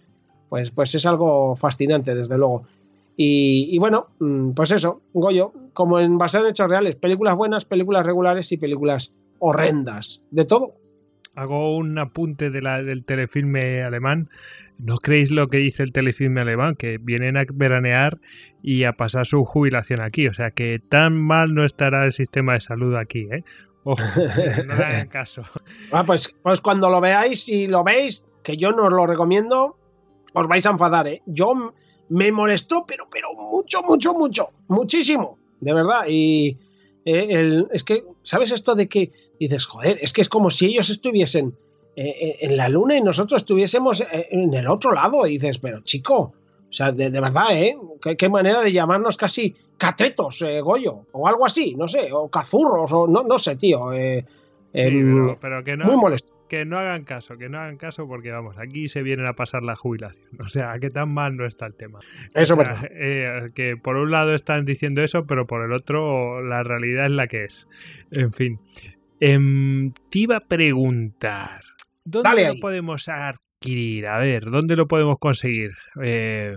Pues, 0.49 0.71
pues 0.71 0.93
es 0.93 1.05
algo 1.05 1.55
fascinante, 1.55 2.13
desde 2.13 2.37
luego. 2.37 2.63
Y, 3.17 3.79
bueno, 3.79 4.07
mm, 4.19 4.51
pues 4.51 4.71
eso, 4.71 5.01
Goyo, 5.13 5.53
como 5.71 5.99
en 6.01 6.17
base 6.17 6.37
en 6.37 6.47
hechos 6.47 6.69
reales, 6.69 6.97
películas 6.97 7.35
buenas, 7.37 7.63
películas 7.63 8.05
regulares 8.05 8.51
y 8.51 8.57
películas 8.57 9.13
horrendas, 9.39 10.21
de 10.31 10.43
todo. 10.43 10.73
hago 11.33 11.77
un 11.77 11.97
apunte 11.97 12.49
de 12.49 12.61
la, 12.61 12.83
del 12.83 13.05
telefilme 13.05 13.83
alemán. 13.83 14.27
¿No 14.83 14.97
creéis 14.97 15.31
lo 15.31 15.47
que 15.47 15.57
dice 15.57 15.83
el 15.83 15.91
telefilme 15.91 16.41
alemán? 16.41 16.75
Que 16.75 16.97
vienen 16.97 17.37
a 17.37 17.45
veranear 17.53 18.19
y 18.61 18.83
a 18.83 18.93
pasar 18.93 19.25
su 19.25 19.45
jubilación 19.45 20.01
aquí. 20.01 20.27
O 20.27 20.33
sea 20.33 20.51
que 20.51 20.79
tan 20.79 21.17
mal 21.17 21.53
no 21.53 21.65
estará 21.65 22.05
el 22.05 22.11
sistema 22.11 22.53
de 22.53 22.59
salud 22.59 22.95
aquí, 22.95 23.27
¿eh? 23.31 23.43
Ojo, 23.83 24.01
no 24.65 24.75
le 24.75 24.83
hagan 24.83 25.07
caso. 25.07 25.43
Ah, 25.91 26.03
pues, 26.05 26.35
pues 26.41 26.59
cuando 26.59 26.89
lo 26.89 26.99
veáis 26.99 27.47
y 27.47 27.67
lo 27.67 27.83
veis, 27.83 28.25
que 28.43 28.57
yo 28.57 28.71
no 28.71 28.87
os 28.87 28.93
lo 28.93 29.05
recomiendo, 29.07 29.77
os 30.33 30.47
vais 30.47 30.65
a 30.65 30.71
enfadar, 30.71 31.07
¿eh? 31.07 31.21
Yo 31.25 31.73
me 32.09 32.31
molestó, 32.31 32.85
pero, 32.85 33.07
pero 33.09 33.33
mucho, 33.33 33.81
mucho, 33.83 34.13
mucho, 34.13 34.49
muchísimo, 34.67 35.39
de 35.61 35.73
verdad. 35.73 36.01
Y 36.07 36.57
eh, 37.05 37.63
es 37.71 37.83
que, 37.83 38.03
¿sabes 38.21 38.51
esto 38.51 38.75
de 38.75 38.89
que 38.89 39.11
dices, 39.39 39.65
joder, 39.65 39.99
es 40.01 40.11
que 40.11 40.21
es 40.21 40.29
como 40.29 40.49
si 40.49 40.65
ellos 40.65 40.89
estuviesen 40.89 41.55
en 41.95 42.57
la 42.57 42.69
luna 42.69 42.97
y 42.97 43.01
nosotros 43.01 43.41
estuviésemos 43.41 44.03
en 44.11 44.53
el 44.53 44.67
otro 44.67 44.91
lado? 44.91 45.25
Y 45.25 45.33
dices, 45.33 45.59
pero 45.59 45.81
chico, 45.81 46.33
o 46.69 46.73
sea, 46.73 46.91
de, 46.91 47.09
verdad, 47.09 47.47
¿eh? 47.51 47.75
¿Qué, 48.17 48.29
manera 48.29 48.61
de 48.61 48.71
llamarnos 48.71 49.17
casi 49.17 49.55
catetos, 49.77 50.43
Goyo, 50.61 51.05
o 51.11 51.27
algo 51.27 51.45
así, 51.45 51.75
no 51.75 51.87
sé, 51.87 52.11
o 52.11 52.29
cazurros, 52.29 52.91
o 52.91 53.07
no, 53.07 53.23
no 53.23 53.37
sé, 53.37 53.55
tío. 53.55 53.91
Pero, 54.75 55.63
que 55.63 55.77
no, 55.77 55.85
muy 55.85 55.95
molesto. 55.95 56.33
Que 56.49 56.65
no 56.65 56.77
hagan 56.77 57.05
caso, 57.05 57.37
que 57.37 57.47
no 57.47 57.59
hagan 57.59 57.77
caso 57.77 58.07
porque 58.07 58.31
vamos, 58.31 58.57
aquí 58.57 58.87
se 58.87 59.03
vienen 59.03 59.25
a 59.25 59.33
pasar 59.33 59.63
la 59.63 59.75
jubilación. 59.75 60.27
O 60.39 60.49
sea, 60.49 60.77
que 60.79 60.89
tan 60.89 61.09
mal 61.09 61.37
no 61.37 61.45
está 61.45 61.65
el 61.65 61.73
tema. 61.73 61.99
Eso 62.33 62.57
eh, 62.91 63.51
que 63.55 63.77
por 63.77 63.95
un 63.95 64.11
lado 64.11 64.33
están 64.33 64.65
diciendo 64.65 65.01
eso, 65.01 65.25
pero 65.25 65.47
por 65.47 65.63
el 65.63 65.71
otro 65.71 66.41
la 66.41 66.63
realidad 66.63 67.05
es 67.05 67.11
la 67.11 67.27
que 67.27 67.45
es. 67.45 67.67
En 68.11 68.33
fin. 68.33 68.59
Em, 69.21 69.93
te 70.09 70.19
iba 70.19 70.37
a 70.37 70.41
preguntar, 70.41 71.61
¿dónde 72.05 72.47
lo 72.47 72.55
podemos 72.61 73.09
adquirir? 73.09 74.07
A 74.07 74.19
ver, 74.19 74.49
¿dónde 74.49 74.77
lo 74.77 74.87
podemos 74.87 75.19
conseguir? 75.19 75.71
Eh, 76.01 76.55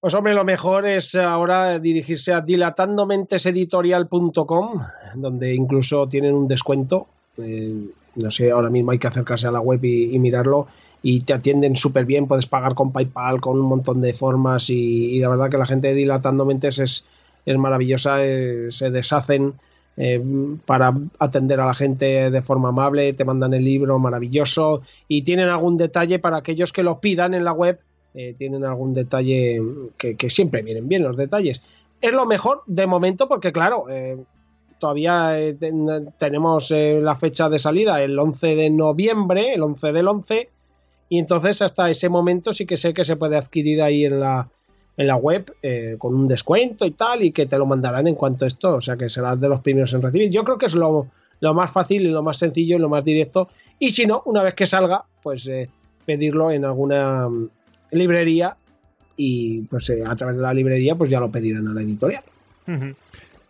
pues 0.00 0.12
hombre, 0.14 0.34
lo 0.34 0.44
mejor 0.44 0.86
es 0.86 1.14
ahora 1.14 1.78
dirigirse 1.78 2.34
a 2.34 2.42
dilatandomenteseditorial.com, 2.42 4.82
donde 5.14 5.54
incluso 5.54 6.06
tienen 6.08 6.34
un 6.34 6.48
descuento 6.48 7.06
eh, 7.38 7.90
no 8.16 8.30
sé, 8.30 8.50
ahora 8.50 8.70
mismo 8.70 8.90
hay 8.90 8.98
que 8.98 9.06
acercarse 9.06 9.46
a 9.46 9.52
la 9.52 9.60
web 9.60 9.84
y, 9.84 10.18
mirarlo 10.18 10.66
y 11.02 11.20
te 11.20 11.32
atienden 11.32 11.76
súper 11.76 12.04
bien, 12.04 12.26
puedes 12.26 12.46
pagar 12.46 12.74
con 12.74 12.92
PayPal, 12.92 13.40
con 13.40 13.58
un 13.58 13.66
montón 13.66 14.00
de 14.00 14.12
formas 14.12 14.68
y, 14.68 15.18
la 15.20 15.28
verdad 15.28 15.48
que 15.48 15.58
la 15.58 15.66
gente 15.66 15.88
de 15.88 15.94
Dilatando 15.94 16.44
Mentes 16.44 16.78
es, 16.78 17.06
es 17.46 17.56
maravillosa, 17.56 18.24
eh, 18.24 18.66
se 18.70 18.90
deshacen 18.90 19.54
eh, 19.96 20.22
para 20.66 20.94
atender 21.18 21.60
a 21.60 21.66
la 21.66 21.74
gente 21.74 22.30
de 22.30 22.42
forma 22.42 22.70
amable, 22.70 23.12
te 23.12 23.24
mandan 23.24 23.54
el 23.54 23.64
libro 23.64 23.98
maravilloso 23.98 24.82
y 25.08 25.22
tienen 25.22 25.48
algún 25.48 25.76
detalle 25.76 26.18
para 26.18 26.38
aquellos 26.38 26.72
que 26.72 26.82
lo 26.82 27.00
pidan 27.00 27.34
en 27.34 27.44
la 27.44 27.52
web, 27.52 27.80
tienen 28.36 28.64
algún 28.64 28.92
detalle 28.92 29.62
que, 29.96 30.30
siempre 30.30 30.62
vienen 30.62 30.88
bien 30.88 31.04
los 31.04 31.16
detalles. 31.16 31.62
Es 32.00 32.12
lo 32.12 32.26
mejor 32.26 32.62
de 32.66 32.88
momento 32.88 33.28
porque 33.28 33.52
claro, 33.52 33.86
todavía 34.80 35.38
eh, 35.38 35.56
tenemos 36.18 36.72
eh, 36.72 36.98
la 37.00 37.14
fecha 37.14 37.48
de 37.48 37.60
salida 37.60 38.02
el 38.02 38.18
11 38.18 38.56
de 38.56 38.70
noviembre, 38.70 39.54
el 39.54 39.62
11 39.62 39.92
del 39.92 40.08
11, 40.08 40.48
y 41.08 41.18
entonces 41.18 41.62
hasta 41.62 41.88
ese 41.88 42.08
momento 42.08 42.52
sí 42.52 42.66
que 42.66 42.76
sé 42.76 42.92
que 42.92 43.04
se 43.04 43.14
puede 43.14 43.36
adquirir 43.36 43.82
ahí 43.82 44.04
en 44.04 44.18
la, 44.18 44.48
en 44.96 45.06
la 45.06 45.16
web 45.16 45.54
eh, 45.62 45.96
con 45.98 46.14
un 46.14 46.28
descuento 46.28 46.86
y 46.86 46.92
tal, 46.92 47.22
y 47.22 47.32
que 47.32 47.46
te 47.46 47.58
lo 47.58 47.66
mandarán 47.66 48.06
en 48.06 48.14
cuanto 48.14 48.44
a 48.44 48.48
esto, 48.48 48.76
o 48.76 48.80
sea 48.80 48.96
que 48.96 49.08
serás 49.08 49.40
de 49.40 49.48
los 49.48 49.60
primeros 49.60 49.92
en 49.94 50.02
recibir. 50.02 50.30
Yo 50.30 50.44
creo 50.44 50.58
que 50.58 50.66
es 50.66 50.74
lo, 50.74 51.08
lo 51.40 51.54
más 51.54 51.70
fácil 51.70 52.02
y 52.02 52.10
lo 52.10 52.22
más 52.22 52.38
sencillo 52.38 52.76
y 52.76 52.78
lo 52.80 52.88
más 52.88 53.04
directo, 53.04 53.48
y 53.78 53.90
si 53.90 54.06
no, 54.06 54.22
una 54.26 54.42
vez 54.42 54.54
que 54.54 54.66
salga, 54.66 55.04
pues 55.22 55.48
pedirlo 56.04 56.50
en 56.50 56.64
alguna 56.64 57.28
mm, 57.28 57.48
librería 57.92 58.56
y 59.16 59.62
pues 59.62 59.90
a 59.90 60.16
través 60.16 60.36
de 60.36 60.42
la 60.42 60.54
librería 60.54 60.94
pues 60.94 61.10
ya 61.10 61.20
lo 61.20 61.30
pedirán 61.30 61.68
a 61.68 61.74
la 61.74 61.82
editorial. 61.82 62.22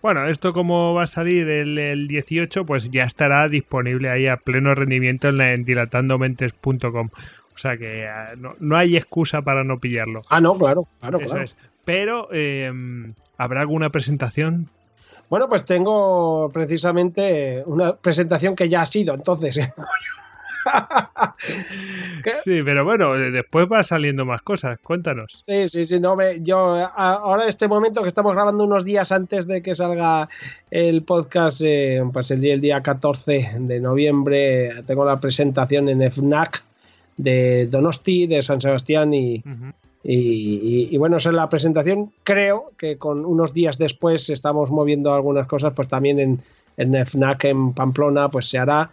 Bueno, 0.03 0.27
esto 0.27 0.53
como 0.53 0.95
va 0.95 1.03
a 1.03 1.07
salir 1.07 1.49
el, 1.49 2.09
18, 2.09 2.65
pues 2.65 2.91
ya 2.91 3.05
estará 3.05 3.47
disponible 3.49 4.09
ahí 4.09 4.27
a 4.27 4.39
pleno 4.39 4.75
rendimiento 4.75 5.29
en, 5.29 5.65
dilatandomentes.com. 5.65 7.11
O 7.61 7.61
sea 7.61 7.77
que 7.77 8.05
eh, 8.05 8.09
no, 8.59 8.75
hay 8.75 8.97
excusa 8.97 9.43
para 9.43 9.65
no 9.65 9.79
pillarlo. 9.79 10.23
Ah, 10.31 10.41
no, 10.41 10.57
claro, 10.57 10.89
claro. 10.99 11.21
Eso 11.21 11.37
es. 11.37 11.59
Pero, 11.85 12.33
em, 12.33 13.07
¿habrá 13.37 13.61
alguna 13.61 13.91
presentación? 13.91 14.71
Bueno, 15.29 15.47
pues 15.47 15.67
tengo 15.67 16.49
precisamente 16.55 17.63
una 17.67 17.97
presentación 17.97 18.57
que 18.57 18.71
ya 18.71 18.81
ha 18.81 18.87
sido, 18.87 19.13
entonces. 19.13 19.57
sí, 22.45 22.63
pero 22.65 22.83
bueno, 22.83 23.13
después 23.13 23.67
va 23.71 23.83
saliendo 23.83 24.25
más 24.25 24.41
cosas. 24.41 24.79
Cuéntanos. 24.83 25.43
Sí, 25.45 25.69
sí, 25.69 25.85
sí. 25.85 26.01
No, 26.01 26.17
me, 26.17 26.41
yo 26.41 26.77
ahora 26.97 27.47
este 27.47 27.69
momento 27.69 28.01
que 28.01 28.09
estamos 28.09 28.33
grabando 28.33 28.65
unos 28.65 28.87
días 28.87 29.13
antes 29.13 29.47
de 29.47 29.61
que 29.61 29.75
salga 29.75 30.31
el 30.71 31.03
podcast, 31.03 31.61
eh, 31.63 32.03
pues 32.11 32.31
el 32.31 32.41
día, 32.41 32.55
el 32.55 32.63
día 32.63 32.83
14 32.83 33.57
de 33.59 33.81
noviembre, 33.81 34.83
tengo 34.87 35.05
la 35.05 35.21
presentación 35.21 35.91
en 35.91 36.11
FNAC 36.11 36.70
de 37.23 37.67
Donosti, 37.67 38.27
de 38.27 38.43
San 38.43 38.61
Sebastián 38.61 39.13
y, 39.15 39.43
y, 40.03 40.97
bueno, 40.97 41.19
esa 41.19 41.31
es 41.31 41.35
la 41.35 41.49
presentación. 41.49 42.13
Creo 42.25 42.73
que 42.79 42.97
con 42.97 43.25
unos 43.25 43.53
días 43.53 43.79
después 43.79 44.31
estamos 44.31 44.71
moviendo 44.71 45.15
algunas 45.15 45.47
cosas, 45.47 45.73
pues 45.75 45.89
también 45.89 46.19
en, 46.19 46.41
en 46.77 47.07
FNAC 47.07 47.45
en 47.45 47.73
Pamplona, 47.73 48.31
pues 48.31 48.49
se 48.49 48.59
hará 48.59 48.91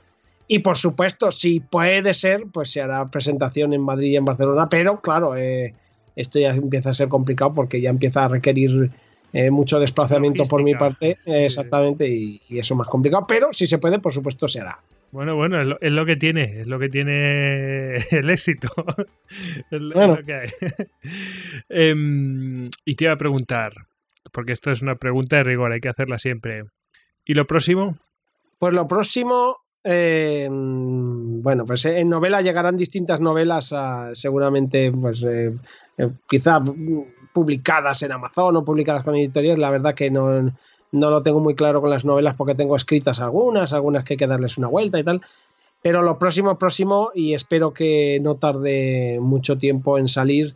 y 0.47 0.59
por 0.59 0.77
supuesto, 0.77 1.29
si 1.31 1.59
puede 1.59 2.13
ser, 2.13 2.45
pues 2.51 2.71
se 2.71 2.81
hará 2.81 3.09
presentación 3.09 3.73
en 3.73 3.81
Madrid 3.81 4.11
y 4.11 4.15
en 4.15 4.25
Barcelona, 4.25 4.69
pero 4.69 5.01
claro, 5.01 5.35
eh, 5.35 5.73
esto 6.15 6.39
ya 6.39 6.51
empieza 6.51 6.91
a 6.91 6.93
ser 6.93 7.09
complicado 7.09 7.53
porque 7.53 7.81
ya 7.81 7.89
empieza 7.89 8.23
a 8.23 8.27
requerir 8.29 8.89
eh, 9.33 9.51
mucho 9.51 9.79
desplazamiento 9.79 10.45
por 10.45 10.63
mi 10.63 10.73
parte, 10.73 11.17
exactamente, 11.25 12.07
y, 12.07 12.41
eso 12.49 12.73
es 12.73 12.77
más 12.77 12.87
complicado, 12.87 13.25
pero 13.27 13.49
si 13.51 13.67
se 13.67 13.77
puede, 13.77 13.99
por 13.99 14.13
supuesto, 14.13 14.47
se 14.47 14.61
hará. 14.61 14.79
Bueno, 15.11 15.35
bueno, 15.35 15.77
es 15.79 15.91
lo, 15.91 16.05
que 16.05 16.15
tiene, 16.15 16.61
es 16.61 16.67
lo 16.67 16.79
que 16.79 16.89
tiene 16.89 17.95
el 18.11 18.29
éxito. 18.29 18.69
es, 19.71 19.81
lo, 19.81 20.17
que 20.23 20.33
hay. 20.33 20.49
Em, 21.69 22.69
y 22.85 22.95
te 22.95 23.05
iba 23.05 23.13
a 23.13 23.17
preguntar, 23.17 23.73
porque 24.31 24.53
esto 24.53 24.71
es 24.71 24.81
una 24.81 24.95
pregunta 24.95 25.37
de 25.37 25.43
rigor, 25.43 25.71
hay 25.71 25.79
que 25.79 25.89
hacerla 25.89 26.17
siempre. 26.17 26.63
¿Y 27.25 27.33
lo 27.33 27.45
próximo? 27.45 27.97
Pues 28.59 28.73
lo 28.73 28.87
próximo, 28.87 29.57
eh, 29.83 30.47
bueno, 30.49 31.65
pues 31.65 31.85
en 31.85 32.09
novela 32.09 32.41
llegarán 32.41 32.75
distintas 32.75 33.19
novelas, 33.19 33.73
seguramente, 34.13 34.91
pues 34.91 35.23
eh, 35.23 35.53
eh, 35.97 36.09
quizá 36.27 36.59
publicadas 37.33 38.01
en 38.03 38.11
Amazon 38.11 38.57
o 38.57 38.65
publicadas 38.65 39.03
con 39.03 39.15
editoriales. 39.15 39.59
La 39.59 39.69
verdad 39.69 39.93
que 39.93 40.09
no, 40.09 40.51
no 40.91 41.09
lo 41.09 41.21
tengo 41.21 41.39
muy 41.39 41.55
claro 41.55 41.81
con 41.81 41.89
las 41.89 42.05
novelas 42.05 42.35
porque 42.35 42.55
tengo 42.55 42.75
escritas 42.75 43.19
algunas, 43.19 43.73
algunas 43.73 44.03
que 44.03 44.13
hay 44.13 44.17
que 44.17 44.27
darles 44.27 44.57
una 44.57 44.67
vuelta 44.67 44.99
y 44.99 45.03
tal. 45.03 45.21
Pero 45.81 46.01
lo 46.01 46.17
próximo, 46.17 46.57
próximo, 46.57 47.11
y 47.13 47.33
espero 47.33 47.73
que 47.73 48.19
no 48.21 48.35
tarde 48.35 49.19
mucho 49.21 49.57
tiempo 49.57 49.97
en 49.97 50.07
salir, 50.07 50.55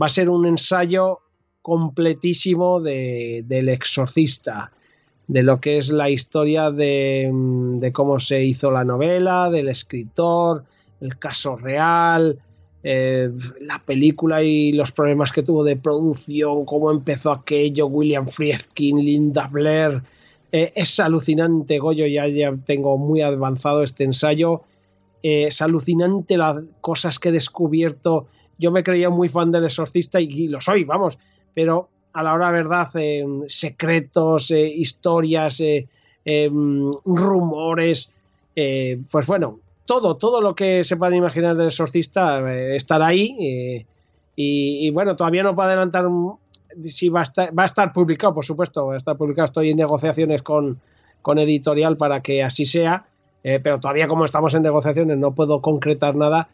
va 0.00 0.06
a 0.06 0.08
ser 0.08 0.30
un 0.30 0.46
ensayo 0.46 1.20
completísimo 1.62 2.80
de, 2.80 3.44
del 3.46 3.68
exorcista 3.68 4.72
de 5.26 5.42
lo 5.42 5.60
que 5.60 5.78
es 5.78 5.90
la 5.90 6.10
historia 6.10 6.70
mm, 6.70 7.78
de, 7.78 7.92
cómo 7.92 8.18
se 8.18 8.44
hizo 8.44 8.70
la 8.70 8.84
novela, 8.84 9.50
del 9.50 9.68
escritor, 9.68 10.64
el 11.00 11.18
caso 11.18 11.56
real, 11.56 12.38
eh, 12.86 13.30
la 13.62 13.78
película 13.78 14.42
y 14.42 14.72
los 14.72 14.92
problemas 14.92 15.32
que 15.32 15.42
tuvo 15.42 15.64
de 15.64 15.76
producción, 15.76 16.66
cómo 16.66 16.90
empezó 16.90 17.32
aquello, 17.32 17.86
William 17.86 18.28
Friedkin, 18.28 19.02
Linda 19.02 19.46
Blair. 19.46 20.02
Eh, 20.52 20.70
es 20.76 21.00
alucinante, 21.00 21.78
Goyo, 21.78 22.06
ya, 22.06 22.28
ya 22.28 22.54
tengo 22.66 22.98
muy 22.98 23.22
avanzado 23.22 23.82
este 23.82 24.04
ensayo. 24.04 24.64
Eh, 25.22 25.46
es 25.46 25.62
alucinante 25.62 26.36
las 26.36 26.62
cosas 26.82 27.18
que 27.18 27.30
he 27.30 27.32
descubierto. 27.32 28.26
Yo 28.58 28.70
me 28.70 28.84
creía 28.84 29.08
muy 29.08 29.30
fan 29.30 29.50
del 29.50 29.64
exorcista 29.64 30.20
y 30.20 30.48
lo 30.48 30.60
soy, 30.60 30.84
vamos, 30.84 31.18
pero 31.54 31.88
a 32.12 32.22
la 32.22 32.34
hora 32.34 32.50
verdad 32.50 32.88
secretos, 33.48 34.50
historias, 34.50 35.60
eh, 35.60 35.88
rumores, 37.04 38.12
pues 38.54 39.26
bueno, 39.26 39.58
todo, 39.86 40.16
todo 40.16 40.40
lo 40.40 40.54
que 40.54 40.84
se 40.84 40.96
pueda 40.96 41.14
imaginar 41.14 41.56
del 41.56 41.68
exorcista 41.68 42.42
estará 42.74 43.06
ahí. 43.08 43.86
Y, 44.36 44.90
bueno, 44.90 45.16
todavía 45.16 45.42
no 45.42 45.54
puedo 45.54 45.68
adelantar 45.68 46.06
si 46.84 47.08
va 47.08 47.20
a, 47.20 47.64
estar, 47.64 47.92
publicado, 47.92 48.34
por 48.34 48.44
supuesto, 48.44 48.86
va 48.86 48.94
a 48.94 48.96
estar 48.96 49.16
publicado. 49.16 49.44
Estoy 49.44 49.70
en 49.70 49.76
negociaciones 49.76 50.42
con, 50.42 50.80
con 51.22 51.38
editorial 51.38 51.96
para 51.96 52.20
que 52.20 52.42
así 52.42 52.64
sea, 52.64 53.06
pero 53.42 53.78
todavía 53.78 54.08
como 54.08 54.24
estamos 54.24 54.54
en 54.54 54.62
negociaciones 54.62 55.18
no 55.18 55.34
puedo 55.34 55.60
concretar 55.60 56.16
nada, 56.16 56.48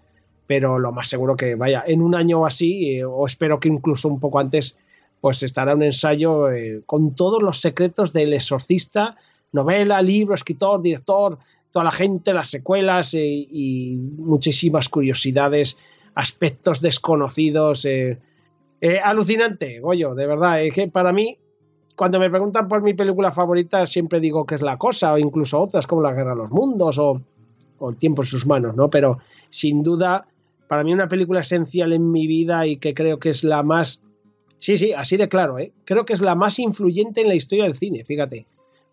pero 0.51 0.81
lo 0.81 0.91
más 0.91 1.07
seguro 1.07 1.37
que 1.37 1.55
vaya 1.55 1.85
en 1.87 2.03
un 2.03 2.17
año 2.17 2.41
o 2.41 2.45
así, 2.47 3.01
o 3.05 3.25
espero 3.25 3.61
que 3.61 3.69
incluso 3.69 4.09
un 4.09 4.19
poco 4.19 4.41
antes, 4.41 4.77
pues 5.21 5.45
estará 5.45 5.77
un 5.77 5.85
ensayo 5.85 6.51
eh, 6.51 6.83
con 6.87 7.15
todos 7.15 7.41
los 7.41 7.61
secretos 7.61 8.13
del 8.13 8.33
exorcista, 8.33 9.17
novela, 9.53 10.03
libro, 10.03 10.35
escritor, 10.35 10.83
director, 10.83 11.39
toda 11.71 11.85
la 11.85 11.93
gente, 11.93 12.35
las 12.35 12.51
secuelas 12.51 13.15
eh, 13.15 13.25
y 13.25 13.97
muchísimas 14.19 14.89
curiosidades, 14.89 15.79
aspectos 16.15 16.81
desconocidos. 16.81 17.85
Eh, 17.85 18.19
eh, 18.81 18.99
alucinante, 19.03 19.81
Goyo, 19.81 20.15
de 20.15 20.27
verdad. 20.27 20.63
Es 20.63 20.75
que 20.75 20.89
para 20.89 21.13
mí, 21.13 21.39
cuando 21.97 22.19
me 22.19 22.31
preguntan 22.31 22.69
por 22.69 22.83
mi 22.83 22.95
película 22.95 23.31
favorita, 23.33 23.87
siempre 23.87 24.21
digo 24.21 24.45
que 24.45 24.57
es 24.57 24.63
La 24.63 24.79
Cosa, 24.79 25.13
o 25.13 25.19
incluso 25.19 25.61
otras 25.61 25.87
como 25.87 26.03
La 26.03 26.13
Guerra 26.13 26.31
de 26.31 26.39
los 26.39 26.51
Mundos 26.51 26.99
o, 26.99 27.21
o 27.79 27.91
El 27.91 27.97
Tiempo 27.97 28.23
en 28.23 28.27
sus 28.27 28.47
manos, 28.47 28.75
¿no? 28.75 28.91
Pero 28.91 29.19
sin 29.51 29.83
duda, 29.83 30.27
para 30.67 30.83
mí 30.83 30.93
una 30.93 31.09
película 31.09 31.41
esencial 31.41 31.93
en 31.93 32.11
mi 32.11 32.27
vida 32.27 32.67
y 32.67 32.79
que 32.79 32.95
creo 32.95 33.19
que 33.19 33.31
es 33.31 33.45
la 33.45 33.63
más... 33.63 34.03
Sí, 34.59 34.77
sí, 34.77 34.93
así 34.93 35.17
de 35.17 35.29
claro, 35.29 35.59
¿eh? 35.59 35.73
Creo 35.85 36.05
que 36.05 36.13
es 36.13 36.21
la 36.21 36.35
más 36.35 36.59
influyente 36.59 37.23
en 37.23 37.29
la 37.29 37.35
historia 37.35 37.65
del 37.65 37.77
cine, 37.77 38.05
fíjate 38.05 38.47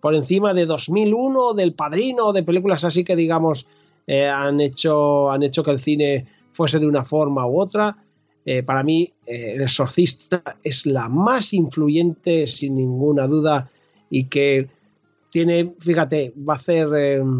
por 0.07 0.15
encima 0.15 0.53
de 0.53 0.65
2001, 0.65 1.53
del 1.53 1.73
Padrino, 1.73 2.31
de 2.31 2.41
películas 2.41 2.85
así 2.85 3.03
que 3.03 3.17
digamos 3.17 3.67
eh, 4.07 4.25
han, 4.25 4.61
hecho, 4.61 5.29
han 5.29 5.43
hecho 5.43 5.65
que 5.65 5.71
el 5.71 5.79
cine 5.79 6.25
fuese 6.53 6.79
de 6.79 6.87
una 6.87 7.03
forma 7.03 7.45
u 7.45 7.59
otra. 7.59 7.97
Eh, 8.45 8.63
para 8.63 8.83
mí, 8.83 9.11
eh, 9.25 9.55
El 9.55 9.63
Exorcista 9.63 10.41
es 10.63 10.85
la 10.85 11.09
más 11.09 11.51
influyente, 11.53 12.47
sin 12.47 12.77
ninguna 12.77 13.27
duda, 13.27 13.69
y 14.09 14.29
que 14.29 14.69
tiene, 15.29 15.73
fíjate, 15.77 16.33
va 16.37 16.53
a 16.53 16.55
hacer, 16.55 16.87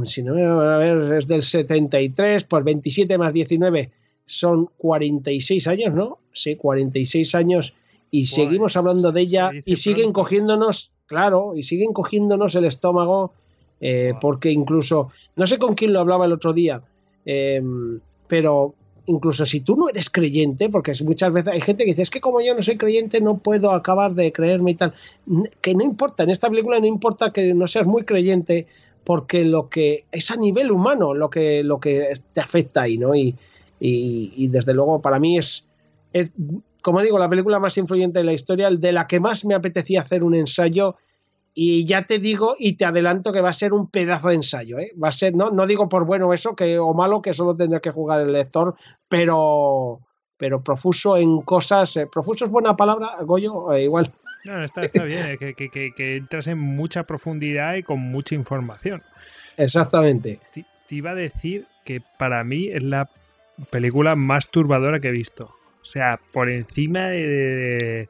si 0.04 0.22
no, 0.22 0.34
a 0.60 0.78
ver, 0.78 1.14
es 1.14 1.26
del 1.26 1.44
73, 1.44 2.44
pues 2.44 2.66
27 2.66 3.18
más 3.18 3.32
19 3.32 3.92
son 4.26 4.68
46 4.76 5.68
años, 5.68 5.96
¿no? 5.96 6.20
Sí, 6.34 6.58
46 6.58 7.34
años, 7.34 7.76
y 8.12 8.26
seguimos 8.26 8.76
hablando 8.76 9.14
de 9.14 9.22
ella 9.22 9.52
y 9.64 9.78
siguen 9.78 10.12
cogiéndonos 10.12 10.92
claro, 11.08 11.54
y 11.56 11.64
siguen 11.64 11.94
cogiéndonos 11.94 12.56
el 12.56 12.66
estómago, 12.66 13.34
eh, 13.82 14.14
porque 14.22 14.52
incluso, 14.52 15.10
no 15.36 15.48
sé 15.48 15.58
con 15.58 15.74
quién 15.74 15.94
lo 15.94 16.00
hablaba 16.00 16.26
el 16.26 16.34
otro 16.34 16.54
día, 16.54 16.82
em, 17.26 18.00
pero 18.28 18.76
incluso 19.08 19.46
si 19.46 19.62
tú 19.62 19.76
no 19.76 19.90
eres 19.90 20.10
creyente, 20.10 20.70
porque 20.70 20.92
muchas 21.04 21.32
veces 21.32 21.54
hay 21.54 21.62
gente 21.62 21.86
que 21.86 21.92
dice, 21.92 22.02
es 22.02 22.10
que 22.10 22.22
como 22.22 22.42
yo 22.42 22.54
no 22.54 22.62
soy 22.62 22.78
creyente 22.78 23.22
no 23.22 23.38
puedo 23.38 23.72
acabar 23.72 24.14
de 24.14 24.32
creerme 24.34 24.72
y 24.72 24.76
tal, 24.76 24.94
que 25.62 25.74
no 25.74 25.84
importa, 25.84 26.24
en 26.24 26.30
esta 26.30 26.50
película 26.50 26.80
no 26.80 26.88
importa 26.88 27.32
que 27.32 27.54
no 27.54 27.68
seas 27.68 27.86
muy 27.86 28.04
creyente, 28.04 28.68
porque 29.06 29.46
lo 29.46 29.70
que 29.70 30.04
es 30.12 30.30
a 30.32 30.36
nivel 30.36 30.70
humano 30.70 31.14
lo 31.14 31.30
que, 31.30 31.64
lo 31.64 31.80
que 31.80 32.12
te 32.34 32.42
afecta 32.42 32.82
ahí, 32.82 32.98
¿no? 32.98 33.16
Y, 33.16 33.36
y, 33.80 34.48
desde 34.50 34.74
luego 34.74 35.02
para 35.02 35.20
mí 35.20 35.38
es, 35.38 35.66
es 36.12 36.32
como 36.88 37.02
digo, 37.02 37.20
la 37.20 37.28
película 37.28 37.60
más 37.60 37.78
influyente 37.78 38.20
de 38.20 38.24
la 38.24 38.32
historia, 38.32 38.70
de 38.72 38.94
la 38.94 39.08
que 39.08 39.20
más 39.20 39.44
me 39.44 39.54
apetecía 39.54 40.00
hacer 40.00 40.24
un 40.24 40.34
ensayo. 40.34 40.96
Y 41.54 41.84
ya 41.84 42.06
te 42.06 42.18
digo 42.18 42.56
y 42.58 42.78
te 42.78 42.86
adelanto 42.86 43.34
que 43.34 43.42
va 43.42 43.50
a 43.50 43.54
ser 43.54 43.74
un 43.74 43.90
pedazo 43.90 44.30
de 44.30 44.36
ensayo. 44.36 44.80
¿eh? 44.80 44.94
Va 45.04 45.10
a 45.10 45.12
ser, 45.12 45.36
no, 45.36 45.52
no 45.52 45.68
digo 45.68 45.90
por 45.90 46.06
bueno 46.06 46.34
eso 46.34 46.56
que, 46.56 46.80
o 46.80 46.94
malo, 46.94 47.22
que 47.22 47.34
solo 47.34 47.58
tendrá 47.58 47.82
que 47.82 47.92
jugar 47.92 48.22
el 48.22 48.32
lector, 48.32 48.76
pero, 49.10 50.00
pero 50.38 50.64
profuso 50.64 51.18
en 51.18 51.42
cosas. 51.42 51.98
Eh, 51.98 52.08
profuso 52.10 52.46
es 52.46 52.52
buena 52.52 52.78
palabra, 52.78 53.18
Goyo, 53.20 53.74
eh, 53.74 53.84
igual. 53.84 54.14
No, 54.46 54.64
está, 54.64 54.84
está 54.84 55.04
bien, 55.04 55.38
que, 55.38 55.56
que, 55.56 55.70
que, 55.70 56.16
entras 56.16 56.48
en 56.48 56.58
mucha 56.58 57.04
profundidad 57.04 57.76
y 57.76 57.84
con 57.84 58.00
mucha 58.00 58.34
información. 58.34 59.02
Exactamente. 59.58 60.40
te 60.54 60.96
iba 60.96 61.12
a 61.12 61.16
decir 61.16 61.68
que 61.84 62.02
para 62.18 62.46
mí 62.46 62.70
es 62.70 62.82
la 62.82 63.10
película 63.72 64.16
más 64.16 64.48
turbadora 64.48 65.02
que 65.02 65.10
he 65.10 65.12
visto. 65.12 65.58
O 65.88 65.90
sea, 65.90 66.20
por 66.34 66.50
encima 66.50 67.08
de, 67.08 68.10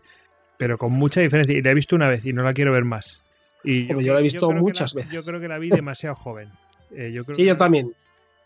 Pero 0.58 0.80
con 0.80 0.92
mucha 0.94 1.22
diferencia. 1.22 1.56
Y 1.56 1.62
la 1.62 1.72
he 1.72 1.76
visto 1.76 1.96
una 1.96 2.10
vez 2.10 2.26
y 2.26 2.34
no 2.34 2.42
la 2.42 2.54
quiero 2.54 2.72
ver 2.72 2.86
más. 2.86 3.22
Y 3.64 3.86
yo, 3.88 4.14
la 4.14 4.20
he 4.20 4.24
visto 4.24 4.52
muchas 4.52 4.96
veces. 4.96 5.12
Yo 5.12 5.24
creo 5.24 5.40
que 5.40 5.48
la 5.48 5.60
vi 5.60 5.70
demasiado 5.70 6.16
joven. 6.16 6.50
Eh, 6.96 7.22
sí, 7.36 7.46
yo 7.46 7.56
también. 7.56 7.94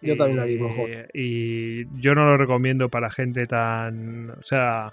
Yo 0.02 0.18
también 0.18 0.38
la 0.38 0.46
vi 0.46 0.60
mejor. 0.60 0.90
Y 1.14 1.86
yo 2.02 2.14
no 2.14 2.26
lo 2.26 2.36
recomiendo 2.36 2.90
para 2.90 3.10
gente 3.10 3.46
tan. 3.46 4.32
O 4.32 4.44
sea, 4.44 4.92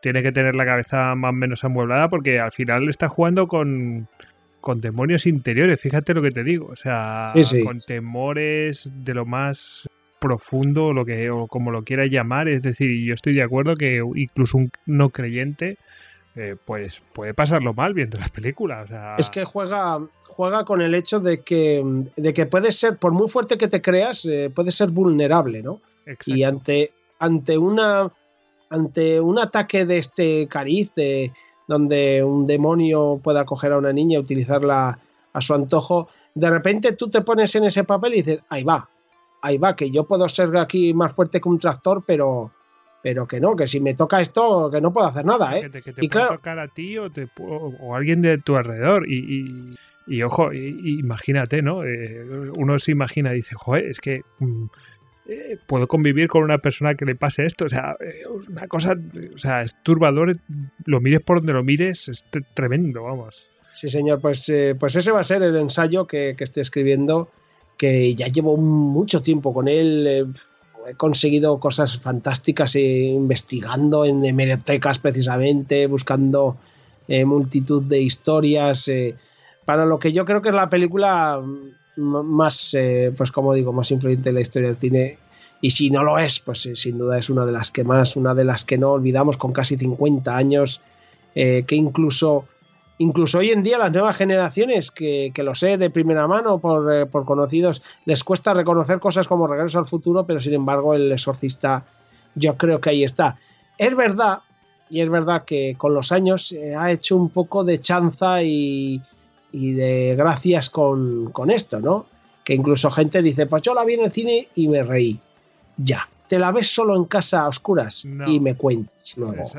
tiene 0.00 0.22
que 0.22 0.32
tener 0.32 0.56
la 0.56 0.64
cabeza 0.64 1.14
más 1.14 1.30
o 1.30 1.32
menos 1.32 1.62
amueblada 1.64 2.08
porque 2.08 2.38
al 2.38 2.52
final 2.52 2.88
está 2.88 3.08
jugando 3.08 3.48
con, 3.48 4.08
con 4.62 4.80
demonios 4.80 5.26
interiores. 5.26 5.78
Fíjate 5.78 6.14
lo 6.14 6.22
que 6.22 6.30
te 6.30 6.42
digo. 6.42 6.68
O 6.68 6.76
sea, 6.76 7.34
con 7.64 7.80
temores 7.80 8.90
de 8.94 9.12
lo 9.12 9.26
más 9.26 9.88
profundo, 10.24 10.94
lo 10.94 11.04
que, 11.04 11.30
o 11.30 11.46
como 11.46 11.70
lo 11.70 11.82
quiera 11.82 12.06
llamar. 12.06 12.48
Es 12.48 12.62
decir, 12.62 13.04
yo 13.04 13.12
estoy 13.12 13.34
de 13.34 13.42
acuerdo 13.42 13.76
que 13.76 14.00
incluso 14.14 14.56
un 14.56 14.70
no 14.86 15.10
creyente 15.10 15.76
eh, 16.34 16.56
pues 16.64 17.02
puede 17.12 17.34
pasarlo 17.34 17.74
mal 17.74 17.92
viendo 17.92 18.16
las 18.16 18.30
películas. 18.30 18.90
Es 19.18 19.28
que 19.28 19.44
juega, 19.44 20.00
juega 20.28 20.64
con 20.64 20.80
el 20.80 20.94
hecho 20.94 21.20
de 21.20 21.42
que, 21.42 21.84
de 22.16 22.32
que 22.32 22.46
puedes 22.46 22.76
ser, 22.76 22.96
por 22.96 23.12
muy 23.12 23.28
fuerte 23.28 23.58
que 23.58 23.68
te 23.68 23.82
creas, 23.82 24.24
eh, 24.24 24.50
puedes 24.54 24.74
ser 24.74 24.90
vulnerable, 24.90 25.62
¿no? 25.62 25.80
Y 26.26 26.42
ante, 26.42 26.92
ante 27.18 27.58
una 27.58 28.10
ante 28.70 29.20
un 29.20 29.38
ataque 29.38 29.84
de 29.84 29.98
este 29.98 30.48
cariz, 30.48 30.92
de, 30.96 31.32
donde 31.68 32.24
un 32.24 32.46
demonio 32.46 33.20
pueda 33.22 33.44
coger 33.44 33.72
a 33.72 33.78
una 33.78 33.92
niña 33.92 34.16
y 34.16 34.22
utilizarla 34.22 34.98
a 35.32 35.40
su 35.40 35.54
antojo, 35.54 36.08
de 36.34 36.50
repente 36.50 36.96
tú 36.96 37.08
te 37.08 37.20
pones 37.20 37.54
en 37.54 37.64
ese 37.64 37.84
papel 37.84 38.14
y 38.14 38.22
dices, 38.22 38.40
ahí 38.48 38.64
va, 38.64 38.88
ahí 39.44 39.58
va, 39.58 39.76
que 39.76 39.90
yo 39.90 40.04
puedo 40.04 40.26
ser 40.28 40.56
aquí 40.56 40.94
más 40.94 41.12
fuerte 41.12 41.38
que 41.38 41.48
un 41.48 41.58
tractor, 41.58 42.02
pero, 42.06 42.50
pero 43.02 43.26
que 43.26 43.40
no, 43.40 43.54
que 43.54 43.66
si 43.66 43.78
me 43.78 43.92
toca 43.92 44.22
esto, 44.22 44.70
que 44.70 44.80
no 44.80 44.90
puedo 44.90 45.06
hacer 45.06 45.26
nada, 45.26 45.58
¿eh? 45.58 45.70
Que 45.70 45.92
te, 45.92 45.92
y 46.00 46.08
puede 46.08 46.28
tocar 46.28 46.58
a 46.58 46.68
ti 46.68 46.96
o, 46.96 47.10
te, 47.10 47.28
o, 47.38 47.94
alguien 47.94 48.22
de 48.22 48.38
tu 48.38 48.56
alrededor. 48.56 49.06
Y, 49.06 49.76
y, 50.06 50.22
ojo, 50.22 50.50
imagínate, 50.52 51.60
¿no? 51.60 51.84
Eh, 51.84 52.50
uno 52.56 52.78
se 52.78 52.92
imagina 52.92 53.32
y 53.32 53.36
dice, 53.36 53.54
joder, 53.54 53.84
es 53.84 54.00
que 54.00 54.22
mm, 54.38 54.64
eh, 55.28 55.58
puedo 55.66 55.86
convivir 55.88 56.28
con 56.28 56.42
una 56.42 56.56
persona 56.56 56.94
que 56.94 57.04
le 57.04 57.14
pase 57.14 57.44
esto. 57.44 57.66
O 57.66 57.68
sea, 57.68 57.96
eh, 58.00 58.22
una 58.48 58.66
cosa, 58.66 58.94
o 59.34 59.38
sea, 59.38 59.60
es 59.60 59.76
turbador, 59.82 60.32
lo 60.86 61.00
mires 61.02 61.20
por 61.20 61.40
donde 61.40 61.52
lo 61.52 61.62
mires, 61.62 62.08
es 62.08 62.24
tremendo, 62.54 63.02
vamos. 63.02 63.46
Sí, 63.74 63.90
señor, 63.90 64.22
pues, 64.22 64.50
pues 64.80 64.96
ese 64.96 65.12
va 65.12 65.20
a 65.20 65.24
ser 65.24 65.42
el 65.42 65.56
ensayo 65.56 66.06
que, 66.06 66.34
que 66.38 66.44
estoy 66.44 66.62
escribiendo 66.62 67.28
que 67.76 68.14
ya 68.14 68.26
llevo 68.26 68.56
mucho 68.56 69.22
tiempo 69.22 69.52
con 69.52 69.68
él. 69.68 70.06
Eh, 70.06 70.26
he 70.86 70.94
conseguido 70.94 71.58
cosas 71.58 71.98
fantásticas 71.98 72.76
eh, 72.76 72.80
investigando 72.82 74.04
en 74.04 74.24
hemerotecas 74.24 74.98
precisamente, 74.98 75.86
buscando 75.86 76.56
eh, 77.08 77.24
multitud 77.24 77.82
de 77.82 78.02
historias. 78.02 78.90
para 79.64 79.86
lo 79.86 79.98
que 79.98 80.12
yo 80.12 80.24
creo 80.26 80.42
que 80.42 80.50
es 80.50 80.54
la 80.54 80.68
película 80.68 81.40
más, 81.96 82.76
pues 83.16 83.32
como 83.32 83.54
digo, 83.54 83.72
más 83.72 83.90
influyente 83.90 84.28
en 84.28 84.34
la 84.34 84.40
historia 84.42 84.68
del 84.68 84.76
cine. 84.76 85.18
Y 85.62 85.70
si 85.70 85.88
no 85.88 86.04
lo 86.04 86.18
es, 86.18 86.40
pues 86.40 86.68
sin 86.74 86.98
duda 86.98 87.18
es 87.18 87.30
una 87.30 87.46
de 87.46 87.52
las 87.52 87.70
que 87.70 87.84
más, 87.84 88.16
una 88.16 88.34
de 88.34 88.44
las 88.44 88.64
que 88.64 88.76
no 88.76 88.92
olvidamos 88.92 89.38
con 89.38 89.54
casi 89.54 89.78
50 89.78 90.36
años, 90.36 90.82
que 91.34 91.64
incluso 91.70 92.44
Incluso 92.98 93.38
hoy 93.38 93.50
en 93.50 93.62
día 93.62 93.78
las 93.78 93.92
nuevas 93.92 94.16
generaciones, 94.16 94.90
que, 94.90 95.32
lo 95.36 95.54
sé 95.54 95.76
de 95.78 95.90
primera 95.90 96.28
mano 96.28 96.60
eh, 96.90 97.06
por, 97.06 97.24
conocidos, 97.24 97.82
les 98.04 98.22
cuesta 98.22 98.54
reconocer 98.54 99.00
cosas 99.00 99.26
como 99.26 99.48
Regreso 99.48 99.80
al 99.80 99.86
Futuro, 99.86 100.24
pero 100.24 100.38
sin 100.38 100.54
embargo 100.54 100.94
el 100.94 101.10
exorcista 101.10 101.84
yo 102.36 102.56
creo 102.56 102.80
que 102.80 102.90
ahí 102.90 103.04
está. 103.04 103.36
Es 103.78 103.96
verdad, 103.96 104.40
y 104.90 105.00
es 105.00 105.10
verdad 105.10 105.44
que 105.44 105.74
con 105.76 105.92
los 105.92 106.12
años 106.12 106.52
eh, 106.52 106.76
ha 106.76 106.92
hecho 106.92 107.16
un 107.16 107.30
poco 107.30 107.64
de 107.64 107.80
chanza 107.80 108.42
y, 108.42 109.02
de 109.50 110.14
gracias 110.16 110.70
con, 110.70 111.32
esto, 111.50 111.80
¿no? 111.80 112.06
Que 112.44 112.54
incluso 112.54 112.90
gente 112.90 113.22
dice, 113.22 113.46
pues 113.46 113.62
yo 113.62 113.74
la 113.74 113.84
vi 113.84 113.94
en 113.94 114.04
el 114.04 114.12
cine 114.12 114.48
y 114.54 114.68
me 114.68 114.84
reí. 114.84 115.18
Ya, 115.76 116.08
te 116.28 116.38
la 116.38 116.52
ves 116.52 116.72
solo 116.72 116.94
en 116.96 117.06
casa 117.06 117.42
a 117.42 117.48
oscuras 117.48 118.04
y 118.04 118.38
me 118.38 118.54
cuentas 118.54 119.16
luego. 119.16 119.50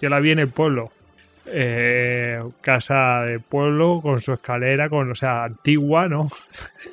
Yo 0.00 0.08
la 0.08 0.18
vi 0.18 0.32
en 0.32 0.40
el 0.40 0.48
pueblo 0.48 0.90
eh, 1.46 2.40
casa 2.60 3.22
de 3.22 3.40
pueblo 3.40 4.00
con 4.00 4.20
su 4.20 4.32
escalera, 4.32 4.88
con, 4.88 5.10
o 5.10 5.14
sea, 5.14 5.44
antigua, 5.44 6.08
¿no? 6.08 6.30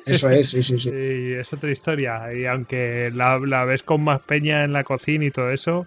Eso 0.06 0.28
es, 0.30 0.50
sí, 0.50 0.62
sí, 0.62 0.78
sí. 0.78 0.90
y 0.92 1.32
es 1.34 1.52
otra 1.52 1.70
historia. 1.70 2.32
Y 2.34 2.46
aunque 2.46 3.10
la, 3.14 3.64
ves 3.64 3.82
con 3.82 4.02
más 4.02 4.20
peña 4.20 4.64
en 4.64 4.72
la 4.72 4.84
cocina 4.84 5.24
y 5.24 5.30
todo 5.30 5.50
eso, 5.50 5.86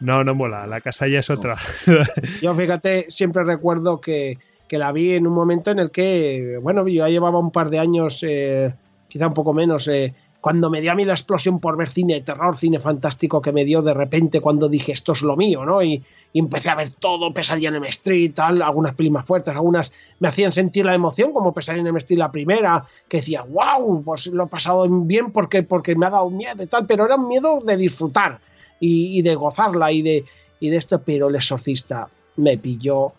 no, 0.00 0.24
no 0.24 0.34
mola. 0.34 0.66
La 0.66 0.80
casa 0.80 1.06
ya 1.06 1.20
es 1.20 1.30
otra. 1.30 1.56
Yo, 2.42 2.54
fíjate, 2.54 3.06
siempre 3.08 3.44
recuerdo 3.44 4.00
que, 4.00 4.38
la 4.70 4.90
vi 4.90 5.12
en 5.12 5.26
un 5.26 5.34
momento 5.34 5.70
en 5.70 5.78
el 5.78 5.90
que, 5.90 6.58
bueno, 6.62 6.88
yo 6.88 7.04
ya 7.04 7.08
llevaba 7.10 7.38
un 7.38 7.50
par 7.50 7.68
de 7.68 7.78
años, 7.78 8.24
eh, 8.26 8.72
quizá 9.06 9.26
un 9.26 9.34
poco 9.34 9.52
menos, 9.52 9.86
eh, 9.86 10.14
cuando 10.42 10.70
me 10.70 10.80
dio 10.80 10.90
a 10.90 10.96
mí 10.96 11.04
la 11.04 11.12
explosión 11.12 11.60
por 11.60 11.76
ver 11.76 11.88
cine 11.88 12.14
de 12.14 12.20
terror, 12.20 12.56
cine 12.56 12.80
fantástico 12.80 13.40
que 13.40 13.52
me 13.52 13.64
dio 13.64 13.80
de 13.80 13.94
repente 13.94 14.40
cuando 14.40 14.68
dije 14.68 14.90
esto 14.90 15.12
es 15.12 15.22
lo 15.22 15.36
mío, 15.36 15.64
¿no? 15.64 15.80
Y, 15.84 16.02
empecé 16.34 16.68
a 16.68 16.74
ver 16.74 16.90
todo, 16.90 17.32
Pesadilla 17.32 17.68
en 17.68 17.76
M 17.76 17.88
Street, 17.90 18.32
tal, 18.34 18.60
algunas 18.60 18.96
pelis 18.96 19.12
más 19.12 19.24
fuertes, 19.24 19.54
algunas 19.54 19.92
me 20.18 20.26
hacían 20.26 20.50
sentir 20.50 20.84
la 20.84 20.96
emoción, 20.96 21.32
como 21.32 21.52
Pesadilla 21.52 21.82
en 21.82 21.86
M 21.86 21.98
Street 21.98 22.18
la 22.18 22.32
primera, 22.32 22.84
que 23.06 23.18
decía, 23.18 23.42
wow, 23.42 24.02
pues 24.02 24.26
lo 24.26 24.44
he 24.44 24.46
pasado 24.48 24.88
bien 24.90 25.30
porque, 25.30 25.62
porque 25.62 25.94
me 25.94 26.06
ha 26.06 26.10
dado 26.10 26.28
miedo 26.28 26.60
y 26.60 26.66
tal, 26.66 26.86
pero 26.86 27.06
era 27.06 27.14
un 27.14 27.28
miedo 27.28 27.60
de 27.64 27.76
disfrutar 27.76 28.40
y, 28.80 29.22
de 29.22 29.36
gozarla 29.36 29.92
y 29.92 30.02
de, 30.02 30.24
y 30.58 30.70
de 30.70 30.76
esto, 30.76 31.00
pero 31.02 31.28
el 31.28 31.36
exorcista 31.36 32.08
me 32.34 32.58
pilló 32.58 33.12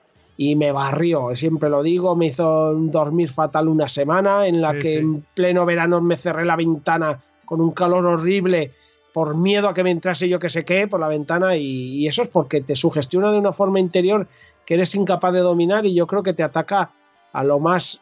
y 0.49 0.55
me 0.55 0.71
barrió, 0.71 1.35
siempre 1.35 1.69
lo 1.69 1.83
digo, 1.83 2.15
me 2.15 2.27
hizo 2.27 2.73
dormir 2.73 3.29
fatal 3.29 3.67
una 3.67 3.87
semana 3.87 4.47
en 4.47 4.61
la 4.61 4.77
que 4.77 4.97
en 4.97 5.21
pleno 5.33 5.65
verano 5.65 6.01
me 6.01 6.17
cerré 6.17 6.43
la 6.43 6.55
ventana 6.55 7.21
con 7.45 7.61
un 7.61 7.71
calor 7.71 8.05
horrible 8.05 8.71
por 9.13 9.37
miedo 9.37 9.69
a 9.69 9.73
que 9.73 9.83
me 9.83 9.91
entrase 9.91 10.27
yo 10.27 10.39
que 10.39 10.49
sé 10.49 10.65
qué 10.65 10.87
por 10.87 10.99
la 10.99 11.07
ventana 11.07 11.55
y, 11.55 12.07
eso 12.07 12.23
es 12.23 12.27
porque 12.29 12.61
te 12.61 12.75
sugestiona 12.75 13.31
de 13.31 13.37
una 13.37 13.53
forma 13.53 13.79
interior 13.79 14.27
que 14.65 14.73
eres 14.73 14.95
incapaz 14.95 15.33
de 15.33 15.39
dominar 15.39 15.85
y 15.85 15.93
yo 15.93 16.07
creo 16.07 16.23
que 16.23 16.33
te 16.33 16.43
ataca 16.43 16.91
a 17.31 17.43
lo 17.43 17.59
más 17.59 18.01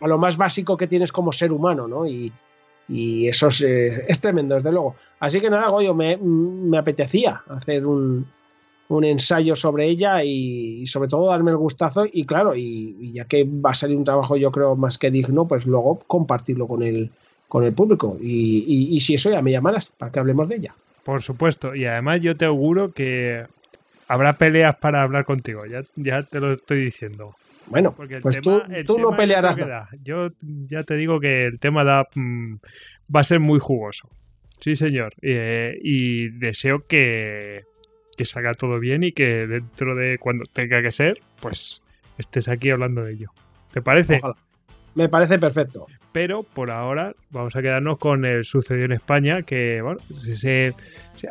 a 0.00 0.06
lo 0.06 0.18
más 0.18 0.36
básico 0.36 0.76
que 0.76 0.86
tienes 0.86 1.10
como 1.10 1.32
ser 1.32 1.52
humano, 1.52 1.88
¿no? 1.88 2.06
Y, 2.06 2.32
eso 3.28 3.48
eh, 3.66 4.06
es, 4.08 4.20
tremendo, 4.20 4.54
desde 4.54 4.72
luego. 4.72 4.94
Así 5.20 5.40
que 5.40 5.50
nada, 5.50 5.68
Goyo, 5.68 5.92
me, 5.92 6.16
me 6.16 6.78
apetecía 6.78 7.42
hacer 7.48 7.84
un, 7.84 8.26
un 8.88 9.04
ensayo 9.04 9.54
sobre 9.54 9.86
ella 9.86 10.24
y, 10.24 10.86
sobre 10.86 11.08
todo 11.08 11.30
darme 11.30 11.50
el 11.50 11.56
gustazo 11.56 12.06
y 12.10 12.24
claro, 12.24 12.56
y, 12.56 13.12
ya 13.12 13.26
que 13.26 13.44
va 13.44 13.70
a 13.70 13.74
salir 13.74 13.96
un 13.96 14.04
trabajo 14.04 14.36
yo 14.36 14.50
creo 14.50 14.76
más 14.76 14.98
que 14.98 15.10
digno, 15.10 15.46
pues 15.46 15.66
luego 15.66 16.00
compartirlo 16.06 16.66
con 16.66 16.82
el, 16.82 17.10
con 17.48 17.64
el 17.64 17.72
público. 17.72 18.16
Y, 18.20 18.98
si 19.00 19.14
eso 19.14 19.30
ya 19.30 19.42
me 19.42 19.50
llamarás 19.50 19.86
para 19.86 20.10
que 20.10 20.18
hablemos 20.18 20.48
de 20.48 20.56
ella. 20.56 20.74
Por 21.04 21.22
supuesto, 21.22 21.74
y 21.74 21.84
además 21.86 22.20
yo 22.20 22.36
te 22.36 22.44
auguro 22.44 22.92
que 22.92 23.44
habrá 24.08 24.34
peleas 24.34 24.76
para 24.76 25.02
hablar 25.02 25.24
contigo, 25.24 25.64
ya, 25.66 25.82
ya 25.96 26.22
te 26.22 26.40
lo 26.40 26.52
estoy 26.54 26.84
diciendo. 26.84 27.34
Bueno, 27.66 27.94
pues 27.94 28.40
tú, 28.40 28.98
no 28.98 29.14
pelearás. 29.14 29.58
Yo 30.02 30.30
ya 30.40 30.82
te 30.84 30.96
digo 30.96 31.20
que 31.20 31.44
el 31.44 31.58
tema 31.58 31.84
da, 31.84 32.08
mm, 32.14 32.54
va 33.14 33.20
a 33.20 33.24
ser 33.24 33.40
muy 33.40 33.58
jugoso. 33.58 34.08
Sí, 34.60 34.74
señor. 34.74 35.14
Eh, 35.22 35.78
y 35.82 36.30
deseo 36.30 36.86
que, 36.86 37.64
que 38.18 38.24
salga 38.24 38.52
todo 38.52 38.80
bien 38.80 39.04
y 39.04 39.12
que 39.12 39.46
dentro 39.46 39.94
de 39.94 40.18
cuando 40.18 40.44
tenga 40.52 40.82
que 40.82 40.90
ser, 40.90 41.20
pues 41.40 41.82
estés 42.18 42.48
aquí 42.48 42.70
hablando 42.70 43.04
de 43.04 43.12
ello. 43.12 43.30
¿Te 43.72 43.80
parece? 43.80 44.20
Me 44.94 45.08
parece 45.08 45.38
perfecto. 45.38 45.86
Pero 46.10 46.42
por 46.42 46.72
ahora 46.72 47.14
vamos 47.30 47.54
a 47.54 47.62
quedarnos 47.62 47.98
con 47.98 48.24
el 48.24 48.44
sucedió 48.44 48.86
en 48.86 48.92
España, 48.92 49.42
que 49.42 49.80
bueno, 49.82 50.00
se, 50.12 50.74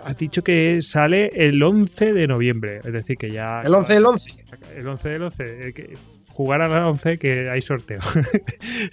ha 0.02 0.14
dicho 0.14 0.44
que 0.44 0.82
sale 0.82 1.32
el 1.36 1.62
11 1.62 2.14
de 2.14 2.28
noviembre, 2.28 2.80
es 2.84 2.94
decir, 2.94 3.18
que 3.18 3.32
ya... 3.32 3.62
El 3.64 3.76
11 3.76 3.94
del 3.96 4.06
11. 4.06 4.32
El 4.78 4.88
11 4.88 5.10
del 5.10 5.24
11. 5.24 5.74
Que, 5.74 5.98
jugar 6.30 6.62
a 6.62 6.70
la 6.70 6.88
11 6.88 7.18
que 7.18 7.50
hay 7.50 7.62
sorteo. 7.62 8.00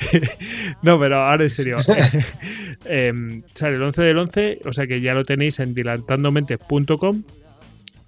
no, 0.83 0.99
pero 0.99 1.21
ahora 1.21 1.45
en 1.45 1.51
serio. 1.51 1.77
Em, 2.87 3.41
sale 3.55 3.77
el 3.77 3.83
11 3.83 4.03
del 4.03 4.19
11, 4.19 4.61
o 4.65 4.73
sea 4.73 4.87
que 4.87 5.01
ya 5.01 5.15
lo 5.15 5.25
tenéis 5.25 5.61
en 5.61 5.75
dilantandomentes.com 5.75 7.23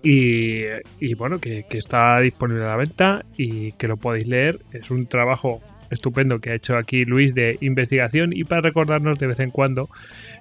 y, 0.03 1.15
bueno, 1.15 1.39
que, 1.39 1.65
está 1.71 2.21
disponible 2.21 2.65
a 2.65 2.69
la 2.69 2.77
venta 2.77 3.25
y 3.37 3.73
que 3.73 3.89
lo 3.89 3.97
podéis 3.97 4.27
leer. 4.27 4.61
Es 4.73 4.91
un 4.91 5.07
trabajo 5.07 5.61
estupendo 5.91 6.39
que 6.41 6.51
ha 6.51 6.55
hecho 6.55 6.77
aquí 6.77 7.05
Luis 7.05 7.35
de 7.35 7.59
investigación 7.61 8.33
y 8.33 8.45
para 8.45 8.61
recordarnos 8.61 9.19
de 9.19 9.29
vez 9.29 9.41
en 9.41 9.51
cuando 9.51 9.89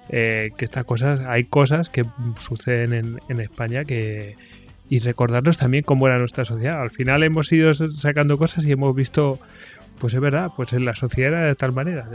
eh, 0.08 0.50
que 0.56 0.64
estas 0.64 0.84
cosas, 0.84 1.20
hay 1.26 1.44
cosas 1.44 1.88
que 1.88 2.04
suceden 2.38 3.18
en, 3.28 3.40
España 3.40 3.84
que, 3.84 4.34
y 4.88 4.98
recordarnos 4.98 5.58
también 5.58 5.84
cómo 5.84 6.06
era 6.06 6.18
nuestra 6.18 6.44
sociedad. 6.44 6.80
Al 6.80 6.90
final 6.90 7.22
hemos 7.22 7.50
ido 7.52 7.72
sacando 7.74 8.38
cosas 8.38 8.64
y 8.66 8.72
hemos 8.72 8.94
visto, 8.94 9.38
pues 9.98 10.14
es 10.14 10.20
verdad, 10.20 10.50
pues 10.56 10.72
en 10.72 10.84
la 10.84 10.94
sociedad 10.94 11.32
era 11.32 11.46
de 11.46 11.54
tal 11.54 11.72
manera. 11.72 12.08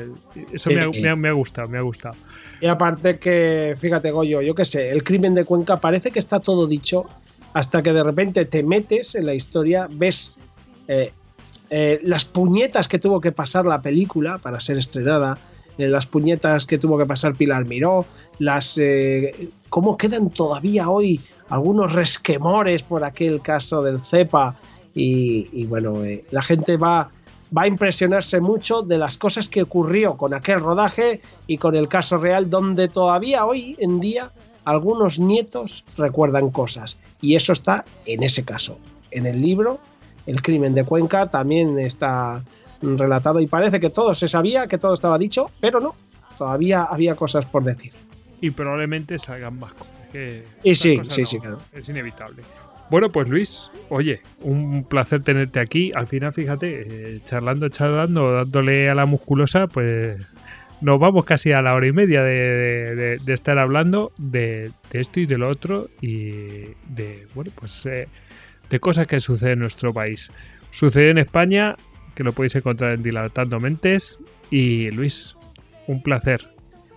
Eso 0.53 0.71
me, 0.71 0.81
ha, 0.81 1.15
me, 1.15 1.29
ha, 1.29 1.33
gustado, 1.33 1.67
me 1.67 1.77
ha 1.77 1.81
gustado. 1.81 2.15
Y 2.59 2.67
aparte 2.67 3.17
que, 3.17 3.75
fíjate 3.79 4.11
Goyo, 4.11 4.41
yo 4.41 4.55
qué 4.55 4.65
sé, 4.65 4.89
el 4.89 5.03
crimen 5.03 5.35
de 5.35 5.45
Cuenca 5.45 5.77
parece 5.77 6.11
que 6.11 6.19
está 6.19 6.39
todo 6.39 6.67
dicho 6.67 7.09
hasta 7.53 7.83
que 7.83 7.93
de 7.93 8.03
repente 8.03 8.45
te 8.45 8.63
metes 8.63 9.15
en 9.15 9.25
la 9.25 9.33
historia, 9.33 9.87
ves 9.91 10.33
eh, 10.87 11.11
eh, 11.69 11.99
las 12.03 12.25
puñetas 12.25 12.87
que 12.87 12.99
tuvo 12.99 13.19
que 13.19 13.31
pasar 13.31 13.65
la 13.65 13.81
película 13.81 14.37
para 14.37 14.59
ser 14.59 14.77
estrenada, 14.77 15.37
eh, 15.77 15.87
las 15.87 16.05
puñetas 16.05 16.65
que 16.65 16.77
tuvo 16.77 16.97
que 16.97 17.05
pasar 17.05 17.35
Pilar 17.35 17.65
Miró, 17.65 18.05
las 18.39 18.79
cómo 19.69 19.97
quedan 19.97 20.29
todavía 20.29 20.89
hoy 20.89 21.21
algunos 21.49 21.93
resquemores 21.93 22.83
por 22.83 23.03
aquel 23.03 23.41
caso 23.41 23.81
del 23.81 23.99
CEPA. 23.99 24.55
Y, 24.93 25.65
bueno, 25.67 26.03
la 26.31 26.41
gente 26.41 26.75
va, 26.75 27.09
va 27.55 27.61
a 27.61 27.67
impresionarse 27.67 28.41
mucho 28.41 28.81
de 28.81 28.97
las 28.97 29.17
cosas 29.17 29.47
que 29.47 29.61
ocurrió 29.61 30.17
con 30.17 30.33
aquel 30.33 30.59
rodaje 30.59 31.21
y 31.47 31.57
con 31.57 31.75
el 31.75 31.87
caso 31.87 32.17
real 32.17 32.49
donde 32.49 32.89
todavía 32.89 33.45
hoy 33.45 33.77
en 33.79 34.01
día 34.01 34.33
algunos 34.65 35.19
nietos 35.19 35.83
recuerdan 35.97 36.49
cosas. 36.51 36.97
Y 37.21 37.35
eso 37.35 37.53
está 37.53 37.85
en 38.05 38.23
ese 38.23 38.43
caso. 38.43 38.79
En 39.11 39.25
el 39.25 39.41
libro, 39.41 39.79
el 40.25 40.41
crimen 40.41 40.73
de 40.73 40.83
Cuenca 40.83 41.29
también 41.29 41.79
está 41.79 42.43
relatado 42.81 43.39
y 43.39 43.47
parece 43.47 43.79
que 43.79 43.89
todo 43.89 44.15
se 44.15 44.27
sabía, 44.27 44.67
que 44.67 44.77
todo 44.77 44.93
estaba 44.93 45.17
dicho, 45.17 45.51
pero 45.59 45.79
no, 45.79 45.95
todavía 46.37 46.83
había 46.83 47.15
cosas 47.15 47.45
por 47.45 47.63
decir. 47.63 47.93
Y 48.41 48.51
probablemente 48.51 49.19
salgan 49.19 49.59
más 49.59 49.73
cosas. 49.73 49.93
y 50.63 50.75
sí, 50.75 50.99
sí, 51.07 51.25
sí, 51.25 51.39
claro. 51.39 51.59
Es 51.71 51.87
inevitable. 51.89 52.41
Bueno, 52.89 53.09
pues 53.09 53.29
Luis, 53.29 53.71
oye, 53.87 54.21
un 54.41 54.83
placer 54.83 55.23
tenerte 55.23 55.61
aquí. 55.61 55.91
Al 55.95 56.07
final, 56.07 56.33
fíjate, 56.33 57.13
eh, 57.15 57.21
charlando, 57.23 57.69
charlando, 57.69 58.33
dándole 58.33 58.89
a 58.89 58.95
la 58.95 59.05
musculosa, 59.05 59.67
pues 59.67 60.19
nos 60.81 60.99
vamos 60.99 61.25
casi 61.25 61.51
a 61.51 61.61
la 61.61 61.75
hora 61.75 61.87
y 61.87 61.91
media 61.91 62.23
de, 62.23 63.19
estar 63.27 63.57
hablando 63.59 64.11
de, 64.17 64.71
esto 64.91 65.19
y 65.19 65.25
de 65.25 65.37
lo 65.37 65.49
otro 65.49 65.89
y 66.01 66.73
de, 66.89 67.27
bueno, 67.35 67.51
pues 67.55 67.85
eh, 67.85 68.07
de 68.69 68.79
cosas 68.79 69.07
que 69.07 69.19
suceden 69.19 69.53
en 69.53 69.59
nuestro 69.59 69.93
país. 69.93 70.31
Sucede 70.71 71.09
en 71.09 71.17
España, 71.19 71.75
que 72.15 72.23
lo 72.23 72.33
podéis 72.33 72.55
encontrar 72.55 72.93
en 72.93 73.03
Dilatando 73.03 73.59
Mentes. 73.59 74.19
Y 74.49 74.89
Luis, 74.91 75.35
un 75.87 76.01
placer. 76.01 76.49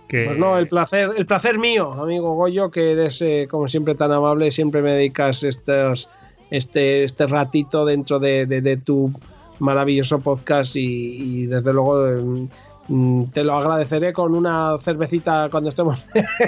Que... 0.07 0.25
Pues 0.25 0.37
no, 0.37 0.57
el 0.57 0.67
placer, 0.67 1.11
el 1.15 1.25
placer 1.25 1.57
mío, 1.57 1.91
amigo 1.93 2.35
Goyo, 2.35 2.71
que 2.71 2.91
eres 2.91 3.21
eh, 3.21 3.47
como 3.49 3.67
siempre 3.67 3.95
tan 3.95 4.11
amable, 4.11 4.51
siempre 4.51 4.81
me 4.81 4.91
dedicas 4.91 5.43
estos, 5.43 6.09
este, 6.49 7.03
este 7.03 7.27
ratito 7.27 7.85
dentro 7.85 8.19
de, 8.19 8.79
tu 8.83 9.11
maravilloso 9.59 10.19
podcast 10.19 10.75
y, 10.75 11.45
desde 11.47 11.73
luego 11.73 12.05
Mm, 12.21 12.47
te 12.87 13.43
lo 13.43 13.53
agradeceré 13.53 14.13
con 14.13 14.35
una 14.35 14.77
cervecita 14.77 15.49
cuando 15.49 15.69
estemos 15.69 16.03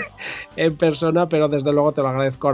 en 0.56 0.76
persona, 0.76 1.28
pero 1.28 1.48
desde 1.48 1.74
luego 1.74 1.92
te 1.94 2.02
lo 2.02 2.10
agradezco 2.10 2.52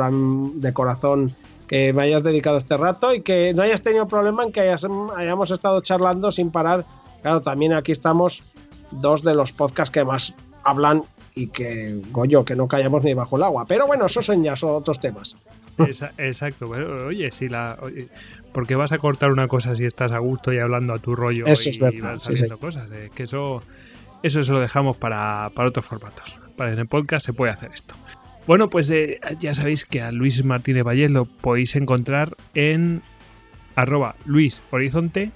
de 0.56 0.74
corazón 0.74 1.36
que 1.68 1.92
me 1.94 2.04
hayas 2.04 2.24
dedicado 2.24 2.58
este 2.58 2.78
rato 2.78 3.14
y 3.14 3.22
que 3.22 3.54
no 3.54 3.64
hayas 3.64 3.82
tenido 3.82 4.08
problema 4.08 4.44
en 4.44 4.52
que 4.52 4.62
hayamos 4.62 5.52
estado 5.52 5.82
charlando 5.82 6.32
sin 6.32 6.52
parar. 6.52 6.86
Claro, 7.22 7.42
también 7.42 7.74
aquí 7.74 7.92
estamos 7.92 8.44
dos 8.92 9.24
de 9.24 9.34
los 9.34 9.52
podcasts 9.52 9.92
que 9.92 10.04
más 10.04 10.34
hablan 10.64 11.04
y 11.36 11.48
que, 11.48 12.00
Goyo, 12.12 12.46
que 12.46 12.56
no 12.56 12.68
callamos 12.68 13.04
ni 13.04 13.14
bajo 13.14 13.38
el 13.38 13.44
agua. 13.44 13.66
Pero 13.68 13.88
bueno, 13.88 14.06
esos 14.06 14.26
son 14.26 14.44
ya 14.44 14.54
otros 14.62 15.00
temas. 15.00 15.36
Exacto. 16.18 16.68
oye, 16.68 17.32
si 17.32 17.50
la, 17.50 17.78
porque 18.54 18.76
vas 18.76 18.92
a 18.92 19.00
cortar 19.00 19.32
una 19.32 19.48
cosa 19.48 19.76
si 19.76 19.84
estás 19.86 20.12
a 20.12 20.20
gusto 20.20 20.54
y 20.54 20.60
hablando 20.60 20.94
a 20.94 21.00
tu 21.00 21.16
rollo 21.16 21.46
eso 21.48 21.70
y, 21.70 21.72
es 21.72 21.80
verdad, 21.80 22.20
cosas. 22.60 22.90
que 23.14 23.24
eso, 23.24 23.64
eso 24.22 24.44
se 24.44 24.52
lo 24.52 24.60
dejamos 24.60 24.96
para, 24.96 25.52
otros 25.56 25.86
formatos. 25.86 26.40
Para 26.56 26.72
en 26.72 26.80
el 26.80 26.88
podcast 26.88 27.26
se 27.26 27.34
puede 27.34 27.52
hacer 27.52 27.72
esto. 27.74 27.96
Bueno, 28.46 28.70
pues 28.70 28.90
eh, 28.92 29.20
ya 29.40 29.54
sabéis 29.54 29.86
que 29.86 30.02
a 30.02 30.12
Luis 30.12 30.44
Martínez 30.44 30.84
Valle 30.84 31.10
lo 31.10 31.26
podéis 31.26 31.76
encontrar 31.76 32.36
en 32.54 33.02
arroba 33.76 34.16
Luis 34.26 34.62
Horizonte 34.70 35.32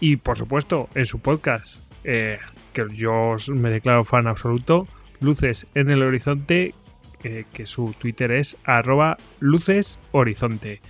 y 0.00 0.16
por 0.16 0.36
supuesto 0.36 0.88
en 0.94 1.04
su 1.04 1.20
podcast, 1.20 1.76
eh, 2.04 2.38
que 2.72 2.86
yo 2.92 3.36
me 3.48 3.70
declaro 3.70 4.04
fan 4.04 4.26
absoluto, 4.26 4.86
Luces 5.20 5.66
en 5.74 5.90
el 5.90 6.02
Horizonte, 6.02 6.74
que 7.20 7.66
su 7.66 7.94
Twitter 7.98 8.32
es 8.32 8.56
arroba 8.64 9.18
Luces 9.40 9.98
Horizonte. 10.10 10.80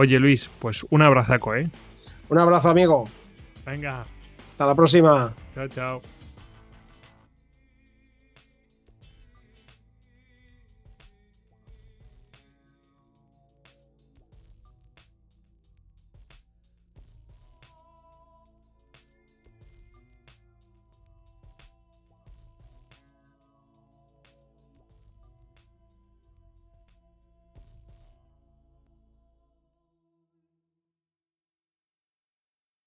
Oye 0.00 0.20
Luis, 0.20 0.48
pues 0.60 0.86
un 0.90 1.02
abrazaco, 1.02 1.56
¿eh? 1.56 1.68
Un 2.28 2.38
abrazo 2.38 2.70
amigo. 2.70 3.08
Venga. 3.66 4.06
Hasta 4.48 4.64
la 4.64 4.76
próxima. 4.76 5.34
Chao, 5.52 5.66
chao. 5.66 6.02